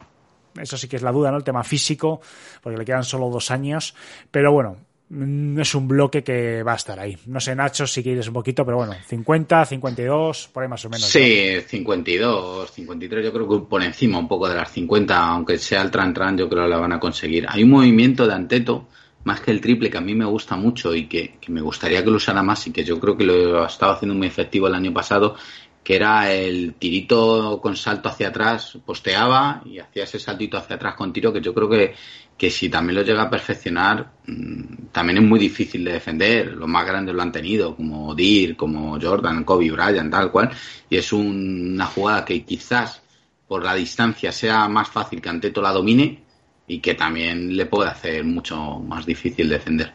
Eso 0.59 0.77
sí 0.77 0.89
que 0.89 0.97
es 0.97 1.01
la 1.01 1.13
duda, 1.13 1.31
¿no? 1.31 1.37
El 1.37 1.43
tema 1.45 1.63
físico, 1.63 2.19
porque 2.61 2.77
le 2.77 2.83
quedan 2.83 3.05
solo 3.05 3.29
dos 3.29 3.51
años. 3.51 3.95
Pero 4.29 4.51
bueno, 4.51 4.75
no 5.11 5.61
es 5.61 5.73
un 5.75 5.87
bloque 5.87 6.25
que 6.25 6.61
va 6.61 6.73
a 6.73 6.75
estar 6.75 6.99
ahí. 6.99 7.17
No 7.27 7.39
sé, 7.39 7.55
Nacho, 7.55 7.87
si 7.87 8.03
quieres 8.03 8.27
un 8.27 8.33
poquito, 8.33 8.65
pero 8.65 8.77
bueno, 8.77 8.93
50, 9.07 9.63
52, 9.63 10.49
por 10.51 10.63
ahí 10.63 10.69
más 10.69 10.83
o 10.83 10.89
menos. 10.89 11.07
Sí, 11.07 11.55
52, 11.65 12.69
53, 12.69 13.23
yo 13.23 13.31
creo 13.31 13.47
que 13.47 13.65
por 13.65 13.81
encima 13.81 14.19
un 14.19 14.27
poco 14.27 14.49
de 14.49 14.55
las 14.55 14.69
50, 14.73 15.17
aunque 15.17 15.57
sea 15.57 15.81
el 15.83 15.89
tran 15.89 16.13
tran, 16.13 16.37
yo 16.37 16.49
creo 16.49 16.63
que 16.63 16.69
la 16.69 16.79
van 16.79 16.91
a 16.91 16.99
conseguir. 16.99 17.45
Hay 17.47 17.63
un 17.63 17.69
movimiento 17.69 18.27
de 18.27 18.33
Anteto 18.33 18.89
más 19.23 19.41
que 19.41 19.51
el 19.51 19.61
triple, 19.61 19.89
que 19.89 19.97
a 19.97 20.01
mí 20.01 20.15
me 20.15 20.25
gusta 20.25 20.55
mucho 20.55 20.93
y 20.93 21.07
que, 21.07 21.37
me 21.47 21.61
gustaría 21.61 22.03
que 22.03 22.09
lo 22.09 22.17
usara 22.17 22.43
más 22.43 22.67
y 22.67 22.71
que 22.71 22.83
yo 22.83 22.99
creo 22.99 23.17
que 23.17 23.23
lo 23.23 23.65
estaba 23.65 23.93
haciendo 23.93 24.15
muy 24.15 24.27
efectivo 24.27 24.67
el 24.67 24.75
año 24.75 24.93
pasado, 24.93 25.35
que 25.83 25.95
era 25.95 26.31
el 26.31 26.75
tirito 26.75 27.59
con 27.61 27.75
salto 27.75 28.09
hacia 28.09 28.29
atrás, 28.29 28.77
posteaba 28.85 29.61
y 29.65 29.79
hacía 29.79 30.03
ese 30.05 30.19
saltito 30.19 30.57
hacia 30.57 30.77
atrás 30.77 30.95
con 30.95 31.11
tiro, 31.11 31.33
que 31.33 31.41
yo 31.41 31.53
creo 31.53 31.69
que, 31.69 31.93
que 32.37 32.49
si 32.49 32.69
también 32.69 32.95
lo 32.95 33.03
llega 33.03 33.23
a 33.23 33.29
perfeccionar, 33.29 34.13
mm, 34.25 34.87
también 34.91 35.17
es 35.19 35.23
muy 35.23 35.39
difícil 35.39 35.83
de 35.83 35.93
defender. 35.93 36.53
Los 36.53 36.69
más 36.69 36.85
grandes 36.85 37.13
lo 37.13 37.21
han 37.21 37.31
tenido, 37.31 37.75
como 37.75 38.15
Dir, 38.15 38.55
como 38.55 38.99
Jordan, 38.99 39.43
Kobe 39.43 39.71
Bryant, 39.71 40.11
tal 40.11 40.31
cual, 40.31 40.51
y 40.89 40.97
es 40.97 41.11
una 41.11 41.85
jugada 41.85 42.23
que 42.23 42.43
quizás 42.45 43.01
por 43.47 43.63
la 43.63 43.75
distancia 43.75 44.31
sea 44.31 44.67
más 44.67 44.89
fácil 44.89 45.21
que 45.21 45.29
Anteto 45.29 45.61
la 45.61 45.71
domine, 45.71 46.22
y 46.67 46.79
que 46.79 46.93
también 46.93 47.55
le 47.55 47.65
puede 47.65 47.89
hacer 47.89 48.23
mucho 48.23 48.79
más 48.79 49.05
difícil 49.05 49.49
defender. 49.49 49.93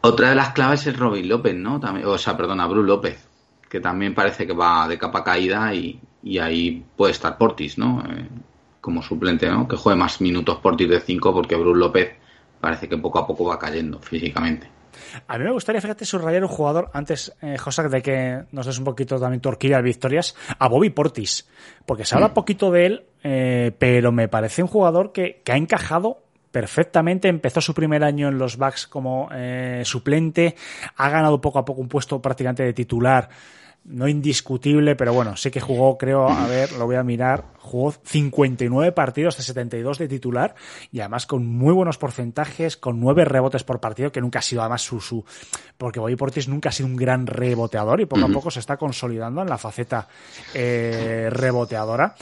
Otra 0.00 0.30
de 0.30 0.34
las 0.34 0.52
claves 0.52 0.86
es 0.86 0.98
Robin 0.98 1.28
López, 1.28 1.54
¿no? 1.54 1.78
También, 1.78 2.06
o 2.06 2.18
sea, 2.18 2.36
perdona, 2.36 2.66
Bruce 2.66 2.88
López, 2.88 3.28
que 3.68 3.80
también 3.80 4.14
parece 4.14 4.46
que 4.46 4.52
va 4.52 4.88
de 4.88 4.98
capa 4.98 5.22
caída 5.22 5.72
y, 5.74 6.00
ahí 6.40 6.84
puede 6.96 7.12
estar 7.12 7.38
Portis, 7.38 7.78
¿no? 7.78 8.02
Eh, 8.08 8.28
como 8.80 9.02
suplente, 9.02 9.48
¿no? 9.48 9.68
Que 9.68 9.76
juegue 9.76 9.98
más 9.98 10.20
minutos 10.20 10.58
Portis 10.58 10.88
de 10.88 11.00
5 11.00 11.32
porque 11.32 11.56
Bruce 11.56 11.78
López 11.78 12.16
parece 12.60 12.88
que 12.88 12.98
poco 12.98 13.20
a 13.20 13.26
poco 13.26 13.44
va 13.44 13.58
cayendo 13.58 14.00
físicamente. 14.00 14.68
A 15.26 15.38
mí 15.38 15.44
me 15.44 15.52
gustaría, 15.52 15.80
fíjate, 15.80 16.04
subrayar 16.04 16.42
un 16.42 16.48
jugador, 16.48 16.90
antes, 16.92 17.36
eh, 17.42 17.58
José, 17.58 17.88
de 17.88 18.02
que 18.02 18.44
nos 18.52 18.66
des 18.66 18.78
un 18.78 18.84
poquito 18.84 19.18
también 19.18 19.40
tu 19.40 19.48
horquilla 19.48 19.76
de 19.76 19.82
victorias, 19.82 20.36
a 20.58 20.68
Bobby 20.68 20.90
Portis. 20.90 21.48
Porque 21.86 22.04
se 22.04 22.14
habla 22.14 22.28
mm. 22.28 22.34
poquito 22.34 22.70
de 22.70 22.86
él, 22.86 23.06
eh, 23.22 23.72
pero 23.78 24.12
me 24.12 24.28
parece 24.28 24.62
un 24.62 24.68
jugador 24.68 25.12
que, 25.12 25.42
que 25.44 25.52
ha 25.52 25.56
encajado 25.56 26.22
perfectamente. 26.52 27.28
Empezó 27.28 27.60
su 27.60 27.74
primer 27.74 28.04
año 28.04 28.28
en 28.28 28.38
los 28.38 28.56
Bucks 28.56 28.86
como 28.86 29.28
eh, 29.32 29.82
suplente, 29.84 30.54
ha 30.96 31.08
ganado 31.08 31.40
poco 31.40 31.58
a 31.58 31.64
poco 31.64 31.80
un 31.80 31.88
puesto 31.88 32.20
prácticamente 32.20 32.62
de 32.62 32.72
titular 32.72 33.28
no 33.84 34.06
indiscutible, 34.06 34.94
pero 34.94 35.12
bueno, 35.12 35.36
sé 35.36 35.50
que 35.50 35.60
jugó, 35.60 35.98
creo, 35.98 36.28
a 36.28 36.46
ver, 36.46 36.72
lo 36.72 36.86
voy 36.86 36.96
a 36.96 37.02
mirar, 37.02 37.46
jugó 37.58 37.92
59 37.92 38.92
partidos 38.92 39.36
de 39.36 39.42
72 39.42 39.98
de 39.98 40.08
titular 40.08 40.54
y 40.92 41.00
además 41.00 41.26
con 41.26 41.46
muy 41.46 41.72
buenos 41.72 41.98
porcentajes, 41.98 42.76
con 42.76 43.00
nueve 43.00 43.24
rebotes 43.24 43.64
por 43.64 43.80
partido, 43.80 44.12
que 44.12 44.20
nunca 44.20 44.38
ha 44.38 44.42
sido 44.42 44.62
además 44.62 44.82
su, 44.82 45.00
su 45.00 45.24
porque 45.78 45.98
Boy 45.98 46.14
Portis 46.14 46.48
nunca 46.48 46.68
ha 46.68 46.72
sido 46.72 46.88
un 46.88 46.96
gran 46.96 47.26
reboteador 47.26 48.00
y 48.00 48.06
poco 48.06 48.24
a 48.24 48.28
poco 48.28 48.50
se 48.50 48.60
está 48.60 48.76
consolidando 48.76 49.42
en 49.42 49.48
la 49.48 49.58
faceta 49.58 50.06
eh, 50.54 51.28
reboteadora 51.30 52.14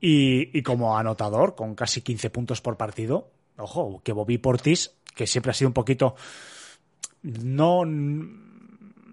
y, 0.00 0.58
y 0.58 0.62
como 0.62 0.98
anotador 0.98 1.54
con 1.54 1.74
casi 1.74 2.00
15 2.00 2.30
puntos 2.30 2.60
por 2.60 2.76
partido. 2.76 3.30
Ojo, 3.58 4.02
que 4.04 4.12
Bobby 4.12 4.38
Portis, 4.38 4.92
que 5.14 5.26
siempre 5.26 5.50
ha 5.50 5.54
sido 5.54 5.68
un 5.68 5.74
poquito 5.74 6.16
no 7.22 7.84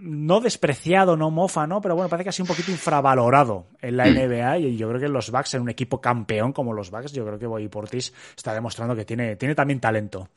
no 0.04 0.42
despreciado, 0.42 1.16
no 1.16 1.32
mofa, 1.32 1.66
¿no? 1.66 1.82
Pero 1.82 1.96
bueno, 1.96 2.10
parece 2.10 2.26
que 2.26 2.30
ha 2.30 2.34
sido 2.34 2.44
un 2.44 2.50
poquito 2.50 2.72
infravalorado 2.72 3.68
en 3.82 3.98
la 3.98 4.06
NBA 4.06 4.60
y 4.60 4.78
yo 4.78 4.90
creo 4.90 5.00
que 5.00 5.08
los 5.08 5.32
Bucks, 5.32 5.54
en 5.54 5.62
un 5.62 5.70
equipo 5.70 6.02
campeón 6.02 6.52
como 6.52 6.74
los 6.74 6.92
Bucks, 6.92 7.14
yo 7.14 7.26
creo 7.26 7.40
que 7.40 7.48
Boy 7.48 7.68
Portis 7.70 8.14
está 8.36 8.54
demostrando 8.54 8.96
que 8.96 9.06
tiene, 9.06 9.38
tiene 9.38 9.56
también 9.56 9.80
talento. 9.80 10.30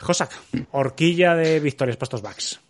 Josak, 0.00 0.30
horquilla 0.72 1.34
de 1.34 1.60
victorias 1.60 1.96
para 1.96 2.06
estos 2.06 2.22
Bucks. 2.22 2.60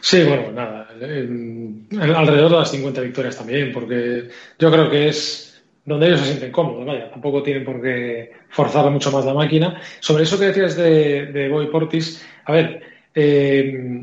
Sí, 0.00 0.22
bueno, 0.24 0.52
nada, 0.52 0.88
alrededor 0.90 2.50
de 2.50 2.56
las 2.58 2.70
50 2.70 3.00
victorias 3.00 3.38
también, 3.38 3.72
porque 3.72 4.28
yo 4.58 4.70
creo 4.70 4.90
que 4.90 5.08
es 5.08 5.62
donde 5.84 6.08
ellos 6.08 6.20
se 6.20 6.26
sienten 6.26 6.50
cómodos, 6.50 6.84
vaya, 6.84 7.10
tampoco 7.10 7.42
tienen 7.42 7.64
por 7.64 7.80
qué 7.80 8.32
forzar 8.50 8.90
mucho 8.90 9.12
más 9.12 9.24
la 9.24 9.32
máquina. 9.32 9.80
Sobre 10.00 10.24
eso 10.24 10.38
que 10.38 10.46
decías 10.46 10.76
de, 10.76 11.26
de 11.26 11.48
Boy 11.48 11.70
Portis, 11.70 12.26
a 12.44 12.52
ver, 12.52 12.82
eh, 13.14 14.02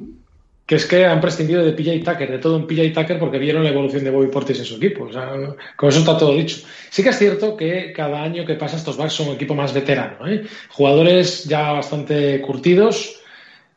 que 0.72 0.78
es 0.78 0.86
que 0.86 1.06
han 1.06 1.20
prescindido 1.20 1.66
de 1.66 1.74
PJ 1.74 2.00
Tucker, 2.00 2.32
de 2.32 2.38
todo 2.38 2.56
un 2.56 2.66
PJ 2.66 2.94
Tucker, 2.94 3.20
porque 3.20 3.38
vieron 3.38 3.62
la 3.62 3.72
evolución 3.72 4.06
de 4.06 4.10
Bobby 4.10 4.28
Portis 4.28 4.58
en 4.58 4.64
su 4.64 4.78
equipo. 4.78 5.04
O 5.04 5.12
sea, 5.12 5.30
con 5.76 5.90
eso 5.90 6.00
está 6.00 6.18
todo 6.18 6.34
dicho. 6.34 6.60
Sí 6.90 7.04
que 7.04 7.10
es 7.10 7.18
cierto 7.18 7.58
que 7.58 7.92
cada 7.92 8.24
año 8.24 8.46
que 8.46 8.54
pasa 8.54 8.78
estos 8.78 8.96
Bucks 8.96 9.12
son 9.12 9.28
un 9.28 9.36
equipo 9.36 9.54
más 9.54 9.74
veterano. 9.74 10.26
¿eh? 10.26 10.46
Jugadores 10.70 11.44
ya 11.44 11.74
bastante 11.74 12.40
curtidos 12.40 13.22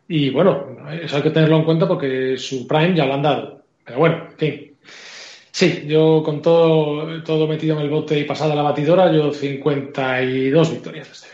y 0.06 0.30
bueno, 0.30 0.68
eso 1.02 1.16
hay 1.16 1.22
que 1.22 1.30
tenerlo 1.30 1.56
en 1.56 1.64
cuenta 1.64 1.88
porque 1.88 2.36
su 2.38 2.64
prime 2.68 2.94
ya 2.94 3.06
lo 3.06 3.14
han 3.14 3.22
dado. 3.22 3.64
Pero 3.84 3.98
bueno, 3.98 4.28
en 4.30 4.38
fin. 4.38 4.76
Sí, 5.50 5.86
yo 5.88 6.22
con 6.24 6.42
todo, 6.42 7.24
todo 7.24 7.48
metido 7.48 7.76
en 7.76 7.82
el 7.82 7.90
bote 7.90 8.20
y 8.20 8.22
pasada 8.22 8.54
la 8.54 8.62
batidora, 8.62 9.10
yo 9.12 9.32
52 9.32 10.70
victorias 10.70 11.10
este 11.10 11.33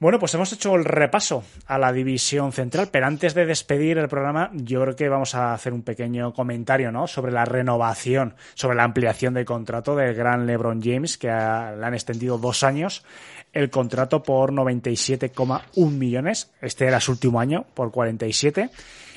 Bueno, 0.00 0.20
pues 0.20 0.32
hemos 0.34 0.52
hecho 0.52 0.76
el 0.76 0.84
repaso 0.84 1.42
a 1.66 1.76
la 1.76 1.92
división 1.92 2.52
central, 2.52 2.88
pero 2.92 3.06
antes 3.06 3.34
de 3.34 3.46
despedir 3.46 3.98
el 3.98 4.08
programa, 4.08 4.48
yo 4.54 4.80
creo 4.82 4.94
que 4.94 5.08
vamos 5.08 5.34
a 5.34 5.52
hacer 5.52 5.72
un 5.72 5.82
pequeño 5.82 6.32
comentario 6.32 6.92
¿no? 6.92 7.08
sobre 7.08 7.32
la 7.32 7.44
renovación, 7.44 8.36
sobre 8.54 8.76
la 8.76 8.84
ampliación 8.84 9.34
del 9.34 9.44
contrato 9.44 9.96
del 9.96 10.14
gran 10.14 10.46
LeBron 10.46 10.80
James, 10.80 11.18
que 11.18 11.26
le 11.26 11.32
han 11.34 11.94
extendido 11.94 12.38
dos 12.38 12.62
años 12.62 13.04
el 13.52 13.70
contrato 13.70 14.22
por 14.22 14.52
97,1 14.52 15.90
millones. 15.90 16.52
Este 16.60 16.86
era 16.86 17.00
su 17.00 17.10
último 17.10 17.40
año, 17.40 17.66
por 17.74 17.90
47. 17.90 18.70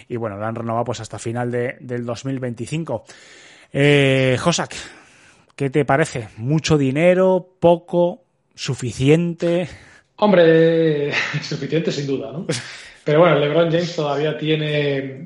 Y 0.09 0.15
bueno, 0.15 0.37
lo 0.37 0.47
han 0.47 0.55
renovado 0.55 0.85
pues 0.85 0.99
hasta 0.99 1.19
final 1.19 1.51
de, 1.51 1.77
del 1.79 2.03
2025. 2.07 3.03
Eh, 3.71 4.35
Josak, 4.39 4.73
¿qué 5.55 5.69
te 5.69 5.85
parece? 5.85 6.29
¿Mucho 6.37 6.79
dinero? 6.79 7.55
¿Poco? 7.59 8.23
¿Suficiente? 8.55 9.69
Hombre, 10.23 11.11
suficiente 11.41 11.91
sin 11.91 12.05
duda, 12.05 12.31
¿no? 12.31 12.45
Pero 13.03 13.21
bueno, 13.21 13.39
LeBron 13.39 13.71
James 13.71 13.95
todavía 13.95 14.37
tiene. 14.37 15.25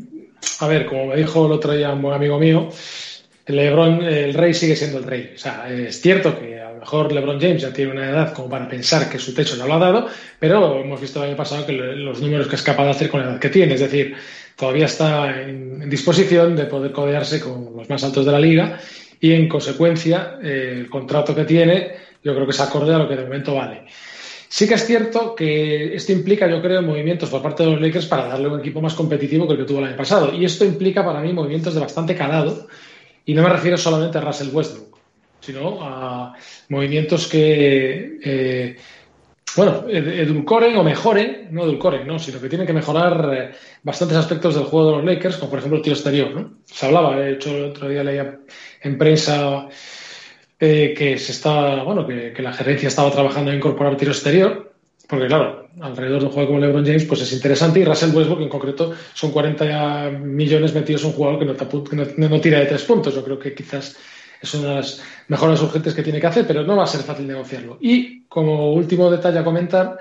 A 0.62 0.68
ver, 0.68 0.86
como 0.86 1.08
me 1.08 1.18
dijo 1.18 1.46
el 1.46 1.52
otro 1.52 1.74
día 1.74 1.92
un 1.92 2.02
buen 2.02 2.16
amigo 2.16 2.40
mío, 2.40 2.70
LeBron, 3.46 4.04
el 4.04 4.34
rey 4.34 4.54
sigue 4.54 4.78
siendo 4.78 5.00
el 5.00 5.04
rey. 5.04 5.34
O 5.36 5.38
sea, 5.38 5.70
es 5.70 6.00
cierto 6.00 6.40
que 6.40 6.62
a 6.62 6.72
lo 6.72 6.80
mejor 6.80 7.12
LeBron 7.12 7.42
James 7.42 7.62
ya 7.62 7.74
tiene 7.74 7.92
una 7.92 8.10
edad 8.10 8.34
como 8.34 8.50
para 8.50 8.70
pensar 8.70 9.10
que 9.10 9.20
su 9.20 9.34
techo 9.34 9.58
ya 9.58 9.68
lo 9.68 9.74
ha 9.74 9.80
dado, 9.80 10.08
pero 10.40 10.80
hemos 10.80 11.02
visto 11.02 11.22
el 11.22 11.28
año 11.28 11.38
pasado 11.38 11.66
que 11.66 11.74
los 11.74 12.22
números 12.22 12.48
que 12.48 12.56
es 12.56 12.64
capaz 12.64 12.86
de 12.86 12.92
hacer 12.92 13.10
con 13.10 13.20
la 13.20 13.32
edad 13.32 13.40
que 13.40 13.50
tiene. 13.50 13.74
Es 13.74 13.82
decir, 13.82 14.16
todavía 14.56 14.86
está 14.86 15.42
en 15.42 15.90
disposición 15.90 16.56
de 16.56 16.68
poder 16.68 16.94
codearse 16.94 17.42
con 17.42 17.76
los 17.76 17.90
más 17.90 18.02
altos 18.06 18.26
de 18.26 18.32
la 18.32 18.40
liga 18.40 18.80
y, 19.20 19.34
en 19.34 19.50
consecuencia, 19.50 20.40
el 20.42 20.90
contrato 20.90 21.36
que 21.36 21.44
tiene 21.44 22.06
yo 22.24 22.34
creo 22.34 22.48
que 22.48 22.54
se 22.54 22.64
acorde 22.64 22.96
a 22.96 22.98
lo 22.98 23.10
que 23.10 23.18
de 23.18 23.24
momento 23.24 23.56
vale. 23.56 23.84
Sí 24.56 24.70
que 24.70 24.76
es 24.76 24.86
cierto 24.86 25.36
que 25.36 25.96
esto 25.96 26.14
implica, 26.14 26.48
yo 26.48 26.62
creo, 26.62 26.82
movimientos 26.82 27.30
por 27.30 27.42
parte 27.42 27.64
de 27.64 27.72
los 27.72 27.82
Lakers 27.82 28.06
para 28.06 28.28
darle 28.28 28.48
un 28.48 28.62
equipo 28.62 28.80
más 28.80 28.94
competitivo 28.94 29.46
que 29.46 29.56
el 29.56 29.60
que 29.60 29.66
tuvo 29.66 29.80
el 29.80 29.88
año 29.88 29.98
pasado. 29.98 30.34
Y 30.34 30.46
esto 30.46 30.64
implica 30.64 31.04
para 31.04 31.20
mí 31.20 31.34
movimientos 31.34 31.74
de 31.74 31.82
bastante 31.82 32.16
calado. 32.16 32.66
Y 33.26 33.34
no 33.34 33.44
me 33.44 33.50
refiero 33.50 33.78
solamente 33.78 34.18
a 34.18 34.22
Russell 34.22 34.56
Westbrook, 34.56 34.98
sino 35.42 35.80
a 35.82 36.36
movimientos 36.70 37.28
que, 37.28 38.18
eh, 38.24 38.78
bueno, 39.58 39.88
edulcoren 39.90 40.78
o 40.78 40.86
mejoren, 40.86 41.50
no 41.52 41.66
edulcoren, 41.66 42.08
no, 42.08 42.18
sino 42.18 42.40
que 42.40 42.48
tienen 42.48 42.66
que 42.66 42.72
mejorar 42.72 43.34
eh, 43.38 43.52
bastantes 43.84 44.16
aspectos 44.16 44.56
del 44.56 44.64
juego 44.64 44.92
de 44.92 44.98
los 45.00 45.06
Lakers, 45.06 45.36
como 45.36 45.50
por 45.50 45.60
ejemplo 45.60 45.80
el 45.80 45.84
tiro 45.84 45.98
exterior. 45.98 46.34
¿no? 46.34 46.60
Se 46.64 46.86
hablaba, 46.86 47.18
de 47.18 47.34
hecho, 47.34 47.50
el 47.50 47.66
otro 47.72 47.90
día 47.90 48.06
leía 48.06 48.40
en 48.84 48.98
prensa 48.98 49.68
eh, 50.60 50.94
que 50.98 51.18
se 51.18 51.32
está, 51.32 51.84
bueno, 51.84 52.08
que, 52.08 52.34
la 52.42 52.54
gerencia 52.54 52.88
estaba 52.88 53.12
trabajando 53.12 53.52
en 53.52 53.58
incorporar 53.58 53.98
tiro 53.98 54.12
exterior, 54.12 54.72
porque 55.08 55.28
claro, 55.28 55.68
alrededor 55.82 56.22
de 56.22 56.26
un 56.28 56.32
juego 56.32 56.48
como 56.48 56.60
LeBron 56.60 56.86
James, 56.86 57.06
pues 57.06 57.22
es 57.22 57.34
interesante, 57.34 57.80
y 57.80 57.86
Russell 57.86 58.16
Westbrook 58.16 58.42
en 58.42 58.50
concreto 58.50 58.94
son 59.14 59.32
40 59.32 60.12
millones 60.24 60.74
metidos 60.74 61.04
en 61.04 61.08
un 61.10 61.14
jugador 61.14 61.40
que 61.40 61.46
no, 61.46 62.30
no, 62.30 62.42
tira 62.42 62.60
de 62.60 62.66
tres 62.68 62.84
puntos. 62.84 63.14
Yo 63.14 63.24
creo 63.24 63.38
que 63.38 63.54
quizás 63.54 63.98
es 64.42 64.54
una 64.54 64.70
de 64.70 64.76
las 64.76 65.02
mejoras 65.28 65.62
urgentes 65.62 65.94
que 65.94 66.04
tiene 66.04 66.20
que 66.20 66.28
hacer, 66.28 66.48
pero 66.48 66.64
no 66.64 66.78
va 66.78 66.86
a 66.86 66.88
ser 66.88 67.02
fácil 67.02 67.28
negociarlo. 67.28 67.78
Y 67.82 68.24
como 68.24 68.74
último 68.74 69.12
detalle 69.12 69.40
a 69.40 69.44
comentar, 69.44 69.98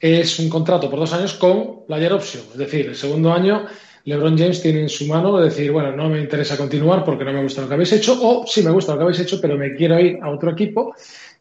es 0.00 0.38
un 0.38 0.48
contrato 0.48 0.90
por 0.90 0.98
dos 0.98 1.12
años 1.12 1.34
con 1.34 1.86
player 1.86 2.12
option, 2.12 2.44
es 2.52 2.58
decir, 2.58 2.86
el 2.88 2.96
segundo 2.96 3.32
año 3.32 3.66
LeBron 4.04 4.36
James 4.36 4.60
tiene 4.60 4.82
en 4.82 4.88
su 4.88 5.06
mano 5.06 5.38
decir, 5.40 5.72
bueno, 5.72 5.92
no 5.92 6.08
me 6.10 6.20
interesa 6.20 6.56
continuar 6.56 7.04
porque 7.04 7.24
no 7.24 7.32
me 7.32 7.42
gusta 7.42 7.62
lo 7.62 7.68
que 7.68 7.74
habéis 7.74 7.92
hecho, 7.92 8.18
o 8.20 8.46
sí 8.46 8.62
me 8.62 8.70
gusta 8.70 8.92
lo 8.92 8.98
que 8.98 9.04
habéis 9.04 9.20
hecho, 9.20 9.40
pero 9.40 9.56
me 9.56 9.74
quiero 9.74 9.98
ir 9.98 10.18
a 10.22 10.30
otro 10.30 10.50
equipo, 10.50 10.94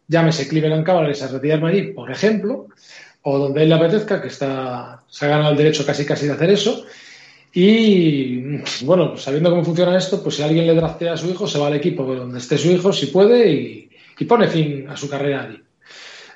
llámese 0.08 0.48
Cleveland 0.48 0.86
Cavaliers 0.86 1.24
a 1.24 1.28
retirarme 1.28 1.70
allí, 1.70 1.82
por 1.94 2.10
ejemplo, 2.10 2.68
o 3.24 3.38
donde 3.38 3.64
él 3.64 3.70
le 3.70 3.76
apetezca, 3.76 4.22
que 4.22 4.30
está, 4.30 5.04
se 5.08 5.26
ha 5.26 5.30
ganado 5.30 5.52
el 5.52 5.58
derecho 5.58 5.86
casi 5.86 6.06
casi 6.06 6.28
de 6.28 6.34
hacer 6.34 6.50
eso. 6.52 6.86
Y 7.54 8.58
bueno, 8.84 9.16
sabiendo 9.18 9.50
cómo 9.50 9.64
funciona 9.64 9.98
esto, 9.98 10.24
pues 10.24 10.36
si 10.36 10.44
alguien 10.44 10.66
le 10.66 10.74
draftea 10.74 11.14
a 11.14 11.18
su 11.18 11.30
hijo, 11.30 11.48
se 11.48 11.60
va 11.60 11.68
al 11.68 11.76
equipo 11.76 12.04
donde 12.04 12.40
esté 12.40 12.58
su 12.58 12.72
hijo, 12.72 12.92
si 12.92 13.08
puede, 13.08 13.52
y, 13.52 13.90
y 14.18 14.26
pone 14.26 14.48
fin 14.48 14.88
a 14.90 14.98
su 14.98 15.10
carrera 15.10 15.44
allí. 15.44 15.62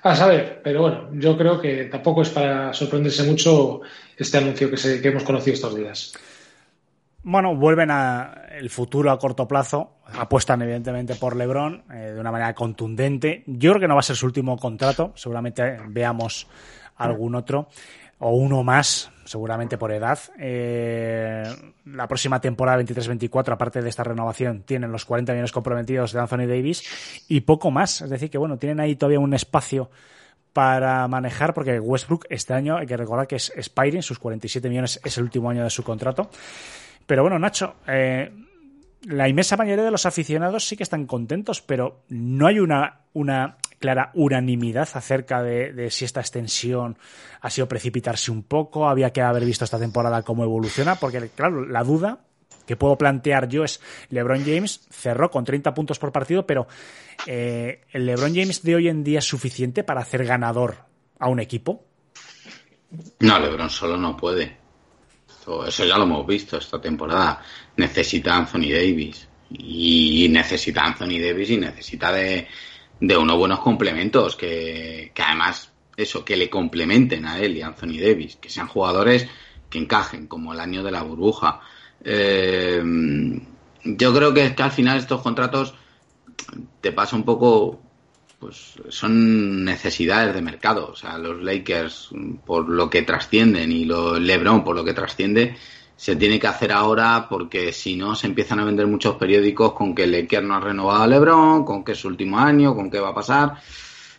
A 0.03 0.15
saber, 0.15 0.61
pero 0.63 0.81
bueno, 0.81 1.09
yo 1.13 1.37
creo 1.37 1.59
que 1.59 1.85
tampoco 1.85 2.21
es 2.21 2.29
para 2.29 2.71
sorprenderse 2.73 3.23
mucho 3.23 3.81
este 4.17 4.37
anuncio 4.37 4.69
que, 4.69 4.77
se, 4.77 5.07
hemos 5.07 5.23
conocido 5.23 5.53
estos 5.53 5.75
días. 5.75 6.13
Bueno, 7.23 7.55
vuelven 7.55 7.91
a 7.91 8.47
el 8.51 8.69
futuro 8.69 9.11
a 9.11 9.19
corto 9.19 9.47
plazo, 9.47 9.97
apuestan 10.05 10.61
evidentemente 10.61 11.15
por 11.15 11.35
LeBron 11.35 11.83
eh, 11.91 12.11
de 12.13 12.19
una 12.19 12.31
manera 12.31 12.53
contundente. 12.53 13.43
Yo 13.45 13.71
creo 13.71 13.81
que 13.81 13.87
no 13.87 13.95
va 13.95 13.99
a 13.99 14.03
ser 14.03 14.15
su 14.15 14.25
último 14.25 14.57
contrato, 14.57 15.11
seguramente 15.15 15.77
veamos 15.89 16.47
algún 16.95 17.35
otro 17.35 17.67
o 18.19 18.31
uno 18.31 18.63
más, 18.63 19.11
seguramente 19.25 19.77
por 19.77 19.91
edad. 19.91 20.17
Eh, 20.39 21.43
la 21.85 22.07
próxima 22.07 22.41
temporada 22.41 22.81
23-24, 22.81 23.53
aparte 23.53 23.81
de 23.81 23.89
esta 23.89 24.03
renovación, 24.03 24.63
tienen 24.63 24.91
los 24.91 25.05
40 25.05 25.33
millones 25.33 25.51
comprometidos 25.51 26.13
de 26.13 26.19
Anthony 26.19 26.47
Davis 26.47 27.25
y 27.27 27.41
poco 27.41 27.69
más. 27.69 28.01
Es 28.01 28.09
decir, 28.09 28.29
que 28.29 28.37
bueno, 28.37 28.57
tienen 28.57 28.79
ahí 28.79 28.95
todavía 28.95 29.19
un 29.19 29.33
espacio 29.33 29.91
para 30.57 31.07
manejar, 31.07 31.53
porque 31.53 31.79
Westbrook 31.79 32.25
este 32.31 32.51
año 32.55 32.77
hay 32.77 32.87
que 32.87 32.97
recordar 32.97 33.27
que 33.27 33.35
es 33.35 33.53
expiring, 33.55 34.01
sus 34.01 34.17
47 34.17 34.67
millones 34.69 34.99
es 35.03 35.15
el 35.19 35.25
último 35.25 35.51
año 35.51 35.63
de 35.63 35.69
su 35.69 35.83
contrato. 35.83 36.31
Pero 37.05 37.21
bueno, 37.21 37.37
Nacho, 37.37 37.75
eh, 37.85 38.31
la 39.03 39.29
inmensa 39.29 39.55
mayoría 39.55 39.85
de 39.85 39.91
los 39.91 40.07
aficionados 40.07 40.67
sí 40.67 40.75
que 40.75 40.81
están 40.81 41.05
contentos, 41.05 41.61
pero 41.61 42.05
no 42.09 42.47
hay 42.47 42.57
una, 42.57 43.01
una 43.13 43.57
clara 43.77 44.09
unanimidad 44.15 44.89
acerca 44.95 45.43
de, 45.43 45.91
si 45.91 46.05
esta 46.05 46.21
extensión 46.21 46.97
ha 47.39 47.51
sido 47.51 47.67
precipitarse 47.67 48.31
un 48.31 48.41
poco, 48.41 48.89
había 48.89 49.11
que 49.11 49.21
haber 49.21 49.45
visto 49.45 49.63
esta 49.63 49.77
temporada 49.77 50.23
cómo 50.23 50.43
evoluciona, 50.43 50.95
porque 50.95 51.29
claro, 51.35 51.67
la 51.67 51.83
duda 51.83 52.17
que 52.67 52.75
puedo 52.75 52.97
plantear 52.97 53.47
yo 53.47 53.63
es 53.63 53.81
LeBron 54.09 54.45
James 54.45 54.85
cerró 54.91 55.31
con 55.31 55.43
30 55.43 55.73
puntos 55.73 55.97
por 55.97 56.11
partido, 56.11 56.45
pero 56.45 56.67
eh, 57.25 57.81
¿el 57.91 58.05
LeBron 58.05 58.35
James 58.35 58.61
de 58.61 58.75
hoy 58.75 58.87
en 58.89 59.03
día 59.03 59.19
es 59.19 59.25
suficiente 59.25 59.83
para 59.83 60.01
hacer 60.01 60.25
ganador 60.25 60.75
a 61.17 61.29
un 61.29 61.39
equipo? 61.39 61.83
No, 63.19 63.39
LeBron 63.39 63.69
solo 63.69 63.97
no 63.97 64.15
puede. 64.15 64.57
Eso 65.65 65.85
ya 65.85 65.97
lo 65.97 66.03
hemos 66.03 66.27
visto 66.27 66.57
esta 66.57 66.79
temporada. 66.79 67.41
Necesita 67.77 68.35
Anthony 68.35 68.69
Davis. 68.69 69.27
Y 69.49 70.27
necesita 70.29 70.83
Anthony 70.83 71.19
Davis 71.21 71.51
y 71.51 71.57
necesita 71.57 72.11
de, 72.11 72.47
de 72.99 73.17
unos 73.17 73.37
buenos 73.37 73.61
complementos 73.61 74.35
que, 74.35 75.11
que 75.13 75.21
además 75.23 75.71
eso, 75.95 76.25
que 76.25 76.35
le 76.35 76.49
complementen 76.49 77.25
a 77.25 77.39
él 77.39 77.57
y 77.57 77.61
a 77.61 77.67
Anthony 77.67 77.97
Davis, 77.99 78.35
que 78.35 78.49
sean 78.49 78.67
jugadores 78.67 79.27
que 79.69 79.79
encajen, 79.79 80.27
como 80.27 80.53
el 80.53 80.59
año 80.59 80.83
de 80.83 80.91
la 80.91 81.01
burbuja. 81.01 81.61
Eh, 82.09 82.81
yo 83.83 84.13
creo 84.13 84.33
que, 84.33 84.55
que 84.55 84.63
al 84.63 84.71
final 84.71 84.97
estos 84.97 85.21
contratos 85.21 85.73
te 86.79 86.93
pasa 86.93 87.17
un 87.17 87.23
poco, 87.23 87.81
pues 88.39 88.75
son 88.89 89.65
necesidades 89.65 90.33
de 90.33 90.41
mercado. 90.41 90.89
O 90.91 90.95
sea, 90.95 91.17
los 91.17 91.43
Lakers, 91.43 92.11
por 92.45 92.69
lo 92.69 92.89
que 92.89 93.01
trascienden, 93.01 93.73
y 93.73 93.83
los 93.83 94.21
LeBron, 94.21 94.63
por 94.63 94.75
lo 94.77 94.85
que 94.85 94.93
trasciende, 94.93 95.57
se 95.97 96.15
tiene 96.15 96.39
que 96.39 96.47
hacer 96.47 96.71
ahora 96.71 97.27
porque 97.27 97.73
si 97.73 97.97
no 97.97 98.15
se 98.15 98.27
empiezan 98.27 98.61
a 98.61 98.65
vender 98.65 98.87
muchos 98.87 99.15
periódicos 99.15 99.73
con 99.73 99.93
que 99.93 100.07
Lakers 100.07 100.45
no 100.45 100.55
ha 100.55 100.59
renovado 100.61 101.03
a 101.03 101.07
LeBron, 101.07 101.65
con 101.65 101.83
que 101.83 101.91
es 101.91 101.99
su 101.99 102.07
último 102.07 102.39
año, 102.39 102.73
con 102.73 102.89
qué 102.89 102.99
va 103.01 103.09
a 103.09 103.15
pasar. 103.15 103.55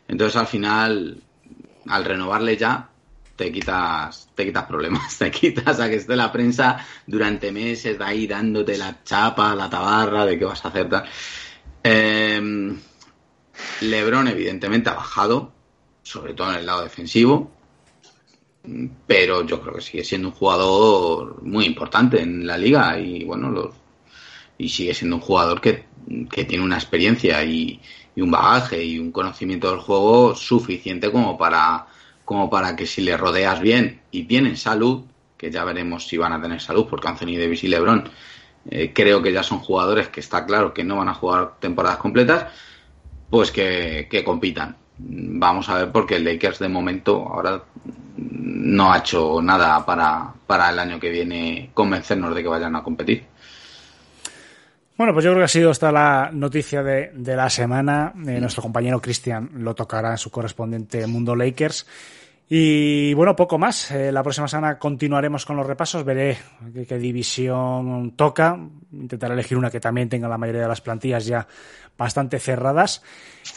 Entonces 0.09 0.37
al 0.37 0.47
final, 0.47 1.23
al 1.87 2.05
renovarle 2.05 2.57
ya, 2.57 2.91
te 3.39 3.53
quitas, 3.53 4.29
te 4.35 4.45
quitas 4.45 4.65
problemas, 4.65 5.17
te 5.19 5.31
quitas 5.31 5.79
a 5.79 5.89
que 5.89 5.95
esté 5.95 6.17
la 6.17 6.33
prensa 6.33 6.85
durante 7.07 7.53
meses 7.53 7.97
de 7.97 8.05
ahí 8.05 8.27
dándote 8.27 8.77
la 8.77 9.03
chapa, 9.05 9.55
la 9.55 9.71
tabarra 9.71 10.27
de 10.27 10.37
qué 10.37 10.45
vas 10.45 10.65
a 10.65 10.69
hacer 10.69 10.89
tal. 10.89 11.05
Em, 11.85 12.77
Lebron 13.83 14.27
evidentemente 14.27 14.91
ha 14.91 14.95
bajado, 14.95 15.53
sobre 16.03 16.35
todo 16.35 16.51
en 16.51 16.59
el 16.59 16.67
lado 16.67 16.83
defensivo, 16.83 17.53
pero 19.07 19.47
yo 19.47 19.61
creo 19.63 19.75
que 19.77 19.83
sigue 19.83 20.05
siendo 20.05 20.29
un 20.29 20.35
jugador 20.35 21.41
muy 21.43 21.65
importante 21.65 22.21
en 22.21 22.45
la 22.45 22.59
liga 22.59 22.99
y 22.99 23.25
bueno, 23.25 23.51
los, 23.51 23.73
y 24.59 24.69
sigue 24.69 24.95
siendo 24.95 25.17
un 25.17 25.23
jugador 25.23 25.61
que, 25.61 25.87
tiene 26.29 26.65
una 26.65 26.77
experiencia 26.77 27.45
y, 27.45 27.81
un 28.17 28.33
bagaje 28.33 28.85
y 28.85 28.99
un 28.99 29.13
conocimiento 29.13 29.71
del 29.71 29.79
juego 29.79 30.35
suficiente 30.35 31.13
como 31.13 31.39
para, 31.39 31.87
como 32.29 32.51
para 32.51 32.77
que 32.77 32.87
si 32.87 33.01
le 33.01 33.17
rodeas 33.17 33.59
bien 33.59 34.03
y 34.11 34.25
tienen 34.25 34.59
salud, 34.59 35.07
que 35.39 35.51
ya 35.51 35.65
veremos 35.65 36.07
si 36.07 36.19
van 36.19 36.35
a 36.35 36.43
tener 36.43 36.61
salud, 36.61 36.87
porque 36.87 37.09
Anthony 37.09 37.39
Davis 37.39 37.65
y 37.65 37.69
LeBron 37.69 38.05
eh, 38.71 38.93
creo 38.95 39.23
que 39.23 39.33
ya 39.33 39.43
son 39.43 39.61
jugadores 39.61 40.09
que 40.09 40.21
está 40.21 40.45
claro 40.45 40.75
que 40.75 40.85
no 40.85 40.99
van 40.99 41.09
a 41.09 41.15
jugar 41.15 41.55
temporadas 41.59 41.97
completas, 41.97 42.53
pues 43.31 43.51
que, 43.51 44.09
que 44.11 44.23
compitan. 44.23 44.77
Vamos 44.99 45.71
a 45.71 45.79
ver 45.79 45.91
porque 45.91 46.17
el 46.17 46.25
Lakers 46.25 46.59
de 46.59 46.69
momento 46.69 47.27
ahora 47.27 47.63
no 48.19 48.93
ha 48.93 48.99
hecho 48.99 49.41
nada 49.41 49.87
para, 49.87 50.31
para 50.47 50.69
el 50.69 50.79
año 50.81 51.01
que 51.01 51.09
viene 51.09 51.71
convencernos 51.73 52.35
de 52.35 52.43
que 52.43 52.49
vayan 52.49 52.77
a 52.77 52.83
competir. 52.83 53.25
Bueno, 54.99 55.15
pues 55.15 55.25
yo 55.25 55.31
creo 55.31 55.41
que 55.41 55.45
ha 55.45 55.49
sido 55.49 55.71
esta 55.71 55.93
la 55.93 56.29
noticia 56.33 56.83
de, 56.83 57.13
la 57.15 57.49
semana. 57.49 58.13
Eh, 58.27 58.39
nuestro 58.39 58.63
compañero 58.63 59.01
Cristian 59.01 59.49
lo 59.55 59.75
tocará 59.75 60.11
en 60.11 60.19
su 60.19 60.29
correspondiente 60.29 61.07
Mundo 61.07 61.35
Lakers. 61.37 61.87
Y 62.51 63.13
bueno, 63.13 63.37
poco 63.37 63.59
más. 63.59 63.91
Eh, 63.91 64.11
la 64.11 64.23
próxima 64.23 64.49
semana 64.49 64.79
continuaremos 64.79 65.45
con 65.45 65.57
los 65.57 65.67
repasos. 65.67 66.05
Veré 66.05 66.39
qué, 66.89 66.99
división 66.99 68.13
toca. 68.17 68.59
Intentaré 68.93 69.35
elegir 69.35 69.59
una 69.59 69.71
que 69.71 69.81
también 69.81 70.09
tenga 70.09 70.29
la 70.29 70.39
mayoría 70.39 70.63
de 70.63 70.69
las 70.69 70.81
plantillas 70.81 71.27
ya 71.27 71.47
bastante 71.99 72.39
cerradas. 72.39 73.03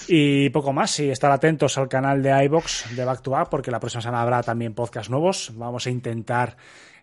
Y 0.10 0.50
poco 0.50 0.74
más. 0.74 1.00
Y 1.00 1.10
estar 1.10 1.32
atentos 1.32 1.78
al 1.78 1.88
canal 1.88 2.22
de 2.22 2.44
iBox 2.46 2.94
de 2.96 3.06
Back 3.06 3.22
to 3.22 3.32
Back, 3.32 3.48
porque 3.50 3.72
la 3.72 3.80
próxima 3.80 4.02
semana 4.02 4.24
habrá 4.24 4.44
también 4.44 4.74
podcast 4.74 5.10
nuevos. 5.10 5.54
Vamos 5.56 5.88
a 5.88 5.90
intentar 5.90 6.58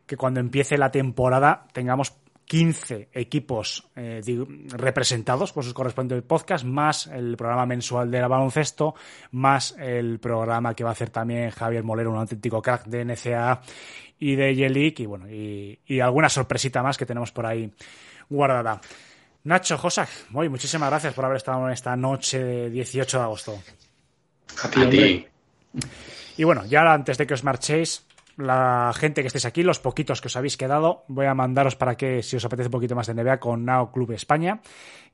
que 0.07 0.17
cuando 0.17 0.41
empiece 0.41 0.77
la 0.77 0.91
temporada 0.91 1.67
tengamos 1.73 2.13
15 2.49 3.11
equipos 3.13 3.87
eh, 3.95 4.23
representados 4.71 5.53
por 5.53 5.65
sus 5.65 5.75
correspondientes 5.75 6.27
podcasts, 6.27 6.67
más 6.67 7.07
el 7.07 7.37
programa 7.37 7.67
mensual 7.67 8.11
de 8.11 8.21
la 8.21 8.27
baloncesto, 8.27 8.95
más 9.33 9.77
el 9.79 10.19
programa 10.19 10.75
que 10.75 10.83
va 10.83 10.91
a 10.91 10.93
hacer 10.95 11.11
también 11.11 11.51
Javier 11.51 11.85
Molero, 11.85 12.11
un 12.11 12.17
auténtico 12.17 12.63
crack 12.63 12.87
de 12.87 13.05
NCA 13.05 13.61
y 14.19 14.35
de 14.35 14.55
Yelik, 14.55 15.01
y 15.01 15.07
bueno, 15.07 15.29
y, 15.29 15.79
y, 15.87 16.01
alguna 16.01 16.31
sorpresita 16.31 16.83
más 16.83 16.97
que 16.97 17.05
tenemos 17.05 17.33
por 17.33 17.45
ahí 17.45 17.71
guardada. 18.31 18.81
Nacho, 19.45 19.77
Josak, 19.77 20.09
muy 20.31 20.49
muchísimas 20.49 20.89
gracias 20.89 21.13
por 21.13 21.27
haber 21.27 21.37
estado 21.37 21.67
en 21.67 21.73
esta 21.75 21.95
noche 21.97 22.43
de 22.43 22.71
18 22.71 23.19
de 23.19 23.23
agosto. 23.23 23.63
A 24.63 24.71
ti. 24.71 25.27
Y 26.39 26.45
bueno, 26.45 26.65
ya 26.65 26.81
antes 26.93 27.19
de 27.19 27.27
que 27.27 27.35
os 27.35 27.45
marchéis, 27.45 28.08
la 28.39 28.93
gente 28.95 29.21
que 29.21 29.27
estéis 29.27 29.47
aquí, 29.47 29.65
los 29.65 29.81
poquitos 29.81 30.21
que 30.21 30.29
os 30.29 30.37
habéis 30.37 30.57
quedado, 30.57 31.05
voy 31.09 31.27
a 31.27 31.35
mandaros 31.35 31.75
para 31.75 31.97
que, 31.97 32.23
si 32.23 32.37
os 32.37 32.45
apetece 32.45 32.69
un 32.69 32.73
poquito 32.73 32.95
más 32.95 33.09
de 33.09 33.15
NBA, 33.15 33.41
con 33.41 33.65
Nao 33.65 33.91
Club 33.91 34.13
España, 34.13 34.61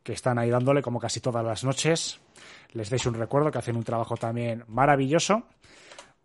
que 0.02 0.12
están 0.12 0.38
ahí 0.38 0.50
dándole 0.50 0.82
como 0.82 1.00
casi 1.00 1.20
todas 1.20 1.44
las 1.44 1.64
noches. 1.64 2.20
Les 2.72 2.90
deis 2.90 3.06
un 3.06 3.14
recuerdo 3.14 3.50
que 3.50 3.58
hacen 3.58 3.76
un 3.76 3.82
trabajo 3.82 4.16
también 4.16 4.64
maravilloso. 4.68 5.44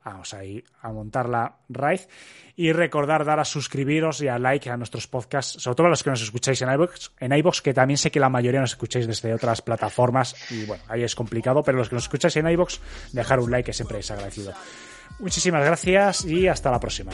Vamos 0.04 0.34
ahí 0.34 0.64
a 0.82 0.92
montar 0.92 1.30
la 1.30 1.56
raíz. 1.70 2.10
Y 2.56 2.74
recordar 2.74 3.24
dar 3.24 3.40
a 3.40 3.46
suscribiros 3.46 4.22
y 4.22 4.28
a 4.28 4.38
like 4.38 4.70
a 4.70 4.76
nuestros 4.76 5.08
podcasts, 5.08 5.62
sobre 5.62 5.76
todo 5.76 5.88
a 5.88 5.90
los 5.92 6.04
que 6.04 6.10
nos 6.10 6.22
escucháis 6.22 6.62
en 6.62 6.70
iVoox, 6.74 7.12
en 7.20 7.32
iVoox, 7.32 7.62
que 7.62 7.74
también 7.74 7.98
sé 7.98 8.12
que 8.12 8.20
la 8.20 8.28
mayoría 8.28 8.60
nos 8.60 8.72
escucháis 8.72 9.08
desde 9.08 9.34
otras 9.34 9.62
plataformas. 9.62 10.36
Y 10.52 10.66
bueno, 10.66 10.84
ahí 10.90 11.04
es 11.04 11.16
complicado, 11.16 11.64
pero 11.64 11.78
los 11.78 11.88
que 11.88 11.96
nos 11.96 12.04
escucháis 12.04 12.36
en 12.36 12.50
iVoox, 12.50 12.80
dejar 13.14 13.40
un 13.40 13.52
like 13.52 13.72
siempre 13.72 14.00
es 14.00 14.12
agradecido. 14.12 14.54
Muchísimas 15.20 15.64
gracias 15.66 16.26
y 16.26 16.48
hasta 16.48 16.72
la 16.72 16.80
próxima. 16.80 17.12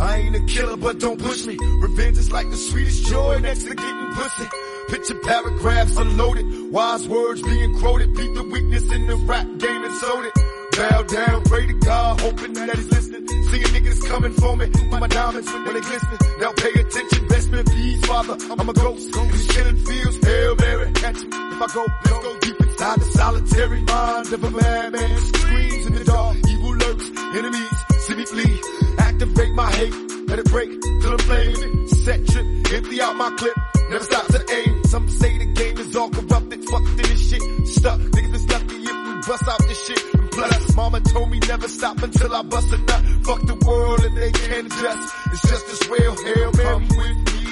I 0.00 0.16
ain't 0.16 0.36
a 0.36 0.40
killer, 0.46 0.76
but 0.76 1.00
don't 1.00 1.20
push 1.20 1.44
me. 1.44 1.56
Revenge 1.80 2.18
is 2.18 2.30
like 2.30 2.48
the 2.50 2.56
sweetest 2.56 3.06
joy 3.06 3.38
next 3.40 3.64
to 3.64 3.74
getting 3.74 4.14
pussy. 4.14 4.44
Picture 4.88 5.14
paragraphs 5.16 5.96
unloaded, 5.96 6.72
wise 6.72 7.06
words 7.08 7.42
being 7.42 7.78
quoted, 7.78 8.14
beat 8.14 8.34
the 8.34 8.42
weakness 8.44 8.90
in 8.90 9.06
the 9.06 9.16
rap 9.16 9.46
game 9.58 9.84
and 9.84 9.94
sold 9.96 10.24
it. 10.24 10.32
Bow 10.78 11.02
down, 11.02 11.42
pray 11.44 11.66
to 11.66 11.74
God, 11.74 12.20
hoping 12.20 12.52
that 12.54 12.74
he's 12.74 12.90
listening. 12.90 13.26
Seeing 13.28 13.64
niggas 13.64 14.08
coming 14.08 14.32
for 14.32 14.56
me, 14.56 14.66
my 14.90 15.06
diamonds 15.06 15.52
when 15.52 15.74
they 15.74 15.80
glisten. 15.80 16.18
Now 16.40 16.52
pay 16.52 16.72
attention, 16.80 17.28
best 17.28 17.50
man, 17.50 17.64
please, 17.64 18.06
father. 18.06 18.36
I'm 18.50 18.68
a 18.68 18.72
ghost, 18.72 19.12
these 19.12 19.48
killing 19.48 19.76
fields, 19.76 20.26
Hail 20.26 20.56
Mary, 20.56 20.92
catch 20.92 21.16
me. 21.16 21.28
If 21.32 21.62
I 21.62 21.66
go, 21.74 21.86
let's 22.04 22.24
go 22.24 22.38
deep 22.38 22.60
inside 22.60 23.00
the 23.00 23.04
solitary 23.06 23.82
mind 23.82 24.32
of 24.32 24.44
a 24.44 24.50
madman. 24.50 25.18
Screams 25.18 25.86
in 25.86 25.94
the 25.94 26.04
dark, 26.04 26.36
evil 26.48 26.74
lurks, 26.76 27.10
enemies, 27.36 27.78
see 28.06 28.14
me 28.14 28.24
flee. 28.24 28.60
Activate 28.98 29.54
my 29.54 29.70
hate, 29.72 29.94
let 30.28 30.38
it 30.38 30.46
break 30.46 30.70
till 30.80 31.12
I'm 31.12 31.18
flaming. 31.18 31.88
Set 31.88 32.26
trip, 32.26 32.46
empty 32.72 33.00
out 33.02 33.16
my 33.16 33.30
clip, 33.36 33.57
never 33.90 34.04
stop 34.04 34.26
to 34.26 34.40
aim. 34.52 34.84
Some 34.84 35.08
say 35.08 35.38
the 35.38 35.46
game 35.46 35.78
is 35.78 35.96
all 35.96 36.10
corrupted, 36.10 36.64
fucked 36.64 36.88
in 36.88 36.96
this 36.96 37.30
shit. 37.30 37.42
Stuck, 37.66 38.00
niggas 38.00 38.34
is 38.34 38.48
lucky 38.48 38.76
if 38.76 38.96
we 39.06 39.14
bust 39.26 39.48
out 39.48 39.60
this 39.68 39.86
shit. 39.86 40.14
And 40.14 40.30
plus, 40.30 40.76
mama 40.76 41.00
told 41.00 41.30
me 41.30 41.38
never 41.40 41.68
stop 41.68 42.02
until 42.02 42.34
I 42.34 42.42
bust 42.42 42.72
a 42.72 42.78
nut. 42.78 43.04
Fuck 43.24 43.40
the 43.46 43.56
world 43.66 44.04
and 44.04 44.16
they 44.16 44.32
can't 44.32 44.66
adjust. 44.66 45.14
It's 45.32 45.42
just 45.42 45.66
as 45.74 45.88
well, 45.90 46.16
Hail 46.24 46.50
Mary. 46.52 46.68
Come 46.68 46.88
with 46.98 47.18
me. 47.34 47.48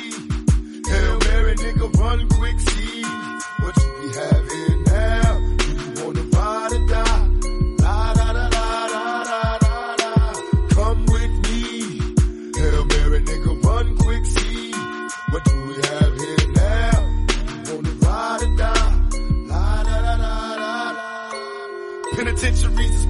Hail 0.90 1.18
Mary, 1.26 1.54
nigga, 1.56 1.98
run 2.00 2.28
quick, 2.28 2.60
see. 2.60 3.02
What 3.60 3.74
do 3.74 3.86
we 4.00 4.08
have 4.14 4.75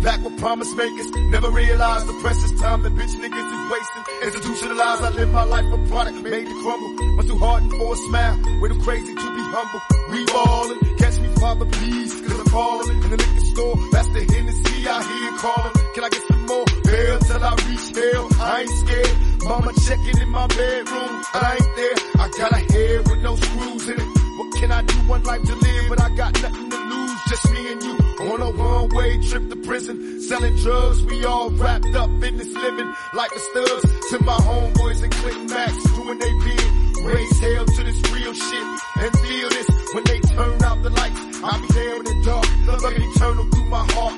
Back 0.06 0.22
with 0.22 0.38
promise 0.38 0.72
makers. 0.76 1.10
Never 1.34 1.50
realized 1.50 2.06
the 2.06 2.12
precious 2.22 2.52
time 2.60 2.80
that 2.82 2.94
bitch 2.94 3.14
niggas 3.18 3.48
is 3.56 3.70
wasting. 3.72 4.04
Institutionalized, 4.22 5.02
I 5.02 5.10
live 5.10 5.32
my 5.32 5.42
life 5.42 5.66
a 5.66 5.78
product 5.88 6.18
made 6.22 6.46
to 6.46 6.62
crumble. 6.62 7.06
Must 7.16 7.26
do 7.26 7.36
harden 7.38 7.70
for 7.70 7.92
a 7.92 7.96
smile. 7.96 8.38
Way 8.60 8.68
too 8.68 8.80
crazy 8.82 9.12
to 9.12 9.34
be 9.34 9.42
humble. 9.50 9.82
We 10.12 10.24
ballin', 10.26 10.96
catch 10.98 11.18
me, 11.18 11.28
father, 11.34 11.66
please, 11.66 12.20
cause 12.20 12.38
I'm 12.38 12.46
falling. 12.46 13.02
In 13.02 13.10
the 13.10 13.16
liquor 13.16 13.46
store, 13.50 13.76
that's 13.90 14.08
the 14.14 14.22
Hennessy 14.32 14.86
I 14.86 15.02
hear 15.02 15.38
calling. 15.38 15.72
Can 15.96 16.04
I 16.04 16.08
get 16.08 16.22
some 16.28 16.46
more? 16.46 16.75
Hell 16.96 17.18
till 17.18 17.44
I 17.44 17.52
reach 17.68 17.88
hell. 17.92 18.28
I 18.40 18.60
ain't 18.60 18.70
scared. 18.70 19.16
Mama 19.44 19.72
checking 19.86 20.18
in 20.22 20.28
my 20.30 20.46
bedroom. 20.46 21.12
I 21.34 21.58
ain't 21.60 21.72
there. 21.76 21.98
I 22.24 22.26
got 22.38 22.52
a 22.52 22.62
head 22.72 22.98
with 23.08 23.20
no 23.20 23.36
screws 23.36 23.88
in 23.88 24.00
it. 24.00 24.10
What 24.38 24.54
can 24.56 24.72
I 24.72 24.82
do? 24.82 24.94
One 25.06 25.22
life 25.24 25.42
to 25.42 25.54
live, 25.54 25.84
but 25.90 26.00
I 26.00 26.08
got 26.16 26.32
nothing 26.42 26.70
to 26.70 26.78
lose. 26.92 27.20
Just 27.28 27.52
me 27.52 27.72
and 27.72 27.82
you 27.82 27.94
on 28.32 28.40
a 28.40 28.50
one-way 28.50 29.20
trip 29.28 29.50
to 29.50 29.56
prison. 29.56 30.22
Selling 30.22 30.56
drugs, 30.56 31.02
we 31.04 31.24
all 31.26 31.50
wrapped 31.50 31.94
up 31.94 32.10
in 32.10 32.36
this 32.38 32.52
living 32.54 32.90
like 33.12 33.30
the 33.30 33.40
studs. 33.40 33.82
To 34.10 34.24
my 34.24 34.38
homeboys 34.48 35.02
and 35.02 35.12
Clinton 35.12 35.46
Max 35.48 35.72
doing 35.96 36.18
they 36.18 36.32
bid. 36.44 36.68
Raise 37.04 37.38
hell 37.38 37.64
to 37.66 37.84
this 37.84 38.00
real 38.10 38.32
shit 38.32 38.66
and 39.02 39.12
feel 39.20 39.48
this 39.50 39.68
when 39.92 40.04
they 40.04 40.18
turn 40.20 40.64
out 40.64 40.82
the 40.82 40.90
lights. 40.90 41.20
I'll 41.44 41.60
be 41.60 41.68
there 41.74 41.96
in 41.96 42.04
the 42.04 42.22
dark, 42.24 42.46
love 42.66 42.92
eternal 42.96 43.44
through 43.52 43.66
my 43.66 43.84
heart. 43.92 44.16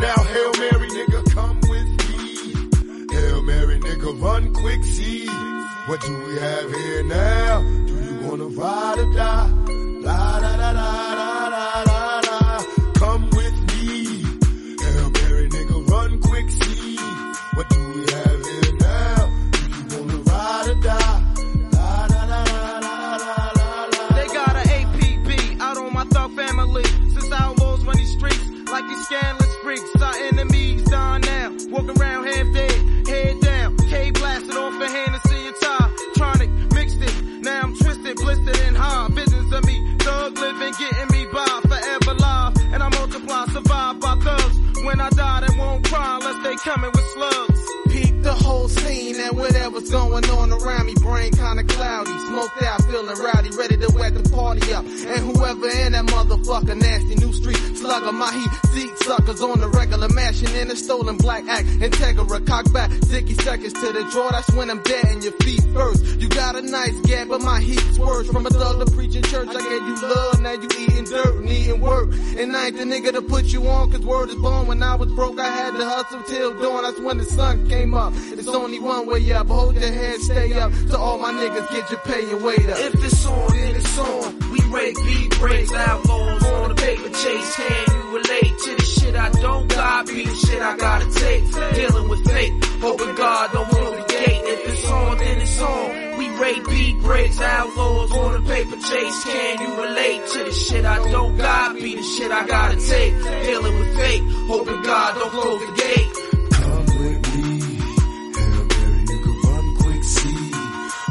Now 0.00 0.14
Hail 0.14 0.52
Mary, 0.58 0.88
nigga, 0.88 1.34
come 1.34 1.63
Nigga, 4.04 4.22
run 4.22 4.52
quick, 4.52 4.84
see. 4.84 5.26
What 5.86 6.02
do 6.02 6.12
we 6.26 6.38
have 6.38 6.70
here 6.70 7.04
now? 7.04 7.62
Do 7.86 7.94
you 8.04 8.28
wanna 8.28 8.48
ride 8.48 8.98
or 8.98 9.14
die? 9.14 9.50
La 10.02 10.40
da 10.40 10.56
da 10.58 10.72
da 10.74 11.14
da 11.14 11.50
da. 11.50 11.83
The 72.84 72.94
nigga 72.94 73.12
to 73.12 73.22
put 73.22 73.46
you 73.46 73.66
on, 73.66 73.90
cause 73.90 74.00
word 74.00 74.28
is 74.28 74.34
born. 74.36 74.66
When 74.66 74.82
I 74.82 74.94
was 74.94 75.10
broke, 75.12 75.38
I 75.38 75.48
had 75.48 75.76
to 75.76 75.84
hustle 75.84 76.22
till 76.22 76.54
dawn, 76.60 76.82
that's 76.82 77.00
when 77.00 77.18
the 77.18 77.24
sun 77.24 77.68
came 77.68 77.94
up. 77.94 78.12
It's 78.16 78.48
only 78.48 78.78
one 78.78 79.06
way 79.06 79.32
up, 79.32 79.48
hold 79.48 79.74
your 79.74 79.92
head, 79.92 80.20
stay 80.20 80.52
up. 80.54 80.72
To 80.90 80.98
all 80.98 81.18
my 81.18 81.32
niggas, 81.32 81.70
get 81.70 81.90
your 81.90 82.00
pay 82.00 82.30
and 82.30 82.44
wait 82.44 82.68
up. 82.68 82.78
If 82.78 83.04
it's 83.04 83.26
on, 83.26 83.48
then 83.52 83.76
it's 83.76 83.98
on. 83.98 84.50
We 84.50 84.60
break 84.68 84.96
beat 84.96 85.38
breaks, 85.38 85.72
outlaws 85.72 86.13
breaks, 97.14 97.40
outlaws 97.40 98.10
on 98.10 98.34
a 98.34 98.40
paper 98.40 98.76
chase. 98.76 99.24
Can 99.24 99.60
you 99.62 99.82
relate 99.82 100.26
to 100.32 100.38
the 100.44 100.52
shit 100.52 100.84
I 100.84 100.96
don't 101.12 101.36
got? 101.36 101.74
Be 101.74 101.94
the 101.94 102.02
shit 102.02 102.30
I 102.32 102.44
gotta 102.44 102.76
take. 102.76 103.14
Dealing 103.46 103.78
with 103.78 103.96
fate, 103.96 104.22
hoping 104.50 104.82
God 104.82 105.14
don't 105.14 105.30
close 105.30 105.60
the 105.60 105.72
gate. 105.84 106.12
Come 106.58 106.86
with 107.02 107.22
me. 107.34 107.44
Hail 108.34 108.62
Mary, 108.72 108.98
you 109.10 109.18
can 109.24 109.36
run 109.46 109.66
quick, 109.82 110.02
see 110.02 110.38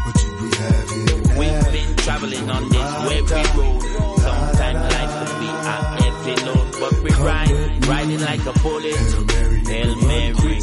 what 0.03 0.15
you 0.23 0.31
we 0.41 0.47
have 0.63 0.89
here. 0.91 1.19
We've 1.39 1.67
been 1.71 1.95
traveling 1.95 2.47
on 2.49 2.63
this 2.73 2.89
weary 3.07 3.47
road. 3.57 3.81
Sometimes 4.25 4.81
life 4.95 5.13
can 5.19 5.31
be 5.39 5.49
a 5.71 5.75
heavy 6.01 6.35
load, 6.47 6.67
but 6.81 6.93
we 7.03 7.11
ride, 7.27 7.88
riding 7.88 8.21
like 8.30 8.45
a 8.45 8.53
bullet. 8.59 8.95
Hail 8.95 9.23
Mary, 9.31 9.61
Hail 9.71 9.95
Mary. 10.07 10.59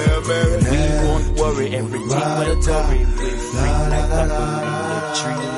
We 0.00 0.80
won't 1.06 1.28
worry, 1.38 1.68
everything 1.74 2.08
will 2.08 2.62
hurry. 2.62 2.98
We're 2.98 3.38
free 3.50 3.74
like 3.92 4.10
a 4.10 4.24
bird 4.28 4.64
in 4.70 4.84
the 4.90 5.00
tree. 5.20 5.50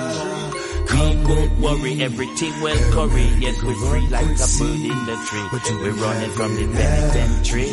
We 0.92 0.98
won't 1.26 1.52
worry, 1.60 1.92
everything 2.02 2.54
will 2.60 2.82
curry. 2.92 3.26
Yes, 3.38 3.56
we're 3.62 3.74
free 3.74 4.06
like 4.08 4.24
a 4.24 4.48
bird 4.58 4.80
in 4.92 4.98
the 5.06 5.16
tree. 5.26 5.46
We're 5.82 5.92
running 5.92 6.30
from 6.30 6.54
the 6.56 6.64
penitentiary. 6.76 7.70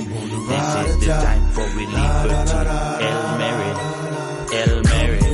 This 0.50 0.88
is 0.88 0.98
the 1.00 1.08
time 1.08 1.46
for 1.52 1.66
relief 1.78 2.14
liberty. 2.26 2.70
Hail 3.02 4.82
Mary. 4.84 5.29